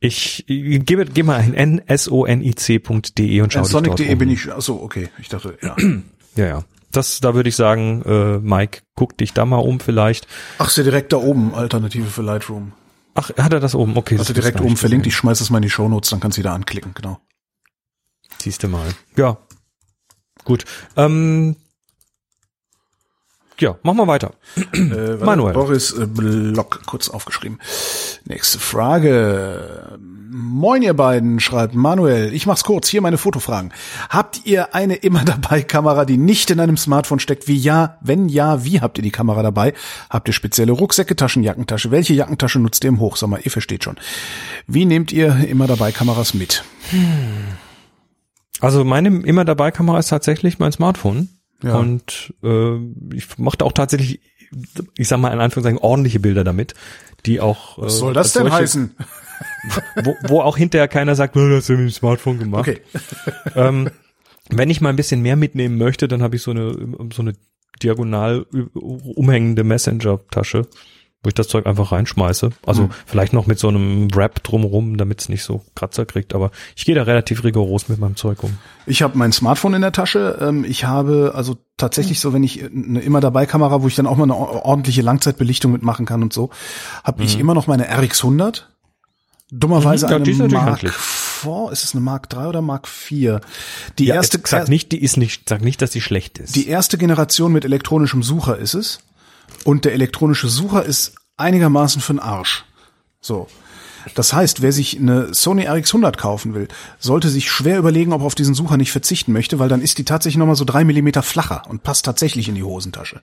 ich, 0.00 0.44
gebe, 0.46 1.06
gebe 1.06 1.24
mal 1.24 1.40
ein 1.40 1.80
nsonic.de 1.88 3.40
und 3.40 3.52
schau 3.52 3.64
Sonic.de 3.64 4.12
um. 4.12 4.18
bin 4.18 4.30
ich, 4.30 4.52
achso, 4.52 4.82
okay, 4.82 5.08
ich 5.18 5.28
dachte, 5.28 5.56
ja. 5.62 5.76
ja, 6.36 6.46
ja 6.46 6.64
das, 6.92 7.20
da 7.20 7.34
würde 7.34 7.48
ich 7.48 7.56
sagen, 7.56 8.02
äh, 8.02 8.38
Mike, 8.38 8.82
guck 8.94 9.16
dich 9.18 9.32
da 9.32 9.44
mal 9.44 9.58
um 9.58 9.80
vielleicht. 9.80 10.26
Ach, 10.58 10.68
ist 10.68 10.76
ja 10.76 10.84
direkt 10.84 11.12
da 11.12 11.16
oben, 11.16 11.54
Alternative 11.54 12.06
für 12.06 12.22
Lightroom. 12.22 12.72
Ach, 13.14 13.30
hat 13.36 13.52
er 13.52 13.60
das 13.60 13.74
oben? 13.74 13.96
Okay. 13.96 14.18
Also 14.18 14.32
direkt 14.32 14.60
oben 14.60 14.76
verlinkt, 14.76 15.06
ich 15.06 15.16
schmeiß 15.16 15.38
das 15.38 15.50
mal 15.50 15.58
in 15.58 15.62
die 15.62 15.70
Shownotes, 15.70 16.10
dann 16.10 16.20
kannst 16.20 16.38
du 16.38 16.42
da 16.42 16.54
anklicken, 16.54 16.94
genau. 16.94 17.18
Siehst 18.38 18.62
du 18.62 18.68
mal. 18.68 18.88
Ja. 19.16 19.36
Gut. 20.44 20.64
Ähm, 20.96 21.56
ja, 23.60 23.78
machen 23.82 23.98
wir 23.98 24.06
weiter. 24.06 24.32
Äh, 24.72 25.16
Manuel. 25.24 25.54
Boris 25.54 25.92
äh, 25.92 26.06
Block, 26.06 26.82
kurz 26.86 27.08
aufgeschrieben. 27.08 27.60
Nächste 28.24 28.58
Frage. 28.58 29.98
Moin 30.34 30.80
ihr 30.82 30.94
beiden, 30.94 31.40
schreibt 31.40 31.74
Manuel. 31.74 32.32
Ich 32.32 32.46
mach's 32.46 32.64
kurz, 32.64 32.88
hier 32.88 33.02
meine 33.02 33.18
Fotofragen. 33.18 33.72
Habt 34.08 34.42
ihr 34.44 34.74
eine 34.74 34.94
immer 34.94 35.24
dabei 35.26 35.62
Kamera, 35.62 36.04
die 36.04 36.16
nicht 36.16 36.50
in 36.50 36.60
einem 36.60 36.76
Smartphone 36.76 37.18
steckt? 37.18 37.48
Wie 37.48 37.56
ja? 37.56 37.98
Wenn 38.00 38.28
ja, 38.28 38.64
wie 38.64 38.80
habt 38.80 38.98
ihr 38.98 39.02
die 39.02 39.10
Kamera 39.10 39.42
dabei? 39.42 39.74
Habt 40.08 40.28
ihr 40.28 40.34
spezielle 40.34 40.72
Rucksäcke, 40.72 41.16
Taschen, 41.16 41.42
Jackentasche? 41.42 41.90
Welche 41.90 42.14
Jackentasche 42.14 42.60
nutzt 42.60 42.84
ihr 42.84 42.88
im 42.88 43.00
Hochsommer? 43.00 43.44
Ihr 43.44 43.50
versteht 43.50 43.84
schon. 43.84 43.96
Wie 44.66 44.84
nehmt 44.84 45.12
ihr 45.12 45.48
immer 45.48 45.66
dabei 45.66 45.92
Kameras 45.92 46.32
mit? 46.32 46.64
Also 48.60 48.84
meine 48.84 49.08
immer 49.08 49.44
dabei 49.44 49.70
Kamera 49.72 49.98
ist 49.98 50.08
tatsächlich 50.08 50.58
mein 50.58 50.72
Smartphone. 50.72 51.28
Ja. 51.62 51.76
Und 51.76 52.34
äh, 52.42 52.76
ich 53.14 53.38
mache 53.38 53.64
auch 53.64 53.72
tatsächlich 53.72 54.20
ich 54.96 55.08
sag 55.08 55.18
mal 55.18 55.32
in 55.32 55.40
Anführungszeichen 55.40 55.78
ordentliche 55.78 56.20
Bilder 56.20 56.44
damit, 56.44 56.74
die 57.26 57.40
auch. 57.40 57.78
Was 57.78 57.98
soll 57.98 58.14
das 58.14 58.32
denn 58.32 58.42
solche, 58.42 58.56
heißen? 58.56 58.96
Wo, 60.04 60.16
wo 60.28 60.40
auch 60.40 60.56
hinterher 60.56 60.88
keiner 60.88 61.14
sagt, 61.14 61.36
oh, 61.36 61.48
das 61.48 61.58
hast 61.58 61.68
du 61.68 61.72
mit 61.74 61.82
dem 61.82 61.90
Smartphone 61.90 62.38
gemacht. 62.38 62.68
Okay. 62.68 62.80
ähm, 63.54 63.90
wenn 64.50 64.70
ich 64.70 64.80
mal 64.80 64.90
ein 64.90 64.96
bisschen 64.96 65.22
mehr 65.22 65.36
mitnehmen 65.36 65.78
möchte, 65.78 66.08
dann 66.08 66.22
habe 66.22 66.36
ich 66.36 66.42
so 66.42 66.50
eine 66.50 66.72
so 67.12 67.22
eine 67.22 67.34
diagonal 67.82 68.46
umhängende 68.74 69.64
Messenger-Tasche 69.64 70.66
wo 71.22 71.28
ich 71.28 71.34
das 71.34 71.46
Zeug 71.46 71.66
einfach 71.66 71.92
reinschmeiße. 71.92 72.50
Also 72.66 72.84
mhm. 72.84 72.90
vielleicht 73.06 73.32
noch 73.32 73.46
mit 73.46 73.58
so 73.58 73.68
einem 73.68 74.12
Wrap 74.14 74.42
drumrum, 74.42 74.96
damit 74.96 75.20
es 75.20 75.28
nicht 75.28 75.44
so 75.44 75.62
Kratzer 75.76 76.04
kriegt. 76.04 76.34
Aber 76.34 76.50
ich 76.74 76.84
gehe 76.84 76.94
da 76.94 77.04
relativ 77.04 77.44
rigoros 77.44 77.88
mit 77.88 77.98
meinem 77.98 78.16
Zeug 78.16 78.42
um. 78.42 78.58
Ich 78.86 79.02
habe 79.02 79.16
mein 79.16 79.32
Smartphone 79.32 79.74
in 79.74 79.82
der 79.82 79.92
Tasche. 79.92 80.38
Ähm, 80.40 80.64
ich 80.64 80.84
habe 80.84 81.32
also 81.34 81.56
tatsächlich 81.76 82.18
so, 82.18 82.32
wenn 82.32 82.42
ich 82.42 82.64
eine 82.64 83.00
immer 83.00 83.20
dabei 83.20 83.46
Kamera, 83.46 83.82
wo 83.82 83.88
ich 83.88 83.94
dann 83.94 84.08
auch 84.08 84.16
mal 84.16 84.24
eine 84.24 84.34
ordentliche 84.36 85.02
Langzeitbelichtung 85.02 85.70
mitmachen 85.70 86.06
kann 86.06 86.22
und 86.22 86.32
so, 86.32 86.50
habe 87.04 87.20
mhm. 87.20 87.28
ich 87.28 87.38
immer 87.38 87.54
noch 87.54 87.68
meine 87.68 87.88
RX100. 87.92 88.62
Dummerweise 89.54 90.06
mhm, 90.06 90.24
eine 90.24 90.48
Mark 90.48 90.82
IV, 90.82 91.70
ist 91.70 91.84
es 91.84 91.92
eine 91.92 92.00
Mark 92.00 92.30
3 92.30 92.46
oder 92.46 92.62
Mark 92.62 92.88
4? 92.88 93.42
Die 93.98 94.06
ja, 94.06 94.14
erste 94.14 94.40
sag 94.42 94.68
nicht, 94.68 94.92
die 94.92 95.02
ist 95.02 95.18
nicht, 95.18 95.46
sag 95.46 95.60
nicht, 95.60 95.82
dass 95.82 95.90
die 95.90 96.00
schlecht 96.00 96.38
ist. 96.38 96.56
Die 96.56 96.68
erste 96.68 96.96
Generation 96.96 97.52
mit 97.52 97.66
elektronischem 97.66 98.22
Sucher 98.22 98.56
ist 98.56 98.72
es. 98.72 99.00
Und 99.64 99.84
der 99.84 99.92
elektronische 99.92 100.48
Sucher 100.48 100.84
ist 100.84 101.14
einigermaßen 101.36 102.00
für 102.00 102.14
den 102.14 102.20
Arsch. 102.20 102.64
So. 103.20 103.48
Das 104.14 104.32
heißt, 104.32 104.62
wer 104.62 104.72
sich 104.72 104.98
eine 104.98 105.32
Sony 105.32 105.68
RX100 105.68 106.16
kaufen 106.16 106.54
will, 106.54 106.68
sollte 106.98 107.28
sich 107.28 107.50
schwer 107.50 107.78
überlegen, 107.78 108.12
ob 108.12 108.22
er 108.22 108.26
auf 108.26 108.34
diesen 108.34 108.54
Sucher 108.54 108.76
nicht 108.76 108.92
verzichten 108.92 109.32
möchte, 109.32 109.58
weil 109.58 109.68
dann 109.68 109.80
ist 109.80 109.98
die 109.98 110.04
tatsächlich 110.04 110.38
nochmal 110.38 110.56
so 110.56 110.64
drei 110.64 110.84
Millimeter 110.84 111.22
flacher 111.22 111.62
und 111.68 111.82
passt 111.82 112.04
tatsächlich 112.04 112.48
in 112.48 112.54
die 112.54 112.62
Hosentasche. 112.62 113.22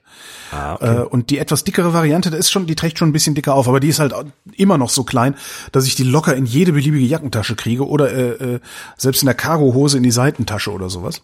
Ah, 0.52 0.74
okay. 0.74 0.96
Äh, 0.96 1.02
und 1.02 1.30
die 1.30 1.38
etwas 1.38 1.64
dickere 1.64 1.92
Variante, 1.92 2.30
da 2.30 2.36
ist 2.36 2.50
schon, 2.50 2.66
die 2.66 2.76
trägt 2.76 2.98
schon 2.98 3.10
ein 3.10 3.12
bisschen 3.12 3.34
dicker 3.34 3.54
auf, 3.54 3.68
aber 3.68 3.80
die 3.80 3.88
ist 3.88 3.98
halt 3.98 4.14
immer 4.56 4.78
noch 4.78 4.90
so 4.90 5.04
klein, 5.04 5.34
dass 5.72 5.86
ich 5.86 5.96
die 5.96 6.04
locker 6.04 6.34
in 6.34 6.46
jede 6.46 6.72
beliebige 6.72 7.04
Jackentasche 7.04 7.56
kriege 7.56 7.86
oder 7.86 8.10
äh, 8.12 8.54
äh, 8.54 8.60
selbst 8.96 9.22
in 9.22 9.26
der 9.26 9.34
Cargohose 9.34 9.96
in 9.96 10.02
die 10.02 10.10
Seitentasche 10.10 10.72
oder 10.72 10.88
sowas. 10.88 11.22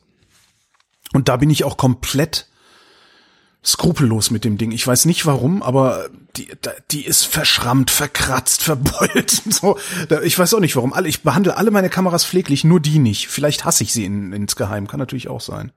Und 1.12 1.28
da 1.28 1.36
bin 1.36 1.50
ich 1.50 1.64
auch 1.64 1.76
komplett 1.76 2.46
skrupellos 3.66 4.30
mit 4.30 4.44
dem 4.44 4.58
Ding. 4.58 4.70
Ich 4.70 4.86
weiß 4.86 5.06
nicht 5.06 5.26
warum, 5.26 5.62
aber 5.62 6.08
die, 6.36 6.48
die 6.92 7.04
ist 7.04 7.26
verschrammt, 7.26 7.90
verkratzt, 7.90 8.62
verbeult. 8.64 9.42
So, 9.50 9.78
ich 10.22 10.38
weiß 10.38 10.54
auch 10.54 10.60
nicht 10.60 10.76
warum. 10.76 10.94
Ich 11.04 11.22
behandle 11.22 11.56
alle 11.56 11.70
meine 11.70 11.90
Kameras 11.90 12.24
pfleglich, 12.24 12.64
nur 12.64 12.80
die 12.80 12.98
nicht. 12.98 13.28
Vielleicht 13.28 13.64
hasse 13.64 13.82
ich 13.82 13.92
sie 13.92 14.04
in, 14.04 14.32
insgeheim, 14.32 14.86
kann 14.86 15.00
natürlich 15.00 15.28
auch 15.28 15.40
sein. 15.40 15.72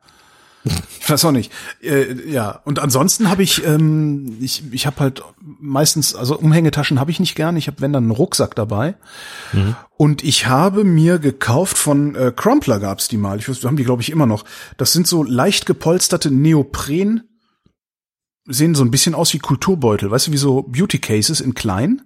Ich 1.00 1.10
weiß 1.10 1.24
auch 1.26 1.32
nicht. 1.32 1.52
Äh, 1.82 2.30
ja, 2.30 2.62
und 2.66 2.80
ansonsten 2.80 3.30
habe 3.30 3.44
ich, 3.44 3.66
ähm, 3.66 4.38
ich, 4.42 4.62
ich 4.72 4.86
habe 4.86 5.00
halt 5.00 5.24
meistens, 5.42 6.14
also 6.14 6.38
Umhängetaschen 6.38 7.00
habe 7.00 7.12
ich 7.12 7.20
nicht 7.20 7.36
gern. 7.36 7.56
Ich 7.56 7.68
habe 7.68 7.82
wenn 7.82 7.94
dann 7.94 8.04
einen 8.04 8.12
Rucksack 8.12 8.56
dabei. 8.56 8.96
Mhm. 9.54 9.76
Und 9.96 10.24
ich 10.24 10.48
habe 10.48 10.84
mir 10.84 11.18
gekauft 11.18 11.78
von 11.78 12.14
äh, 12.16 12.34
Crumpler 12.36 12.80
gab's 12.80 13.08
die 13.08 13.18
mal. 13.18 13.40
Ich 13.40 13.48
weiß, 13.48 13.64
haben 13.64 13.78
die 13.78 13.86
glaube 13.86 14.02
ich 14.02 14.12
immer 14.12 14.26
noch. 14.26 14.44
Das 14.78 14.92
sind 14.92 15.08
so 15.08 15.24
leicht 15.24 15.66
gepolsterte 15.66 16.30
Neopren 16.30 17.29
sehen 18.50 18.76
so 18.76 18.84
ein 18.84 18.92
bisschen 18.92 19.16
aus 19.16 19.34
wie 19.34 19.40
Kulturbeutel, 19.40 20.12
weißt 20.12 20.28
du, 20.28 20.32
wie 20.32 20.38
so 20.38 20.64
Beauty 20.64 21.00
Cases 21.00 21.40
in 21.40 21.54
klein. 21.54 22.02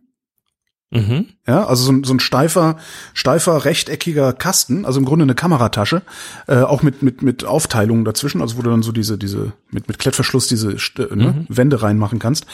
Mhm. 0.92 1.30
Ja, 1.48 1.66
also 1.66 1.86
so 1.86 1.92
ein, 1.92 2.04
so 2.04 2.14
ein 2.14 2.20
steifer, 2.20 2.78
steifer, 3.16 3.66
rechteckiger 3.66 4.32
Kasten, 4.32 4.86
also 4.86 5.00
im 5.00 5.06
Grunde 5.06 5.24
eine 5.24 5.34
Kameratasche, 5.34 6.04
äh, 6.48 6.58
auch 6.58 6.84
mit, 6.84 7.02
mit, 7.02 7.24
mit 7.24 7.46
Aufteilungen 7.46 8.06
dazwischen, 8.06 8.42
also 8.42 8.58
wo 8.58 8.62
du 8.62 8.70
dann 8.70 8.84
so 8.84 8.92
diese, 8.92 9.18
diese, 9.18 9.54
mit, 9.72 9.88
mit 9.88 9.98
Klettverschluss 9.98 10.48
diese 10.48 10.74
äh, 10.74 11.16
ne, 11.16 11.34
mhm. 11.34 11.46
Wände 11.50 11.82
reinmachen 11.82 12.20
kannst. 12.20 12.46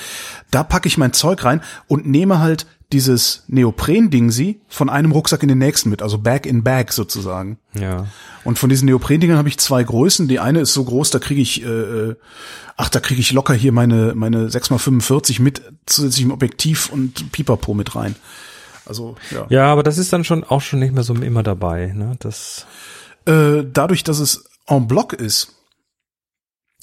Da 0.52 0.64
packe 0.64 0.88
ich 0.88 0.98
mein 0.98 1.12
Zeug 1.12 1.44
rein 1.44 1.62
und 1.88 2.08
nehme 2.08 2.40
halt 2.40 2.66
dieses 2.92 3.44
Neopren-Ding 3.48 4.32
sie 4.32 4.62
von 4.68 4.90
einem 4.90 5.12
Rucksack 5.12 5.44
in 5.44 5.50
den 5.50 5.60
nächsten 5.60 5.90
mit, 5.90 6.02
also 6.02 6.18
Bag 6.18 6.46
in 6.46 6.64
Bag 6.64 6.92
sozusagen. 6.92 7.60
Ja. 7.80 8.08
Und 8.44 8.58
von 8.58 8.70
diesen 8.70 8.88
Neopren-Dingern 8.88 9.38
habe 9.38 9.50
ich 9.50 9.60
zwei 9.60 9.84
Größen. 9.84 10.28
Die 10.28 10.40
eine 10.40 10.62
ist 10.62 10.74
so 10.74 10.84
groß, 10.84 11.12
da 11.12 11.20
kriege 11.20 11.42
ich, 11.42 11.64
äh, 11.64 11.68
äh 11.68 12.16
ach, 12.78 12.90
da 12.90 13.00
kriege 13.00 13.22
ich 13.22 13.32
locker 13.32 13.54
hier 13.54 13.72
meine 13.72 14.14
meine 14.16 14.48
6x45 14.48 15.42
mit 15.42 15.62
zusätzlichem 15.86 16.32
Objektiv 16.32 16.90
und 16.90 17.32
Pipapo 17.32 17.74
mit 17.76 17.96
rein. 17.96 18.16
Also 18.86 19.16
ja. 19.30 19.46
Ja, 19.50 19.66
aber 19.72 19.84
das 19.84 20.00
ist 20.00 20.12
dann 20.12 20.24
schon 20.24 20.44
auch 20.44 20.62
schon 20.62 20.80
nicht 20.80 20.94
mehr 20.94 21.04
so 21.04 21.14
immer 21.14 21.44
dabei, 21.44 21.94
ne? 21.96 22.16
Das. 22.20 22.66
Äh, 23.26 23.64
dadurch, 23.72 24.04
dass 24.04 24.18
es 24.18 24.46
en 24.66 24.88
bloc 24.88 25.14
ist, 25.14 25.59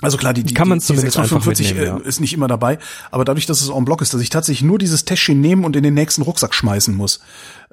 also 0.02 0.18
klar, 0.18 0.34
die, 0.34 0.44
die, 0.44 0.52
Kann 0.52 0.68
man 0.68 0.78
die, 0.78 0.86
die 0.86 0.98
645 0.98 1.74
äh, 1.74 1.86
ja. 1.86 1.96
ist 1.96 2.20
nicht 2.20 2.34
immer 2.34 2.48
dabei, 2.48 2.78
aber 3.10 3.24
dadurch, 3.24 3.46
dass 3.46 3.62
es 3.62 3.70
en 3.70 3.84
bloc 3.86 4.02
ist, 4.02 4.12
dass 4.12 4.20
ich 4.20 4.28
tatsächlich 4.28 4.62
nur 4.62 4.78
dieses 4.78 5.06
Täschchen 5.06 5.40
nehmen 5.40 5.64
und 5.64 5.74
in 5.74 5.82
den 5.82 5.94
nächsten 5.94 6.20
Rucksack 6.22 6.54
schmeißen 6.54 6.94
muss, 6.94 7.20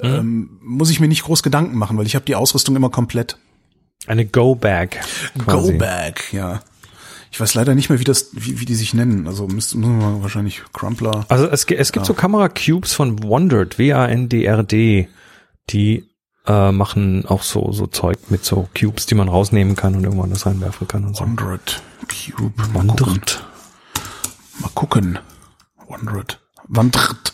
mhm. 0.02 0.06
ähm, 0.06 0.50
muss 0.62 0.90
ich 0.90 1.02
mir 1.02 1.10
nicht 1.10 1.24
groß 1.24 1.44
Gedanken 1.44 1.78
machen, 1.78 1.98
weil 1.98 2.06
ich 2.06 2.16
habe 2.16 2.24
die 2.24 2.36
Ausrüstung 2.36 2.78
immer 2.78 2.90
komplett. 2.90 3.38
Eine 4.08 4.26
Go-Bag. 4.26 5.02
Go-Bag, 5.46 6.32
ja. 6.32 6.62
Ich 7.30 7.40
weiß 7.40 7.56
leider 7.56 7.76
nicht 7.76 7.90
mehr, 7.90 8.00
wie 8.00 8.06
das, 8.06 8.30
wie, 8.34 8.60
wie 8.60 8.66
die 8.66 8.76
sich 8.76 8.94
nennen. 8.94 9.28
Also 9.28 9.48
müssen 9.48 9.82
wir 9.82 10.22
wahrscheinlich 10.22 10.62
Crumpler. 10.72 11.26
Also 11.30 11.48
es, 11.48 11.66
es 11.66 11.92
gibt 11.92 12.04
ja. 12.04 12.06
so 12.06 12.14
Kamera-Cubes 12.14 12.94
von 12.94 13.24
Wondered, 13.24 13.80
W-A-N-D-R-D, 13.80 15.10
die 15.72 16.10
äh, 16.46 16.72
machen 16.72 17.26
auch 17.26 17.44
so 17.44 17.72
so 17.72 17.88
Zeug 17.88 18.18
mit 18.30 18.44
so 18.44 18.68
Cubes, 18.78 19.06
die 19.06 19.16
man 19.16 19.30
rausnehmen 19.30 19.76
kann 19.76 19.96
und 19.96 20.04
irgendwann 20.04 20.30
das 20.30 20.46
reinwerfen 20.46 20.88
kann 20.88 21.06
und 21.06 21.16
so. 21.16 21.24
Wondered 21.26 21.82
Cube. 22.08 22.54
Wandert. 22.74 23.46
Mal 24.60 24.70
gucken. 24.74 25.20
Wondered. 25.88 26.40
Wandert. 26.68 27.34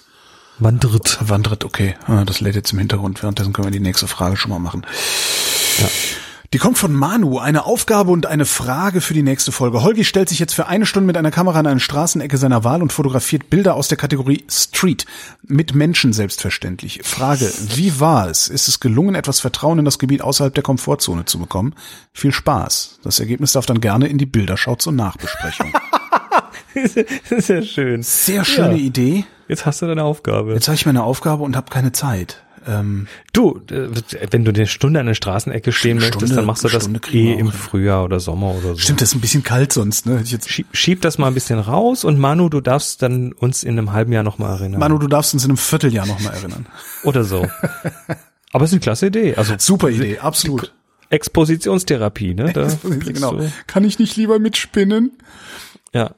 Wandert. 0.60 1.30
Wandert, 1.30 1.64
okay. 1.64 1.96
Ah, 2.08 2.26
das 2.26 2.42
lädt 2.42 2.56
jetzt 2.56 2.74
im 2.74 2.80
Hintergrund. 2.80 3.22
Währenddessen 3.24 3.54
können 3.54 3.68
wir 3.68 3.72
die 3.72 3.80
nächste 3.80 4.08
Frage 4.08 4.36
schon 4.36 4.52
mal 4.52 4.60
machen. 4.60 4.86
Ja. 5.80 5.88
Die 6.52 6.58
kommt 6.58 6.80
von 6.80 6.92
Manu, 6.92 7.38
eine 7.38 7.66
Aufgabe 7.66 8.10
und 8.10 8.26
eine 8.26 8.46
Frage 8.46 9.02
für 9.02 9.14
die 9.14 9.22
nächste 9.22 9.52
Folge. 9.52 9.84
Holgi 9.84 10.04
stellt 10.04 10.30
sich 10.30 10.40
jetzt 10.40 10.56
für 10.56 10.66
eine 10.66 10.88
Stunde 10.88 11.06
mit 11.06 11.16
einer 11.16 11.30
Kamera 11.30 11.60
an 11.60 11.68
eine 11.68 11.80
Straßenecke 11.80 12.38
seiner 12.38 12.64
Wahl 12.64 12.82
und 12.82 12.92
fotografiert 12.92 13.52
Bilder 13.52 13.76
aus 13.76 13.88
der 13.88 14.00
Kategorie 14.00 14.44
Street. 14.50 15.06
Mit 15.44 15.76
Menschen 15.76 16.12
selbstverständlich. 16.12 17.02
Frage, 17.04 17.52
wie 17.76 18.00
war 18.00 18.30
es? 18.30 18.48
Ist 18.48 18.68
es 18.68 18.80
gelungen, 18.80 19.14
etwas 19.14 19.40
Vertrauen 19.40 19.78
in 19.78 19.86
das 19.86 20.00
Gebiet 20.00 20.24
außerhalb 20.24 20.54
der 20.54 20.64
Komfortzone 20.64 21.26
zu 21.26 21.38
bekommen? 21.38 21.76
Viel 22.14 22.32
Spaß. 22.32 22.98
Das 23.04 23.20
Ergebnis 23.20 23.52
darf 23.52 23.68
dann 23.68 23.80
gerne 23.80 24.08
in 24.08 24.18
die 24.18 24.26
Bilderschau 24.26 24.76
zur 24.76 24.94
Nachbesprechung. 24.94 25.72
Sehr 27.38 27.62
schön. 27.62 28.02
Sehr 28.02 28.44
schöne 28.44 28.76
ja. 28.76 28.84
Idee. 28.84 29.26
Jetzt 29.48 29.68
hast 29.68 29.84
du 29.84 29.86
deine 29.86 30.04
Aufgabe. 30.04 30.54
Jetzt 30.54 30.68
habe 30.68 30.76
ich 30.76 30.86
meine 30.88 31.04
Aufgabe 31.04 31.44
und 31.44 31.56
habe 31.56 31.70
keine 31.70 31.92
Zeit. 31.92 32.44
Ähm, 32.68 33.08
du, 33.34 33.62
äh, 33.72 33.90
wenn 34.32 34.46
du 34.46 34.52
eine 34.52 34.68
Stunde 34.68 35.00
an 35.00 35.06
der 35.06 35.14
Straßenecke 35.14 35.72
stehen 35.72 36.00
Stunde, 36.00 36.18
möchtest, 36.18 36.38
dann 36.38 36.46
machst 36.46 36.64
du 36.64 36.68
das 36.68 36.90
eh 37.12 37.34
im 37.34 37.52
Frühjahr 37.52 38.04
oder 38.04 38.20
Sommer 38.20 38.56
oder 38.56 38.76
so. 38.76 38.78
Stimmt, 38.78 39.02
das 39.02 39.10
ist 39.10 39.16
ein 39.16 39.22
bisschen 39.22 39.44
kalt 39.44 39.74
sonst, 39.74 40.06
ne? 40.06 40.22
Jetzt 40.24 40.50
schieb, 40.50 40.68
schieb 40.74 41.02
das 41.02 41.18
mal 41.18 41.28
ein 41.28 41.34
bisschen 41.34 41.60
raus 41.60 42.04
und 42.04 42.20
Manu, 42.20 42.50
du 42.50 42.62
darfst 42.62 43.02
dann 43.02 43.32
uns 43.34 43.64
in 43.64 43.78
einem 43.78 43.94
halben 43.94 44.12
Jahr 44.12 44.24
nochmal 44.24 44.60
erinnern. 44.60 44.80
Manu, 44.80 44.98
du 44.98 45.08
darfst 45.08 45.34
uns 45.34 45.44
in 45.44 45.52
einem 45.52 45.58
Vierteljahr 45.58 46.06
nochmal 46.06 46.34
erinnern. 46.34 46.66
oder 47.04 47.24
so. 47.24 47.48
Aber 48.52 48.66
es 48.66 48.72
ist 48.72 48.74
eine 48.74 48.82
klasse 48.82 49.08
Idee. 49.08 49.36
Also 49.36 49.54
super 49.58 49.90
Idee, 49.90 50.20
absolut. 50.20 50.74
Expositionstherapie, 51.10 52.34
ne? 52.34 52.54
Da 52.54 52.68
genau. 52.84 53.40
Kann 53.68 53.84
ich 53.84 54.00
nicht 54.00 54.16
lieber 54.16 54.40
mitspinnen? 54.40 55.12
Ja. 55.94 56.16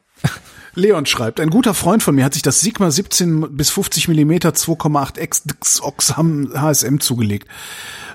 Leon 0.73 1.05
schreibt, 1.05 1.39
ein 1.39 1.49
guter 1.49 1.73
Freund 1.73 2.01
von 2.01 2.15
mir 2.15 2.23
hat 2.23 2.33
sich 2.33 2.43
das 2.43 2.61
Sigma 2.61 2.89
17 2.89 3.57
bis 3.57 3.69
50 3.71 4.07
Millimeter 4.07 4.49
2,8 4.49 5.19
X 5.19 5.81
Oxham 5.81 6.51
HSM 6.53 6.99
zugelegt. 6.99 7.47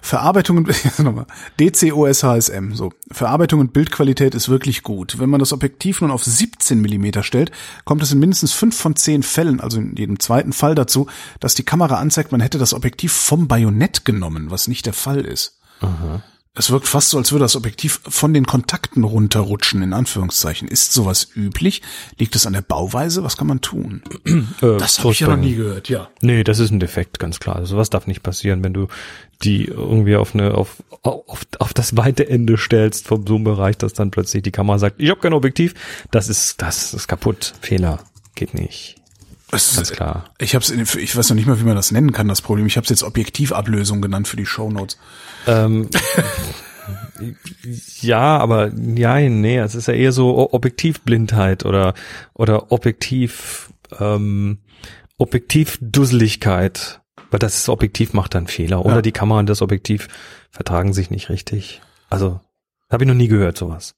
Verarbeitung 0.01 0.59
und 0.59 0.69
DCOS 1.61 2.23
HSM, 2.23 2.73
so. 2.75 2.93
Verarbeitung 3.11 3.61
und 3.61 3.73
Bildqualität 3.73 4.35
ist 4.35 4.49
wirklich 4.49 4.83
gut. 4.83 5.19
Wenn 5.19 5.29
man 5.29 5.41
das 5.41 5.53
Objektiv 5.53 6.01
nun 6.01 6.11
auf 6.11 6.25
17 6.25 6.81
Millimeter 6.81 7.23
stellt, 7.23 7.51
kommt 7.85 8.03
es 8.03 8.13
in 8.13 8.21
mindestens 8.21 8.53
fünf 8.53 8.77
von 8.77 8.97
zehn 8.97 9.23
Fällen, 9.23 9.61
also 9.61 9.79
in 9.79 9.97
jedem 9.97 10.21
zweiten 10.21 10.53
Fall 10.53 10.75
dazu, 10.75 11.09
dass 11.41 11.55
die 11.55 11.65
Kamera 11.65 11.97
anzeigt, 11.97 12.33
man 12.33 12.41
hätte 12.41 12.59
das 12.59 12.73
Objektiv 12.73 13.13
vom 13.13 13.49
Bajonett 13.49 14.05
genommen, 14.05 14.51
was 14.51 14.69
nicht 14.69 14.87
der 14.87 14.93
Fall 14.93 15.25
ist. 15.25 15.59
Aha. 15.81 16.23
Es 16.59 16.71
wirkt 16.71 16.89
fast 16.89 17.11
so, 17.11 17.19
als 17.19 17.33
würde 17.33 17.45
das 17.45 17.55
Objektiv 17.55 18.01
von 18.09 18.33
den 18.33 18.47
Kontakten 18.47 19.05
runterrutschen, 19.05 19.83
in 19.83 19.93
Anführungszeichen. 19.93 20.69
Ist 20.69 20.93
sowas 20.93 21.29
üblich? 21.37 21.83
Liegt 22.19 22.35
es 22.35 22.47
an 22.47 22.55
der 22.55 22.63
Bauweise? 22.63 23.23
Was 23.23 23.37
kann 23.37 23.47
man 23.47 23.61
tun? 23.61 24.03
Äh, 24.63 24.79
das 24.79 25.01
habe 25.01 25.11
ich 25.11 25.21
ja 25.21 25.29
noch 25.29 25.37
nie 25.37 25.55
gehört, 25.55 25.89
ja. 25.89 26.09
Nee, 26.23 26.43
das 26.43 26.61
ist 26.61 26.71
ein 26.71 26.81
Defekt, 26.81 27.19
ganz 27.19 27.41
klar. 27.41 27.57
Also 27.57 27.75
sowas 27.75 27.91
darf 27.91 28.07
nicht 28.07 28.23
passieren, 28.23 28.65
wenn 28.65 28.73
du 28.73 28.87
die 29.43 29.65
irgendwie 29.67 30.17
auf 30.17 30.35
eine 30.35 30.55
auf, 30.55 30.83
auf, 31.03 31.43
auf 31.59 31.75
das 31.75 31.97
weite 31.97 32.29
Ende 32.29 32.57
stellst 32.57 33.07
vom 33.07 33.27
Zoom-Bereich, 33.27 33.77
dass 33.77 33.93
dann 33.93 34.11
plötzlich 34.11 34.43
die 34.43 34.53
Kamera 34.53 34.79
sagt, 34.79 35.01
ich 35.01 35.11
habe 35.11 35.21
kein 35.21 35.33
Objektiv. 35.33 35.75
Das 36.11 36.29
ist 36.29 36.63
das 36.63 36.95
ist 36.95 37.07
kaputt. 37.09 37.55
Fehler. 37.61 37.99
Geht 38.35 38.55
nicht. 38.55 38.97
Es 39.53 39.77
Ganz 39.77 39.93
klar. 39.93 40.25
Ich 40.39 40.55
hab's, 40.55 40.71
in, 40.71 40.81
ich 40.81 41.17
weiß 41.17 41.29
noch 41.29 41.37
nicht 41.37 41.47
mal, 41.47 41.61
wie 41.61 41.65
man 41.65 41.77
das 41.77 41.93
nennen 41.93 42.13
kann, 42.13 42.27
das 42.27 42.43
Problem. 42.43 42.67
Ich 42.67 42.77
habe 42.77 42.85
es 42.85 42.91
jetzt 42.91 43.05
Objektivablösung 43.05 44.03
genannt 44.03 44.27
für 44.27 44.37
die 44.37 44.47
Shownotes. 44.47 44.99
Ähm, 45.47 45.89
ja, 48.01 48.39
aber 48.39 48.73
ja, 48.75 49.21
nee, 49.21 49.59
es 49.59 49.75
ist 49.75 49.87
ja 49.87 49.95
eher 49.95 50.13
so 50.13 50.53
Objektivblindheit 50.53 51.65
oder 51.65 51.95
oder 52.35 52.73
Objektiv 52.73 53.73
ähm, 54.01 54.59
Objektivdusseligkeit. 55.19 57.01
Weil 57.31 57.39
das 57.39 57.69
Objektiv 57.69 58.13
macht 58.13 58.35
dann 58.35 58.47
Fehler. 58.47 58.85
Oder 58.85 58.97
ja. 58.97 59.03
die 59.03 59.13
Kamera 59.13 59.41
und 59.41 59.49
das 59.49 59.63
Objektiv 59.63 60.09
vertragen 60.51 60.93
sich 60.93 61.11
nicht 61.11 61.29
richtig. 61.29 61.81
Also, 62.09 62.41
habe 62.89 63.05
ich 63.05 63.09
noch 63.09 63.17
nie 63.17 63.29
gehört, 63.29 63.59
sowas. 63.59 63.95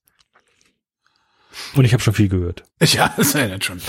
Und 1.75 1.85
ich 1.85 1.93
habe 1.93 2.03
schon 2.03 2.15
viel 2.15 2.29
gehört. 2.29 2.65
Ja, 2.81 3.13
das 3.17 3.29
ist 3.29 3.35
ja 3.35 3.61
schon. 3.61 3.81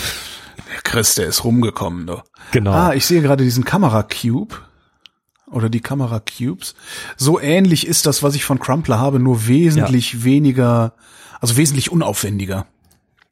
Chris, 0.84 1.14
der 1.14 1.26
ist 1.26 1.44
rumgekommen, 1.44 2.06
doch. 2.06 2.24
Genau. 2.52 2.72
Ah, 2.72 2.94
ich 2.94 3.06
sehe 3.06 3.22
gerade 3.22 3.44
diesen 3.44 3.64
Kamera-Cube. 3.64 4.56
Oder 5.50 5.68
die 5.68 5.80
Kamera-Cubes. 5.80 6.74
So 7.16 7.40
ähnlich 7.40 7.86
ist 7.86 8.06
das, 8.06 8.22
was 8.22 8.36
ich 8.36 8.44
von 8.44 8.60
Crumpler 8.60 9.00
habe, 9.00 9.18
nur 9.18 9.48
wesentlich 9.48 10.12
ja. 10.12 10.24
weniger, 10.24 10.94
also 11.40 11.56
wesentlich 11.56 11.90
unaufwendiger. 11.90 12.66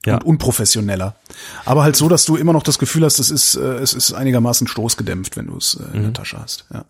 Ja. 0.05 0.15
Und 0.15 0.25
unprofessioneller. 0.25 1.17
Aber 1.65 1.83
halt 1.83 1.97
so, 1.97 2.09
dass 2.09 2.25
du 2.25 2.37
immer 2.37 2.53
noch 2.53 2.63
das 2.63 2.79
Gefühl 2.79 3.05
hast, 3.05 3.19
es 3.19 3.31
ist, 3.31 3.57
äh, 3.57 3.79
es 3.79 3.93
ist 3.93 4.13
einigermaßen 4.13 4.67
stoßgedämpft, 4.67 5.37
wenn 5.37 5.47
du 5.47 5.57
es 5.57 5.75
äh, 5.75 5.85
in 5.93 5.99
mhm. 5.99 6.05
der 6.05 6.13
Tasche 6.15 6.39
hast. 6.41 6.67
Ja. 6.73 6.85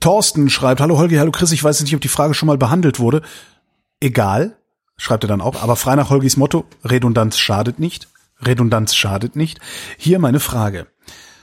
Thorsten 0.00 0.48
schreibt, 0.48 0.80
hallo 0.80 0.96
Holgi, 0.96 1.16
hallo 1.16 1.30
Chris, 1.30 1.52
ich 1.52 1.62
weiß 1.62 1.80
nicht, 1.82 1.94
ob 1.94 2.00
die 2.00 2.08
Frage 2.08 2.34
schon 2.34 2.46
mal 2.46 2.58
behandelt 2.58 2.98
wurde. 2.98 3.22
Egal, 4.00 4.56
schreibt 4.96 5.24
er 5.24 5.28
dann 5.28 5.42
auch, 5.42 5.62
aber 5.62 5.76
frei 5.76 5.94
nach 5.94 6.08
Holgis 6.08 6.38
Motto, 6.38 6.64
Redundanz 6.84 7.38
schadet 7.38 7.78
nicht. 7.78 8.08
Redundanz 8.42 8.94
schadet 8.94 9.36
nicht. 9.36 9.60
Hier 9.96 10.18
meine 10.18 10.40
Frage. 10.40 10.86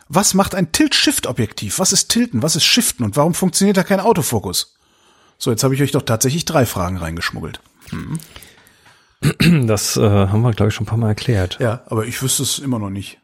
Was 0.10 0.34
macht 0.34 0.56
ein 0.56 0.72
Tilt-Shift-Objektiv? 0.72 1.80
Was 1.80 1.92
ist 1.92 2.10
Tilten? 2.10 2.42
Was 2.42 2.56
ist 2.56 2.66
Shiften? 2.66 3.04
Und 3.04 3.18
warum 3.18 3.34
funktioniert 3.34 3.78
da 3.78 3.84
kein 3.84 4.00
Autofokus? 4.00 4.78
So, 5.38 5.52
jetzt 5.52 5.64
habe 5.64 5.76
ich 5.76 5.82
euch 5.82 5.92
doch 5.92 6.02
tatsächlich 6.02 6.46
drei 6.46 6.66
Fragen 6.66 6.98
reingeschmuggelt. 6.98 7.60
Hm. 7.90 8.18
Das 9.68 9.98
äh, 9.98 10.02
haben 10.02 10.42
wir, 10.42 10.52
glaube 10.52 10.70
ich, 10.70 10.76
schon 10.76 10.86
ein 10.86 10.90
paar 10.90 10.98
Mal 10.98 11.10
erklärt. 11.10 11.58
Ja, 11.60 11.82
aber 11.88 12.06
ich 12.06 12.22
wüsste 12.22 12.44
es 12.44 12.60
immer 12.60 12.80
noch 12.80 12.92
nicht. 12.92 13.20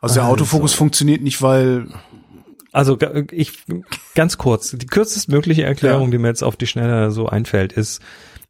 Also 0.00 0.14
der 0.14 0.24
also. 0.24 0.34
Autofokus 0.34 0.74
funktioniert 0.74 1.22
nicht, 1.22 1.42
weil 1.42 1.88
also 2.72 2.98
ich 3.30 3.64
ganz 4.14 4.38
kurz, 4.38 4.70
die 4.70 4.86
kürzestmögliche 4.86 5.64
Erklärung, 5.64 6.06
ja. 6.06 6.10
die 6.12 6.18
mir 6.18 6.28
jetzt 6.28 6.42
auf 6.42 6.56
die 6.56 6.66
Schnelle 6.66 7.10
so 7.10 7.28
einfällt, 7.28 7.72
ist, 7.72 8.00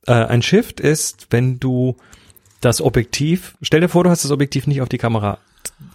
äh, 0.07 0.13
ein 0.13 0.43
Shift 0.43 0.81
ist, 0.81 1.29
wenn 1.31 1.59
du 1.59 1.97
das 2.61 2.81
Objektiv, 2.81 3.57
stell 3.63 3.81
dir 3.81 3.89
vor, 3.89 4.05
du 4.05 4.11
hast 4.11 4.25
das 4.25 4.31
Objektiv 4.31 4.67
nicht 4.67 4.83
auf 4.83 4.89
die 4.89 4.99
Kamera 4.99 5.39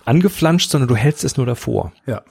angeflanscht, 0.06 0.70
sondern 0.70 0.88
du 0.88 0.96
hältst 0.96 1.24
es 1.24 1.38
nur 1.38 1.46
davor. 1.46 1.92
Ja. 2.06 2.22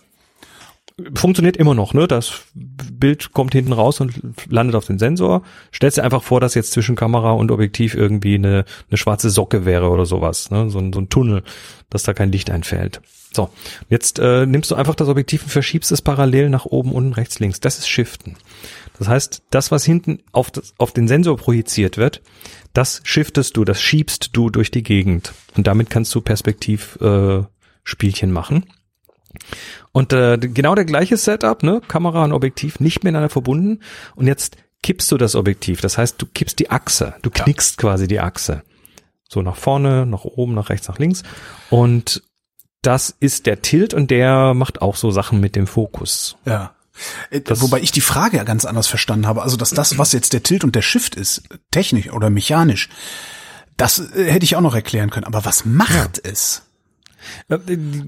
Funktioniert 1.15 1.57
immer 1.57 1.75
noch, 1.75 1.95
ne? 1.95 2.07
Das 2.07 2.43
Bild 2.55 3.33
kommt 3.33 3.55
hinten 3.55 3.73
raus 3.73 4.01
und 4.01 4.15
landet 4.49 4.77
auf 4.77 4.87
den 4.87 4.99
Sensor. 4.99 5.43
Stellst 5.75 5.97
dir 5.97 6.05
einfach 6.05 6.23
vor, 6.23 6.41
dass 6.41 6.55
jetzt 6.55 6.73
zwischen 6.73 6.97
Kamera 6.97 7.33
und 7.33 7.51
Objektiv 7.51 7.95
irgendwie 7.95 8.35
eine, 8.35 8.65
eine 8.91 8.99
schwarze 8.99 9.31
Socke 9.31 9.65
wäre 9.65 9.89
oder 9.89 10.07
sowas, 10.07 10.51
ne? 10.51 10.71
So 10.71 10.79
ein, 10.79 10.93
so 10.93 11.01
ein 11.01 11.09
Tunnel, 11.09 11.43
dass 11.89 12.03
da 12.03 12.13
kein 12.13 12.31
Licht 12.31 12.51
einfällt. 12.51 13.01
So, 13.35 13.49
jetzt 13.89 14.19
äh, 14.19 14.45
nimmst 14.45 14.71
du 14.71 14.75
einfach 14.75 14.95
das 14.95 15.09
Objektiv 15.09 15.45
und 15.45 15.49
verschiebst 15.49 15.91
es 15.91 16.03
parallel 16.03 16.51
nach 16.51 16.67
oben, 16.67 16.93
unten, 16.93 17.15
rechts, 17.15 17.39
links. 17.39 17.61
Das 17.61 17.79
ist 17.79 17.89
Shiften. 17.89 18.37
Das 18.99 19.09
heißt, 19.09 19.43
das, 19.49 19.71
was 19.71 19.85
hinten 19.85 20.19
auf, 20.33 20.51
das, 20.51 20.75
auf 20.77 20.93
den 20.93 21.09
Sensor 21.09 21.39
projiziert 21.39 21.97
wird, 21.97 22.21
das 22.73 23.01
shiftest 23.05 23.57
du, 23.57 23.65
das 23.65 23.81
schiebst 23.81 24.37
du 24.37 24.51
durch 24.51 24.71
die 24.71 24.83
Gegend. 24.83 25.33
Und 25.57 25.67
damit 25.67 25.91
kannst 25.91 26.15
du 26.15 26.21
Perspektivspielchen 26.21 28.31
äh, 28.31 28.33
machen. 28.33 28.67
Und 29.93 30.13
äh, 30.13 30.39
genau 30.39 30.75
der 30.75 30.85
gleiche 30.85 31.17
Setup, 31.17 31.63
ne? 31.63 31.81
Kamera 31.87 32.25
und 32.25 32.33
Objektiv 32.33 32.81
nicht 32.81 33.05
miteinander 33.05 33.29
verbunden. 33.29 33.81
Und 34.15 34.27
jetzt 34.27 34.57
kippst 34.83 35.11
du 35.13 35.19
das 35.19 35.35
Objektiv. 35.35 35.81
Das 35.81 35.99
heißt, 35.99 36.21
du 36.21 36.27
kippst 36.27 36.59
die 36.59 36.71
Achse. 36.71 37.15
Du 37.23 37.31
knickst 37.31 37.77
ja. 37.77 37.81
quasi 37.81 38.09
die 38.09 38.21
Achse. 38.21 38.63
So 39.29 39.43
nach 39.43 39.57
vorne, 39.57 40.07
nach 40.07 40.25
oben, 40.25 40.55
nach 40.55 40.71
rechts, 40.71 40.89
nach 40.89 40.99
links. 40.99 41.23
Und 41.71 42.23
das 42.83 43.15
ist 43.21 43.47
der 43.47 43.63
Tilt 43.63 43.95
und 43.95 44.11
der 44.11 44.55
macht 44.55 44.83
auch 44.83 44.97
so 44.97 45.11
Sachen 45.11 45.41
mit 45.41 45.57
dem 45.57 45.67
Fokus. 45.67 46.37
Ja. 46.45 46.75
Äh, 47.31 47.41
das 47.41 47.61
Wobei 47.61 47.81
ich 47.81 47.93
die 47.93 48.01
Frage 48.01 48.37
ja 48.37 48.45
ganz 48.45 48.65
anders 48.65 48.87
verstanden 48.87 49.27
habe. 49.27 49.43
Also, 49.43 49.57
dass 49.57 49.71
das, 49.71 49.99
was 49.99 50.13
jetzt 50.13 50.33
der 50.33 50.43
Tilt 50.43 50.65
und 50.65 50.75
der 50.75 50.83
Shift 50.83 51.15
ist, 51.15 51.43
technisch 51.71 52.11
oder 52.11 52.31
mechanisch, 52.31 52.89
das 53.77 53.99
äh, 54.15 54.31
hätte 54.31 54.45
ich 54.45 54.57
auch 54.57 54.61
noch 54.61 54.75
erklären 54.75 55.11
können. 55.11 55.27
Aber 55.27 55.45
was 55.45 55.65
macht 55.65 56.21
ja. 56.25 56.31
es? 56.31 56.63
Äh, 57.49 57.59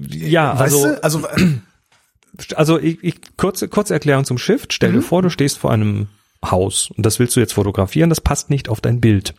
ja, 0.09 0.57
weißt 0.57 0.75
also, 0.75 0.87
du? 0.87 1.03
also, 1.03 1.27
also 2.55 2.79
ich, 2.79 3.03
ich, 3.03 3.15
kurze, 3.37 3.67
kurze 3.67 3.93
Erklärung 3.93 4.25
zum 4.25 4.37
Shift. 4.37 4.73
Stell 4.73 4.91
mhm. 4.91 4.95
dir 4.95 5.01
vor, 5.01 5.21
du 5.21 5.29
stehst 5.29 5.57
vor 5.57 5.71
einem 5.71 6.07
Haus 6.43 6.91
und 6.95 7.05
das 7.05 7.19
willst 7.19 7.35
du 7.35 7.39
jetzt 7.39 7.53
fotografieren, 7.53 8.09
das 8.09 8.21
passt 8.21 8.49
nicht 8.49 8.69
auf 8.69 8.81
dein 8.81 9.01
Bild. 9.01 9.33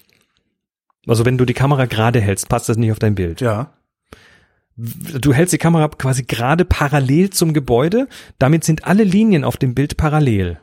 Also 1.06 1.24
wenn 1.24 1.38
du 1.38 1.44
die 1.44 1.54
Kamera 1.54 1.86
gerade 1.86 2.20
hältst, 2.20 2.48
passt 2.48 2.68
das 2.68 2.76
nicht 2.76 2.90
auf 2.90 2.98
dein 2.98 3.14
Bild. 3.14 3.40
Ja. 3.40 3.72
Du 4.76 5.32
hältst 5.32 5.54
die 5.54 5.58
Kamera 5.58 5.88
quasi 5.88 6.24
gerade 6.24 6.64
parallel 6.64 7.30
zum 7.30 7.54
Gebäude, 7.54 8.08
damit 8.38 8.64
sind 8.64 8.84
alle 8.84 9.04
Linien 9.04 9.44
auf 9.44 9.56
dem 9.56 9.74
Bild 9.74 9.96
parallel. 9.96 10.60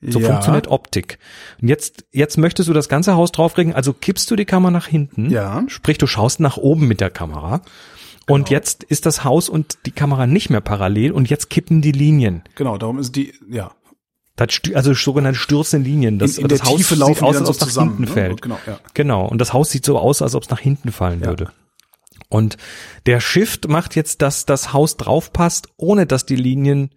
So 0.00 0.18
ja. 0.20 0.28
funktioniert 0.28 0.68
Optik. 0.68 1.18
Und 1.60 1.68
jetzt, 1.68 2.06
jetzt 2.10 2.38
möchtest 2.38 2.70
du 2.70 2.72
das 2.72 2.88
ganze 2.88 3.16
Haus 3.16 3.32
draufregen, 3.32 3.74
also 3.74 3.92
kippst 3.92 4.30
du 4.30 4.36
die 4.36 4.46
Kamera 4.46 4.70
nach 4.70 4.86
hinten. 4.86 5.28
Ja. 5.28 5.62
Sprich, 5.68 5.98
du 5.98 6.06
schaust 6.06 6.40
nach 6.40 6.56
oben 6.56 6.88
mit 6.88 7.02
der 7.02 7.10
Kamera. 7.10 7.60
Und 8.26 8.46
genau. 8.46 8.50
jetzt 8.50 8.84
ist 8.84 9.04
das 9.04 9.24
Haus 9.24 9.50
und 9.50 9.78
die 9.84 9.90
Kamera 9.90 10.26
nicht 10.26 10.48
mehr 10.48 10.62
parallel 10.62 11.12
und 11.12 11.28
jetzt 11.28 11.50
kippen 11.50 11.82
die 11.82 11.92
Linien. 11.92 12.42
Genau, 12.54 12.78
darum 12.78 12.98
ist 12.98 13.16
die, 13.16 13.34
ja. 13.50 13.72
Das, 14.36 14.48
also 14.72 14.94
sogenannte 14.94 15.38
stürzende 15.38 15.86
Linien. 15.86 16.18
Das, 16.18 16.38
in, 16.38 16.44
in 16.44 16.48
das 16.48 16.62
Haus 16.62 16.76
Tiefe 16.76 16.94
sieht 16.94 17.22
aus, 17.22 17.36
als 17.36 17.48
ob 17.48 17.56
es 17.56 17.76
nach 17.76 17.82
hinten 17.82 18.02
ne? 18.04 18.08
fällt. 18.08 18.40
Genau, 18.40 18.58
ja. 18.66 18.80
genau. 18.94 19.26
Und 19.26 19.38
das 19.38 19.52
Haus 19.52 19.68
sieht 19.70 19.84
so 19.84 19.98
aus, 19.98 20.22
als 20.22 20.34
ob 20.34 20.44
es 20.44 20.50
nach 20.50 20.60
hinten 20.60 20.92
fallen 20.92 21.20
ja. 21.20 21.26
würde. 21.26 21.52
Und 22.30 22.56
der 23.06 23.20
Shift 23.20 23.68
macht 23.68 23.96
jetzt, 23.96 24.22
dass 24.22 24.46
das 24.46 24.72
Haus 24.72 24.96
draufpasst, 24.96 25.68
ohne 25.76 26.06
dass 26.06 26.24
die 26.24 26.36
Linien, 26.36 26.90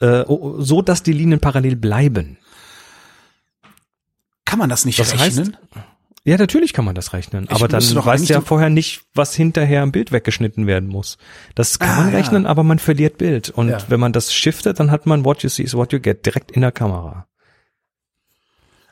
äh, 0.00 0.24
so 0.26 0.82
dass 0.82 1.02
die 1.02 1.12
Linien 1.12 1.38
parallel 1.38 1.76
bleiben. 1.76 2.38
Kann 4.46 4.58
man 4.58 4.70
das 4.70 4.84
nicht 4.84 4.98
das 4.98 5.12
rechnen? 5.20 5.56
Heißt, 5.74 5.84
ja, 6.26 6.38
natürlich 6.38 6.72
kann 6.72 6.86
man 6.86 6.94
das 6.94 7.12
rechnen, 7.12 7.50
aber 7.50 7.68
dann 7.68 7.82
weißt 7.82 8.30
du 8.30 8.32
ja 8.32 8.40
vorher 8.40 8.70
nicht, 8.70 9.02
was 9.12 9.34
hinterher 9.34 9.82
im 9.82 9.92
Bild 9.92 10.10
weggeschnitten 10.10 10.66
werden 10.66 10.88
muss. 10.88 11.18
Das 11.54 11.78
kann 11.78 11.90
ah, 11.90 12.00
man 12.00 12.14
rechnen, 12.14 12.44
ja. 12.44 12.48
aber 12.48 12.62
man 12.64 12.78
verliert 12.78 13.18
Bild. 13.18 13.50
Und 13.50 13.68
ja. 13.68 13.78
wenn 13.88 14.00
man 14.00 14.14
das 14.14 14.32
shiftet, 14.32 14.80
dann 14.80 14.90
hat 14.90 15.04
man 15.04 15.26
what 15.26 15.42
you 15.42 15.50
see 15.50 15.62
is 15.62 15.74
what 15.74 15.92
you 15.92 16.00
get 16.00 16.24
direkt 16.24 16.50
in 16.52 16.62
der 16.62 16.72
Kamera. 16.72 17.26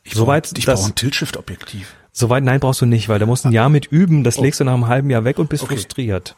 Ich 0.03 0.13
Soweit 0.13 0.51
brauch, 0.51 0.59
ich 0.59 0.67
brauche 0.67 0.85
ein 0.85 0.95
Tilt-Shift-Objektiv. 0.95 1.95
Soweit 2.15 2.45
nein 2.45 2.61
brauchst 2.61 2.83
du 2.83 2.87
nicht, 2.87 3.09
weil 3.09 3.19
da 3.19 3.25
musst 3.25 3.45
du 3.45 3.49
ein 3.49 3.53
Jahr 3.53 3.71
mit 3.71 3.87
üben, 3.87 4.23
das 4.23 4.39
oh. 4.39 4.43
legst 4.43 4.61
du 4.61 4.65
nach 4.65 4.75
einem 4.75 4.87
halben 4.87 5.09
Jahr 5.09 5.25
weg 5.25 5.39
und 5.39 5.49
bist 5.49 5.63
okay. 5.63 5.77
frustriert. 5.77 6.37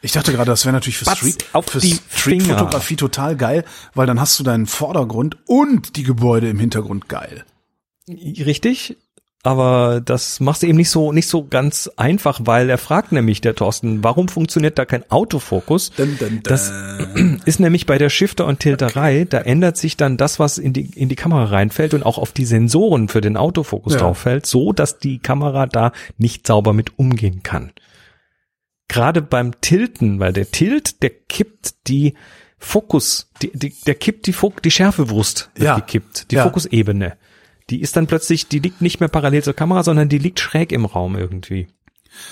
Ich 0.00 0.12
dachte 0.12 0.32
gerade, 0.32 0.48
das 0.48 0.64
wäre 0.64 0.72
natürlich 0.72 0.98
für 0.98 1.10
Street, 1.10 1.44
für 1.66 1.80
Street-Fotografie 1.80 2.94
total 2.94 3.36
geil, 3.36 3.64
weil 3.94 4.06
dann 4.06 4.20
hast 4.20 4.38
du 4.38 4.44
deinen 4.44 4.66
Vordergrund 4.66 5.36
und 5.46 5.96
die 5.96 6.04
Gebäude 6.04 6.48
im 6.48 6.60
Hintergrund 6.60 7.08
geil. 7.08 7.44
Richtig, 8.08 8.96
aber 9.46 10.00
das 10.00 10.40
machst 10.40 10.64
du 10.64 10.66
eben 10.66 10.76
nicht 10.76 10.90
so 10.90 11.12
nicht 11.12 11.28
so 11.28 11.46
ganz 11.46 11.88
einfach, 11.96 12.40
weil 12.42 12.68
er 12.68 12.78
fragt 12.78 13.12
nämlich 13.12 13.40
der 13.40 13.54
Thorsten, 13.54 14.02
warum 14.02 14.26
funktioniert 14.26 14.76
da 14.76 14.84
kein 14.84 15.08
Autofokus? 15.08 15.92
Dun, 15.92 16.18
dun, 16.18 16.28
dun. 16.28 16.40
Das 16.42 16.72
ist 17.44 17.60
nämlich 17.60 17.86
bei 17.86 17.96
der 17.96 18.08
Shifter 18.10 18.44
und 18.44 18.58
Tilterei, 18.58 19.20
okay. 19.20 19.26
da 19.30 19.38
ändert 19.38 19.76
sich 19.76 19.96
dann 19.96 20.16
das, 20.16 20.40
was 20.40 20.58
in 20.58 20.72
die 20.72 20.86
in 20.96 21.08
die 21.08 21.14
Kamera 21.14 21.44
reinfällt 21.44 21.94
und 21.94 22.02
auch 22.02 22.18
auf 22.18 22.32
die 22.32 22.44
Sensoren 22.44 23.06
für 23.08 23.20
den 23.20 23.36
Autofokus 23.36 23.92
ja. 23.92 24.00
drauf 24.00 24.18
fällt, 24.18 24.46
so 24.46 24.72
dass 24.72 24.98
die 24.98 25.20
Kamera 25.20 25.66
da 25.66 25.92
nicht 26.18 26.44
sauber 26.44 26.72
mit 26.72 26.98
umgehen 26.98 27.44
kann. 27.44 27.70
Gerade 28.88 29.22
beim 29.22 29.60
Tilten, 29.60 30.18
weil 30.18 30.32
der 30.32 30.50
Tilt, 30.50 31.04
der 31.04 31.10
kippt 31.10 31.86
die 31.86 32.14
Fokus, 32.58 33.30
die, 33.42 33.52
die, 33.54 33.72
der 33.86 33.94
kippt 33.94 34.26
die, 34.26 34.32
Fok 34.32 34.60
die 34.60 34.72
Schärfewurst, 34.72 35.50
ja. 35.56 35.76
gekippt, 35.76 36.32
die 36.32 36.36
ja. 36.36 36.42
Fokusebene 36.42 37.16
die 37.70 37.80
ist 37.80 37.96
dann 37.96 38.06
plötzlich, 38.06 38.48
die 38.48 38.60
liegt 38.60 38.80
nicht 38.80 39.00
mehr 39.00 39.08
parallel 39.08 39.42
zur 39.42 39.54
Kamera, 39.54 39.82
sondern 39.82 40.08
die 40.08 40.18
liegt 40.18 40.40
schräg 40.40 40.72
im 40.72 40.84
Raum 40.84 41.16
irgendwie. 41.16 41.68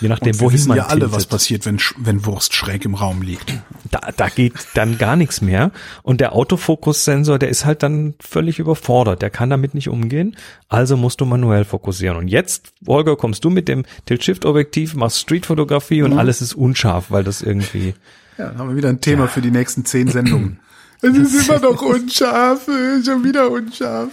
Je 0.00 0.08
nachdem, 0.08 0.30
Und 0.30 0.34
wir 0.34 0.40
wohin 0.40 0.54
wissen 0.54 0.68
man 0.68 0.76
ja 0.78 0.86
alle, 0.86 1.12
was 1.12 1.26
passiert, 1.26 1.66
wenn, 1.66 1.78
wenn 1.98 2.24
Wurst 2.24 2.54
schräg 2.54 2.84
im 2.84 2.94
Raum 2.94 3.22
liegt. 3.22 3.52
Da, 3.90 4.00
da 4.16 4.28
geht 4.28 4.54
dann 4.74 4.98
gar 4.98 5.16
nichts 5.16 5.40
mehr. 5.40 5.72
Und 6.02 6.20
der 6.20 6.34
Autofokussensor, 6.34 7.38
der 7.38 7.48
ist 7.48 7.64
halt 7.64 7.82
dann 7.82 8.14
völlig 8.18 8.58
überfordert. 8.58 9.22
Der 9.22 9.30
kann 9.30 9.50
damit 9.50 9.74
nicht 9.74 9.88
umgehen. 9.88 10.36
Also 10.68 10.96
musst 10.96 11.20
du 11.20 11.26
manuell 11.26 11.64
fokussieren. 11.64 12.16
Und 12.16 12.28
jetzt, 12.28 12.72
Holger, 12.86 13.16
kommst 13.16 13.44
du 13.44 13.50
mit 13.50 13.68
dem 13.68 13.84
Tilt-Shift-Objektiv, 14.06 14.94
machst 14.94 15.20
Streetfotografie 15.20 16.02
und 16.02 16.12
mhm. 16.12 16.18
alles 16.18 16.40
ist 16.40 16.54
unscharf, 16.54 17.10
weil 17.10 17.24
das 17.24 17.42
irgendwie. 17.42 17.94
Ja, 18.38 18.48
dann 18.48 18.58
haben 18.58 18.68
wir 18.70 18.76
wieder 18.76 18.88
ein 18.88 19.00
Thema 19.00 19.24
ja. 19.24 19.28
für 19.28 19.42
die 19.42 19.50
nächsten 19.50 19.84
zehn 19.84 20.08
Sendungen. 20.08 20.60
es 21.02 21.16
ist 21.16 21.48
immer 21.48 21.60
noch 21.60 21.82
unscharf, 21.82 22.64
schon 23.04 23.22
wieder 23.22 23.50
unscharf. 23.50 24.10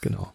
Genau. 0.00 0.32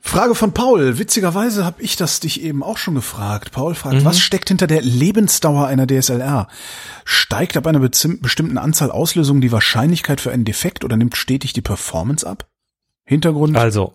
Frage 0.00 0.34
von 0.34 0.52
Paul. 0.52 0.98
Witzigerweise 0.98 1.64
habe 1.64 1.80
ich 1.80 1.96
das 1.96 2.20
dich 2.20 2.42
eben 2.42 2.62
auch 2.62 2.76
schon 2.76 2.94
gefragt. 2.94 3.52
Paul 3.52 3.74
fragt, 3.74 4.00
mhm. 4.00 4.04
was 4.04 4.20
steckt 4.20 4.48
hinter 4.48 4.66
der 4.66 4.82
Lebensdauer 4.82 5.66
einer 5.66 5.86
DSLR? 5.86 6.48
Steigt 7.04 7.56
ab 7.56 7.66
einer 7.66 7.80
bestimmten 7.80 8.58
Anzahl 8.58 8.90
Auslösungen 8.90 9.40
die 9.40 9.52
Wahrscheinlichkeit 9.52 10.20
für 10.20 10.30
einen 10.30 10.44
Defekt 10.44 10.84
oder 10.84 10.96
nimmt 10.96 11.16
stetig 11.16 11.54
die 11.54 11.62
Performance 11.62 12.28
ab? 12.28 12.46
Hintergrund? 13.04 13.56
Also. 13.56 13.94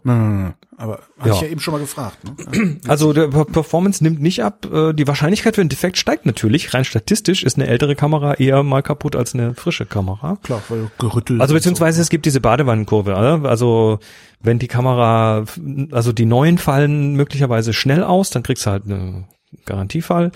Aber 0.80 0.99
hatte 1.18 1.30
ja. 1.30 1.36
ich 1.36 1.41
ja 1.41 1.48
eben 1.48 1.60
schon 1.60 1.74
mal 1.74 1.80
gefragt. 1.80 2.20
Ne? 2.24 2.78
Also 2.88 3.12
der 3.12 3.28
Performance 3.28 4.04
nimmt 4.04 4.22
nicht 4.22 4.44
ab. 4.44 4.68
Äh, 4.72 4.94
die 4.94 5.08
Wahrscheinlichkeit 5.08 5.56
für 5.56 5.62
einen 5.62 5.72
Defekt 5.72 5.98
steigt 5.98 6.28
natürlich. 6.28 6.72
Rein 6.76 6.86
statistisch 6.86 7.44
ist 7.44 7.58
eine 7.58 7.66
ältere 7.66 7.95
Kamera 7.95 8.36
eher 8.36 8.62
mal 8.62 8.84
kaputt 8.84 9.16
als 9.16 9.34
eine 9.34 9.56
frische 9.56 9.88
Kamera. 9.88 10.38
Klar, 10.44 10.62
weil 10.70 10.91
gerüttelt. 10.99 11.41
Also 11.41 11.56
beziehungsweise 11.56 11.98
so. 11.98 12.04
es 12.04 12.10
gibt 12.10 12.28
diese 12.28 12.41
Badewannenkurve. 12.41 13.16
Also 13.16 13.98
wenn 14.40 14.60
die 14.60 14.68
Kamera, 14.68 15.45
also 15.91 16.14
die 16.14 16.26
neuen 16.26 16.60
fallen 16.60 17.16
möglicherweise 17.16 17.74
schnell 17.74 18.04
aus, 18.04 18.30
dann 18.30 18.44
kriegst 18.44 18.68
du 18.68 18.70
halt 18.70 18.86
eine 18.86 19.28
Garantiefall. 19.66 20.32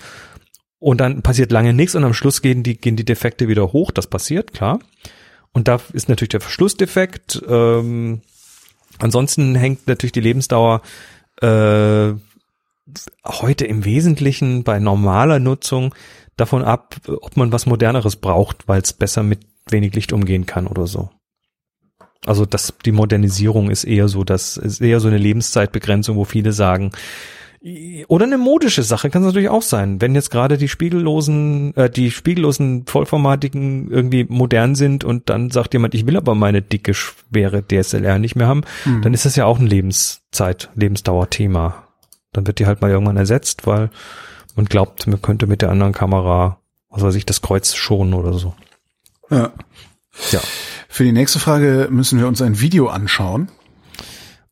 Und 0.80 1.00
dann 1.00 1.22
passiert 1.22 1.52
lange 1.52 1.72
nichts 1.72 1.94
und 1.94 2.02
am 2.02 2.14
Schluss 2.14 2.42
gehen 2.42 2.64
die, 2.64 2.76
gehen 2.76 2.96
die 2.96 3.04
Defekte 3.04 3.46
wieder 3.46 3.72
hoch. 3.72 3.92
Das 3.92 4.08
passiert, 4.08 4.52
klar. 4.52 4.80
Und 5.52 5.68
da 5.68 5.78
ist 5.92 6.08
natürlich 6.08 6.30
der 6.30 6.40
Verschlussdefekt. 6.40 7.40
Ähm, 7.46 8.22
Ansonsten 9.02 9.56
hängt 9.56 9.88
natürlich 9.88 10.12
die 10.12 10.20
Lebensdauer 10.20 10.80
äh, 11.40 12.12
heute 13.26 13.64
im 13.64 13.84
Wesentlichen 13.84 14.62
bei 14.62 14.78
normaler 14.78 15.40
Nutzung 15.40 15.92
davon 16.36 16.62
ab, 16.62 16.96
ob 17.08 17.36
man 17.36 17.50
was 17.50 17.66
Moderneres 17.66 18.16
braucht, 18.16 18.68
weil 18.68 18.80
es 18.80 18.92
besser 18.92 19.24
mit 19.24 19.40
wenig 19.68 19.94
Licht 19.94 20.12
umgehen 20.12 20.46
kann 20.46 20.68
oder 20.68 20.86
so. 20.86 21.10
Also 22.24 22.46
das, 22.46 22.74
die 22.84 22.92
Modernisierung 22.92 23.70
ist 23.70 23.82
eher 23.82 24.06
so, 24.06 24.22
das 24.22 24.56
ist 24.56 24.80
eher 24.80 25.00
so 25.00 25.08
eine 25.08 25.18
Lebenszeitbegrenzung, 25.18 26.16
wo 26.16 26.24
viele 26.24 26.52
sagen, 26.52 26.92
oder 28.08 28.24
eine 28.24 28.38
modische 28.38 28.82
Sache 28.82 29.08
kann 29.08 29.22
es 29.22 29.26
natürlich 29.26 29.48
auch 29.48 29.62
sein, 29.62 30.00
wenn 30.00 30.16
jetzt 30.16 30.30
gerade 30.30 30.58
die 30.58 30.68
spiegellosen, 30.68 31.76
äh, 31.76 31.88
die 31.88 32.10
spiegellosen 32.10 32.86
Vollformatiken 32.86 33.88
irgendwie 33.88 34.26
modern 34.28 34.74
sind 34.74 35.04
und 35.04 35.30
dann 35.30 35.50
sagt 35.50 35.72
jemand, 35.72 35.94
ich 35.94 36.06
will 36.06 36.16
aber 36.16 36.34
meine 36.34 36.60
dicke, 36.60 36.92
schwere 36.92 37.62
DSLR 37.62 38.18
nicht 38.18 38.34
mehr 38.34 38.48
haben, 38.48 38.62
hm. 38.82 39.02
dann 39.02 39.14
ist 39.14 39.26
das 39.26 39.36
ja 39.36 39.44
auch 39.44 39.60
ein 39.60 39.66
Lebenszeit, 39.66 40.70
Lebensdauerthema. 40.74 41.86
Dann 42.32 42.46
wird 42.48 42.58
die 42.58 42.66
halt 42.66 42.80
mal 42.80 42.90
irgendwann 42.90 43.16
ersetzt, 43.16 43.66
weil 43.66 43.90
man 44.56 44.66
glaubt, 44.66 45.06
man 45.06 45.22
könnte 45.22 45.46
mit 45.46 45.62
der 45.62 45.70
anderen 45.70 45.92
Kamera, 45.92 46.58
was 46.90 47.02
weiß 47.02 47.14
ich, 47.14 47.26
das 47.26 47.42
Kreuz 47.42 47.74
schonen 47.74 48.14
oder 48.14 48.32
so. 48.32 48.54
Ja. 49.30 49.52
Ja. 50.30 50.40
Für 50.88 51.04
die 51.04 51.12
nächste 51.12 51.38
Frage 51.38 51.88
müssen 51.90 52.18
wir 52.18 52.26
uns 52.26 52.42
ein 52.42 52.60
Video 52.60 52.88
anschauen. 52.88 53.50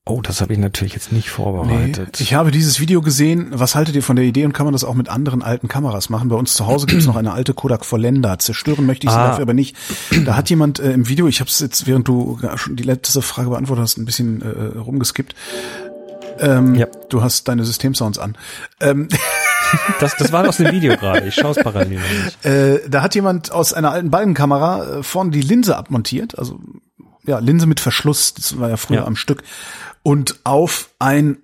Oh, 0.07 0.23
das 0.23 0.41
habe 0.41 0.55
ich 0.55 0.59
natürlich 0.59 0.95
jetzt 0.95 1.13
nicht 1.13 1.29
vorbereitet. 1.29 2.17
Nee, 2.19 2.23
ich 2.23 2.35
habe 2.35 2.51
dieses 2.51 2.81
Video 2.81 3.03
gesehen. 3.03 3.49
Was 3.53 3.75
haltet 3.75 3.95
ihr 3.95 4.03
von 4.03 4.17
der 4.17 4.25
Idee 4.25 4.45
und 4.47 4.53
kann 4.53 4.65
man 4.65 4.73
das 4.73 4.83
auch 4.83 4.95
mit 4.95 5.09
anderen 5.09 5.43
alten 5.43 5.69
Kameras 5.69 6.09
machen? 6.09 6.31
Bei 6.31 6.37
uns 6.37 6.55
zu 6.55 6.67
Hause 6.67 6.87
gibt 6.87 7.03
es 7.03 7.07
noch 7.07 7.17
eine 7.17 7.33
alte 7.33 7.53
Kodak 7.53 7.85
Vollender. 7.85 8.39
Zerstören 8.39 8.87
möchte 8.87 9.07
ich 9.07 9.13
sie 9.13 9.19
ah. 9.19 9.29
dafür 9.29 9.43
aber 9.43 9.55
nicht. 9.55 9.77
Da 10.25 10.37
hat 10.37 10.49
jemand 10.49 10.81
äh, 10.81 10.93
im 10.93 11.09
Video, 11.09 11.29
ich 11.29 11.41
habe 11.41 11.51
es 11.51 11.61
jetzt, 11.61 11.87
während 11.87 12.09
du 12.09 12.39
schon 12.57 12.77
die 12.77 12.83
letzte 12.83 13.21
Frage 13.21 13.51
beantwortet 13.51 13.83
hast, 13.83 13.99
ein 13.99 14.07
bisschen 14.07 14.43
äh, 14.43 14.79
rumgeskippt. 14.79 15.35
Ähm, 16.41 16.75
ja. 16.75 16.87
Du 17.11 17.23
hast 17.23 17.47
deine 17.49 17.65
Systemsounds 17.65 18.19
an. 18.19 18.37
Ähm, 18.81 19.09
das, 20.01 20.17
das 20.17 20.33
war 20.33 20.49
aus 20.49 20.57
dem 20.57 20.73
Video 20.73 20.97
gerade. 20.97 21.29
Ich 21.29 21.35
schaue 21.35 21.53
es 21.53 21.63
parallel. 21.63 22.01
Äh, 22.43 22.89
da 22.89 23.03
hat 23.03 23.15
jemand 23.15 23.53
aus 23.53 23.75
einer 23.75 23.93
alten 23.93 24.11
Balkenkamera 24.11 24.99
äh, 24.99 25.03
vorne 25.03 25.31
die 25.31 25.43
Linse 25.43 25.77
abmontiert, 25.77 26.39
also 26.39 26.59
ja 27.27 27.39
Linse 27.39 27.67
mit 27.67 27.81
Verschluss. 27.81 28.35
Das 28.35 28.59
war 28.59 28.71
ja 28.71 28.77
früher 28.77 29.01
ja. 29.01 29.07
am 29.07 29.17
Stück 29.17 29.43
und 30.03 30.41
auf 30.45 30.91
ein, 30.99 31.39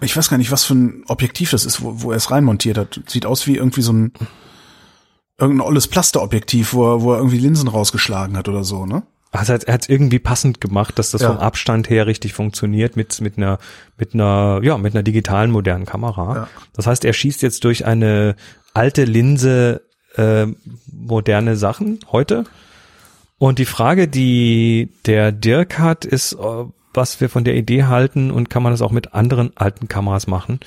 ich 0.00 0.16
weiß 0.16 0.30
gar 0.30 0.38
nicht, 0.38 0.50
was 0.50 0.64
für 0.64 0.74
ein 0.74 1.04
Objektiv 1.06 1.50
das 1.50 1.64
ist, 1.64 1.82
wo, 1.82 2.02
wo 2.02 2.10
er 2.10 2.16
es 2.16 2.30
reinmontiert 2.30 2.78
hat. 2.78 3.00
Sieht 3.06 3.26
aus 3.26 3.46
wie 3.46 3.56
irgendwie 3.56 3.82
so 3.82 3.92
ein 3.92 4.12
irgendein 5.38 5.66
olles 5.66 5.88
Plasterobjektiv, 5.88 6.74
wo 6.74 6.94
er, 6.94 7.02
wo 7.02 7.12
er 7.12 7.18
irgendwie 7.18 7.38
Linsen 7.38 7.68
rausgeschlagen 7.68 8.36
hat 8.36 8.48
oder 8.48 8.64
so, 8.64 8.86
ne? 8.86 9.02
Also 9.32 9.52
er 9.52 9.74
hat 9.74 9.82
es 9.82 9.88
irgendwie 9.88 10.18
passend 10.18 10.60
gemacht, 10.60 10.98
dass 10.98 11.12
das 11.12 11.22
ja. 11.22 11.28
vom 11.28 11.38
Abstand 11.38 11.88
her 11.88 12.08
richtig 12.08 12.32
funktioniert 12.32 12.96
mit 12.96 13.20
mit 13.20 13.38
einer 13.38 13.58
mit 13.96 14.12
einer 14.12 14.60
ja 14.64 14.76
mit 14.76 14.92
einer 14.92 15.04
digitalen 15.04 15.52
modernen 15.52 15.86
Kamera. 15.86 16.34
Ja. 16.34 16.48
Das 16.72 16.88
heißt, 16.88 17.04
er 17.04 17.12
schießt 17.12 17.40
jetzt 17.42 17.62
durch 17.62 17.86
eine 17.86 18.34
alte 18.74 19.04
Linse 19.04 19.82
äh, 20.16 20.46
moderne 20.92 21.56
Sachen 21.56 22.00
heute. 22.10 22.44
Und 23.38 23.58
die 23.58 23.66
Frage, 23.66 24.08
die 24.08 24.92
der 25.06 25.32
Dirk 25.32 25.78
hat, 25.78 26.04
ist, 26.04 26.36
was 26.92 27.20
wir 27.20 27.28
von 27.28 27.44
der 27.44 27.54
Idee 27.54 27.84
halten 27.84 28.30
und 28.30 28.50
kann 28.50 28.62
man 28.62 28.72
das 28.72 28.82
auch 28.82 28.90
mit 28.90 29.14
anderen 29.14 29.52
alten 29.56 29.88
Kameras 29.88 30.26
machen. 30.26 30.60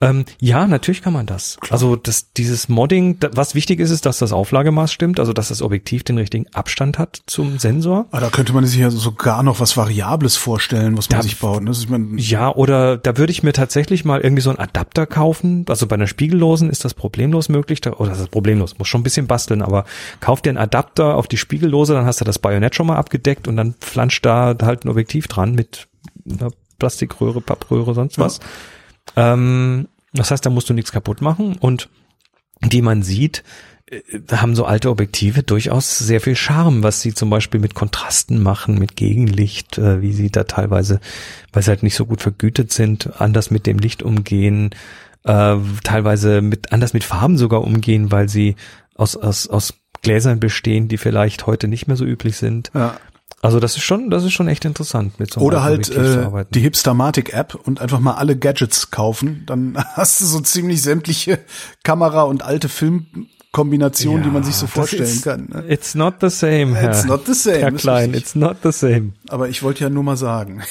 Ähm, 0.00 0.24
ja, 0.40 0.66
natürlich 0.66 1.02
kann 1.02 1.12
man 1.12 1.26
das. 1.26 1.56
Klar. 1.60 1.72
Also 1.72 1.96
das, 1.96 2.32
dieses 2.32 2.68
Modding, 2.68 3.18
was 3.32 3.54
wichtig 3.54 3.80
ist, 3.80 3.90
ist, 3.90 4.06
dass 4.06 4.18
das 4.18 4.32
Auflagemaß 4.32 4.92
stimmt, 4.92 5.20
also 5.20 5.32
dass 5.32 5.48
das 5.48 5.62
Objektiv 5.62 6.02
den 6.04 6.18
richtigen 6.18 6.46
Abstand 6.52 6.98
hat 6.98 7.22
zum 7.26 7.58
Sensor. 7.58 8.06
Aber 8.10 8.18
ah, 8.18 8.20
da 8.20 8.30
könnte 8.30 8.52
man 8.52 8.66
sich 8.66 8.78
ja 8.78 8.90
sogar 8.90 9.42
noch 9.42 9.60
was 9.60 9.76
Variables 9.76 10.36
vorstellen, 10.36 10.96
was 10.98 11.08
man 11.08 11.20
da, 11.20 11.22
sich 11.22 11.38
baut. 11.38 11.62
Ne? 11.62 11.72
Ja, 12.16 12.52
oder 12.52 12.96
da 12.96 13.16
würde 13.16 13.30
ich 13.30 13.42
mir 13.42 13.52
tatsächlich 13.52 14.04
mal 14.04 14.20
irgendwie 14.20 14.42
so 14.42 14.50
einen 14.50 14.58
Adapter 14.58 15.06
kaufen. 15.06 15.64
Also 15.68 15.86
bei 15.86 15.94
einer 15.94 16.06
spiegellosen 16.06 16.70
ist 16.70 16.84
das 16.84 16.94
problemlos 16.94 17.48
möglich. 17.48 17.80
Da, 17.80 17.92
oder 17.92 18.10
das 18.10 18.20
ist 18.20 18.30
problemlos, 18.30 18.78
muss 18.78 18.88
schon 18.88 19.00
ein 19.00 19.04
bisschen 19.04 19.26
basteln, 19.26 19.62
aber 19.62 19.84
kauf 20.20 20.42
dir 20.42 20.50
einen 20.50 20.58
Adapter 20.58 21.14
auf 21.14 21.28
die 21.28 21.36
spiegellose, 21.36 21.94
dann 21.94 22.04
hast 22.04 22.20
du 22.20 22.24
das 22.24 22.38
Bajonett 22.38 22.74
schon 22.74 22.86
mal 22.86 22.96
abgedeckt 22.96 23.48
und 23.48 23.56
dann 23.56 23.74
flanscht 23.80 24.26
da 24.26 24.56
halt 24.62 24.84
ein 24.84 24.88
Objektiv 24.88 25.28
dran 25.28 25.54
mit 25.54 25.86
einer 26.28 26.50
Plastikröhre, 26.78 27.40
Pappröhre, 27.40 27.94
sonst 27.94 28.18
was. 28.18 28.38
Ja. 28.38 28.44
Ähm, 29.16 29.88
das 30.12 30.30
heißt, 30.30 30.44
da 30.44 30.50
musst 30.50 30.68
du 30.70 30.74
nichts 30.74 30.92
kaputt 30.92 31.20
machen 31.20 31.56
und 31.58 31.88
die 32.62 32.82
man 32.82 33.02
sieht, 33.02 33.42
äh, 33.90 34.00
haben 34.32 34.54
so 34.54 34.64
alte 34.64 34.90
Objektive 34.90 35.42
durchaus 35.42 35.98
sehr 35.98 36.20
viel 36.20 36.36
Charme, 36.36 36.82
was 36.82 37.00
sie 37.00 37.14
zum 37.14 37.30
Beispiel 37.30 37.60
mit 37.60 37.74
Kontrasten 37.74 38.42
machen, 38.42 38.78
mit 38.78 38.96
Gegenlicht, 38.96 39.78
äh, 39.78 40.00
wie 40.00 40.12
sie 40.12 40.30
da 40.30 40.44
teilweise, 40.44 41.00
weil 41.52 41.62
sie 41.62 41.70
halt 41.70 41.82
nicht 41.82 41.96
so 41.96 42.06
gut 42.06 42.22
vergütet 42.22 42.72
sind, 42.72 43.20
anders 43.20 43.50
mit 43.50 43.66
dem 43.66 43.78
Licht 43.78 44.02
umgehen, 44.02 44.70
äh, 45.24 45.56
teilweise 45.82 46.42
mit 46.42 46.72
anders 46.72 46.94
mit 46.94 47.04
Farben 47.04 47.36
sogar 47.38 47.62
umgehen, 47.62 48.10
weil 48.10 48.28
sie 48.28 48.56
aus, 48.94 49.16
aus, 49.16 49.48
aus 49.48 49.74
Gläsern 50.02 50.38
bestehen, 50.38 50.88
die 50.88 50.98
vielleicht 50.98 51.46
heute 51.46 51.66
nicht 51.66 51.86
mehr 51.86 51.96
so 51.96 52.04
üblich 52.04 52.36
sind. 52.36 52.70
Ja. 52.74 52.96
Also 53.44 53.60
das 53.60 53.76
ist 53.76 53.82
schon, 53.82 54.08
das 54.08 54.24
ist 54.24 54.32
schon 54.32 54.48
echt 54.48 54.64
interessant 54.64 55.20
mit 55.20 55.32
so 55.32 55.40
einem 55.40 55.46
Oder 55.46 55.62
halt 55.62 55.90
äh, 55.90 56.46
die 56.50 56.60
Hipstermatic-App 56.60 57.54
und 57.54 57.78
einfach 57.78 58.00
mal 58.00 58.14
alle 58.14 58.38
Gadgets 58.38 58.90
kaufen. 58.90 59.42
Dann 59.44 59.76
hast 59.94 60.22
du 60.22 60.24
so 60.24 60.40
ziemlich 60.40 60.80
sämtliche 60.80 61.38
Kamera 61.82 62.22
und 62.22 62.42
alte 62.42 62.70
Filmkombinationen, 62.70 64.22
ja, 64.22 64.28
die 64.28 64.32
man 64.32 64.44
sich 64.44 64.54
so 64.54 64.66
vorstellen 64.66 65.02
ist, 65.02 65.24
kann. 65.24 65.48
Ne? 65.52 65.64
It's 65.68 65.94
not 65.94 66.14
the 66.22 66.30
same, 66.30 66.74
Herr, 66.74 66.92
It's 66.92 67.04
not 67.04 67.26
the 67.26 67.34
same, 67.34 67.58
Herr 67.58 67.72
Klein. 67.72 68.14
It's 68.14 68.34
not 68.34 68.56
the 68.62 68.72
same. 68.72 69.12
Aber 69.28 69.50
ich 69.50 69.62
wollte 69.62 69.84
ja 69.84 69.90
nur 69.90 70.04
mal 70.04 70.16
sagen. 70.16 70.62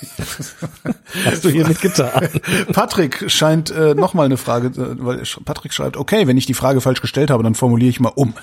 Hast 1.24 1.44
du 1.44 1.48
hiermit 1.48 1.80
getan? 1.80 2.28
Patrick 2.72 3.30
scheint 3.30 3.70
äh, 3.70 3.94
nochmal 3.94 4.26
eine 4.26 4.36
Frage, 4.36 4.68
äh, 4.68 4.96
weil 4.98 5.22
Patrick 5.44 5.72
schreibt, 5.72 5.96
okay, 5.96 6.26
wenn 6.26 6.36
ich 6.36 6.46
die 6.46 6.54
Frage 6.54 6.80
falsch 6.80 7.00
gestellt 7.00 7.30
habe, 7.30 7.42
dann 7.42 7.54
formuliere 7.54 7.90
ich 7.90 8.00
mal 8.00 8.12
um. 8.14 8.34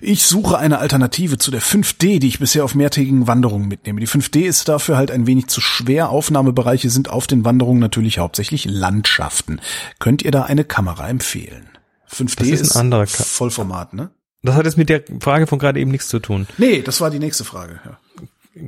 Ich 0.00 0.24
suche 0.24 0.58
eine 0.58 0.78
Alternative 0.78 1.38
zu 1.38 1.50
der 1.50 1.62
5D, 1.62 2.18
die 2.18 2.28
ich 2.28 2.38
bisher 2.38 2.64
auf 2.64 2.74
mehrtägigen 2.74 3.26
Wanderungen 3.26 3.68
mitnehme. 3.68 4.00
Die 4.00 4.08
5D 4.08 4.40
ist 4.40 4.68
dafür 4.68 4.96
halt 4.96 5.10
ein 5.10 5.26
wenig 5.26 5.48
zu 5.48 5.60
schwer. 5.60 6.10
Aufnahmebereiche 6.10 6.90
sind 6.90 7.08
auf 7.10 7.26
den 7.26 7.44
Wanderungen 7.44 7.80
natürlich 7.80 8.18
hauptsächlich 8.18 8.64
Landschaften. 8.64 9.60
Könnt 9.98 10.22
ihr 10.22 10.30
da 10.30 10.42
eine 10.42 10.64
Kamera 10.64 11.08
empfehlen? 11.08 11.68
5D 12.10 12.50
das 12.50 12.60
ist, 12.60 12.76
ein 12.76 12.80
anderer 12.80 13.06
Ka 13.06 13.22
Vollformat, 13.22 13.94
ne? 13.94 14.10
Das 14.42 14.54
hat 14.54 14.64
jetzt 14.64 14.78
mit 14.78 14.88
der 14.88 15.04
Frage 15.20 15.46
von 15.46 15.58
gerade 15.58 15.78
eben 15.78 15.90
nichts 15.90 16.08
zu 16.08 16.18
tun. 16.18 16.46
Nee, 16.56 16.82
das 16.82 17.00
war 17.00 17.10
die 17.10 17.18
nächste 17.18 17.44
Frage. 17.44 17.80
Ja. 17.84 17.98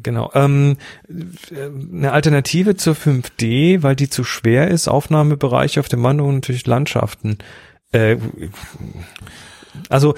Genau. 0.03 0.31
Ähm, 0.35 0.77
eine 1.93 2.13
Alternative 2.13 2.77
zur 2.77 2.95
5D, 2.95 3.83
weil 3.83 3.97
die 3.97 4.09
zu 4.09 4.25
schwer 4.25 4.69
ist, 4.69 4.89
Aufnahmebereiche 4.89 5.81
auf 5.81 5.89
dem 5.89 6.03
Wanderung 6.03 6.37
natürlich 6.37 6.67
Landschaften. 6.67 7.39
Äh, 7.93 8.17
also 9.89 10.15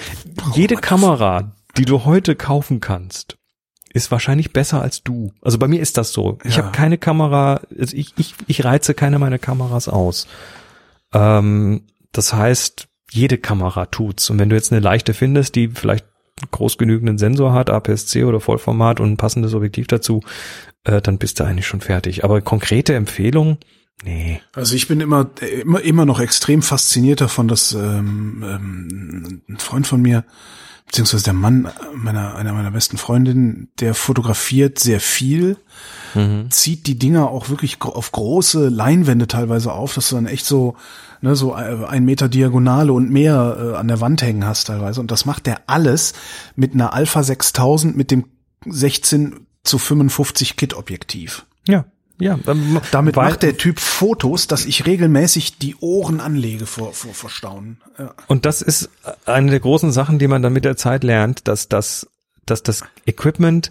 jede 0.55 0.77
Kamera, 0.77 1.53
die 1.77 1.85
du 1.85 2.05
heute 2.05 2.37
kaufen 2.37 2.81
kannst, 2.81 3.37
ist 3.93 4.11
wahrscheinlich 4.11 4.53
besser 4.53 4.83
als 4.83 5.03
du. 5.03 5.33
Also 5.41 5.59
bei 5.59 5.69
mir 5.69 5.81
ist 5.81 5.97
das 5.97 6.13
so. 6.13 6.39
Ich 6.45 6.57
ja. 6.57 6.65
habe 6.65 6.73
keine 6.73 6.99
Kamera, 6.99 7.61
also 7.79 7.97
ich, 7.97 8.13
ich, 8.17 8.35
ich 8.47 8.65
reize 8.65 8.95
keine 8.95 9.19
meiner 9.19 9.39
Kameras 9.39 9.89
aus. 9.89 10.27
Ähm, 11.13 11.83
das 12.13 12.33
heißt, 12.33 12.89
jede 13.11 13.39
Kamera 13.39 13.87
tut's. 13.87 14.31
Und 14.31 14.39
wenn 14.39 14.49
du 14.49 14.57
jetzt 14.57 14.73
eine 14.73 14.81
leichte 14.81 15.15
findest, 15.15 15.55
die 15.55 15.69
vielleicht 15.69 16.07
groß 16.51 16.79
genügenden 16.79 17.19
Sensor 17.19 17.53
hat, 17.53 17.71
APS-C 17.71 18.25
oder 18.25 18.41
Vollformat 18.41 19.01
und 19.01 19.13
ein 19.13 19.17
passendes 19.17 19.55
Objektiv 19.55 19.87
dazu, 19.87 20.23
äh, 20.85 21.01
dann 21.01 21.19
bist 21.19 21.41
du 21.41 21.45
eigentlich 21.45 21.67
schon 21.67 21.81
fertig. 21.81 22.25
Aber 22.25 22.41
konkrete 22.41 22.95
Empfehlung, 22.95 23.59
nee. 24.05 24.41
Also 24.53 24.75
ich 24.75 24.89
bin 24.89 25.01
immer, 25.01 25.31
immer, 25.63 25.81
immer 25.81 26.07
noch 26.07 26.21
extrem 26.21 26.63
fasziniert 26.63 27.21
davon, 27.21 27.49
dass 27.49 27.73
ähm, 27.73 28.45
ähm, 28.47 29.43
ein 29.49 29.59
Freund 29.59 29.87
von 29.87 30.03
mir, 30.03 30.25
beziehungsweise 30.87 31.25
der 31.25 31.33
Mann 31.33 31.69
meiner, 31.95 32.37
einer 32.37 32.53
meiner 32.53 32.71
besten 32.71 32.99
Freundinnen, 32.99 33.69
der 33.81 33.95
fotografiert 33.95 34.79
sehr 34.79 35.01
viel, 35.01 35.57
mhm. 36.15 36.51
zieht 36.51 36.87
die 36.87 36.99
Dinger 36.99 37.31
auch 37.31 37.49
wirklich 37.49 37.81
auf 37.83 38.13
große 38.13 38.69
Leinwände 38.69 39.27
teilweise 39.27 39.73
auf, 39.73 39.95
dass 39.95 40.11
du 40.11 40.17
dann 40.17 40.27
echt 40.27 40.47
so, 40.47 40.77
ne, 41.21 41.35
so 41.35 41.55
ein 41.55 42.05
Meter 42.05 42.29
Diagonale 42.29 42.93
und 42.93 43.11
mehr 43.11 43.57
äh, 43.59 43.77
an 43.77 43.89
der 43.89 44.01
Wand 44.01 44.23
hängen 44.23 44.47
hast 44.47 44.65
teilweise. 44.65 45.01
Und 45.01 45.11
das 45.11 45.25
macht 45.25 45.47
der 45.47 45.63
alles 45.69 46.13
mit 46.55 46.75
einer 46.75 46.93
Alpha 46.93 47.23
6000 47.23 47.97
mit 47.97 48.11
dem 48.11 48.27
16 48.67 49.47
zu 49.65 49.79
55 49.79 50.57
Kit 50.57 50.75
Objektiv. 50.75 51.47
Ja. 51.67 51.87
Ja, 52.21 52.39
ähm, 52.47 52.81
damit 52.93 53.17
macht 53.17 53.43
der 53.43 53.57
Typ 53.57 53.81
Fotos, 53.81 54.47
dass 54.47 54.67
ich 54.67 54.87
regelmäßig 54.87 55.59
die 55.59 55.75
Ohren 55.81 56.21
anlege 56.21 56.67
vor, 56.67 56.93
vor, 56.93 57.13
vor 57.13 57.31
Staunen. 57.31 57.81
Ja. 57.99 58.15
Und 58.29 58.47
das 58.47 58.63
ist 58.63 58.91
eine 59.27 59.51
der 59.51 59.61
großen 59.61 59.91
Sachen, 59.91 60.19
die 60.19 60.29
man 60.29 60.43
dann 60.43 60.53
mit 60.53 60.65
der 60.65 60.77
Zeit 60.77 61.03
lernt, 61.03 61.49
dass 61.49 61.69
das, 61.69 62.07
dass 62.47 62.63
das 62.63 62.85
Equipment 63.07 63.71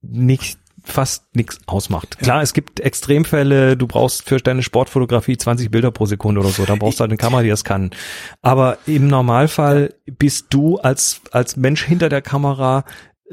nicht 0.00 0.58
fast 0.84 1.36
nichts 1.36 1.60
ausmacht. 1.66 2.18
Klar, 2.18 2.38
ja. 2.38 2.42
es 2.42 2.54
gibt 2.54 2.80
Extremfälle, 2.80 3.76
du 3.76 3.86
brauchst 3.86 4.28
für 4.28 4.38
deine 4.38 4.62
Sportfotografie 4.62 5.36
20 5.36 5.70
Bilder 5.70 5.90
pro 5.90 6.06
Sekunde 6.06 6.40
oder 6.40 6.50
so, 6.50 6.64
dann 6.64 6.78
brauchst 6.78 6.98
du 6.98 7.02
halt 7.02 7.10
eine 7.10 7.18
Kamera, 7.18 7.42
die 7.42 7.50
das 7.50 7.62
kann. 7.62 7.90
Aber 8.40 8.78
im 8.86 9.06
Normalfall 9.06 9.94
bist 10.06 10.46
du 10.50 10.78
als, 10.78 11.20
als 11.30 11.56
Mensch 11.56 11.84
hinter 11.84 12.08
der 12.08 12.22
Kamera 12.22 12.84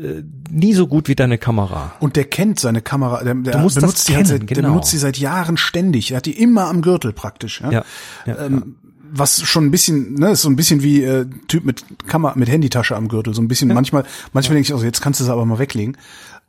äh, 0.03 0.23
nie 0.49 0.73
so 0.73 0.88
gut 0.88 1.07
wie 1.07 1.15
deine 1.15 1.38
Kamera. 1.38 1.93
Und 1.99 2.15
der 2.15 2.26
kennt 2.26 2.59
seine 2.59 2.81
Kamera, 2.81 3.23
der, 3.23 3.35
der 3.35 3.51
benutzt 3.51 4.07
die 4.07 4.13
kennen, 4.13 4.26
seit, 4.26 4.47
genau. 4.47 4.61
der 4.61 4.67
benutzt 4.69 4.91
sie 4.91 4.97
seit 4.97 5.17
Jahren 5.17 5.57
ständig. 5.57 6.11
Er 6.11 6.17
hat 6.17 6.26
die 6.26 6.39
immer 6.39 6.67
am 6.67 6.81
Gürtel 6.81 7.13
praktisch. 7.13 7.61
Ja. 7.61 7.71
ja, 7.71 7.85
ja, 8.26 8.45
ähm, 8.45 8.53
ja. 8.53 8.89
Was 9.11 9.41
schon 9.41 9.65
ein 9.65 9.71
bisschen, 9.71 10.13
ne, 10.15 10.31
ist 10.31 10.43
so 10.43 10.49
ein 10.49 10.55
bisschen 10.55 10.84
wie 10.84 11.03
äh, 11.03 11.26
Typ 11.47 11.65
mit 11.65 11.84
Kamera, 12.07 12.34
mit 12.35 12.47
Handytasche 12.49 12.95
am 12.95 13.07
Gürtel. 13.07 13.34
So 13.34 13.41
ein 13.41 13.47
bisschen. 13.47 13.73
Manchmal, 13.73 14.05
manchmal 14.34 14.55
denke 14.55 14.67
ich, 14.67 14.73
also 14.73 14.85
jetzt 14.85 15.01
kannst 15.01 15.19
du 15.19 15.23
sie 15.23 15.31
aber 15.31 15.45
mal 15.45 15.59
weglegen. 15.59 15.97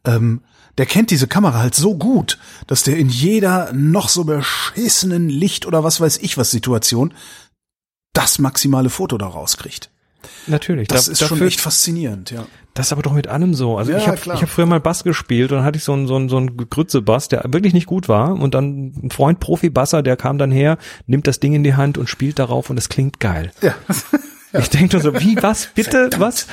Ähm, 0.05 0.43
der 0.78 0.86
kennt 0.86 1.10
diese 1.10 1.27
Kamera 1.27 1.59
halt 1.59 1.74
so 1.74 1.97
gut, 1.97 2.39
dass 2.66 2.82
der 2.82 2.97
in 2.97 3.09
jeder 3.09 3.72
noch 3.72 4.09
so 4.09 4.24
beschissenen 4.24 5.28
Licht 5.28 5.66
oder 5.66 5.85
was 5.85 6.01
weiß 6.01 6.18
ich 6.18 6.39
was 6.39 6.51
Situation 6.51 7.12
das 8.12 8.39
maximale 8.39 8.90
Foto 8.90 9.18
da 9.18 9.27
rauskriegt. 9.27 9.90
Natürlich. 10.47 10.89
Das 10.89 11.06
da, 11.06 11.12
ist 11.12 11.27
schon 11.27 11.40
echt 11.43 11.60
faszinierend, 11.60 12.31
ja. 12.31 12.47
Das 12.75 12.87
ist 12.87 12.93
aber 12.93 13.03
doch 13.03 13.13
mit 13.13 13.27
allem 13.27 13.55
so. 13.55 13.79
Also 13.79 13.93
ja, 13.93 13.99
ich 13.99 14.07
habe 14.07 14.17
ich 14.17 14.43
hab 14.43 14.49
früher 14.49 14.67
mal 14.67 14.81
Bass 14.81 15.03
gespielt 15.03 15.51
und 15.51 15.59
dann 15.59 15.65
hatte 15.65 15.79
ich 15.79 15.85
so 15.85 15.93
einen 15.93 16.07
so 16.07 16.17
einen 16.17 16.29
so 16.29 16.37
einen 16.37 16.57
Grütze-Bass, 16.57 17.29
der 17.29 17.45
wirklich 17.49 17.75
nicht 17.75 17.87
gut 17.87 18.09
war 18.09 18.33
und 18.33 18.55
dann 18.55 18.93
ein 19.03 19.11
Freund 19.11 19.41
Profi-Basser, 19.41 20.03
der 20.03 20.17
kam 20.17 20.39
dann 20.39 20.53
her, 20.53 20.79
nimmt 21.07 21.27
das 21.27 21.41
Ding 21.41 21.53
in 21.53 21.65
die 21.65 21.75
Hand 21.75 21.99
und 21.99 22.09
spielt 22.09 22.39
darauf 22.39 22.71
und 22.71 22.79
es 22.79 22.89
klingt 22.89 23.19
geil. 23.19 23.51
Ja. 23.61 23.75
ja. 24.53 24.61
Ich 24.61 24.71
denke 24.71 24.97
nur 24.97 25.03
so, 25.03 25.15
wie, 25.21 25.37
was, 25.43 25.67
bitte, 25.75 25.91
Verdammt. 25.91 26.21
was? 26.21 26.47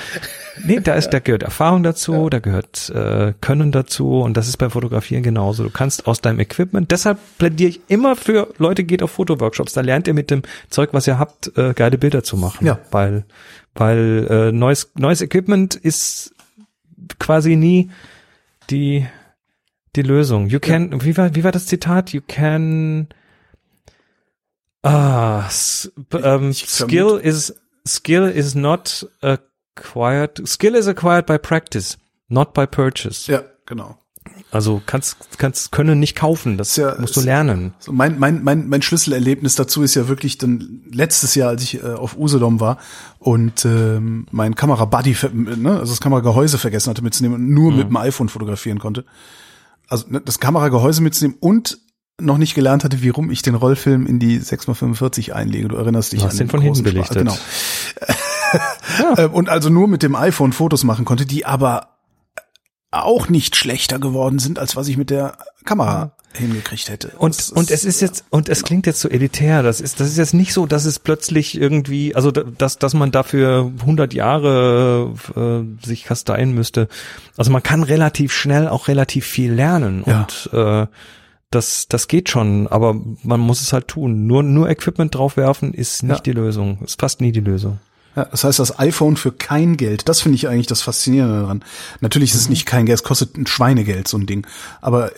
Nee, 0.64 0.80
da 0.80 0.96
ist, 0.96 1.10
da 1.12 1.20
gehört 1.20 1.44
Erfahrung 1.44 1.84
dazu, 1.84 2.14
ja. 2.14 2.30
da 2.32 2.40
gehört 2.40 2.90
äh, 2.90 3.34
Können 3.40 3.72
dazu 3.72 4.22
und 4.22 4.36
das 4.36 4.48
ist 4.48 4.58
beim 4.58 4.72
Fotografieren 4.72 5.22
genauso. 5.22 5.64
Du 5.64 5.70
kannst 5.70 6.08
aus 6.08 6.22
deinem 6.22 6.40
Equipment, 6.40 6.90
deshalb 6.90 7.20
plädiere 7.38 7.70
ich 7.70 7.82
immer 7.90 8.16
für 8.16 8.54
Leute, 8.58 8.84
geht 8.84 9.04
auf 9.04 9.12
Fotoworkshops, 9.12 9.74
da 9.74 9.82
lernt 9.82 10.08
ihr 10.08 10.16
mit 10.16 10.32
dem 10.32 10.42
Zeug, 10.72 10.90
was 10.94 11.06
ihr 11.06 11.20
habt, 11.20 11.56
äh, 11.58 11.74
geile 11.76 12.00
Bilder 12.00 12.24
zu 12.24 12.38
machen. 12.38 12.66
Ja. 12.66 12.80
Weil 12.90 13.26
weil 13.78 14.28
äh, 14.30 14.52
neues, 14.52 14.92
neues 14.96 15.22
Equipment 15.22 15.76
ist 15.76 16.34
quasi 17.20 17.56
nie 17.56 17.90
die, 18.70 19.08
die 19.96 20.02
Lösung. 20.02 20.48
You 20.48 20.60
can, 20.60 20.92
ja. 20.92 21.04
wie 21.04 21.16
war, 21.18 21.36
wie 21.36 21.44
war 21.44 21.52
das 21.52 21.68
Zitat? 21.68 22.12
You 22.12 22.22
can, 22.28 23.08
ah, 24.84 25.48
um, 26.12 26.54
skill 26.54 27.20
is, 27.22 27.56
skill 27.88 28.28
is 28.28 28.56
not 28.56 29.08
acquired, 29.22 30.48
skill 30.48 30.76
is 30.76 30.88
acquired 30.88 31.26
by 31.26 31.38
practice, 31.38 31.98
not 32.28 32.54
by 32.54 32.66
purchase. 32.66 33.32
Ja, 33.32 33.44
genau. 33.66 33.98
Also 34.52 34.82
kannst 34.86 35.18
kannst 35.38 35.72
können 35.72 36.00
nicht 36.00 36.16
kaufen, 36.16 36.58
das 36.58 36.76
ja, 36.76 36.96
musst 37.00 37.16
du 37.16 37.22
lernen. 37.22 37.74
So 37.80 37.92
mein 37.92 38.18
mein 38.20 38.44
mein 38.44 38.68
mein 38.68 38.82
Schlüsselerlebnis 38.82 39.56
dazu 39.56 39.84
ist 39.84 39.96
ja 39.96 40.08
wirklich 40.08 40.38
dann 40.38 40.82
letztes 40.92 41.36
Jahr, 41.36 41.50
als 41.50 41.64
ich 41.64 41.84
äh, 41.84 41.94
auf 41.94 42.18
Usedom 42.18 42.60
war 42.60 42.78
und 43.20 43.66
ähm, 43.66 44.26
mein 44.32 44.56
Kamerabuddy, 44.56 45.16
ne, 45.34 45.80
also 45.80 45.92
das 45.92 46.02
Kameragehäuse 46.02 46.58
vergessen 46.58 46.90
hatte 46.90 47.04
mitzunehmen 47.04 47.42
und 47.42 47.50
nur 47.50 47.72
mhm. 47.72 47.78
mit 47.78 47.88
dem 47.90 47.98
iPhone 47.98 48.30
fotografieren 48.30 48.80
konnte. 48.80 49.06
Also 49.88 50.06
ne, 50.10 50.22
das 50.22 50.40
Kameragehäuse 50.40 51.02
mitzunehmen 51.02 51.38
und 51.40 51.80
noch 52.20 52.38
nicht 52.38 52.56
gelernt 52.56 52.84
hatte, 52.84 53.02
wie 53.02 53.10
rum 53.10 53.30
ich 53.30 53.42
den 53.42 53.56
Rollfilm 53.56 54.08
in 54.08 54.20
die 54.20 54.40
6x45 54.40 55.34
einlege. 55.34 55.68
Du 55.68 55.76
erinnerst 55.76 56.14
dich 56.14 56.22
du 56.22 56.26
hast 56.26 56.34
an 56.34 56.38
den, 56.38 56.48
den 56.48 56.52
von 56.52 56.62
hinten 56.62 56.84
belichtet. 56.84 57.18
Genau. 57.18 57.38
ja. 58.08 58.16
Ähm, 59.18 59.34
und 59.34 59.50
also 59.50 59.70
nur 59.70 59.90
mit 59.90 60.02
dem 60.02 60.16
iPhone 60.16 60.54
Fotos 60.54 60.86
machen 60.86 61.04
konnte, 61.04 61.26
die 61.26 61.46
aber 61.46 61.97
auch 63.06 63.30
nicht 63.30 63.56
schlechter 63.56 64.00
geworden 64.00 64.40
sind, 64.40 64.60
als 64.60 64.76
was 64.76 64.88
ich 64.88 64.98
mit 64.98 65.10
der 65.10 65.38
Kamera 65.66 66.12
hingekriegt 66.34 66.90
hätte. 66.90 67.10
Und, 67.18 67.38
ist, 67.38 67.52
und 67.52 67.72
es 67.72 67.84
ist 67.84 68.02
jetzt, 68.02 68.26
und 68.30 68.50
es 68.50 68.60
genau. 68.60 68.68
klingt 68.68 68.86
jetzt 68.86 69.00
so 69.00 69.10
elitär. 69.10 69.64
Das 69.64 69.82
ist, 69.82 70.00
das 70.00 70.08
ist 70.08 70.18
jetzt 70.18 70.34
nicht 70.34 70.54
so, 70.54 70.66
dass 70.66 70.86
es 70.86 71.00
plötzlich 71.00 71.60
irgendwie, 71.60 72.16
also, 72.16 72.32
dass, 72.32 72.78
dass 72.78 72.94
man 72.94 73.12
dafür 73.12 73.72
100 73.82 74.14
Jahre 74.14 75.14
äh, 75.36 75.86
sich 75.86 76.04
kasteien 76.04 76.54
müsste. 76.54 76.88
Also 77.36 77.52
man 77.52 77.64
kann 77.64 77.84
relativ 77.84 78.34
schnell 78.34 78.68
auch 78.68 78.88
relativ 78.88 79.26
viel 79.26 79.52
lernen 79.52 80.04
ja. 80.06 80.22
und, 80.22 80.50
äh, 80.54 80.88
das, 81.50 81.88
das 81.88 82.10
geht 82.10 82.28
schon, 82.28 82.68
aber 82.68 83.00
man 83.24 83.40
muss 83.40 83.62
es 83.62 83.72
halt 83.72 83.88
tun. 83.88 84.28
Nur, 84.28 84.44
nur 84.44 84.70
Equipment 84.70 85.16
draufwerfen 85.16 85.74
ist 85.74 86.04
nicht 86.04 86.18
ja. 86.18 86.24
die 86.24 86.32
Lösung. 86.34 86.80
Ist 86.84 87.00
fast 87.00 87.22
nie 87.22 87.32
die 87.32 87.40
Lösung. 87.40 87.80
Ja, 88.18 88.26
das 88.26 88.44
heißt, 88.44 88.58
das 88.58 88.80
iPhone 88.80 89.16
für 89.16 89.32
kein 89.32 89.78
Geld, 89.78 90.10
das 90.10 90.22
finde 90.22 90.38
ich 90.38 90.48
eigentlich 90.48 90.66
das 90.66 90.82
Faszinierende 90.82 91.42
daran. 91.42 91.64
Natürlich 92.02 92.32
ist 92.32 92.42
es 92.42 92.46
mhm. 92.48 92.54
nicht 92.54 92.66
kein 92.66 92.88
Geld, 92.88 92.98
es 92.98 93.04
kostet 93.04 93.38
ein 93.38 93.46
Schweinegeld, 93.46 94.08
so 94.08 94.18
ein 94.18 94.26
Ding. 94.26 94.48
Aber 94.82 95.12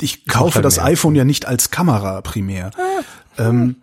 ich 0.00 0.26
kaufe 0.26 0.60
das 0.60 0.80
iPhone 0.80 1.14
ja 1.14 1.24
nicht 1.24 1.46
als 1.46 1.70
Kamera 1.70 2.20
primär. 2.20 2.72
Ah. 2.76 3.02
Ähm, 3.38 3.76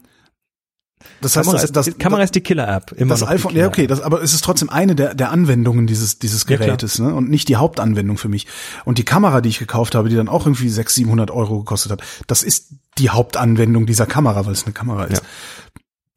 das 1.22 1.38
heißt, 1.38 1.46
Kamera, 1.46 1.62
das, 1.62 1.72
das, 1.72 1.88
ist, 1.88 2.00
Kamera 2.00 2.22
ist 2.22 2.36
die 2.36 2.42
Killer-App. 2.42 2.96
Das 3.08 3.26
iPhone, 3.26 3.56
ja 3.56 3.68
okay, 3.68 3.88
das, 3.88 4.02
aber 4.02 4.22
es 4.22 4.34
ist 4.34 4.44
trotzdem 4.44 4.70
eine 4.70 4.94
der, 4.94 5.16
der 5.16 5.32
Anwendungen 5.32 5.88
dieses, 5.88 6.20
dieses 6.20 6.46
Gerätes 6.46 6.98
ja, 6.98 7.06
ne? 7.06 7.16
und 7.16 7.30
nicht 7.30 7.48
die 7.48 7.56
Hauptanwendung 7.56 8.18
für 8.18 8.28
mich. 8.28 8.46
Und 8.84 8.98
die 8.98 9.06
Kamera, 9.06 9.40
die 9.40 9.50
ich 9.50 9.60
gekauft 9.60 9.96
habe, 9.96 10.10
die 10.10 10.18
dann 10.18 10.28
auch 10.28 10.46
irgendwie 10.46 10.68
600, 10.68 10.94
700 10.94 11.32
Euro 11.32 11.60
gekostet 11.60 11.94
hat, 11.94 12.02
das 12.28 12.44
ist 12.44 12.74
die 12.98 13.10
Hauptanwendung 13.10 13.86
dieser 13.86 14.06
Kamera, 14.06 14.46
weil 14.46 14.54
es 14.54 14.66
eine 14.66 14.74
Kamera 14.74 15.06
ist. 15.06 15.22
Ja 15.22 15.28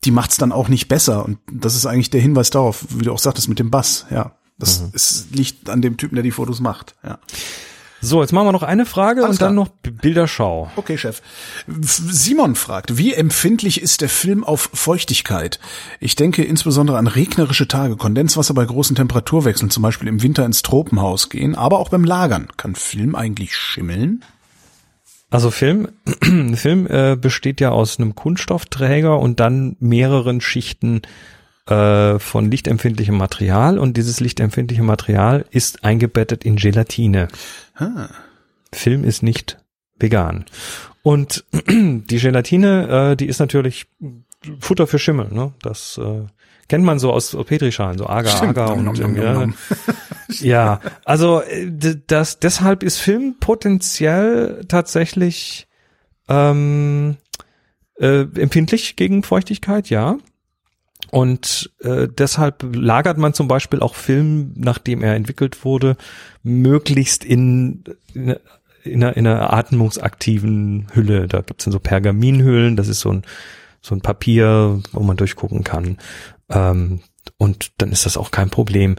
die 0.05 0.11
macht's 0.11 0.39
dann 0.39 0.53
auch 0.53 0.69
nicht 0.69 0.89
besser. 0.89 1.25
Und 1.25 1.39
das 1.53 1.75
ist 1.75 1.87
eigentlich 1.87 2.11
der 2.11 2.21
Hinweis 2.21 2.51
darauf, 2.51 2.85
wie 2.91 3.05
du 3.05 3.13
auch 3.13 3.19
sagtest, 3.19 3.49
mit 3.49 3.59
dem 3.59 3.71
Bass. 3.71 4.07
Ja, 4.11 4.33
das 4.59 4.81
mhm. 4.81 4.91
ist, 4.93 5.35
liegt 5.35 5.69
an 5.69 5.83
dem 5.83 5.97
Typen, 5.97 6.17
der 6.17 6.25
die 6.25 6.31
Fotos 6.31 6.61
macht. 6.61 6.95
Ja. 7.05 7.19
So, 8.03 8.23
jetzt 8.23 8.33
machen 8.33 8.47
wir 8.47 8.53
noch 8.53 8.63
eine 8.63 8.87
Frage 8.87 9.23
Alles 9.23 9.37
und 9.37 9.43
dann 9.43 9.55
klar. 9.55 9.67
noch 9.67 9.69
Bilderschau. 10.01 10.71
Okay, 10.77 10.97
Chef. 10.97 11.21
Simon 11.67 12.55
fragt, 12.55 12.97
wie 12.97 13.13
empfindlich 13.13 13.83
ist 13.83 14.01
der 14.01 14.09
Film 14.09 14.43
auf 14.43 14.71
Feuchtigkeit? 14.73 15.61
Ich 16.01 16.17
denke 16.17 16.43
insbesondere 16.43 16.97
an 16.97 17.07
regnerische 17.07 17.69
Tage, 17.69 17.97
Kondenswasser 17.97 18.55
bei 18.55 18.65
großen 18.65 18.97
Temperaturwechseln, 18.97 19.71
zum 19.71 19.83
Beispiel 19.83 20.09
im 20.09 20.23
Winter 20.23 20.47
ins 20.47 20.63
Tropenhaus 20.63 21.29
gehen, 21.29 21.55
aber 21.55 21.79
auch 21.79 21.91
beim 21.91 22.05
Lagern. 22.05 22.49
Kann 22.57 22.75
Film 22.75 23.15
eigentlich 23.15 23.55
schimmeln? 23.55 24.25
Also 25.31 25.51
Film, 25.51 25.89
Film 26.55 26.87
äh, 26.89 27.17
besteht 27.17 27.61
ja 27.61 27.71
aus 27.71 27.99
einem 27.99 28.15
Kunststoffträger 28.15 29.19
und 29.19 29.41
dann 29.41 29.77
mehreren 29.79 30.41
Schichten 30.41 31.03
äh, 31.67 32.19
von 32.19 32.51
lichtempfindlichem 32.51 33.17
Material 33.17 33.79
und 33.79 33.97
dieses 33.97 34.19
lichtempfindliche 34.19 34.83
Material 34.83 35.47
ist 35.51 35.85
eingebettet 35.85 36.45
in 36.45 36.57
Gelatine. 36.57 37.29
Ah. 37.77 38.09
Film 38.73 39.05
ist 39.05 39.23
nicht 39.23 39.59
vegan. 39.99 40.47
Und 41.03 41.45
die 41.69 42.19
Gelatine, 42.19 43.13
äh, 43.13 43.17
die 43.17 43.27
ist 43.27 43.39
natürlich 43.39 43.87
Futter 44.59 44.87
für 44.87 44.99
Schimmel, 44.99 45.29
ne? 45.31 45.53
Das 45.63 45.99
äh, 46.03 46.27
kennt 46.71 46.85
man 46.85 47.01
so 47.01 47.13
aus 47.13 47.37
Petrischalen, 47.47 47.99
so 47.99 48.07
Agar, 48.07 48.37
Stimmt. 48.37 48.57
Agar 48.57 48.77
und 48.77 48.85
nom, 48.85 48.95
nom, 48.95 49.15
nom, 49.15 49.55
ja, 50.39 50.81
also 51.05 51.43
äh, 51.43 51.69
das 52.07 52.39
deshalb 52.39 52.85
ist 52.85 52.99
Film 52.99 53.35
potenziell 53.41 54.65
tatsächlich 54.69 55.67
ähm, 56.29 57.17
äh, 57.99 58.21
empfindlich 58.21 58.95
gegen 58.95 59.25
Feuchtigkeit, 59.25 59.91
ja. 59.91 60.17
Und 61.11 61.73
äh, 61.81 62.07
deshalb 62.07 62.65
lagert 62.73 63.19
man 63.19 63.35
zum 63.35 63.49
Beispiel 63.49 63.81
auch 63.81 63.97
Film, 63.97 64.53
nachdem 64.55 65.03
er 65.03 65.17
entwickelt 65.17 65.65
wurde, 65.65 65.97
möglichst 66.45 67.25
in, 67.25 67.83
in, 68.15 68.37
in, 68.85 69.03
einer, 69.03 69.17
in 69.17 69.27
einer 69.27 69.53
atmungsaktiven 69.53 70.87
Hülle. 70.95 71.27
Da 71.27 71.41
gibt's 71.41 71.65
dann 71.65 71.73
so 71.73 71.81
Pergaminhüllen, 71.81 72.77
das 72.77 72.87
ist 72.87 73.01
so 73.01 73.11
ein 73.11 73.23
so 73.83 73.95
ein 73.95 74.01
Papier, 74.01 74.81
wo 74.93 75.01
man 75.01 75.17
durchgucken 75.17 75.65
kann. 75.65 75.99
Ähm, 76.51 77.01
und 77.37 77.73
dann 77.79 77.93
ist 77.93 78.07
das 78.07 78.17
auch 78.17 78.31
kein 78.31 78.51
Problem. 78.51 78.97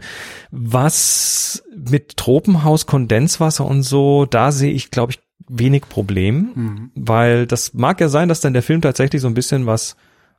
Was 0.50 1.62
mit 1.74 2.16
Tropenhaus, 2.16 2.86
Kondenswasser 2.86 3.64
und 3.64 3.82
so, 3.82 4.26
da 4.26 4.52
sehe 4.52 4.72
ich, 4.72 4.90
glaube 4.90 5.12
ich, 5.12 5.20
wenig 5.48 5.88
Problem, 5.88 6.50
mhm. 6.54 6.90
weil 6.94 7.46
das 7.46 7.74
mag 7.74 8.00
ja 8.00 8.08
sein, 8.08 8.28
dass 8.28 8.40
dann 8.40 8.52
der 8.52 8.62
Film 8.62 8.80
tatsächlich 8.80 9.22
so 9.22 9.28
ein 9.28 9.34
bisschen 9.34 9.66
was 9.66 9.96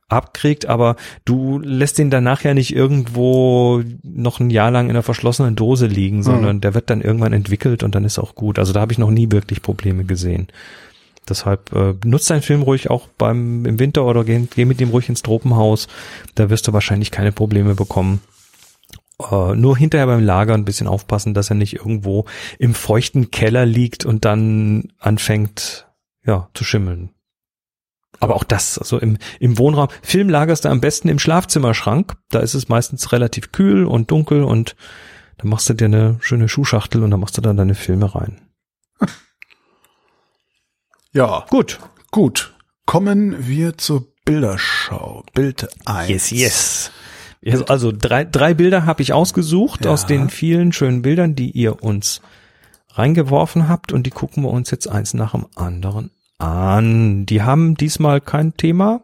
abkriegt, 0.09 0.65
aber 0.65 0.95
du 1.25 1.59
lässt 1.59 1.97
den 1.97 2.09
dann 2.09 2.23
nachher 2.23 2.53
nicht 2.53 2.75
irgendwo 2.75 3.83
noch 4.03 4.39
ein 4.39 4.49
Jahr 4.49 4.71
lang 4.71 4.85
in 4.85 4.91
einer 4.91 5.03
verschlossenen 5.03 5.55
Dose 5.55 5.87
liegen, 5.87 6.17
mhm. 6.17 6.23
sondern 6.23 6.55
mhm. 6.57 6.61
der 6.61 6.73
wird 6.73 6.89
dann 6.89 7.01
irgendwann 7.01 7.33
entwickelt 7.33 7.83
und 7.83 7.95
dann 7.95 8.05
ist 8.05 8.19
auch 8.19 8.35
gut. 8.35 8.59
Also 8.59 8.73
da 8.73 8.81
habe 8.81 8.91
ich 8.91 8.99
noch 8.99 9.11
nie 9.11 9.31
wirklich 9.31 9.61
Probleme 9.61 10.03
gesehen. 10.03 10.47
Deshalb 11.29 11.71
äh, 11.73 11.93
nutzt 12.03 12.29
deinen 12.29 12.41
Film 12.41 12.61
ruhig 12.61 12.89
auch 12.89 13.07
beim 13.17 13.65
im 13.65 13.79
Winter 13.79 14.05
oder 14.05 14.23
geh, 14.23 14.47
geh 14.53 14.65
mit 14.65 14.79
dem 14.79 14.89
ruhig 14.89 15.09
ins 15.09 15.21
Tropenhaus. 15.21 15.87
Da 16.35 16.49
wirst 16.49 16.67
du 16.67 16.73
wahrscheinlich 16.73 17.11
keine 17.11 17.31
Probleme 17.31 17.75
bekommen. 17.75 18.21
Uh, 19.21 19.53
nur 19.53 19.77
hinterher 19.77 20.07
beim 20.07 20.23
Lager 20.23 20.53
ein 20.55 20.65
bisschen 20.65 20.87
aufpassen, 20.87 21.33
dass 21.33 21.49
er 21.49 21.55
nicht 21.55 21.75
irgendwo 21.75 22.25
im 22.57 22.73
feuchten 22.73 23.31
Keller 23.31 23.65
liegt 23.65 24.05
und 24.05 24.25
dann 24.25 24.91
anfängt, 24.99 25.87
ja, 26.25 26.49
zu 26.53 26.63
schimmeln. 26.63 27.11
Aber 28.19 28.35
auch 28.35 28.43
das, 28.43 28.77
also 28.77 28.97
im, 28.99 29.17
im 29.39 29.57
Wohnraum. 29.57 29.89
Film 30.01 30.29
lagerst 30.29 30.65
du 30.65 30.69
am 30.69 30.81
besten 30.81 31.09
im 31.09 31.19
Schlafzimmerschrank. 31.19 32.15
Da 32.29 32.39
ist 32.39 32.53
es 32.53 32.69
meistens 32.69 33.11
relativ 33.11 33.51
kühl 33.51 33.85
und 33.85 34.11
dunkel 34.11 34.43
und 34.43 34.75
da 35.37 35.47
machst 35.47 35.69
du 35.69 35.73
dir 35.73 35.85
eine 35.85 36.17
schöne 36.19 36.49
Schuhschachtel 36.49 37.03
und 37.03 37.11
da 37.11 37.17
machst 37.17 37.37
du 37.37 37.41
dann 37.41 37.57
deine 37.57 37.75
Filme 37.75 38.13
rein. 38.15 38.41
Ja. 41.13 41.45
Gut. 41.49 41.79
Gut. 42.11 42.53
Kommen 42.85 43.47
wir 43.47 43.77
zur 43.77 44.07
Bilderschau. 44.25 45.23
Bild 45.33 45.67
1. 45.85 46.09
Yes, 46.09 46.31
yes. 46.31 46.91
Also, 47.45 47.65
also 47.65 47.91
drei, 47.91 48.23
drei 48.23 48.53
Bilder 48.53 48.85
habe 48.85 49.01
ich 49.01 49.13
ausgesucht 49.13 49.85
ja. 49.85 49.91
aus 49.91 50.05
den 50.05 50.29
vielen 50.29 50.71
schönen 50.71 51.01
Bildern, 51.01 51.35
die 51.35 51.51
ihr 51.51 51.83
uns 51.83 52.21
reingeworfen 52.89 53.67
habt 53.67 53.91
und 53.91 54.03
die 54.07 54.11
gucken 54.11 54.43
wir 54.43 54.49
uns 54.49 54.71
jetzt 54.71 54.87
eins 54.87 55.13
nach 55.13 55.31
dem 55.33 55.45
anderen 55.55 56.09
an. 56.39 57.25
Die 57.25 57.41
haben 57.41 57.75
diesmal 57.75 58.21
kein 58.21 58.55
Thema. 58.55 59.03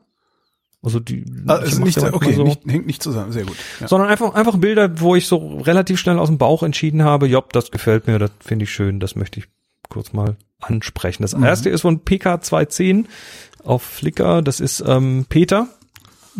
Also 0.81 0.99
die 0.99 1.25
ah, 1.47 1.55
also 1.55 1.83
nicht, 1.83 1.97
okay, 1.97 2.33
so, 2.33 2.43
nicht, 2.43 2.61
hängt 2.65 2.87
nicht 2.87 3.03
zusammen, 3.03 3.33
sehr 3.33 3.43
gut. 3.43 3.57
Ja. 3.81 3.87
Sondern 3.89 4.09
einfach 4.09 4.33
einfach 4.33 4.57
Bilder, 4.57 5.01
wo 5.01 5.15
ich 5.15 5.27
so 5.27 5.57
relativ 5.57 5.99
schnell 5.99 6.17
aus 6.17 6.29
dem 6.29 6.37
Bauch 6.37 6.63
entschieden 6.63 7.03
habe, 7.03 7.27
jopp, 7.27 7.51
das 7.51 7.69
gefällt 7.69 8.07
mir, 8.07 8.17
das 8.17 8.31
finde 8.39 8.63
ich 8.63 8.71
schön, 8.71 9.01
das 9.01 9.15
möchte 9.17 9.41
ich 9.41 9.47
kurz 9.89 10.13
mal 10.13 10.37
ansprechen. 10.59 11.23
Das 11.23 11.35
mhm. 11.35 11.43
erste 11.43 11.69
ist 11.69 11.81
von 11.81 12.01
PK210 12.01 13.05
auf 13.63 13.83
Flickr, 13.83 14.41
das 14.41 14.59
ist 14.59 14.83
ähm, 14.85 15.25
Peter, 15.29 15.67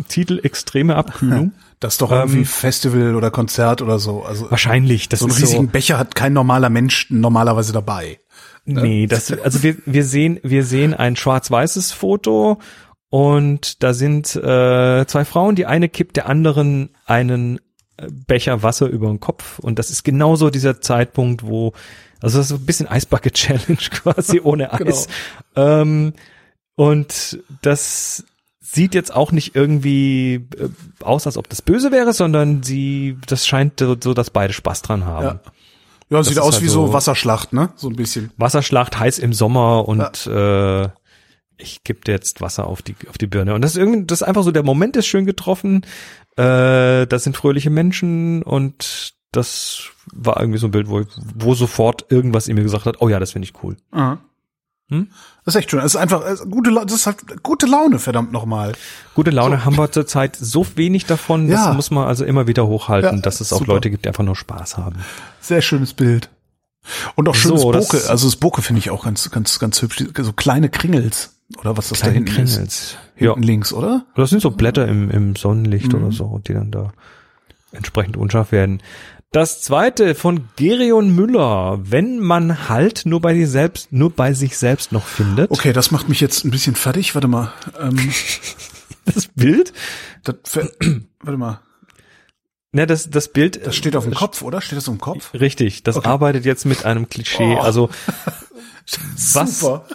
Titel 0.08 0.40
Extreme 0.42 0.96
Abkühlung. 0.96 1.52
Das 1.80 1.94
ist 1.94 2.02
doch 2.02 2.12
irgendwie 2.12 2.40
ähm, 2.40 2.44
Festival 2.44 3.14
oder 3.14 3.30
Konzert 3.30 3.80
oder 3.80 3.98
so. 3.98 4.22
Also 4.22 4.50
wahrscheinlich. 4.50 5.08
Das 5.08 5.20
so 5.20 5.26
einen 5.26 5.34
riesigen 5.34 5.64
so, 5.64 5.70
Becher 5.70 5.96
hat 5.98 6.14
kein 6.14 6.34
normaler 6.34 6.68
Mensch 6.68 7.06
normalerweise 7.08 7.72
dabei. 7.72 8.20
Ne? 8.66 8.82
Nee, 8.82 9.06
das, 9.06 9.32
also 9.44 9.62
wir, 9.62 9.76
wir 9.86 10.04
sehen, 10.04 10.38
wir 10.42 10.64
sehen 10.64 10.92
ein 10.92 11.16
schwarz-weißes 11.16 11.92
Foto 11.92 12.58
und 13.08 13.82
da 13.82 13.94
sind 13.94 14.36
äh, 14.36 15.06
zwei 15.06 15.24
Frauen, 15.24 15.54
die 15.54 15.64
eine 15.64 15.88
kippt 15.88 16.16
der 16.16 16.28
anderen 16.28 16.90
einen 17.06 17.60
äh, 17.96 18.08
Becher 18.26 18.62
Wasser 18.62 18.86
über 18.88 19.08
den 19.08 19.20
Kopf 19.20 19.58
und 19.58 19.78
das 19.78 19.88
ist 19.88 20.04
genauso 20.04 20.50
dieser 20.50 20.82
Zeitpunkt, 20.82 21.46
wo, 21.46 21.72
also 22.20 22.38
das 22.38 22.50
ist 22.50 22.56
ein 22.56 22.66
bisschen 22.66 22.88
Eisbucket 22.88 23.34
Challenge 23.34 23.78
quasi 23.90 24.40
ohne. 24.40 24.72
Eis. 24.72 25.08
genau. 25.54 25.82
ähm, 25.82 26.12
und 26.76 27.40
das 27.62 28.24
sieht 28.60 28.94
jetzt 28.94 29.14
auch 29.14 29.32
nicht 29.32 29.54
irgendwie 29.54 30.46
äh, 30.56 30.68
aus, 31.00 31.26
als 31.26 31.36
ob 31.36 31.48
das 31.48 31.62
böse 31.62 31.92
wäre, 31.92 32.12
sondern 32.12 32.62
sie, 32.62 33.18
das 33.26 33.46
scheint 33.46 33.80
so, 33.80 33.94
dass 34.14 34.30
beide 34.30 34.52
Spaß 34.52 34.82
dran 34.82 35.04
haben. 35.04 35.24
Ja. 35.24 35.40
Ja, 36.10 36.18
das 36.18 36.26
sieht 36.26 36.40
aus 36.40 36.54
halt 36.54 36.64
wie 36.64 36.68
so 36.68 36.92
Wasserschlacht, 36.92 37.52
ne? 37.52 37.70
So 37.76 37.88
ein 37.88 37.94
bisschen. 37.94 38.32
Wasserschlacht, 38.36 38.98
heiß 38.98 39.20
im 39.20 39.32
Sommer 39.32 39.86
und 39.86 40.26
ja. 40.26 40.82
äh, 40.82 40.88
ich 41.56 41.84
gebe 41.84 42.00
dir 42.00 42.12
jetzt 42.12 42.40
Wasser 42.40 42.66
auf 42.66 42.82
die 42.82 42.96
auf 43.08 43.16
die 43.16 43.28
Birne. 43.28 43.54
Und 43.54 43.62
das 43.62 43.72
ist 43.72 43.76
irgendwie, 43.76 44.06
das 44.06 44.22
ist 44.22 44.26
einfach 44.26 44.42
so, 44.42 44.50
der 44.50 44.64
Moment 44.64 44.96
ist 44.96 45.06
schön 45.06 45.24
getroffen. 45.24 45.86
Äh, 46.36 47.06
das 47.06 47.22
sind 47.22 47.36
fröhliche 47.36 47.70
Menschen 47.70 48.42
und 48.42 49.14
das 49.32 49.90
war 50.12 50.40
irgendwie 50.40 50.58
so 50.58 50.66
ein 50.66 50.72
Bild, 50.72 50.88
wo, 50.88 51.02
wo 51.34 51.54
sofort 51.54 52.06
irgendwas 52.10 52.48
in 52.48 52.56
mir 52.56 52.62
gesagt 52.62 52.86
hat, 52.86 53.00
oh 53.00 53.08
ja, 53.08 53.20
das 53.20 53.32
finde 53.32 53.46
ich 53.46 53.62
cool. 53.62 53.76
Aha. 53.92 54.18
Hm? 54.88 55.08
Das 55.44 55.54
ist 55.54 55.60
echt 55.60 55.70
schön. 55.70 55.80
Das 55.80 55.94
ist 55.94 56.00
einfach 56.00 56.22
das 56.22 56.40
ist 56.40 56.50
gute, 56.50 56.72
das 56.72 56.92
ist 56.92 57.06
halt 57.06 57.42
gute 57.42 57.66
Laune, 57.66 58.00
verdammt 58.00 58.32
nochmal. 58.32 58.72
Gute 59.14 59.30
Laune 59.30 59.58
so. 59.58 59.64
haben 59.64 59.78
wir 59.78 59.90
zurzeit 59.92 60.36
so 60.36 60.66
wenig 60.74 61.06
davon. 61.06 61.48
Das 61.48 61.66
ja. 61.66 61.72
muss 61.72 61.92
man 61.92 62.08
also 62.08 62.24
immer 62.24 62.48
wieder 62.48 62.66
hochhalten, 62.66 63.16
ja, 63.16 63.22
dass 63.22 63.40
es 63.40 63.50
super. 63.50 63.62
auch 63.62 63.66
Leute 63.68 63.90
gibt, 63.90 64.04
die 64.04 64.08
einfach 64.08 64.24
nur 64.24 64.36
Spaß 64.36 64.78
haben. 64.78 64.96
Sehr 65.40 65.62
schönes 65.62 65.94
Bild. 65.94 66.28
Und 67.14 67.28
auch 67.28 67.34
schönes 67.34 67.62
so, 67.62 67.70
Boke. 67.70 68.08
Also 68.08 68.26
das 68.26 68.36
Boke 68.36 68.62
finde 68.62 68.80
ich 68.80 68.90
auch 68.90 69.04
ganz, 69.04 69.30
ganz, 69.30 69.58
ganz 69.60 69.80
hübsch. 69.80 70.04
So 70.18 70.32
kleine 70.32 70.68
Kringels. 70.68 71.36
Oder 71.58 71.76
was 71.76 71.88
das 71.88 72.00
kleine 72.00 72.14
da 72.14 72.18
hinten 72.18 72.32
Kringels. 72.32 72.56
ist. 72.56 72.98
Hinten 73.14 73.42
ja. 73.42 73.46
links, 73.46 73.72
oder? 73.72 74.06
Das 74.16 74.30
sind 74.30 74.40
so 74.40 74.50
Blätter 74.50 74.88
im, 74.88 75.10
im 75.10 75.36
Sonnenlicht 75.36 75.92
mhm. 75.92 76.02
oder 76.02 76.12
so, 76.12 76.40
die 76.46 76.54
dann 76.54 76.70
da 76.70 76.92
entsprechend 77.72 78.16
unscharf 78.16 78.50
werden. 78.52 78.82
Das 79.32 79.62
zweite 79.62 80.16
von 80.16 80.48
Gerion 80.56 81.14
Müller, 81.14 81.78
wenn 81.82 82.18
man 82.18 82.68
halt 82.68 83.02
nur 83.06 83.20
bei 83.20 83.34
sich 83.36 83.48
selbst, 83.48 83.92
nur 83.92 84.10
bei 84.10 84.32
sich 84.32 84.58
selbst 84.58 84.90
noch 84.90 85.06
findet. 85.06 85.52
Okay, 85.52 85.72
das 85.72 85.92
macht 85.92 86.08
mich 86.08 86.20
jetzt 86.20 86.44
ein 86.44 86.50
bisschen 86.50 86.74
fertig. 86.74 87.14
Warte 87.14 87.28
mal. 87.28 87.52
Ähm, 87.78 87.96
das 89.04 89.28
Bild? 89.28 89.72
Das, 90.24 90.34
warte 91.20 91.38
mal. 91.38 91.60
Ne, 92.72 92.88
das, 92.88 93.08
das 93.08 93.28
Bild. 93.28 93.64
Das 93.64 93.76
steht 93.76 93.94
auf 93.94 94.02
dem 94.02 94.14
Kopf, 94.14 94.42
oder? 94.42 94.60
Steht 94.60 94.78
das 94.78 94.88
auf 94.88 94.96
dem 94.96 95.00
Kopf? 95.00 95.32
Richtig. 95.32 95.84
Das 95.84 95.96
okay. 95.96 96.08
arbeitet 96.08 96.44
jetzt 96.44 96.66
mit 96.66 96.84
einem 96.84 97.08
Klischee. 97.08 97.54
Oh. 97.56 97.60
Also, 97.60 97.88
was? 99.32 99.60
Super. 99.60 99.86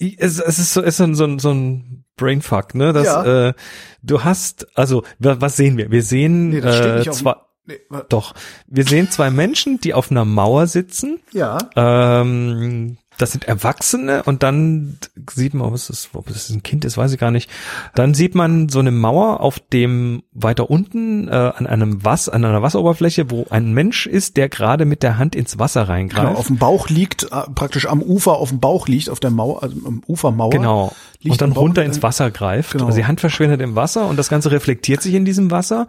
Es, 0.00 0.40
es 0.40 0.58
ist 0.58 0.72
so, 0.72 0.82
es 0.82 0.98
ist 0.98 1.16
so, 1.16 1.24
ein, 1.24 1.38
so 1.38 1.52
ein 1.52 2.04
Brainfuck, 2.16 2.74
ne? 2.74 2.92
Das, 2.92 3.06
ja. 3.06 3.48
äh, 3.48 3.54
du 4.02 4.24
hast, 4.24 4.66
also, 4.76 5.04
was 5.20 5.56
sehen 5.56 5.76
wir? 5.76 5.92
Wir 5.92 6.02
sehen 6.02 6.48
nee, 6.48 6.58
äh, 6.58 7.08
zwar, 7.08 7.51
Nee, 7.64 7.78
Doch. 8.08 8.34
Wir 8.66 8.84
sehen 8.84 9.10
zwei 9.10 9.30
Menschen, 9.30 9.80
die 9.80 9.94
auf 9.94 10.10
einer 10.10 10.24
Mauer 10.24 10.66
sitzen. 10.66 11.20
Ja. 11.32 11.58
Ähm, 11.76 12.96
das 13.18 13.30
sind 13.30 13.44
Erwachsene 13.44 14.22
und 14.24 14.42
dann 14.42 14.98
sieht 15.30 15.54
man, 15.54 15.68
ob 15.68 15.74
es, 15.74 15.90
ist, 15.90 16.10
ob 16.14 16.28
es 16.28 16.48
ein 16.50 16.62
Kind 16.62 16.84
ist, 16.84 16.96
weiß 16.96 17.12
ich 17.12 17.20
gar 17.20 17.30
nicht. 17.30 17.48
Dann 17.94 18.14
sieht 18.14 18.34
man 18.34 18.68
so 18.68 18.78
eine 18.78 18.90
Mauer, 18.90 19.40
auf 19.40 19.60
dem 19.60 20.22
weiter 20.32 20.70
unten 20.70 21.28
äh, 21.28 21.30
an 21.30 21.66
einem 21.66 22.04
Was, 22.04 22.28
an 22.28 22.44
einer 22.44 22.62
Wasseroberfläche, 22.62 23.30
wo 23.30 23.46
ein 23.50 23.72
Mensch 23.72 24.06
ist, 24.06 24.36
der 24.36 24.48
gerade 24.48 24.86
mit 24.86 25.02
der 25.02 25.18
Hand 25.18 25.36
ins 25.36 25.58
Wasser 25.58 25.88
reingreift. 25.88 26.26
Genau, 26.26 26.38
auf 26.38 26.46
dem 26.46 26.56
Bauch 26.56 26.88
liegt, 26.88 27.24
äh, 27.24 27.42
praktisch 27.54 27.86
am 27.86 28.02
Ufer 28.02 28.32
auf 28.32 28.48
dem 28.48 28.60
Bauch 28.60 28.88
liegt, 28.88 29.10
auf 29.10 29.20
der 29.20 29.30
Mauer, 29.30 29.62
also 29.62 29.76
am 29.86 30.02
Ufermauer. 30.06 30.50
Genau. 30.50 30.92
und 31.22 31.40
dann 31.40 31.52
runter 31.52 31.84
ins 31.84 32.02
Wasser 32.02 32.30
greift. 32.30 32.72
Genau. 32.72 32.86
Also 32.86 32.96
die 32.96 33.04
Hand 33.04 33.20
verschwindet 33.20 33.60
im 33.60 33.76
Wasser 33.76 34.08
und 34.08 34.16
das 34.16 34.30
Ganze 34.30 34.50
reflektiert 34.50 35.02
sich 35.02 35.14
in 35.14 35.24
diesem 35.24 35.50
Wasser. 35.50 35.86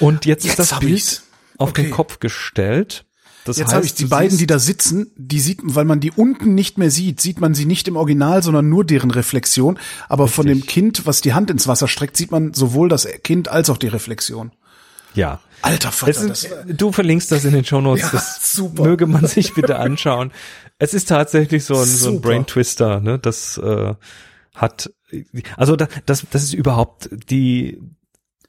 Und 0.00 0.24
jetzt, 0.24 0.44
jetzt 0.44 0.58
ist 0.58 0.72
das 0.72 0.80
Bild 0.80 0.92
ich's. 0.92 1.22
auf 1.58 1.70
okay. 1.70 1.84
den 1.84 1.90
Kopf 1.92 2.18
gestellt. 2.18 3.04
Das 3.44 3.56
Jetzt 3.56 3.72
habe 3.72 3.86
ich 3.86 3.94
die 3.94 4.04
beiden, 4.04 4.36
die 4.36 4.46
da 4.46 4.58
sitzen, 4.58 5.12
die 5.16 5.40
sieht, 5.40 5.60
weil 5.62 5.86
man 5.86 6.00
die 6.00 6.10
unten 6.10 6.54
nicht 6.54 6.76
mehr 6.76 6.90
sieht, 6.90 7.20
sieht 7.20 7.40
man 7.40 7.54
sie 7.54 7.64
nicht 7.64 7.88
im 7.88 7.96
Original, 7.96 8.42
sondern 8.42 8.68
nur 8.68 8.84
deren 8.84 9.10
Reflexion. 9.10 9.78
Aber 10.08 10.24
Richtig. 10.24 10.36
von 10.36 10.46
dem 10.46 10.66
Kind, 10.66 11.06
was 11.06 11.22
die 11.22 11.32
Hand 11.32 11.50
ins 11.50 11.66
Wasser 11.66 11.88
streckt, 11.88 12.16
sieht 12.16 12.30
man 12.30 12.52
sowohl 12.52 12.88
das 12.90 13.08
Kind 13.24 13.48
als 13.48 13.70
auch 13.70 13.78
die 13.78 13.88
Reflexion. 13.88 14.52
Ja. 15.14 15.40
Alter 15.62 15.90
Vater. 15.90 16.30
Ist, 16.30 16.48
du 16.66 16.92
verlinkst 16.92 17.32
das 17.32 17.44
in 17.44 17.52
den 17.52 17.64
Show 17.64 17.80
Notes. 17.80 18.02
Ja, 18.02 18.10
das 18.12 18.52
super. 18.52 18.84
möge 18.84 19.06
man 19.06 19.26
sich 19.26 19.54
bitte 19.54 19.78
anschauen. 19.78 20.32
es 20.78 20.94
ist 20.94 21.08
tatsächlich 21.08 21.64
so 21.64 21.76
ein, 21.76 21.86
so 21.86 22.10
ein 22.10 22.20
Brain 22.20 22.46
Twister, 22.46 23.00
ne? 23.00 23.18
Das 23.18 23.58
äh, 23.58 23.94
hat, 24.54 24.92
also 25.56 25.76
das, 25.76 25.88
das, 26.06 26.26
das 26.30 26.42
ist 26.44 26.54
überhaupt 26.54 27.08
die 27.12 27.78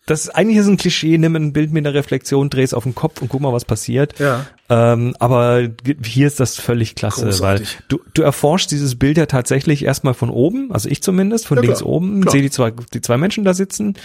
das 0.08 0.26
ist, 0.26 0.30
eigentlich 0.30 0.58
ist 0.58 0.68
ein 0.68 0.78
Klischee, 0.78 1.18
nimm 1.18 1.36
ein 1.36 1.54
Bild 1.54 1.72
mit 1.72 1.86
einer 1.86 1.94
Reflexion, 1.94 2.50
dreh 2.50 2.64
es 2.64 2.74
auf 2.74 2.84
den 2.84 2.96
Kopf 2.96 3.22
und 3.22 3.30
guck 3.30 3.40
mal, 3.40 3.54
was 3.54 3.66
passiert. 3.66 4.18
Ja. 4.20 4.48
Ähm, 4.68 5.16
aber 5.20 5.70
hier 6.04 6.26
ist 6.26 6.40
das 6.40 6.56
völlig 6.60 6.96
klasse, 6.96 7.26
Großartig. 7.26 7.78
weil 7.78 7.86
du, 7.88 8.00
du 8.14 8.22
erforschst 8.24 8.72
dieses 8.72 8.98
Bild 8.98 9.18
ja 9.18 9.28
tatsächlich 9.28 9.86
erstmal 9.86 10.16
von 10.16 10.32
oben, 10.32 10.72
also 10.72 10.90
ich 10.90 11.04
zumindest, 11.04 11.46
von 11.46 11.58
ja, 11.58 11.62
links 11.62 11.80
klar, 11.80 11.90
oben, 11.90 12.28
sehe 12.28 12.42
die 12.42 12.50
zwei, 12.50 12.72
die 12.72 13.02
zwei 13.02 13.18
Menschen 13.18 13.46
da 13.46 13.54
sitzen 13.54 13.96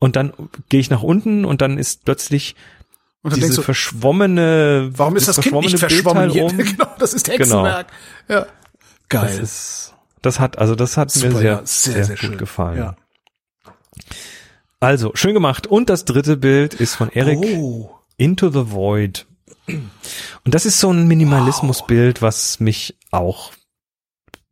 und 0.00 0.16
dann 0.16 0.32
gehe 0.68 0.80
ich 0.80 0.90
nach 0.90 1.02
unten 1.02 1.44
und 1.44 1.60
dann 1.62 1.78
ist 1.78 2.04
plötzlich 2.04 2.56
und 3.22 3.36
diese 3.36 3.56
du, 3.56 3.62
verschwommene, 3.62 4.90
warum 4.96 5.16
ist 5.16 5.28
das 5.28 5.40
Kind 5.40 5.60
nicht 5.60 5.78
verschwommen 5.78 6.30
hier? 6.30 6.46
genau, 6.48 6.86
das 6.98 7.14
ist 7.14 7.28
Hexenwerk. 7.28 7.88
Genau. 8.28 8.40
Ja. 8.40 8.46
Geil. 9.08 9.26
Das 9.26 9.38
ist, 9.38 9.94
das 10.22 10.40
hat, 10.40 10.58
also 10.58 10.74
das 10.74 10.96
hat 10.96 11.10
Super, 11.10 11.28
mir 11.28 11.38
sehr, 11.38 11.50
ja, 11.50 11.60
sehr, 11.64 11.92
sehr, 11.92 12.04
sehr, 12.04 12.16
gut 12.16 12.18
schön. 12.18 12.38
gefallen. 12.38 12.78
Ja. 12.78 12.96
Also, 14.80 15.12
schön 15.14 15.34
gemacht. 15.34 15.66
Und 15.66 15.88
das 15.88 16.04
dritte 16.04 16.36
Bild 16.36 16.74
ist 16.74 16.94
von 16.94 17.10
Eric 17.10 17.38
oh. 17.38 17.90
Into 18.16 18.50
the 18.50 18.70
Void. 18.72 19.26
Und 19.66 20.54
das 20.54 20.66
ist 20.66 20.80
so 20.80 20.92
ein 20.92 21.08
Minimalismusbild, 21.08 22.22
was 22.22 22.60
mich 22.60 22.96
auch 23.10 23.52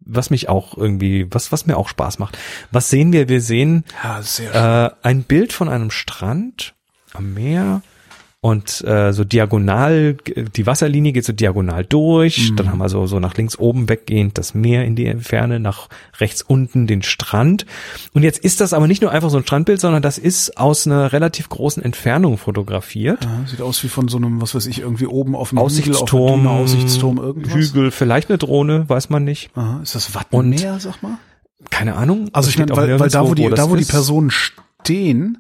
was 0.07 0.29
mich 0.29 0.51
auch 0.51 0.77
irgendwie, 0.77 1.27
was, 1.31 1.51
was 1.51 1.65
mir 1.65 1.79
auch 1.79 1.89
Spaß 1.89 2.19
macht. 2.19 2.37
Was 2.71 2.91
sehen 2.91 3.13
wir? 3.13 3.29
Wir 3.31 3.41
sehen 3.41 3.85
ja, 4.03 4.87
äh, 4.87 4.91
ein 5.03 5.23
Bild 5.23 5.55
von 5.55 5.71
einem 5.71 5.91
Strand 5.91 6.75
am 7.15 7.33
Meer 7.33 7.81
und 8.45 8.87
äh, 8.87 9.15
so 9.15 9.25
diagonal, 9.25 10.19
die 10.55 10.67
Wasserlinie 10.67 11.13
geht 11.13 11.25
so 11.25 11.33
diagonal 11.33 11.83
durch, 11.83 12.51
mhm. 12.51 12.57
dann 12.57 12.71
haben 12.71 12.77
wir 12.77 12.91
so, 12.91 13.07
so 13.07 13.19
nach 13.19 13.35
links 13.39 13.59
oben 13.59 13.89
weggehend 13.89 14.37
das 14.37 14.53
Meer 14.53 14.85
in 14.85 14.97
die 14.97 15.15
Ferne, 15.15 15.61
nach 15.61 15.89
rechts 16.21 16.43
unten 16.43 16.87
den 16.87 17.01
Strand. 17.01 17.65
Und 18.13 18.23
jetzt 18.23 18.45
ist 18.45 18.61
das 18.61 18.75
aber 18.75 18.87
nicht 18.87 19.01
nur 19.01 19.13
einfach 19.13 19.31
so 19.31 19.39
ein 19.39 19.45
Strandbild, 19.45 19.81
sondern 19.81 20.03
das 20.03 20.19
ist 20.19 20.59
aus 20.59 20.87
einer 20.87 21.15
relativ 21.15 21.49
großen 21.49 21.83
Entfernung 21.83 22.37
fotografiert. 22.37 23.25
Ja, 23.25 23.47
sieht 23.47 23.63
aus 23.63 23.83
wie 23.83 23.89
von 23.89 24.09
so 24.09 24.19
einem, 24.19 24.43
was 24.43 24.55
weiß 24.55 24.67
ich, 24.67 24.81
irgendwie 24.81 25.07
oben 25.07 25.35
auf 25.37 25.51
einem 25.51 25.61
Aussichtsturm, 25.61 26.41
Hügel, 26.41 26.51
auf 26.51 26.61
Aussichtsturm 26.65 27.17
irgendwas. 27.17 27.55
Hügel, 27.55 27.91
vielleicht 27.93 28.29
eine 28.29 28.37
Drohne, 28.37 28.87
weiß 28.87 29.09
man 29.09 29.25
nicht. 29.25 29.57
Aha, 29.57 29.81
ist 29.83 29.95
das 29.95 30.15
Wattenmeer, 30.15 30.81
sag 30.81 31.03
mal? 31.03 31.17
Keine 31.71 31.95
Ahnung. 31.95 32.29
Also 32.35 32.51
ich 32.51 32.59
meine, 32.59 32.77
weil, 32.77 33.01
weil 33.01 33.09
da, 33.09 33.27
wo 33.27 33.33
die, 33.33 33.45
wo 33.45 33.49
da, 33.49 33.71
wo 33.71 33.77
die 33.77 33.87
Personen 33.87 34.31
stehen, 34.31 35.39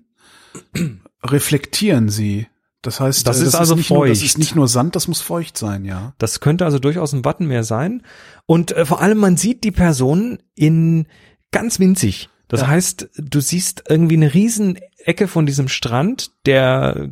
reflektieren 1.22 2.08
sie 2.08 2.46
das 2.84 3.00
heißt, 3.00 3.26
das, 3.26 3.38
äh, 3.38 3.40
das 3.40 3.48
ist 3.48 3.54
also 3.54 3.76
ist 3.76 3.86
feucht. 3.86 3.98
Nur, 3.98 4.08
das 4.08 4.22
ist 4.22 4.38
nicht 4.38 4.54
nur 4.54 4.68
Sand, 4.68 4.94
das 4.94 5.08
muss 5.08 5.20
feucht 5.20 5.56
sein, 5.56 5.84
ja. 5.84 6.12
Das 6.18 6.40
könnte 6.40 6.64
also 6.64 6.78
durchaus 6.78 7.12
ein 7.12 7.24
Wattenmeer 7.24 7.64
sein. 7.64 8.02
Und 8.46 8.72
äh, 8.72 8.84
vor 8.84 9.00
allem, 9.00 9.18
man 9.18 9.36
sieht 9.36 9.64
die 9.64 9.72
Person 9.72 10.38
in 10.54 11.06
ganz 11.50 11.80
winzig. 11.80 12.28
Das 12.48 12.60
ja. 12.60 12.66
heißt, 12.68 13.08
du 13.16 13.40
siehst 13.40 13.84
irgendwie 13.88 14.16
eine 14.16 14.34
riesen 14.34 14.78
Ecke 14.98 15.28
von 15.28 15.46
diesem 15.46 15.68
Strand, 15.68 16.30
der 16.44 17.10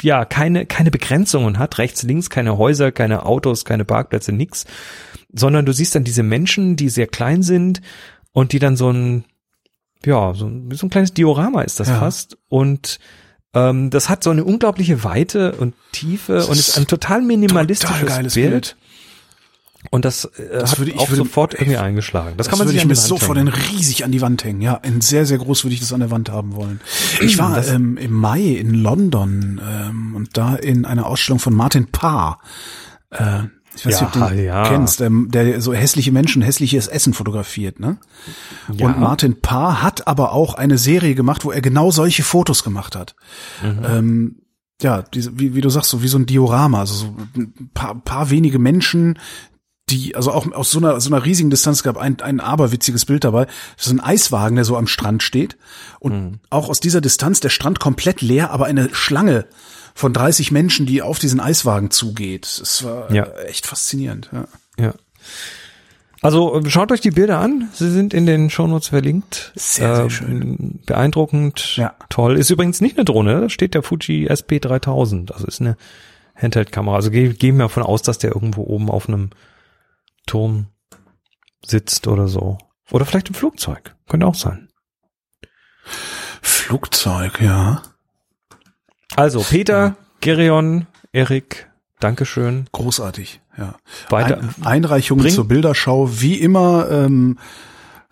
ja 0.00 0.24
keine 0.24 0.66
keine 0.66 0.90
Begrenzungen 0.90 1.58
hat, 1.58 1.78
rechts, 1.78 2.02
links, 2.04 2.30
keine 2.30 2.56
Häuser, 2.56 2.92
keine 2.92 3.26
Autos, 3.26 3.64
keine 3.64 3.84
Parkplätze, 3.84 4.32
nix, 4.32 4.64
sondern 5.32 5.66
du 5.66 5.72
siehst 5.72 5.94
dann 5.94 6.04
diese 6.04 6.22
Menschen, 6.22 6.76
die 6.76 6.88
sehr 6.88 7.06
klein 7.06 7.42
sind 7.42 7.82
und 8.32 8.52
die 8.52 8.58
dann 8.60 8.76
so 8.76 8.90
ein 8.90 9.24
ja, 10.04 10.34
so, 10.34 10.50
wie 10.50 10.74
so 10.74 10.86
ein 10.86 10.90
kleines 10.90 11.12
Diorama 11.12 11.62
ist 11.62 11.80
das 11.80 11.88
ja. 11.88 11.98
fast 11.98 12.38
und 12.48 12.98
ähm, 13.54 13.90
das 13.90 14.08
hat 14.08 14.24
so 14.24 14.30
eine 14.30 14.44
unglaubliche 14.44 15.04
Weite 15.04 15.52
und 15.52 15.74
Tiefe 15.92 16.46
und 16.46 16.58
ist 16.58 16.76
ein 16.78 16.86
total 16.86 17.22
minimalistisches 17.22 18.00
total 18.00 18.16
geiles 18.16 18.34
Bild. 18.34 18.50
Bild. 18.50 18.76
Und 19.90 20.04
das, 20.04 20.24
äh, 20.24 20.60
das 20.60 20.72
hat 20.72 20.78
würde 20.78 20.92
ich 20.92 20.98
auch 20.98 21.08
würde, 21.08 21.24
sofort 21.24 21.54
irgendwie 21.54 21.76
eingeschlagen. 21.76 22.36
Das, 22.36 22.46
das 22.46 22.48
kann 22.48 22.58
man 22.58 22.68
würde 22.68 22.74
sich 22.74 22.82
ich 22.82 22.88
mir 22.88 22.94
sofort 22.94 23.36
hängen. 23.36 23.48
riesig 23.48 24.04
an 24.04 24.12
die 24.12 24.20
Wand 24.20 24.44
hängen. 24.44 24.62
Ja, 24.62 24.74
in 24.76 25.00
sehr, 25.00 25.26
sehr 25.26 25.38
groß 25.38 25.64
würde 25.64 25.74
ich 25.74 25.80
das 25.80 25.92
an 25.92 26.00
der 26.00 26.10
Wand 26.10 26.30
haben 26.30 26.54
wollen. 26.54 26.80
Ich 27.20 27.38
war 27.38 27.66
ähm, 27.66 27.96
im 27.96 28.12
Mai 28.12 28.42
in 28.42 28.74
London 28.74 29.60
ähm, 29.66 30.14
und 30.14 30.36
da 30.36 30.54
in 30.54 30.84
einer 30.84 31.06
Ausstellung 31.06 31.40
von 31.40 31.54
Martin 31.54 31.86
Parr. 31.86 32.38
Äh, 33.10 33.44
ich 33.74 33.86
weiß 33.86 34.00
nicht, 34.00 34.16
ob 34.16 34.28
du 34.28 34.34
den 34.34 34.44
ja. 34.44 34.68
kennst, 34.68 35.00
der, 35.00 35.10
der 35.10 35.60
so 35.60 35.72
hässliche 35.72 36.12
Menschen, 36.12 36.42
hässliches 36.42 36.88
Essen 36.88 37.14
fotografiert, 37.14 37.80
ne? 37.80 37.98
Ja. 38.72 38.86
Und 38.86 39.00
Martin 39.00 39.40
Parr 39.40 39.82
hat 39.82 40.06
aber 40.06 40.32
auch 40.32 40.54
eine 40.54 40.78
Serie 40.78 41.14
gemacht, 41.14 41.44
wo 41.44 41.50
er 41.50 41.62
genau 41.62 41.90
solche 41.90 42.22
Fotos 42.22 42.64
gemacht 42.64 42.94
hat. 42.96 43.14
Mhm. 43.62 43.84
Ähm, 43.84 44.36
ja, 44.82 45.02
diese, 45.02 45.38
wie, 45.38 45.54
wie 45.54 45.60
du 45.60 45.70
sagst, 45.70 45.90
so 45.90 46.02
wie 46.02 46.08
so 46.08 46.18
ein 46.18 46.26
Diorama, 46.26 46.80
also 46.80 46.94
so 46.94 47.16
ein 47.36 47.70
paar, 47.72 47.94
paar 47.94 48.30
wenige 48.30 48.58
Menschen, 48.58 49.18
die, 49.90 50.14
also 50.16 50.32
auch 50.32 50.50
aus 50.52 50.70
so 50.70 50.78
einer, 50.78 51.00
so 51.00 51.10
einer 51.10 51.24
riesigen 51.24 51.50
Distanz 51.50 51.82
gab 51.82 51.96
ein, 51.96 52.20
ein 52.20 52.40
aberwitziges 52.40 53.04
Bild 53.04 53.24
dabei. 53.24 53.46
Das 53.76 53.86
ist 53.86 53.92
ein 53.92 54.00
Eiswagen, 54.00 54.56
der 54.56 54.64
so 54.64 54.76
am 54.76 54.86
Strand 54.86 55.22
steht. 55.22 55.56
Und 55.98 56.12
mhm. 56.12 56.40
auch 56.50 56.68
aus 56.68 56.80
dieser 56.80 57.00
Distanz 57.00 57.40
der 57.40 57.50
Strand 57.50 57.80
komplett 57.80 58.22
leer, 58.22 58.50
aber 58.50 58.66
eine 58.66 58.94
Schlange 58.94 59.46
von 59.94 60.12
30 60.12 60.50
Menschen, 60.50 60.86
die 60.86 61.02
auf 61.02 61.18
diesen 61.18 61.40
Eiswagen 61.40 61.90
zugeht. 61.90 62.46
Es 62.46 62.84
war 62.84 63.12
ja. 63.12 63.26
echt 63.46 63.66
faszinierend. 63.66 64.30
Ja. 64.32 64.44
ja. 64.78 64.94
Also 66.22 66.62
schaut 66.66 66.92
euch 66.92 67.00
die 67.00 67.10
Bilder 67.10 67.40
an. 67.40 67.68
Sie 67.72 67.90
sind 67.90 68.14
in 68.14 68.26
den 68.26 68.48
Shownotes 68.48 68.88
verlinkt. 68.88 69.52
Sehr, 69.56 69.96
sehr 69.96 70.04
ähm, 70.04 70.10
schön. 70.10 70.80
Beeindruckend. 70.86 71.76
Ja. 71.76 71.96
Toll. 72.10 72.38
Ist 72.38 72.50
übrigens 72.50 72.80
nicht 72.80 72.96
eine 72.96 73.04
Drohne. 73.04 73.40
Da 73.40 73.48
steht 73.48 73.74
der 73.74 73.82
Fuji 73.82 74.30
SP3000. 74.30 75.32
Also 75.32 75.46
ist 75.46 75.60
eine 75.60 75.76
Handheld-Kamera. 76.36 76.94
Also 76.94 77.10
gehen 77.10 77.34
geh 77.36 77.52
wir 77.52 77.58
davon 77.58 77.82
aus, 77.82 78.02
dass 78.02 78.18
der 78.18 78.30
irgendwo 78.30 78.62
oben 78.62 78.88
auf 78.88 79.08
einem 79.08 79.30
Turm 80.26 80.66
sitzt 81.66 82.06
oder 82.06 82.28
so. 82.28 82.58
Oder 82.92 83.04
vielleicht 83.04 83.28
im 83.28 83.34
Flugzeug. 83.34 83.96
Könnte 84.08 84.26
auch 84.26 84.36
sein. 84.36 84.68
Flugzeug, 86.40 87.40
ja. 87.40 87.82
Also, 89.16 89.40
Peter, 89.40 89.78
ja. 89.78 89.96
Gerion, 90.20 90.86
Erik, 91.12 91.68
Dankeschön. 92.02 92.66
Großartig, 92.72 93.40
ja. 93.56 93.76
Weiter. 94.08 94.40
Ein, 94.40 94.54
Einreichungen 94.64 95.22
bring. 95.22 95.34
zur 95.34 95.46
Bilderschau, 95.46 96.20
wie 96.20 96.34
immer 96.34 96.90
ähm, 96.90 97.38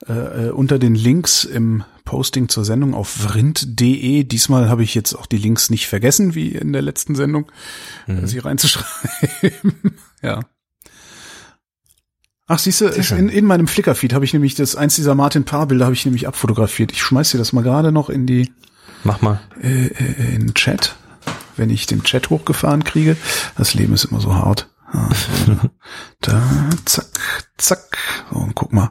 äh, 0.08 0.12
äh, 0.46 0.50
unter 0.50 0.78
den 0.78 0.94
Links 0.94 1.42
im 1.44 1.82
Posting 2.04 2.48
zur 2.48 2.64
Sendung 2.64 2.94
auf 2.94 3.08
vrind.de. 3.08 4.22
Diesmal 4.24 4.68
habe 4.68 4.84
ich 4.84 4.94
jetzt 4.94 5.14
auch 5.14 5.26
die 5.26 5.38
Links 5.38 5.70
nicht 5.70 5.88
vergessen, 5.88 6.36
wie 6.36 6.50
in 6.50 6.72
der 6.72 6.82
letzten 6.82 7.16
Sendung, 7.16 7.50
mhm. 8.06 8.26
sie 8.26 8.38
reinzuschreiben. 8.38 9.74
ja. 10.22 10.40
Ach, 12.46 12.58
siehst 12.58 12.80
du, 12.80 12.86
in, 12.86 13.28
in 13.28 13.44
meinem 13.44 13.66
Flickr-Feed 13.66 14.12
habe 14.12 14.24
ich 14.24 14.32
nämlich 14.32 14.54
das, 14.54 14.74
eins 14.74 14.96
dieser 14.96 15.14
Martin 15.14 15.44
Paar-Bilder 15.44 15.84
habe 15.84 15.94
ich 15.94 16.04
nämlich 16.04 16.26
abfotografiert. 16.26 16.92
Ich 16.92 17.02
schmeiß 17.02 17.30
dir 17.30 17.38
das 17.38 17.52
mal 17.52 17.62
gerade 17.62 17.92
noch 17.92 18.08
in 18.08 18.26
die 18.26 18.52
Mach 19.04 19.20
mal. 19.22 19.40
Äh, 19.62 19.86
äh, 19.86 20.34
in 20.34 20.54
Chat, 20.54 20.96
wenn 21.56 21.70
ich 21.70 21.86
den 21.86 22.02
Chat 22.02 22.30
hochgefahren 22.30 22.84
kriege. 22.84 23.16
Das 23.56 23.74
Leben 23.74 23.94
ist 23.94 24.04
immer 24.04 24.20
so 24.20 24.34
hart. 24.34 24.68
da, 26.20 26.42
zack, 26.84 27.06
zack. 27.56 27.98
So, 28.30 28.38
und 28.38 28.54
guck 28.54 28.72
mal. 28.72 28.90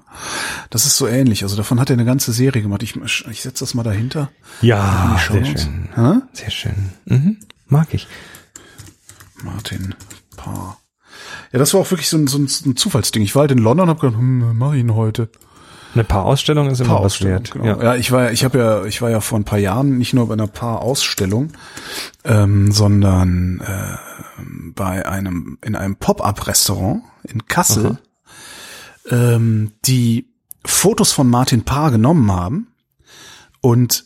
Das 0.69 0.85
ist 0.85 0.95
so 0.95 1.07
ähnlich. 1.07 1.43
Also 1.43 1.57
davon 1.57 1.79
hat 1.79 1.89
er 1.89 1.95
eine 1.95 2.05
ganze 2.05 2.31
Serie 2.31 2.61
gemacht. 2.61 2.83
Ich, 2.83 2.95
ich 2.95 3.41
setze 3.41 3.63
das 3.63 3.73
mal 3.73 3.83
dahinter. 3.83 4.31
Ja, 4.61 5.19
sehr 5.31 5.45
schön. 5.45 5.89
Ha? 5.95 6.21
Sehr 6.33 6.51
schön. 6.51 6.89
Mhm. 7.05 7.37
Mag 7.67 7.93
ich. 7.93 8.07
Martin 9.43 9.95
Paar. 10.35 10.79
Ja, 11.51 11.59
das 11.59 11.73
war 11.73 11.81
auch 11.81 11.91
wirklich 11.91 12.09
so 12.09 12.17
ein, 12.17 12.27
so 12.27 12.37
ein 12.37 12.75
Zufallsding. 12.75 13.23
Ich 13.23 13.35
war 13.35 13.41
halt 13.41 13.51
in 13.51 13.57
London 13.57 13.89
und 13.89 13.95
hab 13.95 13.99
gedacht, 13.99 14.19
hm, 14.19 14.57
mach 14.57 14.73
ich 14.73 14.79
ihn 14.79 14.93
heute. 14.93 15.29
Eine 15.93 16.03
Paarausstellung 16.03 16.69
ist 16.69 16.81
immer 16.81 17.03
was 17.03 17.23
wert. 17.23 17.51
Genau. 17.51 17.65
Ja. 17.65 17.83
ja, 17.83 17.95
ich 17.95 18.11
war, 18.11 18.31
ich 18.31 18.43
habe 18.43 18.59
ja, 18.59 18.85
ich 18.85 19.01
war 19.01 19.09
ja 19.09 19.21
vor 19.21 19.39
ein 19.39 19.43
paar 19.43 19.59
Jahren 19.59 19.97
nicht 19.97 20.13
nur 20.13 20.27
bei 20.27 20.33
einer 20.33 20.47
Paarausstellung, 20.47 21.51
ähm, 22.23 22.71
sondern 22.71 23.61
äh, 23.61 24.41
bei 24.75 25.07
einem 25.07 25.57
in 25.63 25.75
einem 25.75 25.95
Pop-up-Restaurant 25.95 27.03
in 27.23 27.47
Kassel, 27.47 27.97
ähm, 29.09 29.71
die 29.85 30.27
Fotos 30.63 31.11
von 31.11 31.27
Martin 31.27 31.63
Paar 31.63 31.89
genommen 31.89 32.31
haben 32.31 32.67
und 33.61 34.05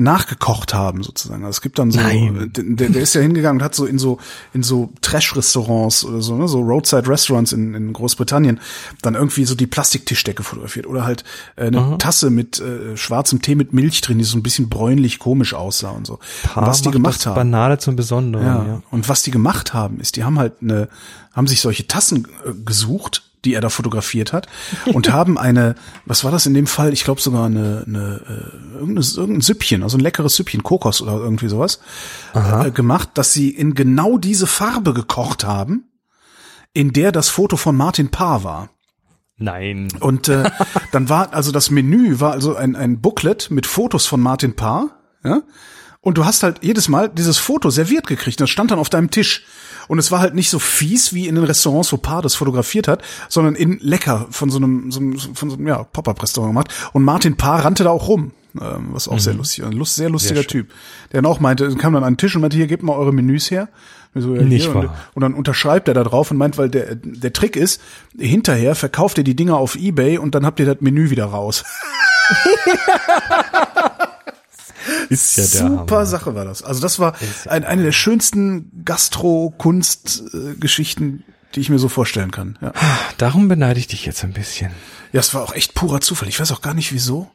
nachgekocht 0.00 0.74
haben 0.74 1.02
sozusagen. 1.02 1.44
Also 1.44 1.56
es 1.56 1.60
gibt 1.60 1.78
dann 1.78 1.90
so, 1.90 2.00
der, 2.00 2.88
der 2.88 3.02
ist 3.02 3.14
ja 3.14 3.20
hingegangen 3.20 3.60
und 3.60 3.64
hat 3.64 3.74
so 3.74 3.86
in 3.86 3.98
so 3.98 4.18
in 4.52 4.62
so 4.62 4.92
Trash-Restaurants 5.02 6.04
oder 6.04 6.22
so, 6.22 6.36
ne, 6.36 6.48
so 6.48 6.60
Roadside-Restaurants 6.60 7.52
in, 7.52 7.74
in 7.74 7.92
Großbritannien 7.92 8.60
dann 9.02 9.14
irgendwie 9.14 9.44
so 9.44 9.54
die 9.54 9.66
Plastiktischdecke 9.66 10.42
fotografiert 10.42 10.86
oder 10.86 11.04
halt 11.04 11.24
äh, 11.56 11.66
eine 11.66 11.78
Aha. 11.78 11.96
Tasse 11.96 12.30
mit 12.30 12.60
äh, 12.60 12.96
schwarzem 12.96 13.42
Tee 13.42 13.54
mit 13.54 13.72
Milch 13.72 14.00
drin, 14.00 14.18
die 14.18 14.24
so 14.24 14.36
ein 14.36 14.42
bisschen 14.42 14.68
bräunlich 14.68 15.18
komisch 15.18 15.54
aussah 15.54 15.90
und 15.90 16.06
so. 16.06 16.14
und 16.54 16.66
was 16.66 16.82
die 16.82 16.90
gemacht 16.90 17.26
haben. 17.26 17.34
Banale 17.34 17.78
zum 17.78 17.96
Besonderen. 17.96 18.46
Ja. 18.46 18.66
ja. 18.66 18.82
Und 18.90 19.08
was 19.08 19.22
die 19.22 19.30
gemacht 19.30 19.74
haben, 19.74 20.00
ist, 20.00 20.16
die 20.16 20.24
haben 20.24 20.38
halt 20.38 20.54
eine, 20.62 20.88
haben 21.32 21.46
sich 21.46 21.60
solche 21.60 21.86
Tassen 21.86 22.26
äh, 22.44 22.52
gesucht 22.64 23.29
die 23.44 23.54
er 23.54 23.60
da 23.60 23.68
fotografiert 23.68 24.32
hat 24.32 24.46
und 24.86 25.12
haben 25.12 25.38
eine, 25.38 25.74
was 26.04 26.24
war 26.24 26.30
das 26.30 26.46
in 26.46 26.54
dem 26.54 26.66
Fall? 26.66 26.92
Ich 26.92 27.04
glaube 27.04 27.20
sogar 27.20 27.46
eine, 27.46 27.84
eine 27.86 28.20
äh, 28.26 28.78
irgendein, 28.78 29.04
irgendein 29.16 29.40
Süppchen, 29.40 29.82
also 29.82 29.96
ein 29.96 30.00
leckeres 30.00 30.36
Süppchen, 30.36 30.62
Kokos 30.62 31.02
oder 31.02 31.12
irgendwie 31.12 31.48
sowas 31.48 31.80
äh, 32.34 32.70
gemacht, 32.70 33.10
dass 33.14 33.32
sie 33.32 33.50
in 33.50 33.74
genau 33.74 34.18
diese 34.18 34.46
Farbe 34.46 34.94
gekocht 34.94 35.44
haben, 35.44 35.84
in 36.72 36.92
der 36.92 37.12
das 37.12 37.28
Foto 37.28 37.56
von 37.56 37.76
Martin 37.76 38.10
Paar 38.10 38.44
war. 38.44 38.70
Nein. 39.36 39.88
Und 40.00 40.28
äh, 40.28 40.50
dann 40.92 41.08
war 41.08 41.32
also 41.32 41.52
das 41.52 41.70
Menü 41.70 42.20
war 42.20 42.32
also 42.32 42.54
ein 42.54 42.76
ein 42.76 43.00
Booklet 43.00 43.50
mit 43.50 43.66
Fotos 43.66 44.06
von 44.06 44.20
Martin 44.20 44.54
Paar, 44.54 45.00
ja? 45.24 45.42
Und 46.02 46.16
du 46.16 46.24
hast 46.24 46.42
halt 46.42 46.64
jedes 46.64 46.88
Mal 46.88 47.10
dieses 47.10 47.38
Foto 47.38 47.68
serviert 47.68 48.06
gekriegt. 48.06 48.40
Das 48.40 48.48
stand 48.48 48.70
dann 48.70 48.78
auf 48.78 48.88
deinem 48.88 49.10
Tisch. 49.10 49.44
Und 49.90 49.98
es 49.98 50.12
war 50.12 50.20
halt 50.20 50.36
nicht 50.36 50.50
so 50.50 50.60
fies 50.60 51.14
wie 51.14 51.26
in 51.26 51.34
den 51.34 51.42
Restaurants, 51.42 51.92
wo 51.92 51.96
Paar 51.96 52.22
das 52.22 52.36
fotografiert 52.36 52.86
hat, 52.86 53.02
sondern 53.28 53.56
in 53.56 53.80
lecker 53.80 54.28
von 54.30 54.48
so 54.48 54.58
einem, 54.58 54.92
so 54.92 55.00
einem 55.00 55.18
von 55.18 55.50
so 55.50 55.56
einem 55.56 55.66
ja, 55.66 55.82
Pop-up-Restaurant 55.82 56.52
gemacht. 56.52 56.72
Und 56.92 57.02
Martin 57.02 57.36
Paar 57.36 57.64
rannte 57.64 57.82
da 57.82 57.90
auch 57.90 58.06
rum. 58.06 58.30
Ähm, 58.54 58.90
was 58.92 59.08
auch 59.08 59.14
mhm. 59.14 59.18
sehr 59.18 59.34
lustig, 59.34 59.64
ein 59.64 59.72
lust, 59.72 59.96
sehr 59.96 60.08
lustiger 60.08 60.42
sehr 60.42 60.46
Typ. 60.46 60.68
Der 61.10 61.20
dann 61.20 61.28
auch 61.28 61.40
meinte, 61.40 61.74
kam 61.74 61.94
dann 61.94 62.04
an 62.04 62.12
den 62.12 62.18
Tisch 62.18 62.36
und 62.36 62.40
meinte, 62.40 62.56
hier, 62.56 62.68
gebt 62.68 62.84
mal 62.84 62.92
eure 62.92 63.12
Menüs 63.12 63.50
her. 63.50 63.68
So, 64.14 64.36
ja, 64.36 64.42
Nicht 64.42 64.68
und, 64.68 64.90
und, 65.14 65.22
dann 65.22 65.34
unterschreibt 65.34 65.88
er 65.88 65.94
da 65.94 66.04
drauf 66.04 66.30
und 66.30 66.36
meint, 66.36 66.56
weil 66.56 66.70
der, 66.70 66.94
der 66.94 67.32
Trick 67.32 67.56
ist, 67.56 67.82
hinterher 68.16 68.76
verkauft 68.76 69.18
ihr 69.18 69.24
die 69.24 69.34
Dinger 69.34 69.56
auf 69.56 69.74
Ebay 69.74 70.18
und 70.18 70.36
dann 70.36 70.46
habt 70.46 70.60
ihr 70.60 70.66
das 70.66 70.80
Menü 70.80 71.10
wieder 71.10 71.24
raus. 71.24 71.64
ist 75.08 75.36
ja 75.36 75.46
der 75.46 75.68
Super 75.68 75.96
Hammer. 75.96 76.06
Sache 76.06 76.34
war 76.34 76.44
das. 76.44 76.62
Also 76.62 76.80
das 76.80 76.98
war 76.98 77.14
ein, 77.46 77.64
eine 77.64 77.82
der 77.82 77.92
schönsten 77.92 78.84
Gastro-Kunst-Geschichten, 78.84 81.24
die 81.54 81.60
ich 81.60 81.70
mir 81.70 81.78
so 81.78 81.88
vorstellen 81.88 82.30
kann. 82.30 82.58
Ja. 82.60 82.72
Darum 83.18 83.48
beneide 83.48 83.80
ich 83.80 83.88
dich 83.88 84.06
jetzt 84.06 84.22
ein 84.24 84.32
bisschen. 84.32 84.70
Ja, 85.12 85.20
es 85.20 85.34
war 85.34 85.42
auch 85.42 85.54
echt 85.54 85.74
purer 85.74 86.00
Zufall. 86.00 86.28
Ich 86.28 86.40
weiß 86.40 86.52
auch 86.52 86.62
gar 86.62 86.74
nicht 86.74 86.92
wieso. 86.92 87.30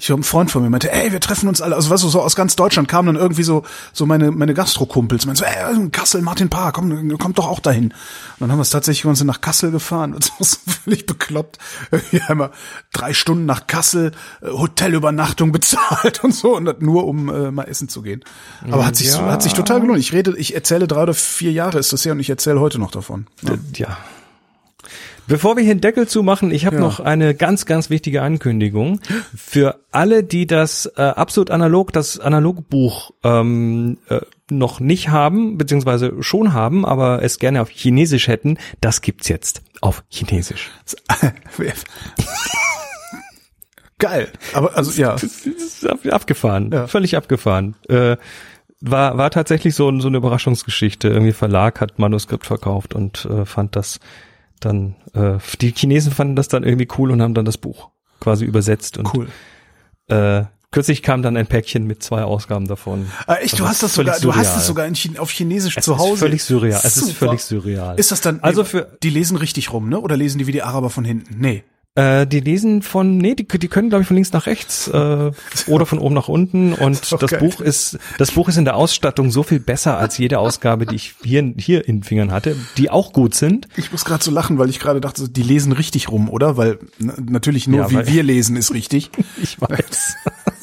Ich 0.00 0.08
habe 0.08 0.16
einen 0.16 0.24
Freund 0.24 0.50
von 0.50 0.62
mir 0.62 0.70
meinte, 0.70 0.90
ey, 0.90 1.12
wir 1.12 1.20
treffen 1.20 1.46
uns 1.46 1.60
alle, 1.60 1.76
also 1.76 1.90
weißt 1.90 2.02
du, 2.02 2.08
so 2.08 2.22
aus 2.22 2.34
ganz 2.34 2.56
Deutschland 2.56 2.88
kamen 2.88 3.06
dann 3.06 3.16
irgendwie 3.16 3.42
so 3.42 3.64
so 3.92 4.06
meine 4.06 4.30
meine 4.30 4.54
Gastrokumpels, 4.54 5.26
meinte 5.26 5.40
so, 5.40 5.44
ey, 5.44 5.90
Kassel, 5.90 6.22
Martin 6.22 6.48
Paar, 6.48 6.72
komm, 6.72 7.18
komm 7.18 7.34
doch 7.34 7.46
auch 7.46 7.60
dahin. 7.60 7.84
Und 7.84 7.92
dann 8.40 8.50
haben 8.50 8.58
wir 8.58 8.62
es 8.62 8.70
tatsächlich 8.70 9.04
uns 9.04 9.22
nach 9.22 9.42
Kassel 9.42 9.70
gefahren 9.70 10.14
und 10.14 10.24
so 10.24 10.32
völlig 10.84 11.04
bekloppt. 11.04 11.58
Wir 12.10 12.28
haben 12.28 12.48
drei 12.94 13.12
Stunden 13.12 13.44
nach 13.44 13.66
Kassel 13.66 14.12
äh, 14.40 14.48
Hotelübernachtung 14.48 15.52
bezahlt 15.60 16.24
und 16.24 16.34
so 16.34 16.56
und 16.56 16.80
nur 16.80 17.06
um 17.06 17.28
äh, 17.28 17.50
mal 17.50 17.64
essen 17.64 17.90
zu 17.90 18.00
gehen. 18.00 18.24
Aber 18.70 18.86
hat 18.86 18.96
sich 18.96 19.08
ja. 19.08 19.26
hat 19.26 19.42
sich 19.42 19.52
total 19.52 19.82
gelohnt. 19.82 19.98
Ich 19.98 20.14
rede, 20.14 20.34
ich 20.38 20.54
erzähle 20.54 20.88
drei 20.88 21.02
oder 21.02 21.14
vier 21.14 21.52
Jahre 21.52 21.78
ist 21.78 21.92
das 21.92 22.06
her 22.06 22.12
und 22.12 22.20
ich 22.20 22.30
erzähle 22.30 22.58
heute 22.58 22.78
noch 22.78 22.90
davon. 22.90 23.26
Ja. 23.42 23.54
ja. 23.76 23.98
Bevor 25.30 25.56
wir 25.56 25.62
hier 25.62 25.76
den 25.76 25.80
Deckel 25.80 26.08
zumachen, 26.08 26.50
ich 26.50 26.66
habe 26.66 26.74
ja. 26.74 26.82
noch 26.82 26.98
eine 26.98 27.36
ganz, 27.36 27.64
ganz 27.64 27.88
wichtige 27.88 28.20
Ankündigung. 28.22 28.98
Für 29.36 29.78
alle, 29.92 30.24
die 30.24 30.48
das 30.48 30.90
äh, 30.96 31.02
absolut 31.02 31.52
analog, 31.52 31.92
das 31.92 32.18
Analogbuch 32.18 33.12
ähm, 33.22 33.98
äh, 34.08 34.22
noch 34.50 34.80
nicht 34.80 35.10
haben, 35.10 35.56
beziehungsweise 35.56 36.20
schon 36.20 36.52
haben, 36.52 36.84
aber 36.84 37.22
es 37.22 37.38
gerne 37.38 37.62
auf 37.62 37.68
Chinesisch 37.70 38.26
hätten, 38.26 38.58
das 38.80 39.02
gibt's 39.02 39.28
jetzt 39.28 39.62
auf 39.80 40.02
Chinesisch. 40.08 40.68
Geil. 44.00 44.32
Aber 44.52 44.76
also 44.76 45.00
ja. 45.00 45.12
Das 45.12 45.46
ist 45.46 45.86
abgefahren. 46.10 46.72
Ja. 46.72 46.88
Völlig 46.88 47.16
abgefahren. 47.16 47.76
Äh, 47.88 48.16
war, 48.80 49.16
war 49.16 49.30
tatsächlich 49.30 49.76
so, 49.76 49.96
so 50.00 50.08
eine 50.08 50.16
Überraschungsgeschichte. 50.16 51.06
Irgendwie 51.06 51.34
Verlag 51.34 51.80
hat 51.80 52.00
Manuskript 52.00 52.46
verkauft 52.46 52.96
und 52.96 53.26
äh, 53.26 53.44
fand 53.44 53.76
das 53.76 54.00
dann, 54.60 54.96
äh, 55.14 55.38
die 55.60 55.72
Chinesen 55.72 56.12
fanden 56.12 56.36
das 56.36 56.48
dann 56.48 56.62
irgendwie 56.62 56.88
cool 56.98 57.10
und 57.10 57.22
haben 57.22 57.34
dann 57.34 57.44
das 57.44 57.58
Buch 57.58 57.90
quasi 58.20 58.44
übersetzt 58.44 58.98
und 58.98 59.12
cool. 59.14 59.28
Äh, 60.08 60.44
kürzlich 60.70 61.02
kam 61.02 61.22
dann 61.22 61.36
ein 61.36 61.46
Päckchen 61.46 61.86
mit 61.86 62.02
zwei 62.02 62.22
Ausgaben 62.22 62.68
davon. 62.68 63.06
Ah, 63.26 63.36
echt, 63.36 63.58
du 63.58 63.66
hast 63.66 63.82
das 63.82 63.94
sogar, 63.94 64.18
surreal. 64.18 64.34
du 64.34 64.38
hast 64.40 64.56
es 64.56 64.66
sogar 64.66 64.86
in 64.86 64.94
Chine, 64.94 65.20
auf 65.20 65.30
Chinesisch 65.30 65.76
es 65.76 65.84
zu 65.84 65.98
Hause. 65.98 66.12
Ist 66.12 66.20
völlig 66.20 66.44
surreal. 66.44 66.80
Es 66.82 66.96
ist 66.96 67.12
völlig 67.12 67.42
surreal. 67.42 67.98
Ist 67.98 68.12
das 68.12 68.20
dann, 68.20 68.40
also 68.40 68.64
für, 68.64 68.96
die 69.02 69.10
lesen 69.10 69.36
richtig 69.36 69.72
rum, 69.72 69.88
ne? 69.88 70.00
Oder 70.00 70.16
lesen 70.16 70.38
die 70.38 70.46
wie 70.46 70.52
die 70.52 70.62
Araber 70.62 70.90
von 70.90 71.04
hinten? 71.04 71.40
Nee. 71.40 71.64
Äh, 71.96 72.24
die 72.24 72.38
lesen 72.38 72.82
von, 72.82 73.18
nee, 73.18 73.34
die, 73.34 73.48
die 73.48 73.66
können, 73.66 73.88
glaube 73.88 74.02
ich, 74.02 74.06
von 74.06 74.14
links 74.14 74.32
nach 74.32 74.46
rechts 74.46 74.86
äh, 74.86 75.32
oder 75.66 75.86
von 75.86 75.98
oben 75.98 76.14
nach 76.14 76.28
unten. 76.28 76.72
Und 76.72 77.10
das 77.20 77.30
geil. 77.30 77.40
Buch 77.40 77.60
ist, 77.60 77.98
das 78.16 78.30
Buch 78.30 78.48
ist 78.48 78.56
in 78.56 78.64
der 78.64 78.76
Ausstattung 78.76 79.32
so 79.32 79.42
viel 79.42 79.58
besser 79.58 79.98
als 79.98 80.16
jede 80.16 80.38
Ausgabe, 80.38 80.86
die 80.86 80.94
ich 80.94 81.16
hier, 81.24 81.52
hier 81.58 81.88
in 81.88 81.96
den 81.96 82.02
Fingern 82.04 82.30
hatte, 82.30 82.54
die 82.78 82.90
auch 82.90 83.12
gut 83.12 83.34
sind. 83.34 83.66
Ich 83.76 83.90
muss 83.90 84.04
gerade 84.04 84.22
so 84.22 84.30
lachen, 84.30 84.56
weil 84.56 84.70
ich 84.70 84.78
gerade 84.78 85.00
dachte, 85.00 85.28
die 85.28 85.42
lesen 85.42 85.72
richtig 85.72 86.12
rum, 86.12 86.28
oder? 86.28 86.56
Weil 86.56 86.78
natürlich 86.98 87.66
nur 87.66 87.80
ja, 87.80 87.90
wie 87.90 88.06
wir 88.06 88.22
lesen 88.22 88.56
ist 88.56 88.72
richtig. 88.72 89.10
ich 89.42 89.60
weiß. 89.60 90.16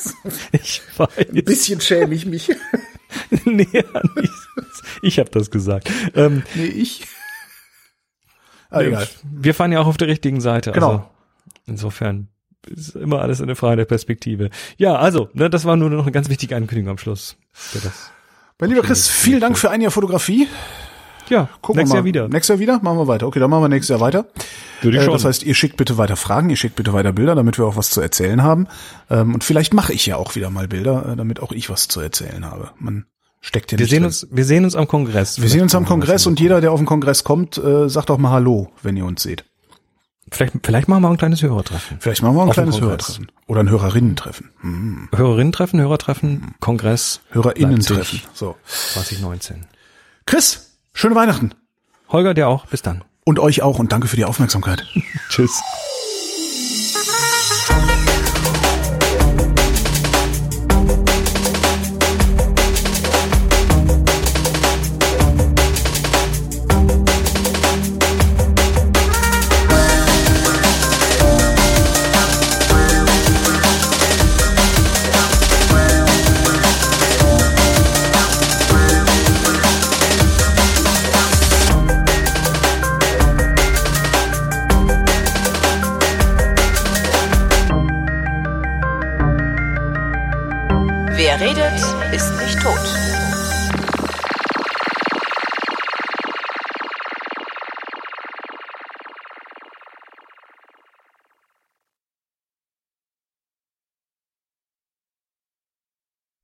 ich 0.53 0.81
weiß. 0.95 1.09
Ein 1.29 1.43
bisschen 1.43 1.81
schäme 1.81 2.15
ich 2.15 2.25
mich. 2.25 2.51
nee, 3.43 3.67
nicht. 3.73 4.33
Ich 5.01 5.19
habe 5.19 5.29
das 5.29 5.51
gesagt. 5.51 5.91
Ähm, 6.15 6.43
nee, 6.55 6.67
ich. 6.67 7.05
Ah, 8.69 8.81
egal. 8.81 9.09
Wir 9.29 9.53
fahren 9.53 9.73
ja 9.73 9.81
auch 9.81 9.87
auf 9.87 9.97
der 9.97 10.07
richtigen 10.07 10.39
Seite. 10.39 10.71
Genau. 10.71 10.89
Also 10.89 11.16
Insofern 11.67 12.29
ist 12.65 12.95
immer 12.95 13.21
alles 13.21 13.41
eine 13.41 13.55
Frage 13.55 13.77
der 13.77 13.85
Perspektive. 13.85 14.49
Ja, 14.77 14.95
also, 14.95 15.29
ne, 15.33 15.49
das 15.49 15.65
war 15.65 15.75
nur 15.75 15.89
noch 15.89 16.03
eine 16.03 16.11
ganz 16.11 16.29
wichtige 16.29 16.55
Ankündigung 16.55 16.91
am 16.91 16.97
Schluss. 16.97 17.37
mein 18.59 18.69
lieber 18.69 18.81
Chris, 18.81 19.07
vielen 19.07 19.39
Dank 19.39 19.57
für 19.57 19.69
ein 19.69 19.81
Jahr 19.81 19.91
Fotografie. 19.91 20.47
Ja, 21.29 21.49
gucken 21.61 21.79
nächstes 21.79 21.89
wir 21.89 21.93
mal. 21.93 21.95
Jahr 21.95 22.05
wieder. 22.05 22.27
Nächstes 22.29 22.47
Jahr 22.49 22.59
wieder? 22.59 22.79
Machen 22.81 22.99
wir 22.99 23.07
weiter. 23.07 23.27
Okay, 23.27 23.39
dann 23.39 23.49
machen 23.49 23.63
wir 23.63 23.69
nächstes 23.69 23.89
Jahr 23.89 23.99
weiter. 23.99 24.27
Würde 24.81 24.97
ich 24.97 25.03
äh, 25.03 25.05
schon. 25.05 25.13
Das 25.13 25.25
heißt, 25.25 25.43
ihr 25.43 25.55
schickt 25.55 25.77
bitte 25.77 25.97
weiter 25.97 26.15
Fragen, 26.15 26.49
ihr 26.49 26.55
schickt 26.55 26.75
bitte 26.75 26.93
weiter 26.93 27.11
Bilder, 27.11 27.35
damit 27.35 27.57
wir 27.57 27.65
auch 27.65 27.75
was 27.75 27.89
zu 27.89 28.01
erzählen 28.01 28.43
haben. 28.43 28.67
Ähm, 29.09 29.33
und 29.33 29.43
vielleicht 29.43 29.73
mache 29.73 29.93
ich 29.93 30.05
ja 30.05 30.15
auch 30.15 30.35
wieder 30.35 30.49
mal 30.49 30.67
Bilder, 30.67 31.09
äh, 31.11 31.15
damit 31.15 31.41
auch 31.41 31.51
ich 31.51 31.69
was 31.69 31.87
zu 31.87 31.99
erzählen 31.99 32.45
habe. 32.45 32.71
Man 32.79 33.05
steckt 33.41 33.71
ja 33.71 33.77
wir 33.77 33.83
nicht 33.83 33.91
sehen 33.91 34.03
drin. 34.03 34.07
uns, 34.07 34.27
Wir 34.31 34.45
sehen 34.45 34.63
uns 34.63 34.75
am 34.75 34.87
Kongress. 34.87 35.41
Wir 35.41 35.49
sehen 35.49 35.61
uns 35.61 35.75
am 35.75 35.85
Kongress 35.85 36.25
und 36.27 36.39
jeder, 36.39 36.61
der 36.61 36.71
auf 36.71 36.79
den 36.79 36.85
Kongress 36.85 37.23
kommt, 37.23 37.57
äh, 37.57 37.89
sagt 37.89 38.09
auch 38.09 38.17
mal 38.17 38.31
Hallo, 38.31 38.71
wenn 38.81 38.95
ihr 38.95 39.05
uns 39.05 39.23
seht. 39.23 39.43
Vielleicht, 40.31 40.53
vielleicht 40.63 40.87
machen 40.87 41.03
wir 41.03 41.09
ein 41.09 41.17
kleines 41.17 41.41
Hörertreffen. 41.41 41.97
Vielleicht 41.99 42.21
machen 42.21 42.35
wir 42.35 42.43
ein 42.43 42.49
kleines 42.49 42.81
Hörertreffen. 42.81 43.31
Oder 43.47 43.61
ein 43.61 43.69
Hörerinnentreffen. 43.69 44.49
Hm. 44.61 45.09
Hörerinnentreffen, 45.15 45.79
Hörertreffen, 45.79 46.55
Kongress. 46.59 47.21
Hörerinnentreffen. 47.29 48.21
So. 48.33 48.55
2019. 48.65 49.65
Chris, 50.25 50.77
schöne 50.93 51.15
Weihnachten. 51.15 51.53
Holger, 52.09 52.33
dir 52.33 52.47
auch. 52.47 52.65
Bis 52.65 52.81
dann. 52.81 53.03
Und 53.23 53.39
euch 53.39 53.61
auch 53.61 53.79
und 53.79 53.91
danke 53.91 54.07
für 54.07 54.15
die 54.15 54.25
Aufmerksamkeit. 54.25 54.85
Tschüss. 55.29 55.61